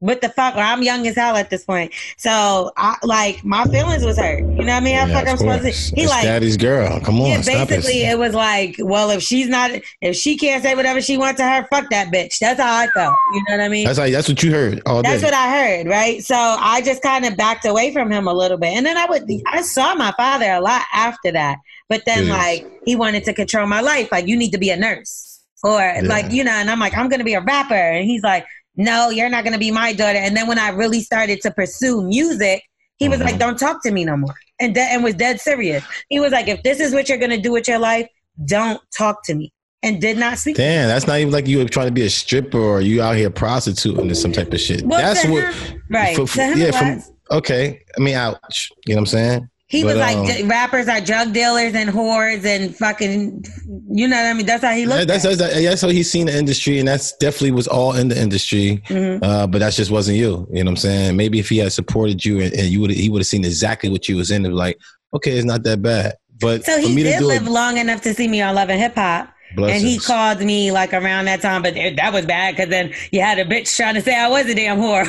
what 0.00 0.20
the 0.20 0.28
fuck? 0.28 0.54
Or 0.54 0.60
I'm 0.60 0.82
young 0.82 1.06
as 1.06 1.16
hell 1.16 1.36
at 1.36 1.50
this 1.50 1.64
point. 1.64 1.92
So, 2.16 2.70
I, 2.76 2.96
like, 3.02 3.44
my 3.44 3.64
feelings 3.64 4.04
was 4.04 4.16
hurt. 4.16 4.38
You 4.40 4.64
know 4.64 4.66
what 4.66 4.70
I 4.70 4.80
mean? 4.80 4.94
How 4.94 5.06
Yeah, 5.06 5.14
fuck 5.14 5.28
I'm 5.28 5.36
supposed 5.36 5.62
to. 5.62 5.70
He 5.70 6.02
It's 6.02 6.10
like, 6.10 6.22
daddy's 6.22 6.56
girl. 6.56 7.00
Come 7.00 7.20
on, 7.20 7.28
yeah, 7.28 7.42
basically, 7.42 8.02
it. 8.04 8.12
it 8.12 8.18
was 8.18 8.34
like, 8.34 8.76
well, 8.78 9.10
if 9.10 9.22
she's 9.22 9.48
not, 9.48 9.72
if 10.00 10.14
she 10.16 10.36
can't 10.36 10.62
say 10.62 10.74
whatever 10.74 11.00
she 11.00 11.16
wants 11.16 11.38
to 11.40 11.44
her, 11.48 11.66
fuck 11.70 11.90
that 11.90 12.12
bitch. 12.12 12.38
That's 12.38 12.60
how 12.60 12.76
I 12.76 12.86
felt. 12.88 13.16
You 13.34 13.42
know 13.48 13.56
what 13.56 13.60
I 13.64 13.68
mean? 13.68 13.86
That's 13.86 13.98
like 13.98 14.12
that's 14.12 14.28
what 14.28 14.42
you 14.42 14.52
heard 14.52 14.80
all 14.86 15.02
day. 15.02 15.10
That's 15.10 15.22
what 15.22 15.34
I 15.34 15.50
heard, 15.50 15.86
right? 15.88 16.22
So 16.22 16.36
I 16.36 16.80
just 16.82 17.02
kind 17.02 17.24
of 17.24 17.36
backed 17.36 17.64
away 17.64 17.92
from 17.92 18.10
him 18.10 18.28
a 18.28 18.32
little 18.32 18.58
bit, 18.58 18.74
and 18.74 18.86
then 18.86 18.96
I 18.96 19.06
would 19.06 19.28
I 19.46 19.62
saw 19.62 19.94
my 19.94 20.12
father 20.12 20.50
a 20.52 20.60
lot 20.60 20.82
after 20.92 21.32
that. 21.32 21.58
But 21.88 22.02
then 22.06 22.26
Yes. 22.26 22.38
like 22.38 22.72
he 22.84 22.94
wanted 22.96 23.24
to 23.24 23.32
control 23.32 23.66
my 23.66 23.80
life, 23.80 24.12
like 24.12 24.28
you 24.28 24.36
need 24.36 24.50
to 24.52 24.58
be 24.58 24.70
a 24.70 24.76
nurse 24.76 25.40
or 25.64 25.94
like 26.04 26.30
you 26.30 26.44
know, 26.44 26.52
and 26.52 26.70
I'm 26.70 26.78
like 26.78 26.96
I'm 26.96 27.08
gonna 27.08 27.24
be 27.24 27.34
a 27.34 27.40
rapper, 27.40 27.74
and 27.74 28.04
he's 28.04 28.22
like, 28.22 28.46
no, 28.78 29.10
you're 29.10 29.28
not 29.28 29.44
gonna 29.44 29.58
be 29.58 29.70
my 29.70 29.92
daughter. 29.92 30.18
And 30.18 30.34
then 30.34 30.46
when 30.48 30.58
I 30.58 30.70
really 30.70 31.02
started 31.02 31.40
to 31.42 31.50
pursue 31.50 32.00
music, 32.02 32.62
he 32.96 33.08
was 33.08 33.20
Mhm. 33.20 33.24
like, 33.24 33.38
don't 33.38 33.58
talk 33.58 33.82
to 33.82 33.90
me 33.90 34.04
no 34.06 34.16
more, 34.16 34.34
and 34.58 34.74
de- 34.74 34.80
and 34.80 35.04
was 35.04 35.14
dead 35.14 35.40
serious. 35.40 35.84
He 36.08 36.18
was 36.20 36.32
like, 36.32 36.48
if 36.48 36.62
this 36.62 36.80
is 36.80 36.94
what 36.94 37.08
you're 37.08 37.18
gonna 37.18 37.36
do 37.40 37.52
with 37.52 37.68
your 37.68 37.78
life, 37.78 38.06
don't 38.44 38.80
talk 38.96 39.22
to 39.24 39.34
me, 39.34 39.52
and 39.82 40.00
did 40.00 40.16
not 40.16 40.38
speak. 40.38 40.56
Damn, 40.56 40.88
that's 40.88 41.06
not 41.06 41.18
even 41.18 41.32
like 41.32 41.46
you 41.46 41.58
were 41.58 41.64
trying 41.66 41.86
to 41.88 41.92
be 41.92 42.06
a 42.06 42.10
stripper 42.10 42.58
or 42.58 42.80
you 42.80 43.02
out 43.02 43.16
here 43.16 43.30
prostituting 43.30 44.10
or 44.10 44.14
some 44.14 44.32
type 44.32 44.52
of 44.52 44.60
shit. 44.60 44.84
Well, 44.86 45.00
that's 45.00 45.22
to 45.22 45.30
what. 45.30 45.54
him- 45.54 45.82
right? 45.90 46.16
for- 46.16 46.26
to 46.26 46.42
him, 46.44 46.58
yeah, 46.58 46.70
from- 46.70 47.02
Okay, 47.30 47.80
I 47.96 48.00
mean, 48.00 48.14
ouch. 48.14 48.70
You 48.86 48.94
know 48.94 49.00
what 49.00 49.02
I'm 49.02 49.06
saying? 49.06 49.48
He 49.70 49.82
But, 49.82 49.88
was 49.88 49.96
like, 49.98 50.40
um, 50.40 50.48
rappers 50.48 50.88
are 50.88 50.98
drug 51.00 51.34
dealers 51.34 51.74
and 51.74 51.90
whores 51.90 52.42
and 52.46 52.74
fucking, 52.74 53.44
you 53.90 54.08
know 54.08 54.16
what 54.16 54.24
I 54.24 54.32
mean? 54.32 54.46
That's 54.46 54.64
how 54.64 54.72
he 54.72 54.86
looked. 54.86 55.06
That- 55.06 55.20
that's, 55.22 55.36
that's, 55.36 55.62
that's 55.62 55.82
how 55.82 55.88
he's 55.88 56.10
seen 56.10 56.24
the 56.26 56.36
industry, 56.36 56.78
and 56.78 56.88
that's 56.88 57.12
definitely 57.18 57.50
was 57.50 57.68
all 57.68 57.94
in 57.94 58.08
the 58.08 58.18
industry. 58.18 58.82
Mhm. 58.88 59.22
Uh, 59.22 59.46
but 59.46 59.58
that 59.58 59.74
just 59.74 59.90
wasn't 59.90 60.16
you. 60.16 60.48
You 60.50 60.64
know 60.64 60.70
what 60.70 60.72
I'm 60.72 60.76
saying? 60.78 61.16
Maybe 61.18 61.38
if 61.38 61.50
he 61.50 61.58
had 61.58 61.70
supported 61.70 62.24
you 62.24 62.40
and, 62.40 62.52
and 62.54 62.68
you 62.68 62.80
would 62.80 62.90
he 62.92 63.10
would 63.10 63.20
have 63.20 63.26
seen 63.26 63.44
exactly 63.44 63.90
what 63.90 64.08
you 64.08 64.16
was 64.16 64.30
in. 64.30 64.46
It 64.46 64.48
was 64.48 64.56
like, 64.58 64.78
okay, 65.12 65.32
it's 65.32 65.44
not 65.44 65.62
that 65.64 65.82
bad. 65.82 66.14
But 66.40 66.64
So 66.64 66.78
he 66.80 66.94
did 67.02 67.22
live 67.22 67.46
it, 67.46 67.50
long 67.50 67.76
enough 67.76 68.00
to 68.02 68.14
see 68.14 68.26
me 68.26 68.40
on 68.40 68.54
Love 68.54 68.70
and 68.70 68.80
Hip 68.80 68.94
Hop. 68.94 69.34
And 69.56 69.82
he 69.82 69.98
called 69.98 70.40
me 70.40 70.70
like 70.72 70.92
around 70.92 71.24
that 71.24 71.40
time, 71.40 71.62
but 71.62 71.74
that 71.74 72.12
was 72.12 72.26
bad 72.26 72.54
because 72.54 72.68
then 72.68 72.92
you 73.10 73.20
had 73.20 73.38
a 73.38 73.44
bitch 73.44 73.74
trying 73.74 73.94
to 73.94 74.02
say 74.02 74.14
I 74.14 74.28
was 74.28 74.46
a 74.46 74.54
damn 74.54 74.78
whore. 74.78 75.08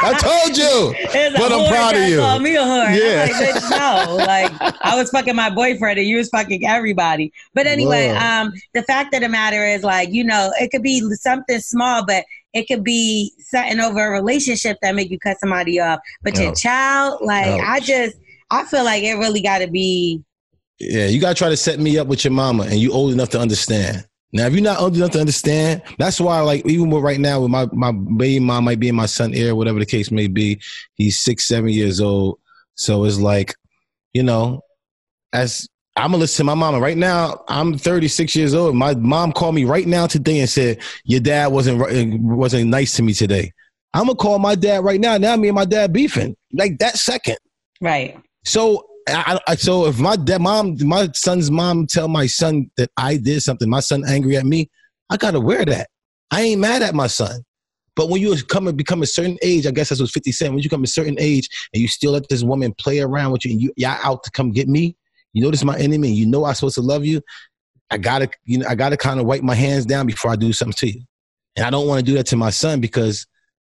I 0.00 0.14
told 0.18 0.56
you. 0.56 0.94
But 1.38 1.52
I'm 1.52 1.68
proud 1.68 1.94
of 1.96 2.08
you. 2.08 2.18
Call 2.18 2.38
me 2.38 2.56
a 2.56 2.60
whore. 2.60 2.96
Yeah. 2.96 3.28
Like, 3.38 3.62
no. 3.70 4.16
Like 4.16 4.52
I 4.80 4.96
was 4.96 5.10
fucking 5.10 5.36
my 5.36 5.50
boyfriend 5.50 5.98
and 5.98 6.08
you 6.08 6.16
was 6.16 6.28
fucking 6.30 6.66
everybody. 6.66 7.32
But 7.54 7.66
anyway, 7.66 8.08
Whoa. 8.08 8.16
um, 8.18 8.52
the 8.74 8.82
fact 8.82 9.14
of 9.14 9.20
the 9.20 9.28
matter 9.28 9.64
is 9.64 9.82
like, 9.82 10.10
you 10.10 10.24
know, 10.24 10.52
it 10.58 10.70
could 10.70 10.82
be 10.82 11.00
something 11.14 11.60
small, 11.60 12.04
but 12.06 12.24
it 12.54 12.66
could 12.66 12.82
be 12.82 13.32
something 13.38 13.78
over 13.80 14.06
a 14.06 14.10
relationship 14.10 14.78
that 14.82 14.94
make 14.94 15.10
you 15.10 15.18
cut 15.18 15.38
somebody 15.38 15.80
off. 15.80 16.00
But 16.22 16.38
your 16.38 16.50
Ouch. 16.50 16.62
child, 16.62 17.20
like 17.22 17.60
I 17.60 17.80
just 17.80 18.16
I 18.50 18.64
feel 18.64 18.84
like 18.84 19.02
it 19.02 19.14
really 19.14 19.42
gotta 19.42 19.68
be 19.68 20.22
Yeah, 20.80 21.06
you 21.06 21.20
gotta 21.20 21.34
try 21.34 21.48
to 21.48 21.56
set 21.56 21.80
me 21.80 21.98
up 21.98 22.06
with 22.06 22.24
your 22.24 22.32
mama, 22.32 22.64
and 22.64 22.76
you 22.76 22.92
old 22.92 23.12
enough 23.12 23.30
to 23.30 23.40
understand. 23.40 24.06
Now, 24.32 24.46
if 24.46 24.52
you're 24.52 24.62
not 24.62 24.80
old 24.80 24.94
enough 24.94 25.12
to 25.12 25.20
understand, 25.20 25.82
that's 25.98 26.20
why, 26.20 26.40
like, 26.40 26.66
even 26.66 26.90
with 26.90 27.02
right 27.02 27.18
now, 27.18 27.40
with 27.40 27.50
my 27.50 27.66
my 27.72 27.92
baby 27.92 28.40
mom 28.40 28.64
might 28.64 28.78
be 28.78 28.88
in 28.88 28.94
my 28.94 29.06
son 29.06 29.34
ear, 29.34 29.54
whatever 29.54 29.78
the 29.78 29.86
case 29.86 30.10
may 30.10 30.26
be. 30.26 30.60
He's 30.94 31.18
six, 31.18 31.48
seven 31.48 31.70
years 31.70 32.00
old, 32.00 32.38
so 32.74 33.04
it's 33.04 33.18
like, 33.18 33.54
you 34.12 34.22
know, 34.22 34.62
as 35.32 35.68
I'm 35.98 36.12
gonna 36.12 36.18
listen 36.18 36.44
to 36.44 36.44
my 36.44 36.54
mama 36.54 36.78
right 36.78 36.96
now. 36.96 37.42
I'm 37.48 37.76
36 37.76 38.36
years 38.36 38.54
old. 38.54 38.76
My 38.76 38.94
mom 38.94 39.32
called 39.32 39.56
me 39.56 39.64
right 39.64 39.86
now 39.86 40.06
today 40.06 40.38
and 40.38 40.48
said 40.48 40.78
your 41.04 41.20
dad 41.20 41.48
wasn't 41.48 41.80
wasn't 42.22 42.70
nice 42.70 42.94
to 42.96 43.02
me 43.02 43.12
today. 43.12 43.52
I'm 43.94 44.06
gonna 44.06 44.14
call 44.14 44.38
my 44.38 44.54
dad 44.54 44.84
right 44.84 45.00
now. 45.00 45.18
Now 45.18 45.34
me 45.34 45.48
and 45.48 45.56
my 45.56 45.64
dad 45.64 45.92
beefing 45.92 46.36
like 46.52 46.78
that 46.78 46.98
second. 46.98 47.38
right. 47.80 48.16
So 48.44 48.87
I, 49.08 49.38
I 49.48 49.56
so 49.56 49.86
if 49.86 49.98
my 49.98 50.16
dad 50.16 50.40
mom 50.40 50.76
my 50.80 51.08
son's 51.14 51.50
mom 51.50 51.86
tell 51.86 52.08
my 52.08 52.26
son 52.26 52.70
that 52.76 52.90
I 52.96 53.16
did 53.16 53.42
something, 53.42 53.68
my 53.68 53.80
son 53.80 54.04
angry 54.06 54.36
at 54.36 54.46
me, 54.46 54.70
I 55.10 55.16
gotta 55.16 55.40
wear 55.40 55.64
that. 55.64 55.88
I 56.30 56.42
ain't 56.42 56.60
mad 56.60 56.82
at 56.82 56.94
my 56.94 57.06
son. 57.06 57.42
But 57.96 58.10
when 58.10 58.22
you 58.22 58.36
come 58.44 58.68
and 58.68 58.76
become 58.76 59.02
a 59.02 59.06
certain 59.06 59.38
age, 59.42 59.66
I 59.66 59.72
guess 59.72 59.88
that's 59.88 60.00
what 60.00 60.10
50 60.10 60.30
Cent, 60.30 60.54
when 60.54 60.62
you 60.62 60.70
come 60.70 60.84
a 60.84 60.86
certain 60.86 61.16
age 61.18 61.48
and 61.72 61.82
you 61.82 61.88
still 61.88 62.12
let 62.12 62.28
this 62.28 62.44
woman 62.44 62.72
play 62.78 63.00
around 63.00 63.32
with 63.32 63.44
you 63.44 63.52
and 63.52 63.60
you, 63.60 63.72
y'all 63.76 63.98
out 64.04 64.22
to 64.22 64.30
come 64.30 64.52
get 64.52 64.68
me, 64.68 64.96
you 65.32 65.42
know 65.42 65.50
this 65.50 65.60
is 65.60 65.64
my 65.64 65.76
enemy, 65.78 66.12
you 66.12 66.24
know 66.26 66.44
I'm 66.44 66.54
supposed 66.54 66.76
to 66.76 66.82
love 66.82 67.04
you, 67.04 67.20
I 67.90 67.98
gotta, 67.98 68.28
you 68.44 68.58
know, 68.58 68.66
I 68.68 68.74
gotta 68.74 68.96
kind 68.96 69.18
of 69.18 69.26
wipe 69.26 69.42
my 69.42 69.54
hands 69.54 69.84
down 69.84 70.06
before 70.06 70.30
I 70.30 70.36
do 70.36 70.52
something 70.52 70.74
to 70.74 70.98
you. 70.98 71.02
And 71.56 71.66
I 71.66 71.70
don't 71.70 71.88
want 71.88 71.98
to 71.98 72.04
do 72.04 72.14
that 72.14 72.26
to 72.26 72.36
my 72.36 72.50
son 72.50 72.80
because 72.80 73.26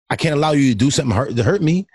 I 0.09 0.17
can't 0.17 0.35
allow 0.35 0.51
you 0.51 0.71
to 0.71 0.75
do 0.75 0.91
something 0.91 1.15
hurt, 1.15 1.35
to 1.35 1.43
hurt 1.43 1.61
me. 1.61 1.87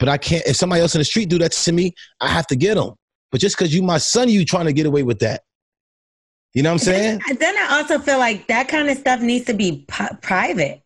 But 0.00 0.08
I 0.08 0.16
can't, 0.18 0.44
if 0.46 0.56
somebody 0.56 0.80
else 0.80 0.94
in 0.96 0.98
the 0.98 1.04
street 1.04 1.28
do 1.28 1.38
that 1.38 1.52
to 1.52 1.72
me, 1.72 1.94
I 2.20 2.26
have 2.28 2.46
to 2.48 2.56
get 2.56 2.74
them. 2.74 2.94
But 3.30 3.40
just 3.40 3.56
because 3.56 3.72
you 3.72 3.82
my 3.82 3.98
son, 3.98 4.28
you 4.28 4.44
trying 4.44 4.66
to 4.66 4.72
get 4.72 4.86
away 4.86 5.04
with 5.04 5.20
that. 5.20 5.42
You 6.54 6.64
know 6.64 6.70
what 6.70 6.74
I'm 6.74 6.78
saying? 6.80 7.20
Then 7.38 7.56
I 7.56 7.78
also 7.78 8.00
feel 8.00 8.18
like 8.18 8.48
that 8.48 8.66
kind 8.66 8.88
of 8.88 8.98
stuff 8.98 9.20
needs 9.20 9.44
to 9.44 9.54
be 9.54 9.84
p- 9.86 10.04
private. 10.20 10.82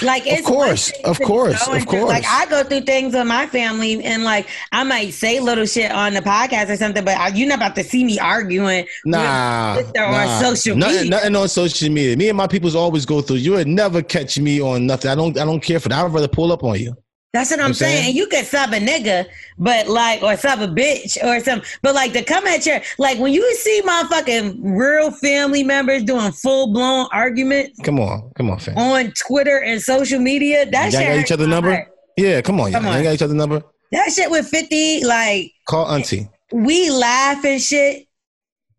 Like 0.00 0.22
Of 0.22 0.32
it's 0.32 0.42
one 0.48 0.54
course, 0.68 0.92
of 1.04 1.20
course, 1.20 1.66
of 1.68 1.82
through- 1.84 2.06
Like. 2.06 2.24
I 2.26 2.46
go 2.46 2.62
through 2.62 2.82
things 2.82 3.14
with 3.14 3.26
my 3.26 3.46
family, 3.46 4.02
and 4.04 4.22
like 4.24 4.46
I 4.70 4.84
might 4.84 5.12
say 5.12 5.40
little 5.40 5.66
shit 5.66 5.90
on 5.90 6.14
the 6.14 6.20
podcast 6.20 6.70
or 6.70 6.76
something, 6.76 7.04
but 7.04 7.16
I- 7.18 7.28
you're 7.28 7.48
not 7.48 7.58
about 7.58 7.74
to 7.76 7.84
see 7.84 8.04
me 8.04 8.18
arguing. 8.18 8.86
Nah, 9.04 9.76
with 9.76 9.86
sister 9.86 10.04
on 10.04 10.40
social 10.44 10.76
nothing, 10.76 10.94
media. 10.96 11.10
nothing 11.10 11.36
on 11.36 11.48
social 11.48 11.90
media. 11.90 12.16
Me 12.16 12.28
and 12.28 12.36
my 12.36 12.46
peoples 12.46 12.76
always 12.76 13.04
go 13.04 13.20
through. 13.20 13.36
You 13.36 13.52
would 13.52 13.66
never 13.68 14.00
catch 14.02 14.38
me 14.38 14.60
on 14.62 14.86
nothing. 14.86 15.10
I 15.10 15.14
don't. 15.16 15.36
I 15.36 15.44
don't 15.44 15.60
care 15.60 15.80
for 15.80 15.88
that. 15.88 16.04
I'd 16.04 16.12
rather 16.12 16.28
pull 16.28 16.52
up 16.52 16.62
on 16.64 16.78
you. 16.78 16.96
That's 17.38 17.50
what 17.52 17.60
I'm 17.60 17.66
I'm 17.66 17.74
saying. 17.74 17.92
saying? 17.96 18.06
And 18.08 18.14
you 18.16 18.26
could 18.26 18.44
sub 18.46 18.72
a 18.72 18.80
nigga, 18.80 19.26
but 19.58 19.86
like, 19.86 20.22
or 20.22 20.36
sub 20.36 20.60
a 20.60 20.66
bitch 20.66 21.16
or 21.22 21.38
something. 21.38 21.68
But 21.82 21.94
like 21.94 22.12
to 22.14 22.24
come 22.24 22.46
at 22.48 22.66
your, 22.66 22.80
like 22.98 23.18
when 23.18 23.32
you 23.32 23.54
see 23.54 23.80
motherfucking 23.84 24.58
real 24.62 25.12
family 25.12 25.62
members 25.62 26.02
doing 26.02 26.32
full 26.32 26.72
blown 26.72 27.06
arguments 27.12 27.78
Come 27.84 28.00
on, 28.00 28.32
come 28.34 28.50
on, 28.50 28.58
fam. 28.58 28.76
on 28.76 29.12
Twitter 29.12 29.58
and 29.62 29.80
social 29.80 30.18
media, 30.18 30.68
that 30.70 30.92
Y'all 30.92 31.00
shit. 31.00 31.08
got 31.10 31.18
each 31.18 31.30
other 31.32 31.46
number? 31.46 31.70
heart. 31.72 31.88
Yeah, 32.16 32.40
come 32.40 32.60
on, 32.60 32.72
Come 32.72 32.82
y'all. 32.84 32.92
on. 32.94 32.98
Y'all 32.98 33.04
got 33.04 33.14
each 33.14 33.22
other 33.22 33.34
number. 33.34 33.62
That 33.92 34.10
shit 34.12 34.30
with 34.32 34.48
50, 34.48 35.04
like 35.04 35.52
Call 35.68 35.86
auntie. 35.86 36.28
we 36.52 36.90
laugh 36.90 37.44
and 37.44 37.62
shit. 37.62 38.07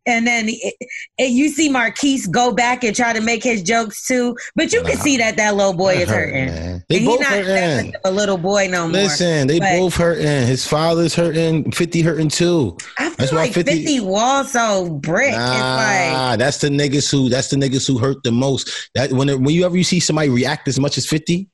And 0.09 0.25
then 0.25 0.49
it, 0.49 0.73
it- 1.17 1.29
you 1.31 1.49
see 1.49 1.69
Marquise 1.69 2.25
go 2.27 2.51
back 2.51 2.83
and 2.83 2.95
try 2.95 3.13
to 3.13 3.21
make 3.21 3.43
his 3.43 3.61
jokes 3.61 4.07
too, 4.07 4.35
but 4.55 4.73
you 4.73 4.81
can 4.81 4.97
Nah. 4.97 5.03
see 5.03 5.17
that 5.17 5.37
that 5.37 5.55
little 5.55 5.73
boy 5.73 5.95
is 5.97 6.09
hurt, 6.09 6.29
hurting. 6.33 6.45
man. 6.47 6.83
They 6.89 6.97
And 6.97 7.05
both 7.05 7.19
not 7.21 7.29
hurting. 7.29 7.93
a 8.03 8.11
little 8.11 8.37
boy 8.37 8.67
no 8.71 8.83
more. 8.87 8.91
Listen, 8.93 9.47
they 9.47 9.59
but- 9.59 9.77
both 9.77 9.95
hurting. 9.95 10.47
His 10.47 10.65
father's 10.65 11.13
hurting. 11.13 11.71
Fifty 11.71 12.01
hurting 12.01 12.29
too. 12.29 12.75
I 12.97 13.09
feel 13.09 13.15
That's 13.17 13.31
why 13.31 13.37
like 13.43 13.53
50, 13.53 13.71
50 13.85 13.99
was 14.01 14.51
so 14.51 14.89
brick. 15.01 15.29
it's 15.29 15.37
like 15.37 16.11
Nah, 16.13 16.35
that's 16.35 16.57
the 16.57 16.69
niggas 16.69 17.11
who. 17.11 17.29
That's 17.29 17.49
the 17.49 17.55
niggas 17.57 17.87
who 17.87 17.97
hurt 17.99 18.23
the 18.23 18.31
most. 18.31 18.89
That 18.95 19.11
when 19.13 19.27
when 19.43 19.53
you 19.53 19.65
ever 19.65 19.77
you 19.77 19.83
see 19.83 19.99
somebody 19.99 20.29
react 20.29 20.67
as 20.67 20.79
much 20.79 20.97
as 20.97 21.05
fifty, 21.05 21.47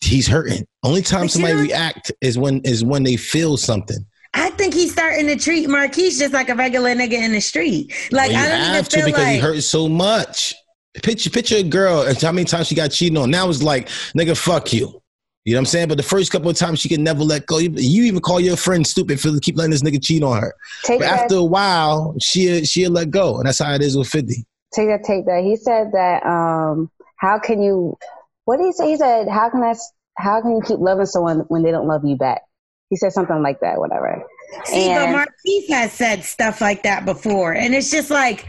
he's 0.00 0.26
hurting. 0.26 0.66
Only 0.82 1.02
time 1.02 1.28
somebody 1.28 1.54
react 1.54 2.12
is 2.20 2.38
when 2.38 2.60
is 2.64 2.84
when 2.84 3.02
they 3.02 3.16
feel 3.16 3.56
something. 3.56 4.04
I 4.34 4.50
think 4.50 4.74
he's 4.74 4.85
starting 5.16 5.38
to 5.38 5.42
treat 5.44 5.68
Marquise 5.68 6.18
just 6.18 6.32
like 6.34 6.48
a 6.48 6.54
regular 6.54 6.90
nigga 6.94 7.12
in 7.12 7.32
the 7.32 7.40
street. 7.40 7.92
Like 8.12 8.30
Well, 8.30 8.38
you 8.40 8.46
I 8.46 8.48
don't 8.48 8.60
even 8.60 8.74
have 8.74 8.88
to 8.90 8.96
feel 8.96 9.06
because 9.06 9.26
he 9.26 9.32
like 9.34 9.40
hurt 9.42 9.62
so 9.62 9.88
much. 9.88 10.54
Picture 11.02 11.30
picture 11.30 11.56
a 11.56 11.62
girl. 11.62 12.02
and 12.02 12.20
How 12.20 12.32
many 12.32 12.44
times 12.44 12.68
she 12.68 12.74
got 12.74 12.90
cheated 12.90 13.18
on? 13.18 13.30
Now 13.30 13.48
it's 13.48 13.62
like 13.62 13.88
nigga, 14.16 14.36
fuck 14.36 14.72
you. 14.72 15.00
You 15.44 15.52
know 15.52 15.58
what 15.58 15.60
I'm 15.60 15.66
saying? 15.66 15.88
But 15.88 15.96
the 15.98 16.02
first 16.02 16.32
couple 16.32 16.50
of 16.50 16.56
times 16.56 16.80
she 16.80 16.88
could 16.88 17.00
never 17.00 17.22
let 17.22 17.46
go. 17.46 17.58
You, 17.58 17.70
you 17.76 18.04
even 18.04 18.20
call 18.20 18.40
your 18.40 18.56
friend 18.56 18.84
stupid 18.86 19.20
for 19.20 19.30
to 19.30 19.38
keep 19.40 19.56
letting 19.56 19.70
this 19.70 19.82
nigga 19.82 20.02
cheat 20.02 20.22
on 20.22 20.40
her. 20.40 20.54
Take 20.82 21.00
But 21.00 21.04
that, 21.06 21.20
after 21.22 21.36
a 21.36 21.44
while, 21.44 22.16
she 22.20 22.64
she'll 22.64 22.90
let 22.90 23.10
go, 23.10 23.36
and 23.38 23.46
that's 23.46 23.60
how 23.60 23.72
it 23.74 23.82
is 23.82 23.96
with 23.96 24.08
Fifty. 24.08 24.44
take 24.74 24.88
that, 24.88 25.04
take 25.04 25.26
that. 25.26 25.42
He 25.44 25.56
said 25.56 25.92
that. 25.92 26.24
Um, 26.26 26.90
how 27.18 27.38
can 27.38 27.62
you? 27.62 27.96
What 28.44 28.56
did 28.58 28.66
he 28.66 28.72
say? 28.72 28.90
He 28.90 28.96
said, 28.96 29.28
"How 29.28 29.48
can 29.50 29.62
I? 29.62 29.70
s- 29.70 29.92
How 30.18 30.40
can 30.40 30.52
you 30.56 30.62
keep 30.62 30.78
loving 30.80 31.06
someone 31.06 31.40
when 31.48 31.62
they 31.62 31.70
don't 31.70 31.86
love 31.86 32.04
you 32.04 32.16
back?" 32.16 32.42
He 32.90 32.96
said 32.96 33.12
something 33.12 33.42
like 33.42 33.60
that. 33.60 33.78
Whatever. 33.78 34.24
See, 34.64 34.88
but 34.88 35.02
and- 35.02 35.12
Marquise 35.12 35.68
has 35.70 35.92
said 35.92 36.24
stuff 36.24 36.60
like 36.60 36.82
that 36.84 37.04
before, 37.04 37.52
and 37.54 37.74
it's 37.74 37.90
just 37.90 38.10
like 38.10 38.46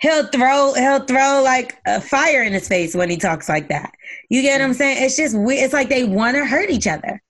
he'll 0.00 0.26
throw 0.28 0.72
he'll 0.74 1.04
throw 1.04 1.42
like 1.44 1.76
a 1.86 2.00
fire 2.00 2.42
in 2.42 2.52
his 2.52 2.66
face 2.68 2.94
when 2.94 3.08
he 3.10 3.16
talks 3.16 3.48
like 3.48 3.68
that. 3.68 3.92
You 4.28 4.42
get 4.42 4.60
what 4.60 4.64
I'm 4.66 4.74
saying? 4.74 5.04
It's 5.04 5.16
just 5.16 5.36
weird. 5.38 5.62
It's 5.64 5.72
like 5.72 5.88
they 5.88 6.04
want 6.04 6.36
to 6.36 6.44
hurt 6.44 6.70
each 6.70 6.86
other. 6.86 7.22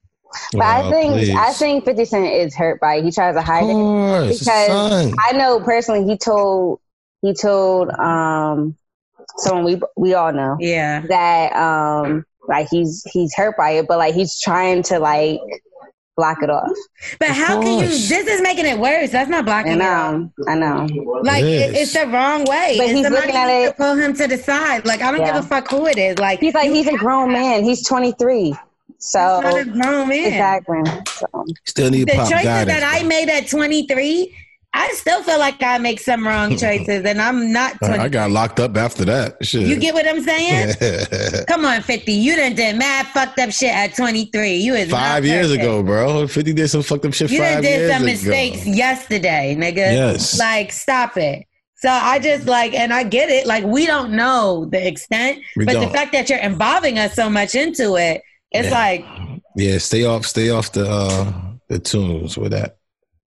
But 0.53 0.63
I 0.63 0.83
Oh, 0.83 0.91
think 0.91 1.13
please. 1.13 1.35
I 1.37 1.53
think 1.53 1.85
Fifty 1.85 2.05
Cent 2.07 2.33
is 2.33 2.55
hurt 2.57 2.81
by 2.81 2.97
it. 2.97 3.05
He 3.05 3.11
tries 3.11 3.35
to 3.35 3.43
hide 3.43 3.65
it. 3.65 3.73
course, 3.73 4.29
his 4.29 4.39
because. 4.41 5.15
I 5.29 5.33
know 5.33 5.61
personally 5.61 6.05
he 6.05 6.17
told 6.17 6.81
he 7.21 7.35
told 7.35 7.91
um 7.91 8.77
someone 9.37 9.65
we 9.65 9.81
we 9.97 10.15
all 10.15 10.33
know 10.33 10.57
Yeah. 10.59 11.03
that 11.09 11.53
um 11.55 12.25
like 12.49 12.69
he's 12.71 13.03
he's 13.13 13.35
hurt 13.35 13.57
by 13.59 13.73
it, 13.73 13.87
but 13.87 13.99
like 13.99 14.15
he's 14.15 14.41
trying 14.41 14.83
to 14.85 14.99
like 14.99 15.39
block 16.17 16.43
it 16.43 16.51
off. 16.51 16.71
But 17.19 17.31
Of 17.31 17.37
how 17.37 17.63
can 17.63 17.81
you? 17.81 17.87
This 17.89 18.11
is 18.11 18.43
making 18.43 18.67
it 18.67 18.79
worse. 18.79 19.11
That's 19.11 19.31
not 19.31 19.45
blocking 19.45 19.73
And 19.73 19.81
it 19.81 19.85
out. 19.87 20.15
um 20.15 20.33
I 20.49 20.55
know. 20.55 20.87
Like 21.23 21.45
It 21.45 21.75
it, 21.75 21.77
it's 21.77 21.93
the 21.95 22.07
wrong 22.07 22.45
way. 22.45 22.75
But 22.79 22.89
and 22.89 22.97
he's 22.99 23.09
looking 23.09 23.35
at 23.37 23.49
it- 23.49 23.77
pull 23.77 23.95
him 23.95 24.15
to 24.15 24.27
the 24.29 24.37
side. 24.39 24.85
Like 24.87 25.01
I 25.03 25.11
don't 25.11 25.21
Yeah. 25.21 25.35
give 25.35 25.45
a 25.45 25.49
fuck 25.49 25.69
who 25.71 25.87
it 25.87 25.99
is. 25.99 26.19
Like 26.19 26.41
He's 26.41 26.55
like 26.55 26.71
he's 26.71 26.87
a 26.87 26.91
have- 26.93 27.01
grown 27.01 27.33
man. 27.33 27.65
He's 27.65 27.87
twenty 27.87 28.13
three. 28.13 28.55
So 28.99 29.41
not 29.43 29.59
a 29.59 29.65
grown 29.65 30.09
man. 30.09 30.27
exactly. 30.27 30.81
So 31.09 31.45
Still 31.65 31.91
need 31.91 32.09
The 32.09 32.13
pop 32.13 32.31
choices 32.31 32.45
guidance. 32.45 32.81
that 32.81 33.01
I 33.01 33.03
made 33.05 33.29
at 33.29 33.49
23, 33.49 34.33
I 34.75 34.91
still 34.95 35.23
feel 35.23 35.39
like 35.39 35.63
I 35.63 35.77
make 35.79 36.01
some 36.01 36.27
wrong 36.27 36.51
choices, 36.57 37.05
and 37.05 37.21
I'm 37.21 37.53
not. 37.53 37.79
20. 37.81 37.95
I 37.99 38.09
got 38.09 38.31
locked 38.31 38.59
up 38.59 38.77
after 38.77 39.05
that. 39.05 39.37
Shit. 39.45 39.67
you 39.67 39.77
get 39.77 39.93
what 39.93 40.09
I'm 40.09 40.23
saying? 40.23 41.45
Come 41.49 41.65
on, 41.67 41.83
50. 41.83 42.11
You 42.13 42.37
done 42.37 42.55
did 42.55 42.77
mad 42.77 43.07
fucked 43.09 43.39
up 43.39 43.51
shit 43.51 43.75
at 43.75 43.95
23. 43.95 44.55
You 44.57 44.73
was 44.73 44.91
five 44.91 45.27
years 45.27 45.51
ago, 45.51 45.83
bro. 45.83 46.27
Fifty 46.27 46.53
did 46.55 46.69
some 46.69 46.83
fucked 46.83 47.05
up 47.05 47.13
shit 47.13 47.31
You 47.31 47.39
done 47.39 47.63
did 47.63 47.91
some 47.91 48.03
ago. 48.03 48.13
mistakes 48.13 48.67
yesterday, 48.67 49.55
nigga. 49.59 49.77
Yes. 49.77 50.39
Like, 50.39 50.73
stop 50.73 51.17
it. 51.17 51.45
So 51.77 51.91
I 51.91 52.19
just 52.21 52.47
like, 52.47 52.75
and 52.75 52.95
I 52.95 53.03
get 53.03 53.29
it. 53.29 53.45
Like, 53.47 53.65
we 53.65 53.87
don't 53.87 54.13
know 54.13 54.67
the 54.71 54.87
extent, 54.87 55.41
We 55.57 55.65
but 55.65 55.73
don't. 55.73 55.87
the 55.89 55.91
fact 55.91 56.13
that 56.13 56.31
you're 56.31 56.39
involving 56.39 56.99
us 56.99 57.15
so 57.15 57.29
much 57.29 57.55
into 57.57 57.97
it, 57.97 58.23
it's 58.53 58.69
Yeah. 58.69 58.75
like, 58.75 59.05
Yeah, 59.57 59.79
stay 59.79 60.05
off, 60.05 60.25
stay 60.25 60.49
off 60.51 60.73
the 60.73 60.89
uh 60.89 61.33
the 61.69 61.79
tunes 61.81 62.39
with 62.39 62.53
that. 62.53 62.77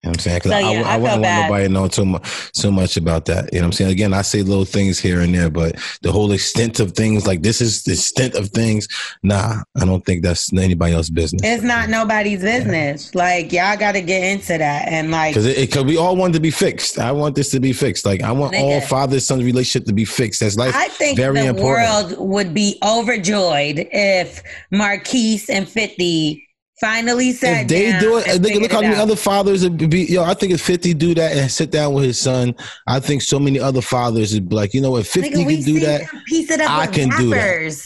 You 0.05 0.09
know 0.09 0.11
what 0.11 0.17
I'm 0.17 0.21
saying? 0.21 0.39
'Cause 0.41 0.51
So, 0.51 0.57
I, 0.57 0.59
yeah, 0.59 0.67
I, 0.67 0.69
I 0.69 0.71
feel 0.93 1.01
wouldn't 1.01 1.01
want 1.01 1.21
bad. 1.23 1.47
nobody 1.49 1.63
to 1.67 1.73
know 1.73 1.87
too 1.87 2.05
much, 2.05 2.51
too 2.51 2.71
much 2.71 2.95
about 2.95 3.25
that. 3.25 3.51
You 3.51 3.59
know 3.59 3.65
what 3.65 3.65
I'm 3.65 3.71
saying? 3.71 3.91
Again, 3.91 4.13
I 4.13 4.21
say 4.21 4.43
little 4.43 4.63
things 4.65 4.99
here 4.99 5.21
and 5.21 5.33
there, 5.33 5.49
but 5.49 5.77
the 6.03 6.11
whole 6.11 6.31
extent 6.31 6.79
of 6.79 6.91
things, 6.91 7.25
like 7.25 7.41
this 7.41 7.59
is 7.59 7.81
the 7.83 7.93
extent 7.93 8.35
of 8.35 8.49
things. 8.49 8.87
Nah, 9.23 9.63
I 9.75 9.83
don't 9.85 10.05
think 10.05 10.21
that's 10.21 10.53
anybody 10.53 10.93
else's 10.93 11.09
business. 11.09 11.41
it's 11.43 11.63
not 11.63 11.89
nobody's 11.89 12.41
business. 12.43 13.15
Like, 13.15 13.51
y'all 13.51 13.75
got 13.77 13.93
to 13.93 14.01
get 14.01 14.23
into 14.23 14.59
that. 14.59 14.87
And 14.89 15.09
like, 15.09 15.33
Because 15.33 15.47
it, 15.47 15.57
it, 15.57 15.71
cause 15.71 15.85
we 15.85 15.97
all 15.97 16.15
want 16.15 16.35
to 16.35 16.39
be 16.39 16.51
fixed. 16.51 16.99
I 16.99 17.11
want 17.11 17.33
this 17.33 17.49
to 17.49 17.59
be 17.59 17.73
fixed. 17.73 18.05
Like 18.05 18.21
I 18.21 18.31
want 18.31 18.53
Nigga. 18.53 18.61
all 18.61 18.81
father 18.81 19.19
son 19.19 19.39
relationship 19.39 19.87
to 19.87 19.93
be 19.93 20.05
fixed. 20.05 20.41
That's 20.41 20.55
life. 20.55 20.75
I 20.75 20.87
think 20.89 21.17
very 21.17 21.39
the 21.39 21.47
important. 21.47 21.65
world 22.19 22.29
would 22.29 22.53
be 22.53 22.77
overjoyed 22.83 23.87
if 23.91 24.43
Marquise 24.69 25.49
and 25.49 25.67
50 25.67 26.43
finally 26.79 27.31
sat 27.31 27.63
if 27.63 27.67
they 27.67 27.97
do 27.99 28.17
it, 28.17 28.27
and 28.27 28.43
look, 28.43 28.53
look 28.61 28.71
how 28.71 28.81
many 28.81 28.95
out. 28.95 29.01
other 29.01 29.15
fathers 29.15 29.63
would 29.63 29.89
be. 29.89 30.03
Yo, 30.05 30.23
I 30.23 30.33
think 30.33 30.51
if 30.53 30.61
Fifty 30.61 30.93
do 30.93 31.13
that 31.15 31.35
and 31.35 31.49
sit 31.51 31.71
down 31.71 31.93
with 31.93 32.03
his 32.05 32.19
son, 32.19 32.55
I 32.87 32.99
think 32.99 33.21
so 33.21 33.39
many 33.39 33.59
other 33.59 33.81
fathers 33.81 34.33
would 34.33 34.49
be 34.49 34.55
like, 34.55 34.73
you 34.73 34.81
know 34.81 34.91
what, 34.91 35.05
Fifty 35.07 35.31
Nigga, 35.31 35.47
can 35.55 35.61
do 35.63 35.79
that. 35.81 36.01
piece 36.27 36.51
it 36.51 36.61
up 36.61 36.69
I 36.71 36.85
with 36.87 36.95
can 36.95 37.09
do 37.17 37.29
that. 37.31 37.81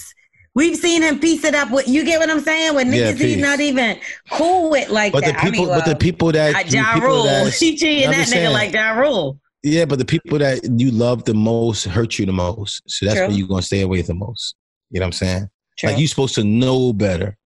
We've 0.56 0.76
seen 0.76 1.04
him 1.04 1.20
piece 1.20 1.44
it 1.46 1.54
up 1.56 1.72
with 1.72 1.88
you 1.88 2.04
get 2.04 2.20
what 2.20 2.30
I'm 2.30 2.40
saying? 2.42 2.76
With 2.76 2.88
Yeah, 2.94 3.12
niggas 3.14 3.18
he's 3.20 3.38
not 3.38 3.60
even 3.60 4.00
cool 4.32 4.72
with 4.72 4.90
like 4.90 5.14
But 5.14 5.24
the 5.24 5.34
people, 5.34 5.48
I 5.48 5.52
mean, 5.52 5.68
but 5.68 5.86
the 5.86 5.96
people 5.96 6.32
that, 6.32 6.54
well, 6.54 6.66
Ja 6.66 6.94
people 6.96 7.08
Rule. 7.08 7.24
that- 7.26 7.54
She 7.54 7.78
treating 7.78 8.08
I'm 8.08 8.12
that 8.14 8.28
nigga 8.28 8.52
like 8.52 8.74
Ja 8.74 8.92
Rule. 8.94 9.40
yeah, 9.64 9.86
but 9.86 10.00
the 10.00 10.06
people 10.06 10.40
that 10.40 10.60
you 10.78 10.90
love 10.92 11.24
the 11.24 11.36
most 11.36 11.86
hurt 11.86 12.18
you 12.18 12.26
the 12.26 12.34
most. 12.34 12.82
So 12.88 13.06
that's 13.06 13.18
True. 13.20 13.28
where 13.28 13.38
you're 13.38 13.48
gonna 13.48 13.62
stay 13.62 13.82
away 13.82 14.02
the 14.02 14.16
most. 14.16 14.56
You 14.90 15.00
know 15.00 15.04
what 15.06 15.08
I'm 15.10 15.12
saying? 15.14 15.50
True. 15.78 15.90
Like 15.92 16.00
you're 16.00 16.08
supposed 16.08 16.36
to 16.36 16.44
know 16.44 16.92
better. 16.94 17.38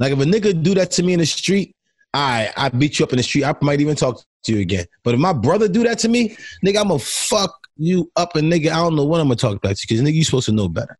Like 0.00 0.12
if 0.12 0.18
a 0.18 0.24
nigga 0.24 0.60
do 0.60 0.74
that 0.74 0.90
to 0.92 1.02
me 1.04 1.12
in 1.12 1.20
the 1.20 1.26
street, 1.26 1.76
I 2.12 2.50
I 2.56 2.68
beat 2.70 2.98
you 2.98 3.04
up 3.04 3.12
in 3.12 3.18
the 3.18 3.22
street. 3.22 3.44
I 3.44 3.54
might 3.60 3.80
even 3.80 3.94
talk 3.94 4.20
to 4.44 4.52
you 4.52 4.60
again. 4.60 4.86
But 5.04 5.14
if 5.14 5.20
my 5.20 5.32
brother 5.32 5.68
do 5.68 5.84
that 5.84 5.98
to 6.00 6.08
me, 6.08 6.36
nigga, 6.64 6.80
I'm 6.80 6.88
gonna 6.88 6.98
fuck 6.98 7.54
you 7.76 8.10
up 8.16 8.34
and 8.34 8.52
nigga, 8.52 8.70
I 8.70 8.76
don't 8.76 8.96
know 8.96 9.04
when 9.04 9.20
I'm 9.20 9.28
gonna 9.28 9.36
talk 9.36 9.62
back 9.62 9.76
to 9.76 9.80
you 9.88 9.96
because 9.96 10.02
nigga, 10.02 10.14
you 10.14 10.24
supposed 10.24 10.46
to 10.46 10.52
know 10.52 10.68
better. 10.68 10.98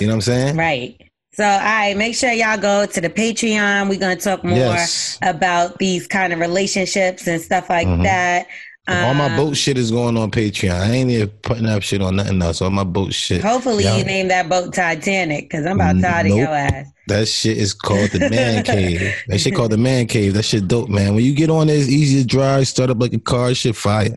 You 0.00 0.06
know 0.06 0.12
what 0.12 0.16
I'm 0.16 0.20
saying? 0.22 0.56
Right. 0.56 1.10
So, 1.32 1.44
all 1.44 1.58
right, 1.58 1.94
make 1.96 2.14
sure 2.14 2.32
y'all 2.32 2.56
go 2.58 2.86
to 2.86 3.00
the 3.00 3.10
Patreon. 3.10 3.90
We're 3.90 3.98
going 3.98 4.16
to 4.16 4.22
talk 4.24 4.42
more 4.42 4.56
Yes. 4.56 5.18
about 5.20 5.76
these 5.78 6.06
kind 6.06 6.32
of 6.32 6.38
relationships 6.38 7.26
and 7.26 7.38
stuff 7.42 7.68
like 7.68 7.86
Mhm. 7.86 8.04
that. 8.04 8.46
All 8.88 9.14
my 9.14 9.26
Um, 9.26 9.36
boat 9.36 9.56
shit 9.56 9.76
is 9.76 9.90
going 9.90 10.16
on 10.16 10.30
Patreon. 10.30 10.70
I 10.80 10.90
ain't 10.92 11.10
even 11.10 11.28
putting 11.42 11.66
up 11.66 11.82
shit 11.82 12.00
on 12.00 12.16
nothing 12.16 12.40
else. 12.40 12.62
All 12.62 12.70
my 12.70 12.84
boat 12.84 13.12
shit. 13.12 13.42
Hopefully, 13.42 13.82
Yeah. 13.84 13.96
you 13.96 14.04
name 14.04 14.28
that 14.28 14.48
boat 14.48 14.72
Titanic 14.72 15.50
because 15.50 15.66
I'm 15.66 15.80
about 15.80 16.00
tired 16.00 16.26
of 16.30 16.36
your 16.36 16.46
ass. 16.48 16.86
That 17.08 17.26
shit 17.26 17.56
is 17.58 17.74
called 17.74 18.10
the 18.10 18.30
man 18.30 18.62
cave. 18.64 19.12
That 19.28 19.38
shit 19.40 19.54
called 19.56 19.72
the 19.72 19.76
man 19.76 20.06
cave. 20.06 20.34
That 20.34 20.44
shit 20.44 20.68
dope, 20.68 20.88
man. 20.88 21.14
When 21.14 21.24
you 21.24 21.34
get 21.34 21.50
on 21.50 21.66
there, 21.66 21.76
it's 21.76 21.88
easy 21.88 22.20
to 22.22 22.26
drive, 22.26 22.68
start 22.68 22.90
up 22.90 23.00
like 23.00 23.12
a 23.12 23.18
car, 23.18 23.54
shit 23.54 23.74
fire. 23.76 24.04
You 24.04 24.10
know 24.10 24.16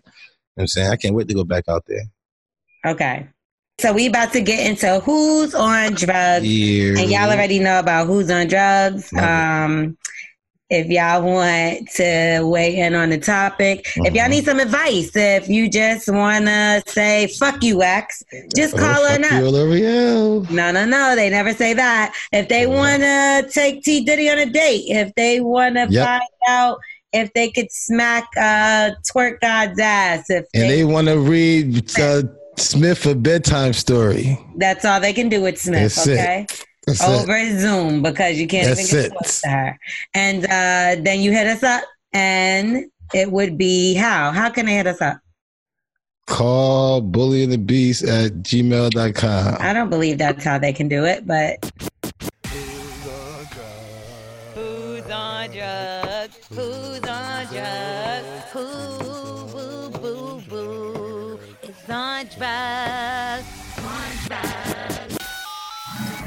what 0.56 0.62
I'm 0.64 0.68
saying? 0.68 0.92
I 0.92 0.96
can't 0.98 1.16
wait 1.16 1.28
to 1.30 1.34
go 1.34 1.44
back 1.44 1.64
out 1.68 1.84
there. 1.88 2.04
Okay. 2.86 3.28
so 3.80 3.94
we 3.94 4.08
about 4.08 4.34
to 4.34 4.42
get 4.42 4.70
into 4.70 5.00
who's 5.00 5.56
on 5.56 5.94
drugs. 5.94 6.46
Yeah. 6.46 7.00
And 7.00 7.10
y'all 7.10 7.30
already 7.32 7.60
know 7.60 7.80
about 7.80 8.08
who's 8.08 8.30
on 8.30 8.48
drugs. 8.48 9.12
Um, 9.14 9.98
if 10.70 10.88
y'all 10.88 11.24
want 11.24 11.90
to 11.96 12.42
weigh 12.44 12.78
in 12.78 12.94
on 12.96 13.10
the 13.10 13.18
topic, 13.18 13.88
if 13.98 14.14
y'all 14.14 14.26
Mhm. 14.26 14.30
need 14.30 14.46
some 14.46 14.60
advice, 14.60 15.12
if 15.16 15.50
you 15.50 15.70
just 15.70 16.08
want 16.10 16.46
to 16.46 16.84
say 16.88 17.28
"fuck 17.40 17.64
you, 17.64 17.82
X," 17.82 18.24
just 18.56 18.78
call 18.78 19.00
oh, 19.00 19.08
her 19.08 19.16
fuck 19.16 19.32
up. 19.32 19.42
No, 20.50 20.72
no, 20.72 20.86
no. 20.86 21.16
They 21.16 21.30
never 21.30 21.54
say 21.54 21.74
that. 21.74 22.14
If 22.32 22.48
they 22.50 22.64
Mhm. 22.66 22.70
want 22.76 23.02
to 23.02 23.50
take 23.52 23.84
T 23.84 24.02
Diddy 24.06 24.30
on 24.30 24.38
a 24.38 24.46
date, 24.46 24.84
if 24.88 25.14
they 25.16 25.40
want 25.40 25.76
to 25.76 25.88
Yep. 25.90 26.06
find 26.08 26.22
out 26.48 26.78
if 27.14 27.34
they 27.34 27.50
could 27.50 27.72
smack 27.72 28.26
uh, 28.38 28.92
Twerk 29.12 29.40
God's 29.42 29.80
ass, 29.80 30.30
if 30.30 30.46
And 30.54 30.64
they, 30.64 30.78
they 30.78 30.84
want 30.84 31.08
to 31.08 31.18
read 31.18 31.90
uh, 32.00 32.22
Smith 32.58 33.06
a 33.08 33.16
bedtime 33.16 33.74
story. 33.74 34.38
that's 34.58 34.86
all 34.86 35.00
they 35.00 35.14
can 35.14 35.30
do 35.30 35.42
with 35.42 35.58
Smith. 35.58 35.96
That's 35.96 36.06
it. 36.08 36.66
Okay. 36.88 36.98
That's 36.98 37.02
it. 37.02 37.30
over 37.30 37.60
Zoom 37.60 38.02
because 38.04 38.40
you 38.40 38.48
can't 38.48 38.68
That's 38.68 38.92
even 38.92 39.06
it. 39.06 39.10
get 39.10 39.18
close 39.18 39.42
to 39.42 39.50
her. 39.50 39.80
And 40.14 40.46
uh, 40.46 41.02
then 41.04 41.22
you 41.22 41.32
hit 41.32 41.48
us 41.48 41.64
up, 41.64 41.84
and 42.14 42.86
it 43.14 43.32
would 43.32 43.58
be 43.58 43.94
how? 43.96 44.32
How 44.32 44.50
can 44.50 44.66
they 44.66 44.74
hit 44.76 44.88
us 44.88 45.02
up? 45.02 45.20
Call 46.28 47.02
Bully 47.02 47.44
and 47.44 47.52
the 47.52 47.58
Beast 47.58 48.04
at 48.04 48.34
gmail.com. 48.44 49.58
I 49.60 49.74
don't 49.74 49.90
believe 49.90 50.20
that's 50.20 50.44
how 50.44 50.60
they 50.60 50.72
can 50.74 50.88
do 50.88 51.04
it, 51.06 51.26
but. 51.26 51.72
Who's 54.54 55.10
on 55.10 55.50
drugs? 55.50 56.38
Who's 56.50 57.00
on 57.00 57.46
drugs? 57.48 58.26
Who, 58.54 58.66
boo, 59.50 59.90
boo, 60.00 60.42
boo, 60.48 61.40
is 61.64 61.90
on 61.90 62.26
drugs? 62.38 63.59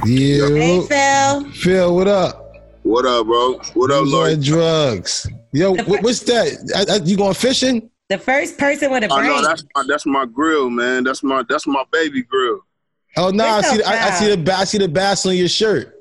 Hey, 0.05 0.81
Phil. 0.89 1.51
Phil, 1.53 1.95
what 1.95 2.09
up? 2.09 2.57
What 2.83 3.07
up, 3.07 3.25
bro? 3.25 3.55
What 3.75 3.93
up, 3.93 4.01
Who's 4.01 4.13
Lloyd? 4.13 4.43
drugs? 4.43 5.29
Yo, 5.53 5.77
The 5.77 5.85
what's 5.85 6.21
that? 6.21 6.73
I, 6.75 6.95
I, 6.95 6.97
you 7.05 7.17
going 7.17 7.35
fishing? 7.35 7.89
The 8.09 8.19
first 8.19 8.59
person 8.59 8.91
with 8.91 9.05
a 9.05 9.13
Oh 9.13 9.21
no, 9.21 9.41
that's 9.43 9.65
my 9.75 9.85
that's 9.87 10.05
my 10.05 10.27
grill, 10.27 10.69
man. 10.71 11.05
That's 11.05 11.23
my 11.23 11.45
that's 11.49 11.69
my 11.69 11.85
baby 11.93 12.23
grill. 12.23 12.61
Oh 13.17 13.31
no, 13.31 13.45
I 13.45 13.59
We're 13.59 13.63
so 13.63 13.71
see. 13.71 13.77
The, 13.79 13.89
I, 13.89 14.07
I 14.07 14.11
see 14.11 14.35
the 14.35 14.55
I 14.55 14.65
see 14.65 14.79
the 14.79 14.89
bass 14.89 15.25
on 15.25 15.37
your 15.37 15.49
shirt. 15.49 15.97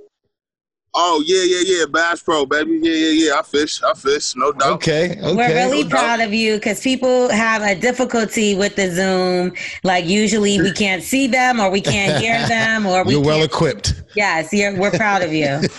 Oh 0.94 1.24
yeah, 1.26 1.44
yeah, 1.44 1.62
yeah. 1.80 1.86
Bass 1.86 2.22
Pro, 2.22 2.46
baby. 2.46 2.80
Yeah, 2.82 2.94
yeah, 2.94 3.10
yeah. 3.30 3.40
I 3.40 3.44
fish. 3.44 3.82
I 3.82 3.94
fish. 3.94 4.36
No 4.36 4.52
doubt. 4.52 4.74
Okay, 4.74 5.12
okay. 5.12 5.36
We're 5.36 5.48
really 5.56 5.84
No 5.84 5.90
doubt. 5.90 6.00
proud 6.00 6.20
of 6.20 6.34
you 6.34 6.56
because 6.56 6.82
people 6.82 7.30
have 7.30 7.62
a 7.62 7.76
difficulty 7.80 8.56
with 8.56 8.76
the 8.76 8.90
Zoom. 8.92 9.54
Like 9.86 10.06
usually 10.06 10.60
we 10.62 10.74
can't 10.74 11.02
see 11.02 11.28
them 11.28 11.62
or 11.62 11.70
we 11.72 11.80
can't 11.80 12.22
hear 12.22 12.46
them 12.48 12.86
or 12.86 13.06
we 13.06 13.14
You're 13.14 13.24
well 13.24 13.42
equipped. 13.44 14.04
yes, 14.18 14.52
you're, 14.52 14.76
we're 14.78 14.92
proud 14.92 15.22
of 15.22 15.32
you. 15.32 15.62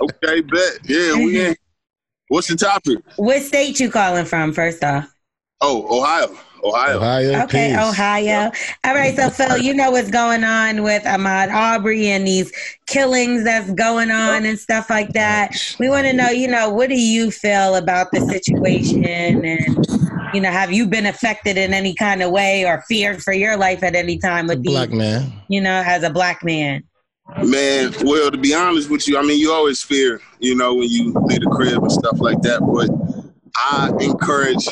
Okay, 0.00 0.40
bet. 0.40 0.78
Yeah, 0.84 1.14
we 1.16 1.44
in. 1.46 1.56
What's 2.28 2.48
the 2.48 2.56
topic? 2.56 2.98
what 3.16 3.42
state 3.42 3.78
you 3.80 3.90
calling 3.90 4.24
from? 4.24 4.52
First 4.54 4.82
off. 4.82 5.12
Oh, 5.60 6.00
Ohio. 6.00 6.34
Ohio. 6.64 6.96
Ohio. 6.96 7.44
Okay, 7.44 7.70
peace. 7.70 7.78
Ohio. 7.78 8.50
All 8.84 8.94
right, 8.94 9.14
so 9.14 9.30
Phil, 9.30 9.58
you 9.58 9.74
know 9.74 9.90
what's 9.90 10.10
going 10.10 10.44
on 10.44 10.82
with 10.82 11.02
Ahmaud 11.04 11.52
Arbery 11.52 12.08
and 12.08 12.26
these 12.26 12.52
killings 12.86 13.44
that's 13.44 13.70
going 13.72 14.10
on 14.10 14.44
and 14.44 14.58
stuff 14.58 14.88
like 14.88 15.10
that. 15.10 15.56
We 15.78 15.88
want 15.88 16.06
to 16.06 16.12
know, 16.12 16.30
you 16.30 16.48
know, 16.48 16.70
what 16.70 16.88
do 16.88 16.98
you 16.98 17.30
feel 17.30 17.76
about 17.76 18.10
the 18.12 18.20
situation 18.20 19.04
and 19.44 19.86
you 20.34 20.40
know, 20.40 20.50
have 20.50 20.72
you 20.72 20.88
been 20.88 21.06
affected 21.06 21.56
in 21.56 21.72
any 21.72 21.94
kind 21.94 22.20
of 22.20 22.32
way 22.32 22.64
or 22.64 22.82
feared 22.88 23.22
for 23.22 23.32
your 23.32 23.56
life 23.56 23.84
at 23.84 23.94
any 23.94 24.18
time 24.18 24.48
with 24.48 24.64
the 24.64 24.70
Black 24.70 24.88
these, 24.88 24.98
man. 24.98 25.32
you 25.48 25.60
know, 25.60 25.82
as 25.86 26.02
a 26.02 26.10
black 26.10 26.42
man? 26.42 26.82
Man, 27.42 27.94
well, 28.02 28.30
to 28.30 28.36
be 28.36 28.52
honest 28.52 28.90
with 28.90 29.06
you, 29.06 29.16
I 29.16 29.22
mean, 29.22 29.38
you 29.38 29.52
always 29.52 29.80
fear, 29.80 30.20
you 30.40 30.56
know, 30.56 30.74
when 30.74 30.88
you 30.88 31.12
leave 31.24 31.40
the 31.40 31.50
crib 31.50 31.82
and 31.82 31.92
stuff 31.92 32.20
like 32.20 32.40
that. 32.42 32.60
But 32.60 32.90
I 33.56 33.90
encourage 34.00 34.66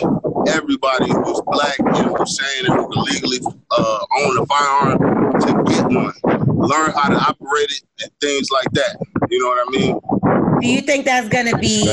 everybody 0.48 1.10
who's 1.10 1.40
black 1.46 1.78
and 1.78 2.16
who's 2.16 2.38
saying 2.38 2.66
and 2.66 2.74
who 2.74 2.88
can 2.90 3.02
legally 3.04 3.40
uh, 3.70 3.98
own 4.18 4.38
a 4.38 4.46
firearm 4.46 5.32
to 5.40 5.72
get 5.72 5.84
one, 5.84 6.14
learn 6.56 6.90
how 6.92 7.08
to 7.08 7.16
operate 7.16 7.70
it 7.70 7.82
and 8.02 8.10
things 8.20 8.50
like 8.50 8.70
that. 8.72 8.96
You 9.30 9.38
know 9.38 9.48
what 9.48 9.68
I 9.68 9.70
mean? 9.70 10.00
Do 10.60 10.68
you 10.68 10.80
think 10.80 11.04
that's 11.04 11.28
going 11.28 11.50
to 11.50 11.58
be 11.58 11.84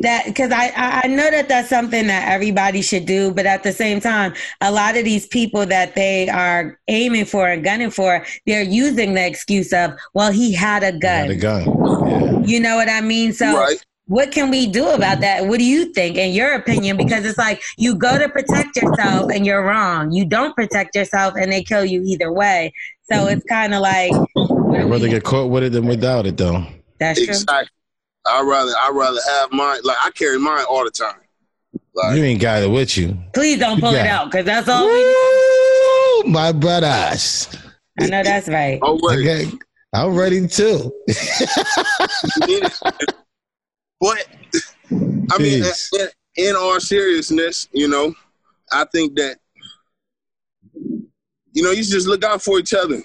that? 0.00 0.26
Because 0.26 0.50
I, 0.50 0.72
I 0.76 1.02
I 1.04 1.06
know 1.06 1.30
that 1.30 1.48
that's 1.48 1.68
something 1.68 2.08
that 2.08 2.28
everybody 2.28 2.82
should 2.82 3.06
do, 3.06 3.32
but 3.32 3.46
at 3.46 3.62
the 3.62 3.72
same 3.72 4.00
time, 4.00 4.34
a 4.60 4.72
lot 4.72 4.96
of 4.96 5.04
these 5.04 5.26
people 5.26 5.64
that 5.66 5.94
they 5.94 6.28
are 6.28 6.80
aiming 6.88 7.26
for 7.26 7.46
and 7.46 7.62
gunning 7.62 7.90
for, 7.90 8.24
they're 8.46 8.62
using 8.62 9.14
the 9.14 9.24
excuse 9.24 9.72
of, 9.72 9.92
well, 10.14 10.32
he 10.32 10.52
had 10.52 10.82
a 10.82 10.92
gun. 10.92 11.28
Got 11.28 11.30
a 11.30 11.36
gun. 11.36 12.10
Yeah. 12.10 12.40
You 12.40 12.60
know 12.60 12.76
what 12.76 12.88
I 12.88 13.00
mean? 13.02 13.32
So. 13.32 13.56
right. 13.56 13.84
What 14.08 14.32
can 14.32 14.50
we 14.50 14.66
do 14.66 14.88
about 14.88 15.12
mm-hmm. 15.12 15.20
that? 15.20 15.46
What 15.46 15.58
do 15.58 15.64
you 15.64 15.92
think, 15.92 16.16
in 16.16 16.32
your 16.32 16.54
opinion? 16.54 16.96
Because 16.96 17.24
it's 17.24 17.38
like 17.38 17.62
you 17.76 17.94
go 17.94 18.18
to 18.18 18.28
protect 18.28 18.76
yourself 18.76 19.30
and 19.30 19.46
you're 19.46 19.62
wrong. 19.62 20.10
You 20.10 20.24
don't 20.24 20.56
protect 20.56 20.96
yourself 20.96 21.34
and 21.36 21.52
they 21.52 21.62
kill 21.62 21.84
you 21.84 22.02
either 22.04 22.32
way. 22.32 22.72
So 23.10 23.16
mm-hmm. 23.16 23.36
it's 23.36 23.44
kind 23.44 23.74
of 23.74 23.80
like 23.80 24.12
I'd 24.12 24.90
rather 24.90 25.04
we- 25.04 25.10
get 25.10 25.24
caught 25.24 25.50
with 25.50 25.62
it 25.62 25.72
than 25.72 25.86
without 25.86 26.26
it, 26.26 26.36
though. 26.38 26.66
that's 26.98 27.20
true. 27.22 27.28
Exactly. 27.28 27.68
I 28.26 28.42
rather 28.42 28.72
I 28.78 28.90
rather 28.92 29.20
have 29.28 29.52
mine. 29.52 29.80
Like 29.84 29.96
I 30.02 30.10
carry 30.10 30.38
mine 30.38 30.64
all 30.68 30.84
the 30.84 30.90
time. 30.90 31.14
Like 31.94 32.16
You 32.16 32.24
ain't 32.24 32.40
got 32.40 32.62
it 32.62 32.70
with 32.70 32.96
you. 32.96 33.16
Please 33.34 33.58
don't 33.58 33.80
pull 33.80 33.94
it 33.94 34.04
Yeah. 34.04 34.20
out 34.20 34.30
because 34.30 34.46
that's 34.46 34.68
all 34.68 34.86
we. 34.86 36.24
Woo, 36.24 36.30
my 36.32 36.52
brothers. 36.52 37.48
I 38.00 38.06
know 38.06 38.22
that's 38.22 38.48
right. 38.48 38.78
oh 38.82 38.98
wait, 39.02 39.18
Okay. 39.18 39.50
I'm 39.92 40.14
ready 40.14 40.46
too. 40.46 40.92
but 44.00 44.26
I 45.32 45.38
mean, 45.38 45.64
in, 45.64 46.08
in 46.36 46.56
all 46.56 46.80
seriousness, 46.80 47.68
you 47.72 47.88
know, 47.88 48.14
I 48.72 48.84
think 48.92 49.16
that 49.16 49.38
you 51.52 51.62
know 51.62 51.70
you 51.70 51.82
should 51.82 51.92
just 51.92 52.06
look 52.06 52.24
out 52.24 52.42
for 52.42 52.58
each 52.58 52.74
other. 52.74 53.00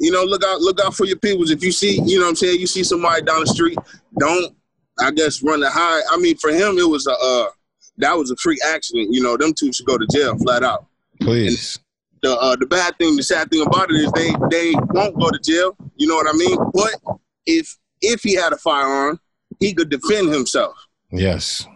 You 0.00 0.12
know, 0.12 0.22
look 0.22 0.44
out, 0.44 0.60
look 0.60 0.80
out 0.80 0.94
for 0.94 1.06
your 1.06 1.18
peoples. 1.18 1.50
If 1.50 1.62
you 1.62 1.72
see, 1.72 2.00
you 2.04 2.18
know, 2.18 2.24
what 2.24 2.30
I'm 2.30 2.36
saying, 2.36 2.60
you 2.60 2.68
see 2.68 2.84
somebody 2.84 3.22
down 3.22 3.40
the 3.40 3.48
street, 3.48 3.76
don't, 4.18 4.56
I 5.00 5.10
guess, 5.10 5.42
run 5.42 5.58
the 5.58 5.68
high. 5.68 6.00
I 6.12 6.16
mean, 6.18 6.36
for 6.36 6.50
him, 6.50 6.78
it 6.78 6.88
was 6.88 7.08
a, 7.08 7.12
uh, 7.12 7.46
that 7.96 8.16
was 8.16 8.30
a 8.30 8.36
freak 8.36 8.60
accident. 8.64 9.08
You 9.10 9.22
know, 9.22 9.36
them 9.36 9.52
two 9.58 9.72
should 9.72 9.86
go 9.86 9.98
to 9.98 10.06
jail 10.12 10.36
flat 10.38 10.62
out. 10.62 10.86
Please. 11.20 11.80
the 12.22 12.36
uh, 12.36 12.54
the 12.56 12.66
bad 12.66 12.96
thing, 12.98 13.16
the 13.16 13.22
sad 13.24 13.50
thing 13.50 13.66
about 13.66 13.90
it 13.90 13.96
is 13.96 14.12
they 14.12 14.32
they 14.50 14.72
won't 14.90 15.18
go 15.18 15.30
to 15.30 15.38
jail. 15.42 15.76
You 15.96 16.06
know 16.06 16.14
what 16.14 16.28
I 16.28 16.36
mean? 16.36 16.56
But 16.72 17.18
if 17.46 17.76
if 18.00 18.22
he 18.22 18.34
had 18.34 18.52
a 18.52 18.58
firearm, 18.58 19.18
he 19.60 19.74
could 19.74 19.88
defend 19.90 20.32
himself. 20.32 20.74
Yes. 21.10 21.66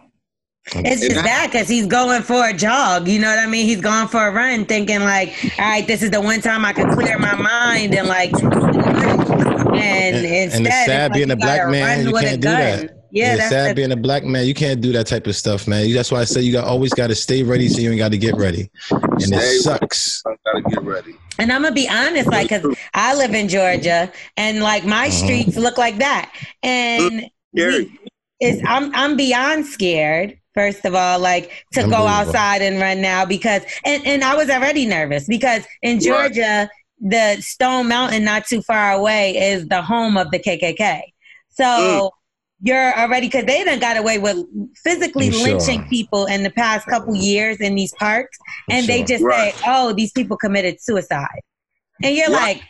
It's 0.75 1.01
just 1.01 1.15
bad 1.25 1.51
because 1.51 1.67
he's 1.67 1.87
going 1.87 2.21
for 2.23 2.47
a 2.47 2.53
jog. 2.53 3.07
You 3.09 3.19
know 3.19 3.27
what 3.29 3.39
I 3.39 3.47
mean? 3.47 3.65
He's 3.65 3.81
going 3.81 4.07
for 4.07 4.25
a 4.27 4.31
run, 4.31 4.65
thinking 4.65 5.01
like, 5.01 5.33
"All 5.59 5.65
right, 5.65 5.85
this 5.85 6.01
is 6.01 6.09
the 6.11 6.21
one 6.21 6.39
time 6.39 6.63
I 6.63 6.71
can 6.71 6.89
clear 6.93 7.19
my 7.19 7.35
mind," 7.35 7.93
and 7.93 8.07
like, 8.07 8.31
and, 8.33 9.75
And, 9.75 10.25
instead, 10.25 10.57
and 10.57 10.67
it's 10.67 10.75
sad 10.75 10.87
it's 10.87 10.89
like 11.09 11.13
being 11.13 11.31
a 11.31 11.35
black 11.35 11.67
man, 11.69 12.05
you 12.05 12.13
can't 12.13 12.41
do 12.41 12.47
gun. 12.47 12.59
that. 12.59 12.89
Yeah, 13.11 13.33
it's 13.33 13.41
that's 13.41 13.51
sad 13.51 13.71
the, 13.71 13.75
being 13.75 13.91
a 13.91 13.95
black 13.97 14.23
man. 14.23 14.45
You 14.45 14.53
can't 14.53 14.79
do 14.81 14.91
that 14.93 15.05
type 15.05 15.27
of 15.27 15.35
stuff, 15.35 15.67
man. 15.67 15.91
That's 15.93 16.11
why 16.11 16.21
I 16.21 16.23
say 16.23 16.41
you 16.41 16.53
got 16.53 16.65
always 16.65 16.93
got 16.93 17.07
to 17.07 17.15
stay 17.15 17.43
ready, 17.43 17.67
so 17.67 17.79
you 17.81 17.89
ain't 17.91 17.99
got 17.99 18.11
to 18.11 18.17
get 18.17 18.35
ready, 18.37 18.71
and 18.89 19.21
Stay 19.21 19.35
it 19.35 19.39
ready. 19.39 19.57
sucks. 19.59 20.23
I 20.25 20.31
gotta 20.45 20.61
get 20.69 20.83
ready. 20.83 21.15
And 21.39 21.51
I'm 21.51 21.61
gonna 21.63 21.75
be 21.75 21.89
honest, 21.89 22.29
like, 22.29 22.49
cause 22.49 22.63
I 22.93 23.15
live 23.15 23.33
in 23.33 23.49
Georgia, 23.49 24.11
and 24.37 24.61
like 24.63 24.85
my 24.85 25.07
Uh-huh. 25.07 25.11
streets 25.11 25.57
look 25.57 25.77
like 25.77 25.97
that, 25.97 26.31
and 26.63 27.25
Scary. 27.55 27.99
I'm 28.65 28.93
I'm 28.93 29.15
beyond 29.15 29.65
scared. 29.65 30.37
First 30.53 30.85
of 30.85 30.93
all, 30.93 31.19
like 31.19 31.51
to 31.73 31.87
go 31.87 32.05
outside 32.07 32.61
and 32.61 32.79
run 32.79 33.01
now 33.01 33.25
because, 33.25 33.63
and 33.85 34.05
and 34.05 34.23
I 34.23 34.35
was 34.35 34.49
already 34.49 34.85
nervous 34.85 35.25
because 35.27 35.63
in. 35.81 35.99
Georgia, 35.99 36.69
the 36.99 37.37
Stone 37.41 37.87
Mountain, 37.87 38.23
not 38.23 38.45
too 38.45 38.61
far 38.61 38.91
away, 38.93 39.35
is 39.37 39.67
the 39.67 39.81
home 39.81 40.17
of 40.17 40.29
the 40.31 40.39
KKK. 40.39 41.01
So. 41.49 41.63
Mm. 41.63 42.09
You're 42.65 42.97
already 42.97 43.27
because 43.27 43.43
they 43.43 43.61
done 43.65 43.79
got 43.79 43.97
away 43.97 44.19
with 44.19 44.37
physically 44.85 45.25
I'm 45.27 45.33
sure. 45.33 45.43
lynching 45.43 45.83
people 45.89 46.27
in 46.27 46.43
the 46.43 46.49
past 46.49 46.87
couple 46.87 47.13
years 47.13 47.57
in 47.57 47.75
these 47.75 47.93
parks, 47.95 48.37
I'm 48.69 48.77
and 48.77 48.87
they 48.87 49.03
just 49.03 49.21
Right. 49.21 49.53
say, 49.53 49.61
"Oh, 49.67 49.91
these 49.91 50.13
people 50.13 50.37
committed 50.37 50.79
suicide," 50.81 51.41
and 52.01 52.15
you're 52.15 52.29
Right. 52.29 52.55
like, 52.55 52.61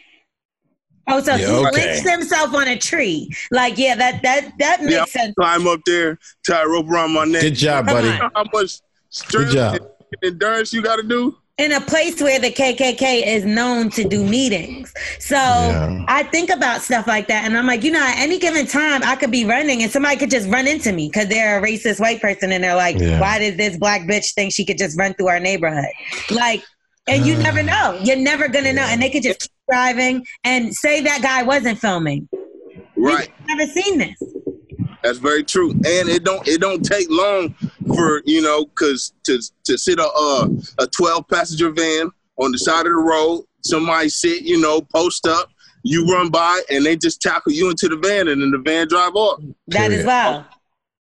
"Oh, 1.07 1.21
so 1.21 1.35
Yeah, 1.35 1.47
he 1.47 1.53
okay. 1.67 1.71
lynched 1.93 2.09
himself 2.09 2.53
on 2.53 2.67
a 2.67 2.77
tree?" 2.77 3.29
Like, 3.51 3.77
yeah, 3.77 3.95
that 3.95 4.21
that 4.23 4.51
that 4.59 4.81
makes 4.81 4.93
Yeah. 4.93 5.05
sense. 5.05 5.33
Climb 5.39 5.67
up 5.67 5.81
there, 5.85 6.17
tie 6.47 6.63
a 6.63 6.67
rope 6.67 6.89
around 6.89 7.11
my 7.11 7.25
neck. 7.25 7.41
Good 7.41 7.55
job, 7.55 7.85
buddy. 7.85 8.07
You 8.07 8.13
know 8.19 8.29
how 8.35 8.45
much 8.53 8.79
strength 9.09 9.55
and 9.55 9.79
endurance 10.23 10.73
you 10.73 10.81
got 10.81 10.97
to 10.97 11.03
do? 11.03 11.35
In 11.59 11.71
a 11.71 11.79
place 11.81 12.19
where 12.19 12.39
the 12.39 12.49
KKK 12.49 13.27
is 13.27 13.45
known 13.45 13.91
to 13.91 14.03
do 14.03 14.23
meetings, 14.23 14.91
so 15.19 15.35
Yeah. 15.35 16.03
I 16.07 16.23
think 16.23 16.49
about 16.49 16.81
stuff 16.81 17.05
like 17.05 17.27
that, 17.27 17.45
and 17.45 17.55
I'm 17.55 17.67
like, 17.67 17.83
you 17.83 17.91
know, 17.91 18.03
at 18.03 18.17
any 18.17 18.39
given 18.39 18.65
time, 18.65 19.03
I 19.03 19.15
could 19.15 19.29
be 19.29 19.45
running, 19.45 19.83
and 19.83 19.91
somebody 19.91 20.15
could 20.17 20.31
just 20.31 20.49
run 20.49 20.65
into 20.67 20.91
me 20.91 21.09
because 21.13 21.27
they're 21.27 21.59
a 21.59 21.61
racist 21.61 21.99
white 21.99 22.19
person, 22.21 22.51
and 22.51 22.63
they're 22.63 22.75
like, 22.75 22.97
Yeah. 22.99 23.19
"Why 23.19 23.37
does 23.37 23.55
this 23.55 23.77
black 23.77 24.01
bitch 24.07 24.33
think 24.33 24.51
she 24.51 24.65
could 24.65 24.79
just 24.79 24.97
run 24.97 25.13
through 25.13 25.27
our 25.27 25.39
neighborhood?" 25.39 25.91
Like, 26.31 26.63
And 27.07 27.25
you 27.25 27.35
never 27.37 27.61
know. 27.61 27.99
You're 28.01 28.17
never 28.17 28.47
gonna 28.47 28.73
know. 28.73 28.83
And 28.83 29.01
they 29.01 29.09
could 29.09 29.23
just 29.23 29.41
keep 29.41 29.51
driving 29.69 30.25
and 30.43 30.73
say 30.73 31.01
that 31.01 31.21
guy 31.21 31.43
wasn't 31.43 31.79
filming. 31.79 32.29
Right. 32.95 33.31
We've 33.39 33.47
never 33.57 33.71
seen 33.71 33.97
this. 33.97 34.21
That's 35.03 35.17
very 35.17 35.43
true, 35.43 35.71
and 35.71 36.07
it 36.07 36.23
don't 36.23 36.47
it 36.47 36.61
don't 36.61 36.81
take 36.81 37.07
long 37.09 37.53
for 37.93 38.21
you 38.25 38.41
know 38.41 38.65
because 38.65 39.13
to 39.25 39.37
to 39.65 39.77
sit 39.77 39.99
a 39.99 40.07
uh, 40.07 40.47
a 40.79 40.87
twelve 40.87 41.27
passenger 41.27 41.71
van 41.71 42.09
on 42.37 42.53
the 42.53 42.57
side 42.57 42.85
of 42.85 42.93
the 42.93 42.93
road, 42.93 43.43
somebody 43.63 44.07
sit 44.07 44.43
you 44.43 44.61
know 44.61 44.81
post 44.81 45.27
up, 45.27 45.49
you 45.83 46.05
run 46.05 46.29
by, 46.29 46.61
and 46.69 46.85
they 46.85 46.95
just 46.95 47.21
tackle 47.21 47.51
you 47.51 47.69
into 47.69 47.89
the 47.89 47.97
van, 47.97 48.29
and 48.29 48.41
then 48.41 48.51
the 48.51 48.59
van 48.59 48.87
drive 48.87 49.13
off. 49.15 49.41
That 49.67 49.91
is 49.91 50.03
Period. 50.03 50.05
well. 50.05 50.47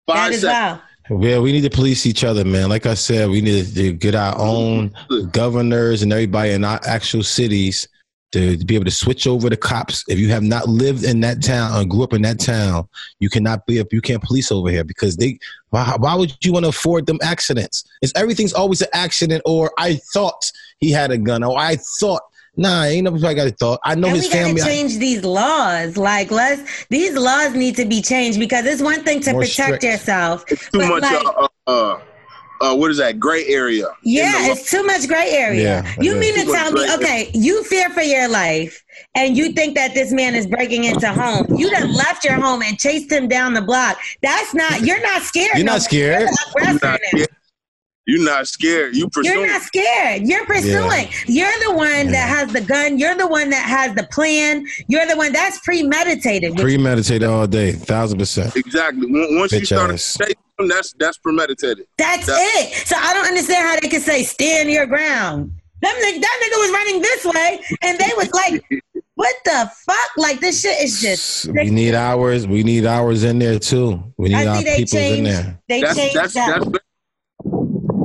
That 0.07 0.15
Five 0.15 0.31
is 0.33 0.41
seconds. 0.41 0.81
Well. 1.09 1.41
We 1.41 1.51
need 1.51 1.61
to 1.61 1.69
police 1.69 2.05
each 2.05 2.23
other, 2.23 2.45
man. 2.45 2.69
Like 2.69 2.85
I 2.85 2.93
said, 2.93 3.29
we 3.29 3.41
need 3.41 3.73
to 3.75 3.93
get 3.93 4.15
our 4.15 4.37
own 4.37 4.93
governors 5.31 6.01
and 6.01 6.11
everybody 6.11 6.51
in 6.51 6.63
our 6.63 6.79
actual 6.85 7.23
cities 7.23 7.87
to, 8.31 8.57
to 8.57 8.65
be 8.65 8.75
able 8.75 8.85
to 8.85 8.91
switch 8.91 9.25
over 9.25 9.49
the 9.49 9.57
cops. 9.57 10.03
If 10.07 10.19
you 10.19 10.29
have 10.29 10.43
not 10.43 10.67
lived 10.67 11.03
in 11.03 11.21
that 11.21 11.41
town 11.41 11.79
or 11.79 11.85
grew 11.85 12.03
up 12.03 12.13
in 12.13 12.21
that 12.23 12.39
town, 12.39 12.87
you 13.19 13.29
cannot 13.29 13.65
be 13.65 13.79
up 13.79 13.91
you 13.91 14.01
can't 14.01 14.21
police 14.21 14.51
over 14.51 14.69
here 14.69 14.83
because 14.83 15.17
they. 15.17 15.39
Why, 15.69 15.95
why 15.97 16.15
would 16.15 16.33
you 16.45 16.53
want 16.53 16.65
to 16.65 16.69
afford 16.69 17.05
them 17.05 17.19
accidents? 17.21 17.83
It's 18.01 18.13
everything's 18.15 18.53
always 18.53 18.81
an 18.81 18.87
accident. 18.93 19.41
Or 19.45 19.71
I 19.77 19.95
thought 20.13 20.51
he 20.79 20.91
had 20.91 21.11
a 21.11 21.17
gun. 21.17 21.43
Or 21.43 21.57
I 21.57 21.77
thought. 21.99 22.21
Nah, 22.57 22.83
ain't 22.83 23.03
nobody 23.03 23.35
got 23.35 23.47
a 23.47 23.51
thought. 23.51 23.79
I 23.85 23.93
know 23.93 24.07
and 24.07 24.17
his 24.17 24.25
we 24.25 24.29
gotta 24.33 24.45
family. 24.45 24.61
change 24.61 24.97
these 24.97 25.23
laws. 25.23 25.95
Like 25.95 26.31
let's 26.31 26.87
these 26.87 27.15
laws 27.15 27.53
need 27.53 27.75
to 27.75 27.85
be 27.85 28.01
changed 28.01 28.39
because 28.39 28.65
it's 28.65 28.81
one 28.81 29.03
thing 29.03 29.21
to 29.21 29.33
protect 29.33 29.51
strict. 29.51 29.83
yourself. 29.83 30.43
It's 30.47 30.69
too 30.71 30.79
much. 30.79 31.03
like- 31.03 31.25
uh, 31.25 31.47
uh, 31.67 31.99
uh, 32.59 32.75
what 32.75 32.89
is 32.89 32.97
that? 32.97 33.19
Gray 33.19 33.45
area. 33.45 33.85
Yeah, 34.01 34.47
it's 34.47 34.71
too 34.71 34.83
much 34.83 35.07
gray 35.07 35.29
area. 35.29 35.83
Yeah, 35.85 35.95
you 36.01 36.15
mean 36.15 36.33
to 36.33 36.51
tell 36.51 36.71
me, 36.71 36.81
Too 36.81 36.87
much 36.87 36.99
okay, 36.99 37.29
you 37.35 37.63
fear 37.63 37.91
for 37.91 38.01
your 38.01 38.27
life 38.27 38.83
and 39.13 39.37
you 39.37 39.51
think 39.51 39.75
that 39.75 39.93
this 39.93 40.11
man 40.11 40.33
is 40.33 40.47
breaking 40.47 40.85
into 40.85 41.07
home. 41.13 41.45
You 41.55 41.69
done 41.69 41.93
left 41.93 42.25
your 42.25 42.41
home 42.41 42.63
and 42.63 42.79
chased 42.79 43.11
him 43.11 43.27
down 43.27 43.53
the 43.53 43.61
block. 43.61 43.99
That's 44.23 44.55
not, 44.55 44.81
you're 44.81 45.01
not 45.01 45.21
scared. 45.21 45.55
You're 45.55 45.65
no 45.67 45.73
not 45.73 45.83
scared. 45.83 46.29
You're 46.55 46.73
the 46.73 46.79
not 46.81 46.99
scared. 47.13 47.27
You're 48.07 48.23
not 48.23 48.47
scared. 48.47 48.95
You 48.95 49.09
pursuing. 49.09 49.37
You're 49.37 49.47
not 49.47 49.61
scared. 49.61 50.21
You're 50.25 50.45
pursuing. 50.45 51.09
You're 51.27 51.51
the 51.67 51.73
one 51.73 52.09
that 52.13 52.29
has 52.29 52.53
the 52.53 52.61
gun. 52.61 52.97
You're 52.97 53.15
the 53.15 53.27
one 53.27 53.49
that 53.49 53.65
has 53.67 53.93
the 53.95 54.03
plan. 54.03 54.65
You're 54.87 55.05
the 55.05 55.17
one 55.17 55.33
that's 55.33 55.59
premeditated. 55.59 56.55
Premeditated 56.55 57.27
all 57.27 57.45
day, 57.47 57.73
thousand 57.73 58.19
percent. 58.19 58.55
Exactly. 58.55 59.07
Once 59.11 59.27
once 59.31 59.51
you 59.51 59.65
start 59.65 59.91
ass. 59.91 60.17
chasing 60.17 60.35
them, 60.57 60.69
that's 60.69 60.93
that's 60.93 61.17
premeditated. 61.17 61.85
That's 61.97 62.27
That- 62.27 62.39
it. 62.39 62.87
So 62.87 62.95
I 62.97 63.13
don't 63.13 63.27
understand 63.27 63.67
how 63.67 63.77
they 63.81 63.89
can 63.89 63.99
say 64.01 64.23
stand 64.23 64.71
your 64.71 64.85
ground. 64.85 65.51
Them, 65.81 65.93
that 65.99 66.13
nigga 66.15 66.59
was 66.59 66.71
running 66.71 67.01
this 67.01 67.25
way, 67.25 67.59
and 67.83 67.99
they 67.99 68.09
was 68.15 68.31
like, 68.31 68.63
"What 69.15 69.35
the 69.43 69.69
fuck?" 69.85 70.09
Like 70.15 70.39
this 70.39 70.61
shit 70.61 70.81
is 70.81 71.01
just. 71.01 71.47
We 71.49 71.69
need 71.69 71.93
hours. 71.93 72.47
We 72.47 72.63
need 72.63 72.85
hours 72.85 73.23
in 73.25 73.37
there 73.37 73.59
too. 73.59 74.01
We 74.17 74.29
need 74.29 74.35
I 74.35 74.47
our 74.47 74.55
see 74.61 74.75
people 74.77 74.97
in 74.97 75.23
there. 75.25 75.59
They 75.67 75.81
That's 75.81 75.95
changed 75.97 76.15
that's 76.15 76.33
that. 76.35 76.63
that's 76.63 76.86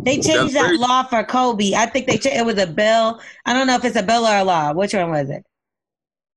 they 0.05 0.21
changed 0.21 0.55
that 0.55 0.75
law 0.79 1.03
for 1.05 1.25
Kobe. 1.25 1.75
I 1.75 1.87
think 1.87 2.07
they 2.07 2.19
cha- 2.19 2.31
it 2.31 2.45
was 2.45 2.59
a 2.59 2.67
bill. 2.67 3.21
I 3.45 3.53
don't 3.53 3.67
know 3.67 3.77
if 3.77 3.85
it's 3.85 3.97
a 3.97 4.03
bill 4.03 4.27
or 4.27 4.37
a 4.37 4.45
law. 4.45 4.73
Which 4.73 4.95
one 4.95 5.11
was 5.11 5.31
it? 5.31 5.45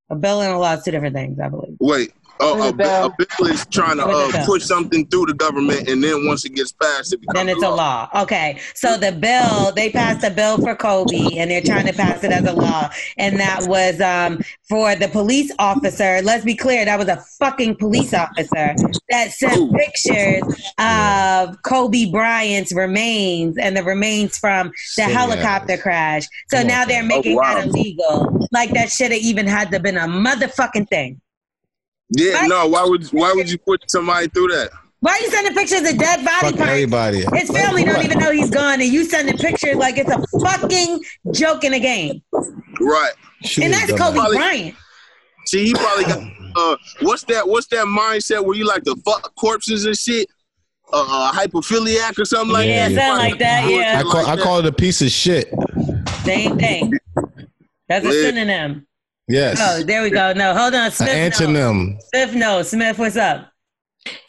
A 0.10 0.16
bill 0.16 0.42
and 0.42 0.54
a 0.54 0.58
law 0.58 0.74
is 0.74 0.84
two 0.84 0.92
different 0.92 1.16
things, 1.16 1.40
I 1.40 1.50
believe. 1.50 1.78
wait. 1.80 2.14
With 2.40 2.74
a, 2.74 2.74
bill. 2.74 3.06
a 3.06 3.16
bill 3.18 3.48
is 3.48 3.66
trying 3.68 3.98
to 3.98 4.06
uh, 4.06 4.46
push 4.46 4.64
something 4.64 5.08
through 5.08 5.28
the 5.28 5.34
government, 5.34 5.88
and 5.88 6.04
then 6.04 6.28
once 6.28 6.44
it 6.46 6.54
gets 6.54 6.72
passed, 6.72 7.14
it 7.14 7.22
becomes 7.22 7.38
Then 7.38 7.50
it's 7.50 7.64
a 7.64 7.70
law. 7.70 8.10
Okay. 8.16 8.60
So 8.74 8.98
the 8.98 9.12
bill, 9.12 9.72
they 9.72 9.90
passed 9.90 10.24
a 10.24 10.30
bill 10.30 10.58
for 10.58 10.76
Kobe 10.76 11.38
and 11.38 11.50
they're 11.50 11.62
trying 11.62 11.86
to 11.88 11.94
pass 11.94 12.24
it 12.24 12.32
as 12.32 12.46
a 12.46 12.54
law. 12.54 12.90
And 13.18 13.40
that 13.40 13.68
was 13.68 14.02
um, 14.02 14.42
for 14.68 14.96
the 14.96 15.08
police 15.08 15.52
officer. 15.60 16.22
Let's 16.24 16.44
be 16.44 16.56
clear, 16.56 16.84
that 16.86 17.00
was 17.00 17.08
a 17.08 17.18
fucking 17.40 17.78
police 17.78 18.14
officer 18.14 18.76
that 19.10 19.32
sent 19.32 19.58
Ooh. 19.58 19.72
pictures 19.74 20.44
of 20.78 21.62
Kobe 21.64 22.12
Bryant's 22.12 22.74
remains 22.74 23.58
and 23.58 23.76
the 23.78 23.84
remains 23.84 24.38
from 24.38 24.72
the 24.98 25.04
helicopter 25.04 25.78
crash. 25.78 26.24
So 26.50 26.58
Come 26.58 26.62
on, 26.62 26.68
now 26.68 26.86
they're 26.86 27.04
making 27.04 27.38
Oh, 27.38 27.42
wow. 27.42 27.56
that 27.56 27.68
illegal. 27.68 28.48
Like 28.52 28.72
that 28.72 28.92
should 28.92 29.12
have 29.12 29.22
even 29.22 29.48
had 29.48 29.72
to 29.72 29.80
been 29.80 29.98
a 29.98 30.08
motherfucking 30.08 30.90
thing. 30.90 31.22
Yeah, 32.10 32.34
Right? 32.34 32.50
no. 32.50 32.68
Why 32.68 32.84
would 32.84 33.06
why 33.08 33.34
would 33.34 33.50
you 33.50 33.58
put 33.58 33.90
somebody 33.90 34.28
through 34.28 34.48
that? 34.50 34.70
Why 35.02 35.14
are 35.14 35.20
you 35.20 35.30
sending 35.30 35.54
pictures 35.54 35.82
of 35.90 35.98
dead 35.98 36.24
body 36.26 36.48
Fuck 36.48 36.56
parts? 36.58 36.62
everybody. 36.72 37.24
His 37.34 37.50
family 37.52 37.84
don't 37.84 38.04
even 38.04 38.18
know 38.20 38.32
he's 38.32 38.50
gone, 38.50 38.82
and 38.82 38.92
you 38.92 39.04
sending 39.06 39.38
pictures 39.38 39.76
like 39.76 39.98
it's 39.98 40.10
a 40.10 40.40
fucking 40.40 41.04
joke 41.32 41.64
in 41.64 41.74
a 41.74 41.80
game. 41.80 42.22
Right. 42.80 43.12
Shoot 43.44 43.66
And 43.66 43.74
that's 43.74 43.88
dumb 43.88 43.98
Kobe. 44.00 44.16
Probably- 44.18 44.38
Bryant. 44.38 44.76
See, 45.48 45.66
he 45.66 45.74
probably 45.74 46.06
got 46.06 46.24
uh, 46.56 46.76
what's 47.02 47.24
that? 47.26 47.48
What's 47.48 47.68
that 47.68 47.86
mindset 47.86 48.44
where 48.44 48.56
you 48.56 48.66
like 48.66 48.84
to 48.86 48.96
fuck 49.06 49.36
corpses 49.36 49.86
and 49.86 49.96
shit? 49.96 50.28
Uh, 50.94 51.04
uh 51.08 51.32
hypophiliac 51.34 52.18
or 52.20 52.26
something 52.26 52.52
like 52.54 52.68
Yeah, 52.68 52.90
that. 52.90 52.96
something 53.10 53.30
like 53.32 53.40
that, 53.40 53.70
yeah. 53.70 54.00
I 54.00 54.04
call, 54.04 54.26
I 54.26 54.38
call 54.38 54.60
it 54.60 54.66
a 54.66 54.72
piece 54.72 55.02
of 55.02 55.10
shit. 55.12 55.52
Same 56.24 56.58
thing. 56.58 56.94
That's 57.90 58.06
a 58.06 58.10
Yeah. 58.14 58.22
synonym. 58.30 58.88
Yes. 59.28 59.60
Oh, 59.62 59.84
there 59.84 60.04
we 60.04 60.10
go. 60.12 60.34
No, 60.34 60.54
hold 60.54 60.76
on. 60.76 60.86
An 60.86 60.92
Smith. 60.92 61.40
No. 61.40 61.48
antonym. 61.48 62.02
Smith, 62.10 62.36
no. 62.36 62.62
Smith, 62.62 62.98
what's 63.00 63.16
up? 63.18 63.52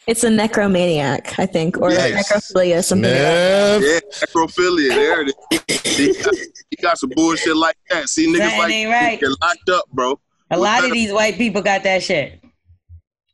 It's 0.07 0.23
a 0.23 0.29
necromaniac, 0.29 1.37
I 1.37 1.45
think, 1.45 1.77
or 1.77 1.89
like 1.91 2.13
Yes. 2.13 2.31
necrophilia, 2.31 2.83
something 2.83 3.11
like 3.11 3.21
that. 3.21 3.77
Smith. 3.79 4.03
Yeah, 4.03 4.25
necrophilia. 4.25 4.89
There 4.89 5.21
it 5.21 5.33
is. 5.69 5.95
He 5.97 6.23
got, 6.23 6.35
he 6.71 6.75
got 6.81 6.97
some 6.97 7.11
bullshit 7.15 7.55
like 7.55 7.77
that. 7.91 8.09
See, 8.09 8.27
niggas 8.27 8.37
That 8.39 8.57
like 8.57 8.71
ain't 8.73 8.89
right. 8.91 9.19
get 9.19 9.29
locked 9.41 9.69
up, 9.69 9.85
bro. 9.91 10.19
A 10.49 10.57
lot 10.57 10.83
of 10.83 10.91
these 10.91 11.11
white 11.13 11.35
people 11.35 11.61
got 11.61 11.83
that 11.83 12.01
shit. 12.01 12.43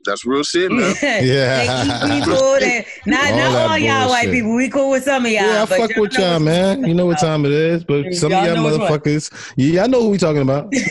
That's 0.06 0.26
real 0.26 0.44
shit, 0.44 0.72
man. 0.72 0.96
Yeah. 1.02 2.02
they 2.04 2.18
eat 2.18 2.22
people. 2.26 2.40
They, 2.60 2.86
not 3.06 3.32
All 3.32 3.38
not 3.38 3.72
all 3.72 3.78
y'all 3.78 4.10
white 4.10 4.30
people. 4.30 4.56
We 4.56 4.70
cool 4.70 4.92
with 4.92 5.04
some 5.04 5.26
of 5.26 5.32
y'all. 5.32 5.42
Yeah, 5.44 5.64
I 5.64 5.66
fuck 5.66 5.96
with 5.98 6.14
y'all, 6.18 6.40
man. 6.40 6.86
You 6.86 6.94
know 6.94 7.06
what 7.08 7.20
time 7.20 7.46
it 7.46 7.52
is, 7.52 7.84
but 7.84 8.14
some 8.14 8.32
of 8.32 8.38
Y'all 8.46 8.46
y'all 8.56 8.56
know 8.56 8.78
motherfuckers, 8.78 9.54
yeah, 9.58 9.84
I 9.84 9.88
know 9.88 10.02
who 10.04 10.10
we 10.10 10.18
talking 10.18 10.42
about. 10.42 10.72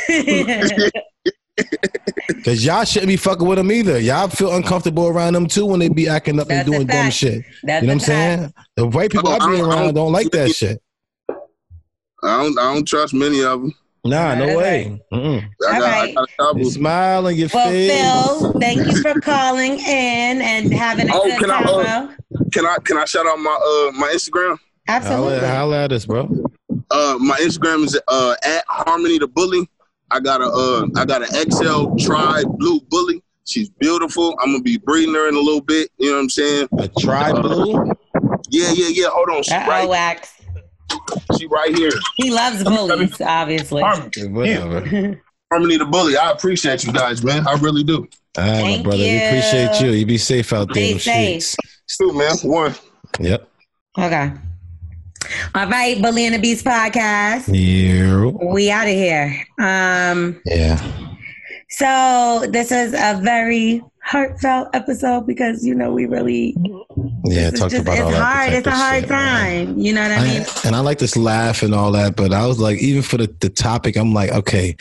Cause 2.44 2.64
y'all 2.64 2.84
shouldn't 2.84 3.08
be 3.08 3.16
fucking 3.16 3.46
with 3.46 3.58
them 3.58 3.70
either. 3.70 4.00
Y'all 4.00 4.28
feel 4.28 4.52
uncomfortable 4.54 5.06
around 5.08 5.34
them 5.34 5.46
too 5.46 5.66
when 5.66 5.78
they 5.80 5.88
be 5.88 6.08
acting 6.08 6.40
up 6.40 6.48
That's 6.48 6.66
and 6.66 6.72
doing 6.74 6.86
dumb 6.86 7.10
shit. 7.10 7.44
That's 7.62 7.82
You 7.82 7.88
know 7.88 7.94
what 7.94 8.02
I'm 8.02 8.06
saying? 8.06 8.54
The 8.76 8.86
white 8.86 9.10
people 9.12 9.28
Oh, 9.28 9.32
I 9.32 9.38
be 9.38 9.44
I 9.44 9.46
don't- 9.58 9.60
I 9.60 9.68
around 9.74 9.84
don't- 9.84 9.94
don't 9.94 10.12
like 10.12 10.30
that 10.32 10.50
shit. 10.54 10.82
I 11.28 12.42
don't 12.42 12.58
I 12.58 12.74
don't 12.74 12.86
trust 12.86 13.14
many 13.14 13.42
of 13.44 13.60
them. 13.60 13.74
Nah, 14.05 14.34
no 14.34 14.46
That's 14.46 14.57
way. 14.59 15.00
Mm-mm. 15.12 15.44
I 15.68 15.72
got, 15.72 15.74
All 15.74 15.82
I 15.84 15.90
right. 16.00 16.14
got 16.14 16.24
a 16.24 16.36
couple. 16.36 16.59
You 16.62 16.70
smile 16.70 17.26
on 17.28 17.36
your 17.36 17.48
Well, 17.55 17.68
face. 17.70 17.92
Phil, 18.42 18.53
thank 18.61 18.84
you 18.86 19.00
for 19.00 19.20
calling 19.20 19.74
in 19.78 20.42
and 20.42 20.74
having 20.74 21.09
a 21.09 21.12
Oh, 21.14 21.22
good 21.22 21.38
can 21.38 21.50
I, 21.53 21.62
time. 21.62 22.09
uh, 22.09 22.38
Can 22.53 22.66
I 22.66 22.76
can 22.84 22.96
I 22.98 23.05
shout 23.05 23.26
out 23.26 23.38
my 23.38 23.50
uh 23.53 23.92
my 23.96 24.09
Instagram? 24.12 24.59
Absolutely. 24.88 25.38
Holla, 25.38 25.48
holla 25.55 25.84
at 25.84 25.92
us, 25.92 26.05
bro. 26.07 26.28
Uh, 26.90 27.16
my 27.20 27.36
Instagram 27.38 27.84
is 27.84 27.98
uh 28.09 28.34
at 28.44 28.64
Harmony 28.66 29.18
the 29.18 29.28
Bully. 29.28 29.68
I 30.11 30.18
got 30.18 30.40
a 30.40 30.46
uh 30.46 30.86
I 30.96 31.05
got 31.05 31.22
an 31.22 31.50
XL 31.50 31.94
Tri 32.05 32.42
Blue 32.59 32.80
Bully. 32.90 33.22
She's 33.44 33.68
beautiful. 33.70 34.36
I'm 34.42 34.50
gonna 34.50 34.62
be 34.64 34.78
breeding 34.78 35.14
her 35.14 35.28
in 35.28 35.36
a 35.36 35.40
little 35.40 35.61
bit. 35.62 35.90
You 35.98 36.11
know 36.11 36.16
what 36.16 36.22
I'm 36.22 36.28
saying? 36.30 36.68
A 36.78 36.88
tri 36.98 37.30
blue. 37.40 37.74
Yeah, 38.50 38.72
yeah, 38.72 38.88
yeah. 38.88 39.07
Hold 39.11 39.30
on. 39.30 39.42
She 39.44 39.55
Uh-oh, 39.55 39.68
right, 39.68 39.88
Wax. 39.88 40.34
She 41.38 41.47
right 41.47 41.76
here. 41.76 41.90
He 42.16 42.30
loves 42.30 42.62
bullies, 42.64 43.20
obviously. 43.20 43.82
Whatever. 43.82 45.20
Harmony 45.53 45.76
the 45.76 45.84
Bully. 45.84 46.16
I 46.16 46.30
appreciate 46.30 46.82
you 46.84 46.93
guys, 46.93 47.22
man. 47.22 47.47
I 47.47 47.55
really 47.59 47.84
do. 47.84 47.99
All 47.99 48.45
right, 48.45 48.53
my 48.53 48.61
Thank 48.61 48.84
brother. 48.84 49.03
We 49.03 49.16
appreciate 49.16 49.81
you. 49.82 49.90
You 49.90 50.06
be 50.06 50.16
safe 50.16 50.51
out 50.55 50.73
there 50.73 50.82
in 50.82 50.94
the 50.94 50.98
Stay. 51.01 51.40
Still, 51.86 52.14
man. 52.14 52.36
One. 52.43 52.74
Yep. 53.20 53.47
Okay. 53.98 54.32
All 55.55 55.66
right, 55.69 56.01
Bully 56.01 56.24
and 56.24 56.35
the 56.35 56.39
Beast 56.39 56.64
podcast. 56.64 57.51
Yeah. 57.52 58.24
We 58.51 58.70
out 58.70 58.86
of 58.89 58.94
here. 58.94 59.44
Um, 59.60 60.40
Yeah. 60.47 60.81
so 61.69 62.47
this 62.51 62.73
is 62.73 62.94
a 62.94 63.20
very 63.23 63.82
heartfelt 64.02 64.69
episode 64.74 65.27
because 65.27 65.64
you 65.64 65.74
know 65.74 65.93
we 65.93 66.06
really 66.06 66.56
Yeah. 67.24 67.49
it's 67.49 67.61
Talked 67.61 67.73
just 67.73 67.82
about 67.82 67.99
all 68.01 68.09
it's 68.09 68.16
that 68.19 68.23
hard. 68.23 68.49
type 68.51 68.59
It's 68.59 68.66
a 68.66 68.70
hard 68.70 69.01
shit, 69.03 69.09
time. 69.09 69.78
You 69.78 69.93
know 69.93 70.03
what 70.03 70.11
I 70.12 70.23
mean? 70.24 70.43
I, 70.43 70.61
and 70.66 70.77
I 70.77 70.81
like 70.81 70.99
this 70.99 71.16
laugh 71.16 71.62
and 71.62 71.74
all 71.74 71.93
that, 71.93 72.16
but 72.16 72.32
I 72.32 72.47
was 72.47 72.59
like, 72.59 72.78
even 72.81 73.03
for 73.03 73.16
the, 73.16 73.32
the 73.40 73.49
topic, 73.49 73.97
I'm 73.97 74.12
like, 74.12 74.31
okay, 74.32 74.77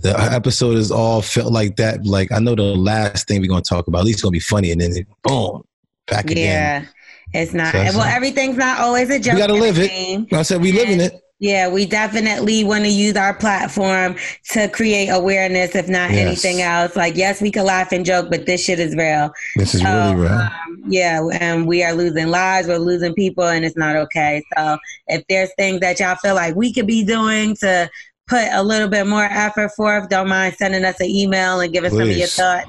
the 0.00 0.18
episode 0.18 0.76
is 0.76 0.90
all 0.90 1.22
felt 1.22 1.52
like 1.52 1.76
that. 1.76 2.04
Like, 2.06 2.32
I 2.32 2.38
know 2.38 2.54
the 2.54 2.62
last 2.62 3.28
thing 3.28 3.40
we're 3.40 3.48
going 3.48 3.62
to 3.62 3.68
talk 3.68 3.88
about, 3.88 3.98
at 4.00 4.04
least 4.04 4.16
it's 4.16 4.22
going 4.22 4.32
to 4.32 4.36
be 4.36 4.40
funny. 4.40 4.70
And 4.72 4.80
then, 4.80 4.92
it, 4.96 5.06
boom, 5.22 5.62
back 6.06 6.30
again. 6.30 6.86
Yeah. 7.34 7.40
It's 7.42 7.52
not 7.54 7.72
So 7.72 7.78
well. 7.78 7.92
not- 7.98 8.08
Everything's 8.08 8.56
not 8.56 8.80
always 8.80 9.08
a 9.10 9.18
joke. 9.18 9.34
We 9.34 9.40
got 9.40 9.46
to 9.48 9.54
live 9.54 9.76
it. 9.78 10.32
I 10.32 10.42
said, 10.42 10.60
we 10.60 10.72
living 10.72 11.00
it. 11.00 11.18
Yeah, 11.38 11.68
we 11.68 11.86
definitely 11.86 12.62
want 12.62 12.84
to 12.84 12.88
use 12.90 13.16
our 13.16 13.34
platform 13.34 14.14
to 14.52 14.68
create 14.68 15.08
awareness, 15.08 15.74
if 15.74 15.88
not 15.88 16.12
Yes. 16.12 16.20
anything 16.26 16.62
else. 16.62 16.94
Like, 16.94 17.16
yes, 17.16 17.40
we 17.42 17.50
can 17.50 17.64
laugh 17.64 17.90
and 17.90 18.04
joke, 18.06 18.28
but 18.30 18.46
this 18.46 18.64
shit 18.64 18.78
is 18.78 18.94
real. 18.94 19.32
This 19.56 19.74
is 19.74 19.80
So, 19.80 19.88
really 19.92 20.14
real. 20.22 20.32
um, 20.38 20.71
yeah, 20.86 21.26
and 21.40 21.66
we 21.66 21.82
are 21.82 21.92
losing 21.94 22.28
lives, 22.28 22.68
we're 22.68 22.78
losing 22.78 23.14
people, 23.14 23.44
and 23.44 23.64
it's 23.64 23.76
not 23.76 23.96
okay. 23.96 24.42
So 24.56 24.76
if 25.08 25.22
there's 25.28 25.50
things 25.56 25.80
that 25.80 26.00
y'all 26.00 26.16
feel 26.16 26.34
like 26.34 26.54
we 26.54 26.72
could 26.72 26.86
be 26.86 27.04
doing 27.04 27.54
to 27.56 27.88
put 28.28 28.44
a 28.52 28.62
little 28.62 28.88
bit 28.88 29.06
more 29.06 29.24
effort 29.24 29.70
forth, 29.76 30.08
don't 30.08 30.28
mind 30.28 30.54
sending 30.56 30.84
us 30.84 31.00
an 31.00 31.06
email 31.06 31.60
and 31.60 31.72
giving 31.72 31.90
us 31.90 31.96
some 31.98 32.08
of 32.08 32.16
your 32.16 32.26
thoughts. 32.28 32.66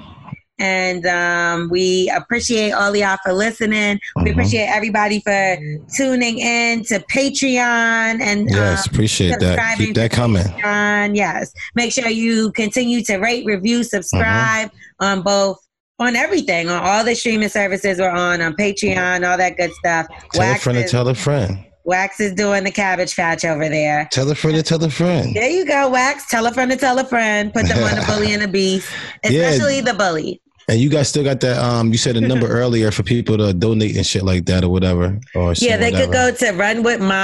And 0.59 1.05
um, 1.07 1.69
we 1.71 2.11
appreciate 2.15 2.71
all 2.71 2.95
y'all 2.95 3.17
for 3.23 3.33
listening. 3.33 3.99
We 4.17 4.23
Mhm. 4.25 4.31
appreciate 4.33 4.67
everybody 4.67 5.19
for 5.19 5.57
tuning 5.97 6.37
in 6.37 6.83
to 6.85 6.99
Patreon 7.11 8.21
and 8.21 8.47
Yes, 8.49 8.87
um, 8.87 8.93
appreciate 8.93 9.39
that. 9.39 9.77
Keep 9.77 9.95
that 9.95 10.11
coming. 10.11 10.43
Patreon. 10.43 11.15
Yes, 11.15 11.51
make 11.75 11.91
sure 11.91 12.07
you 12.07 12.51
continue 12.51 13.03
to 13.05 13.17
rate, 13.17 13.45
review, 13.45 13.83
subscribe 13.83 14.69
Mm-hmm. 14.69 15.05
on 15.05 15.21
both 15.23 15.57
on 15.99 16.15
everything 16.15 16.69
on 16.69 16.81
all 16.83 17.03
the 17.03 17.15
streaming 17.15 17.49
services 17.49 17.99
we're 17.99 18.09
on 18.09 18.41
on 18.41 18.53
Patreon, 18.55 19.29
all 19.29 19.37
that 19.37 19.57
good 19.57 19.71
stuff. 19.73 20.07
Tell 20.33 20.41
a 20.43 20.45
Wax 20.51 20.63
friend 20.63 20.77
to 20.77 20.83
is, 20.85 20.91
tell 20.91 21.07
a 21.07 21.15
friend. 21.15 21.65
Wax 21.85 22.19
is 22.19 22.33
doing 22.33 22.63
the 22.63 22.71
cabbage 22.71 23.15
patch 23.15 23.43
over 23.45 23.67
there. 23.69 24.07
Tell 24.11 24.29
a 24.31 24.35
friend 24.35 24.55
to 24.57 24.63
tell 24.63 24.83
a 24.83 24.89
friend. 24.89 25.35
There 25.35 25.49
you 25.49 25.65
go, 25.65 25.89
Wax. 25.89 26.27
Tell 26.29 26.45
a 26.45 26.51
friend 26.53 26.71
to 26.71 26.77
tell 26.77 26.97
a 26.97 27.03
friend. 27.03 27.53
Put 27.53 27.67
them 27.67 27.83
on 27.83 27.95
the 27.99 28.05
bully 28.07 28.33
and 28.33 28.41
the 28.41 28.47
beast, 28.47 28.89
Yeah. 29.23 29.41
especially 29.49 29.81
the 29.81 29.93
bully. 29.93 30.39
And 30.69 30.79
you 30.79 30.89
guys 30.89 31.09
still 31.09 31.25
got 31.25 31.41
that? 31.41 31.57
Um, 31.61 31.91
you 31.91 31.97
said 31.97 32.15
a 32.15 32.21
number 32.21 32.47
earlier 32.61 32.89
for 32.89 33.03
people 33.03 33.37
to 33.37 33.51
donate 33.53 33.97
and 33.97 34.05
shit 34.05 34.23
like 34.23 34.45
that 34.45 34.63
or 34.63 34.69
whatever. 34.69 35.19
Or 35.35 35.53
Yeah, 35.57 35.75
they 35.75 35.91
could 35.91 36.11
go 36.13 36.31
to 36.31 36.45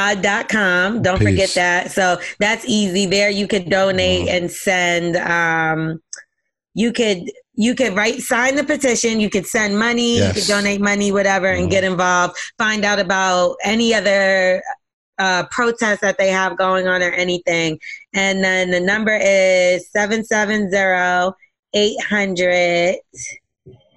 runwithmaud.com. 0.03 1.01
Don't 1.01 1.21
forget 1.21 1.49
that. 1.55 1.91
So 1.91 2.19
that's 2.39 2.65
easy. 2.67 3.05
There 3.05 3.29
you 3.29 3.47
could 3.47 3.69
donate 3.69 4.27
Mm-hmm. 4.27 4.43
and 4.43 4.51
send 4.51 5.15
um 5.17 6.01
you 6.73 6.91
could 6.91 7.19
you 7.59 7.75
could 7.75 7.93
write 7.93 8.21
sign 8.21 8.55
the 8.55 8.63
petition, 8.63 9.19
you 9.19 9.29
could 9.29 9.45
send 9.45 9.77
money, 9.77 10.15
you 10.15 10.21
Yes. 10.21 10.33
could 10.33 10.47
donate 10.47 10.79
money, 10.79 11.11
whatever, 11.11 11.47
and 11.47 11.67
Mhm. 11.67 11.71
get 11.71 11.83
involved. 11.83 12.37
Find 12.57 12.85
out 12.85 12.99
about 12.99 13.57
any 13.65 13.93
other 13.93 14.63
uh, 15.21 15.43
protests 15.51 15.99
that 15.99 16.17
they 16.17 16.29
have 16.29 16.57
going 16.57 16.87
on 16.87 17.03
or 17.03 17.11
anything. 17.11 17.77
And 18.13 18.41
then 18.41 18.71
the 18.71 18.79
number 18.79 19.13
is 19.21 19.91
770 19.91 21.33
800 21.73 22.95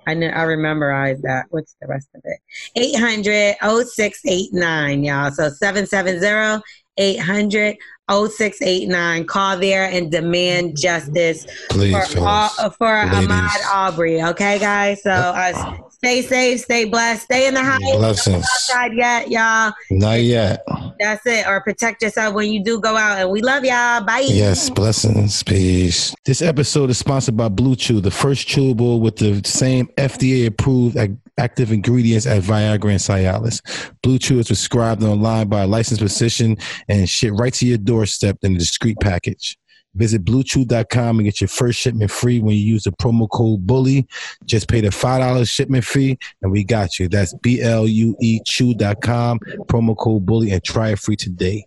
I 0.08 0.14
know 0.14 0.26
I 0.26 0.40
rememorize 0.40 1.20
that. 1.22 1.44
What's 1.50 1.76
the 1.80 1.86
rest 1.86 2.08
of 2.16 2.22
it? 2.24 2.38
800 2.74 3.54
0689, 3.62 5.04
y'all. 5.04 5.30
So 5.30 5.48
770 5.48 6.60
800 6.96 7.76
0689. 8.10 9.26
Call 9.26 9.58
there 9.58 9.84
and 9.84 10.10
demand 10.10 10.76
justice 10.78 11.46
Please, 11.70 12.14
for, 12.14 12.20
all, 12.20 12.48
for 12.70 12.86
Ahmaud 12.86 13.64
Arbery. 13.72 14.22
Okay, 14.22 14.58
guys? 14.58 15.02
So 15.02 15.10
uh, 15.10 15.78
stay 16.04 16.20
safe, 16.20 16.60
stay 16.62 16.84
blessed, 16.84 17.22
stay 17.22 17.46
in 17.46 17.54
the 17.54 17.62
house. 17.62 17.80
Don't 17.80 17.98
Blessings. 17.98 18.34
go 18.34 18.38
outside 18.40 18.92
yet, 18.92 19.30
y'all. 19.30 19.72
Not 19.92 20.20
yet. 20.20 20.64
That's 20.98 21.24
it. 21.26 21.46
Or 21.46 21.60
protect 21.60 22.02
yourself 22.02 22.34
when 22.34 22.50
you 22.50 22.64
do 22.64 22.80
go 22.80 22.96
out. 22.96 23.18
And 23.18 23.30
we 23.30 23.40
love 23.40 23.64
y'all. 23.64 24.02
Bye. 24.02 24.24
Yes, 24.26 24.68
blessings, 24.68 25.44
peace. 25.44 26.12
This 26.24 26.42
episode 26.42 26.90
is 26.90 26.98
sponsored 26.98 27.36
by 27.36 27.48
Blue 27.48 27.76
Chew, 27.76 28.00
the 28.00 28.10
first 28.10 28.48
chewable 28.48 29.00
with 29.00 29.16
the 29.16 29.42
same 29.48 29.86
FDA 29.96 30.46
approved 30.46 30.96
active 31.38 31.70
ingredients 31.70 32.26
as 32.26 32.44
Viagra 32.44 32.90
and 32.90 33.00
Cialis. 33.00 33.62
Blue 34.02 34.18
Chew 34.18 34.40
is 34.40 34.48
prescribed 34.48 35.04
online 35.04 35.48
by 35.48 35.62
a 35.62 35.66
licensed 35.68 36.02
physician 36.02 36.56
and 36.88 37.08
shit 37.08 37.32
right 37.34 37.54
to 37.54 37.66
your 37.66 37.78
doorstep 37.78 38.38
in 38.42 38.56
a 38.56 38.58
discreet 38.58 38.98
package. 39.00 39.56
Visit 39.94 40.24
bluechew.com 40.24 41.18
and 41.18 41.24
get 41.24 41.40
your 41.40 41.48
first 41.48 41.78
shipment 41.78 42.10
free 42.10 42.40
when 42.40 42.54
you 42.54 42.62
use 42.62 42.84
the 42.84 42.92
promo 42.92 43.28
code 43.28 43.66
BULLY. 43.66 44.06
Just 44.46 44.68
pay 44.68 44.80
the 44.80 44.88
$5 44.88 45.48
shipment 45.48 45.84
fee 45.84 46.18
and 46.40 46.50
we 46.50 46.64
got 46.64 46.98
you. 46.98 47.08
That's 47.08 47.34
B 47.34 47.60
L 47.60 47.86
U 47.86 48.16
E 48.20 48.40
chew.com, 48.44 49.38
promo 49.68 49.96
code 49.96 50.24
BULLY, 50.24 50.50
and 50.52 50.64
try 50.64 50.90
it 50.90 50.98
free 50.98 51.16
today. 51.16 51.66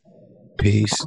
Peace. 0.58 1.06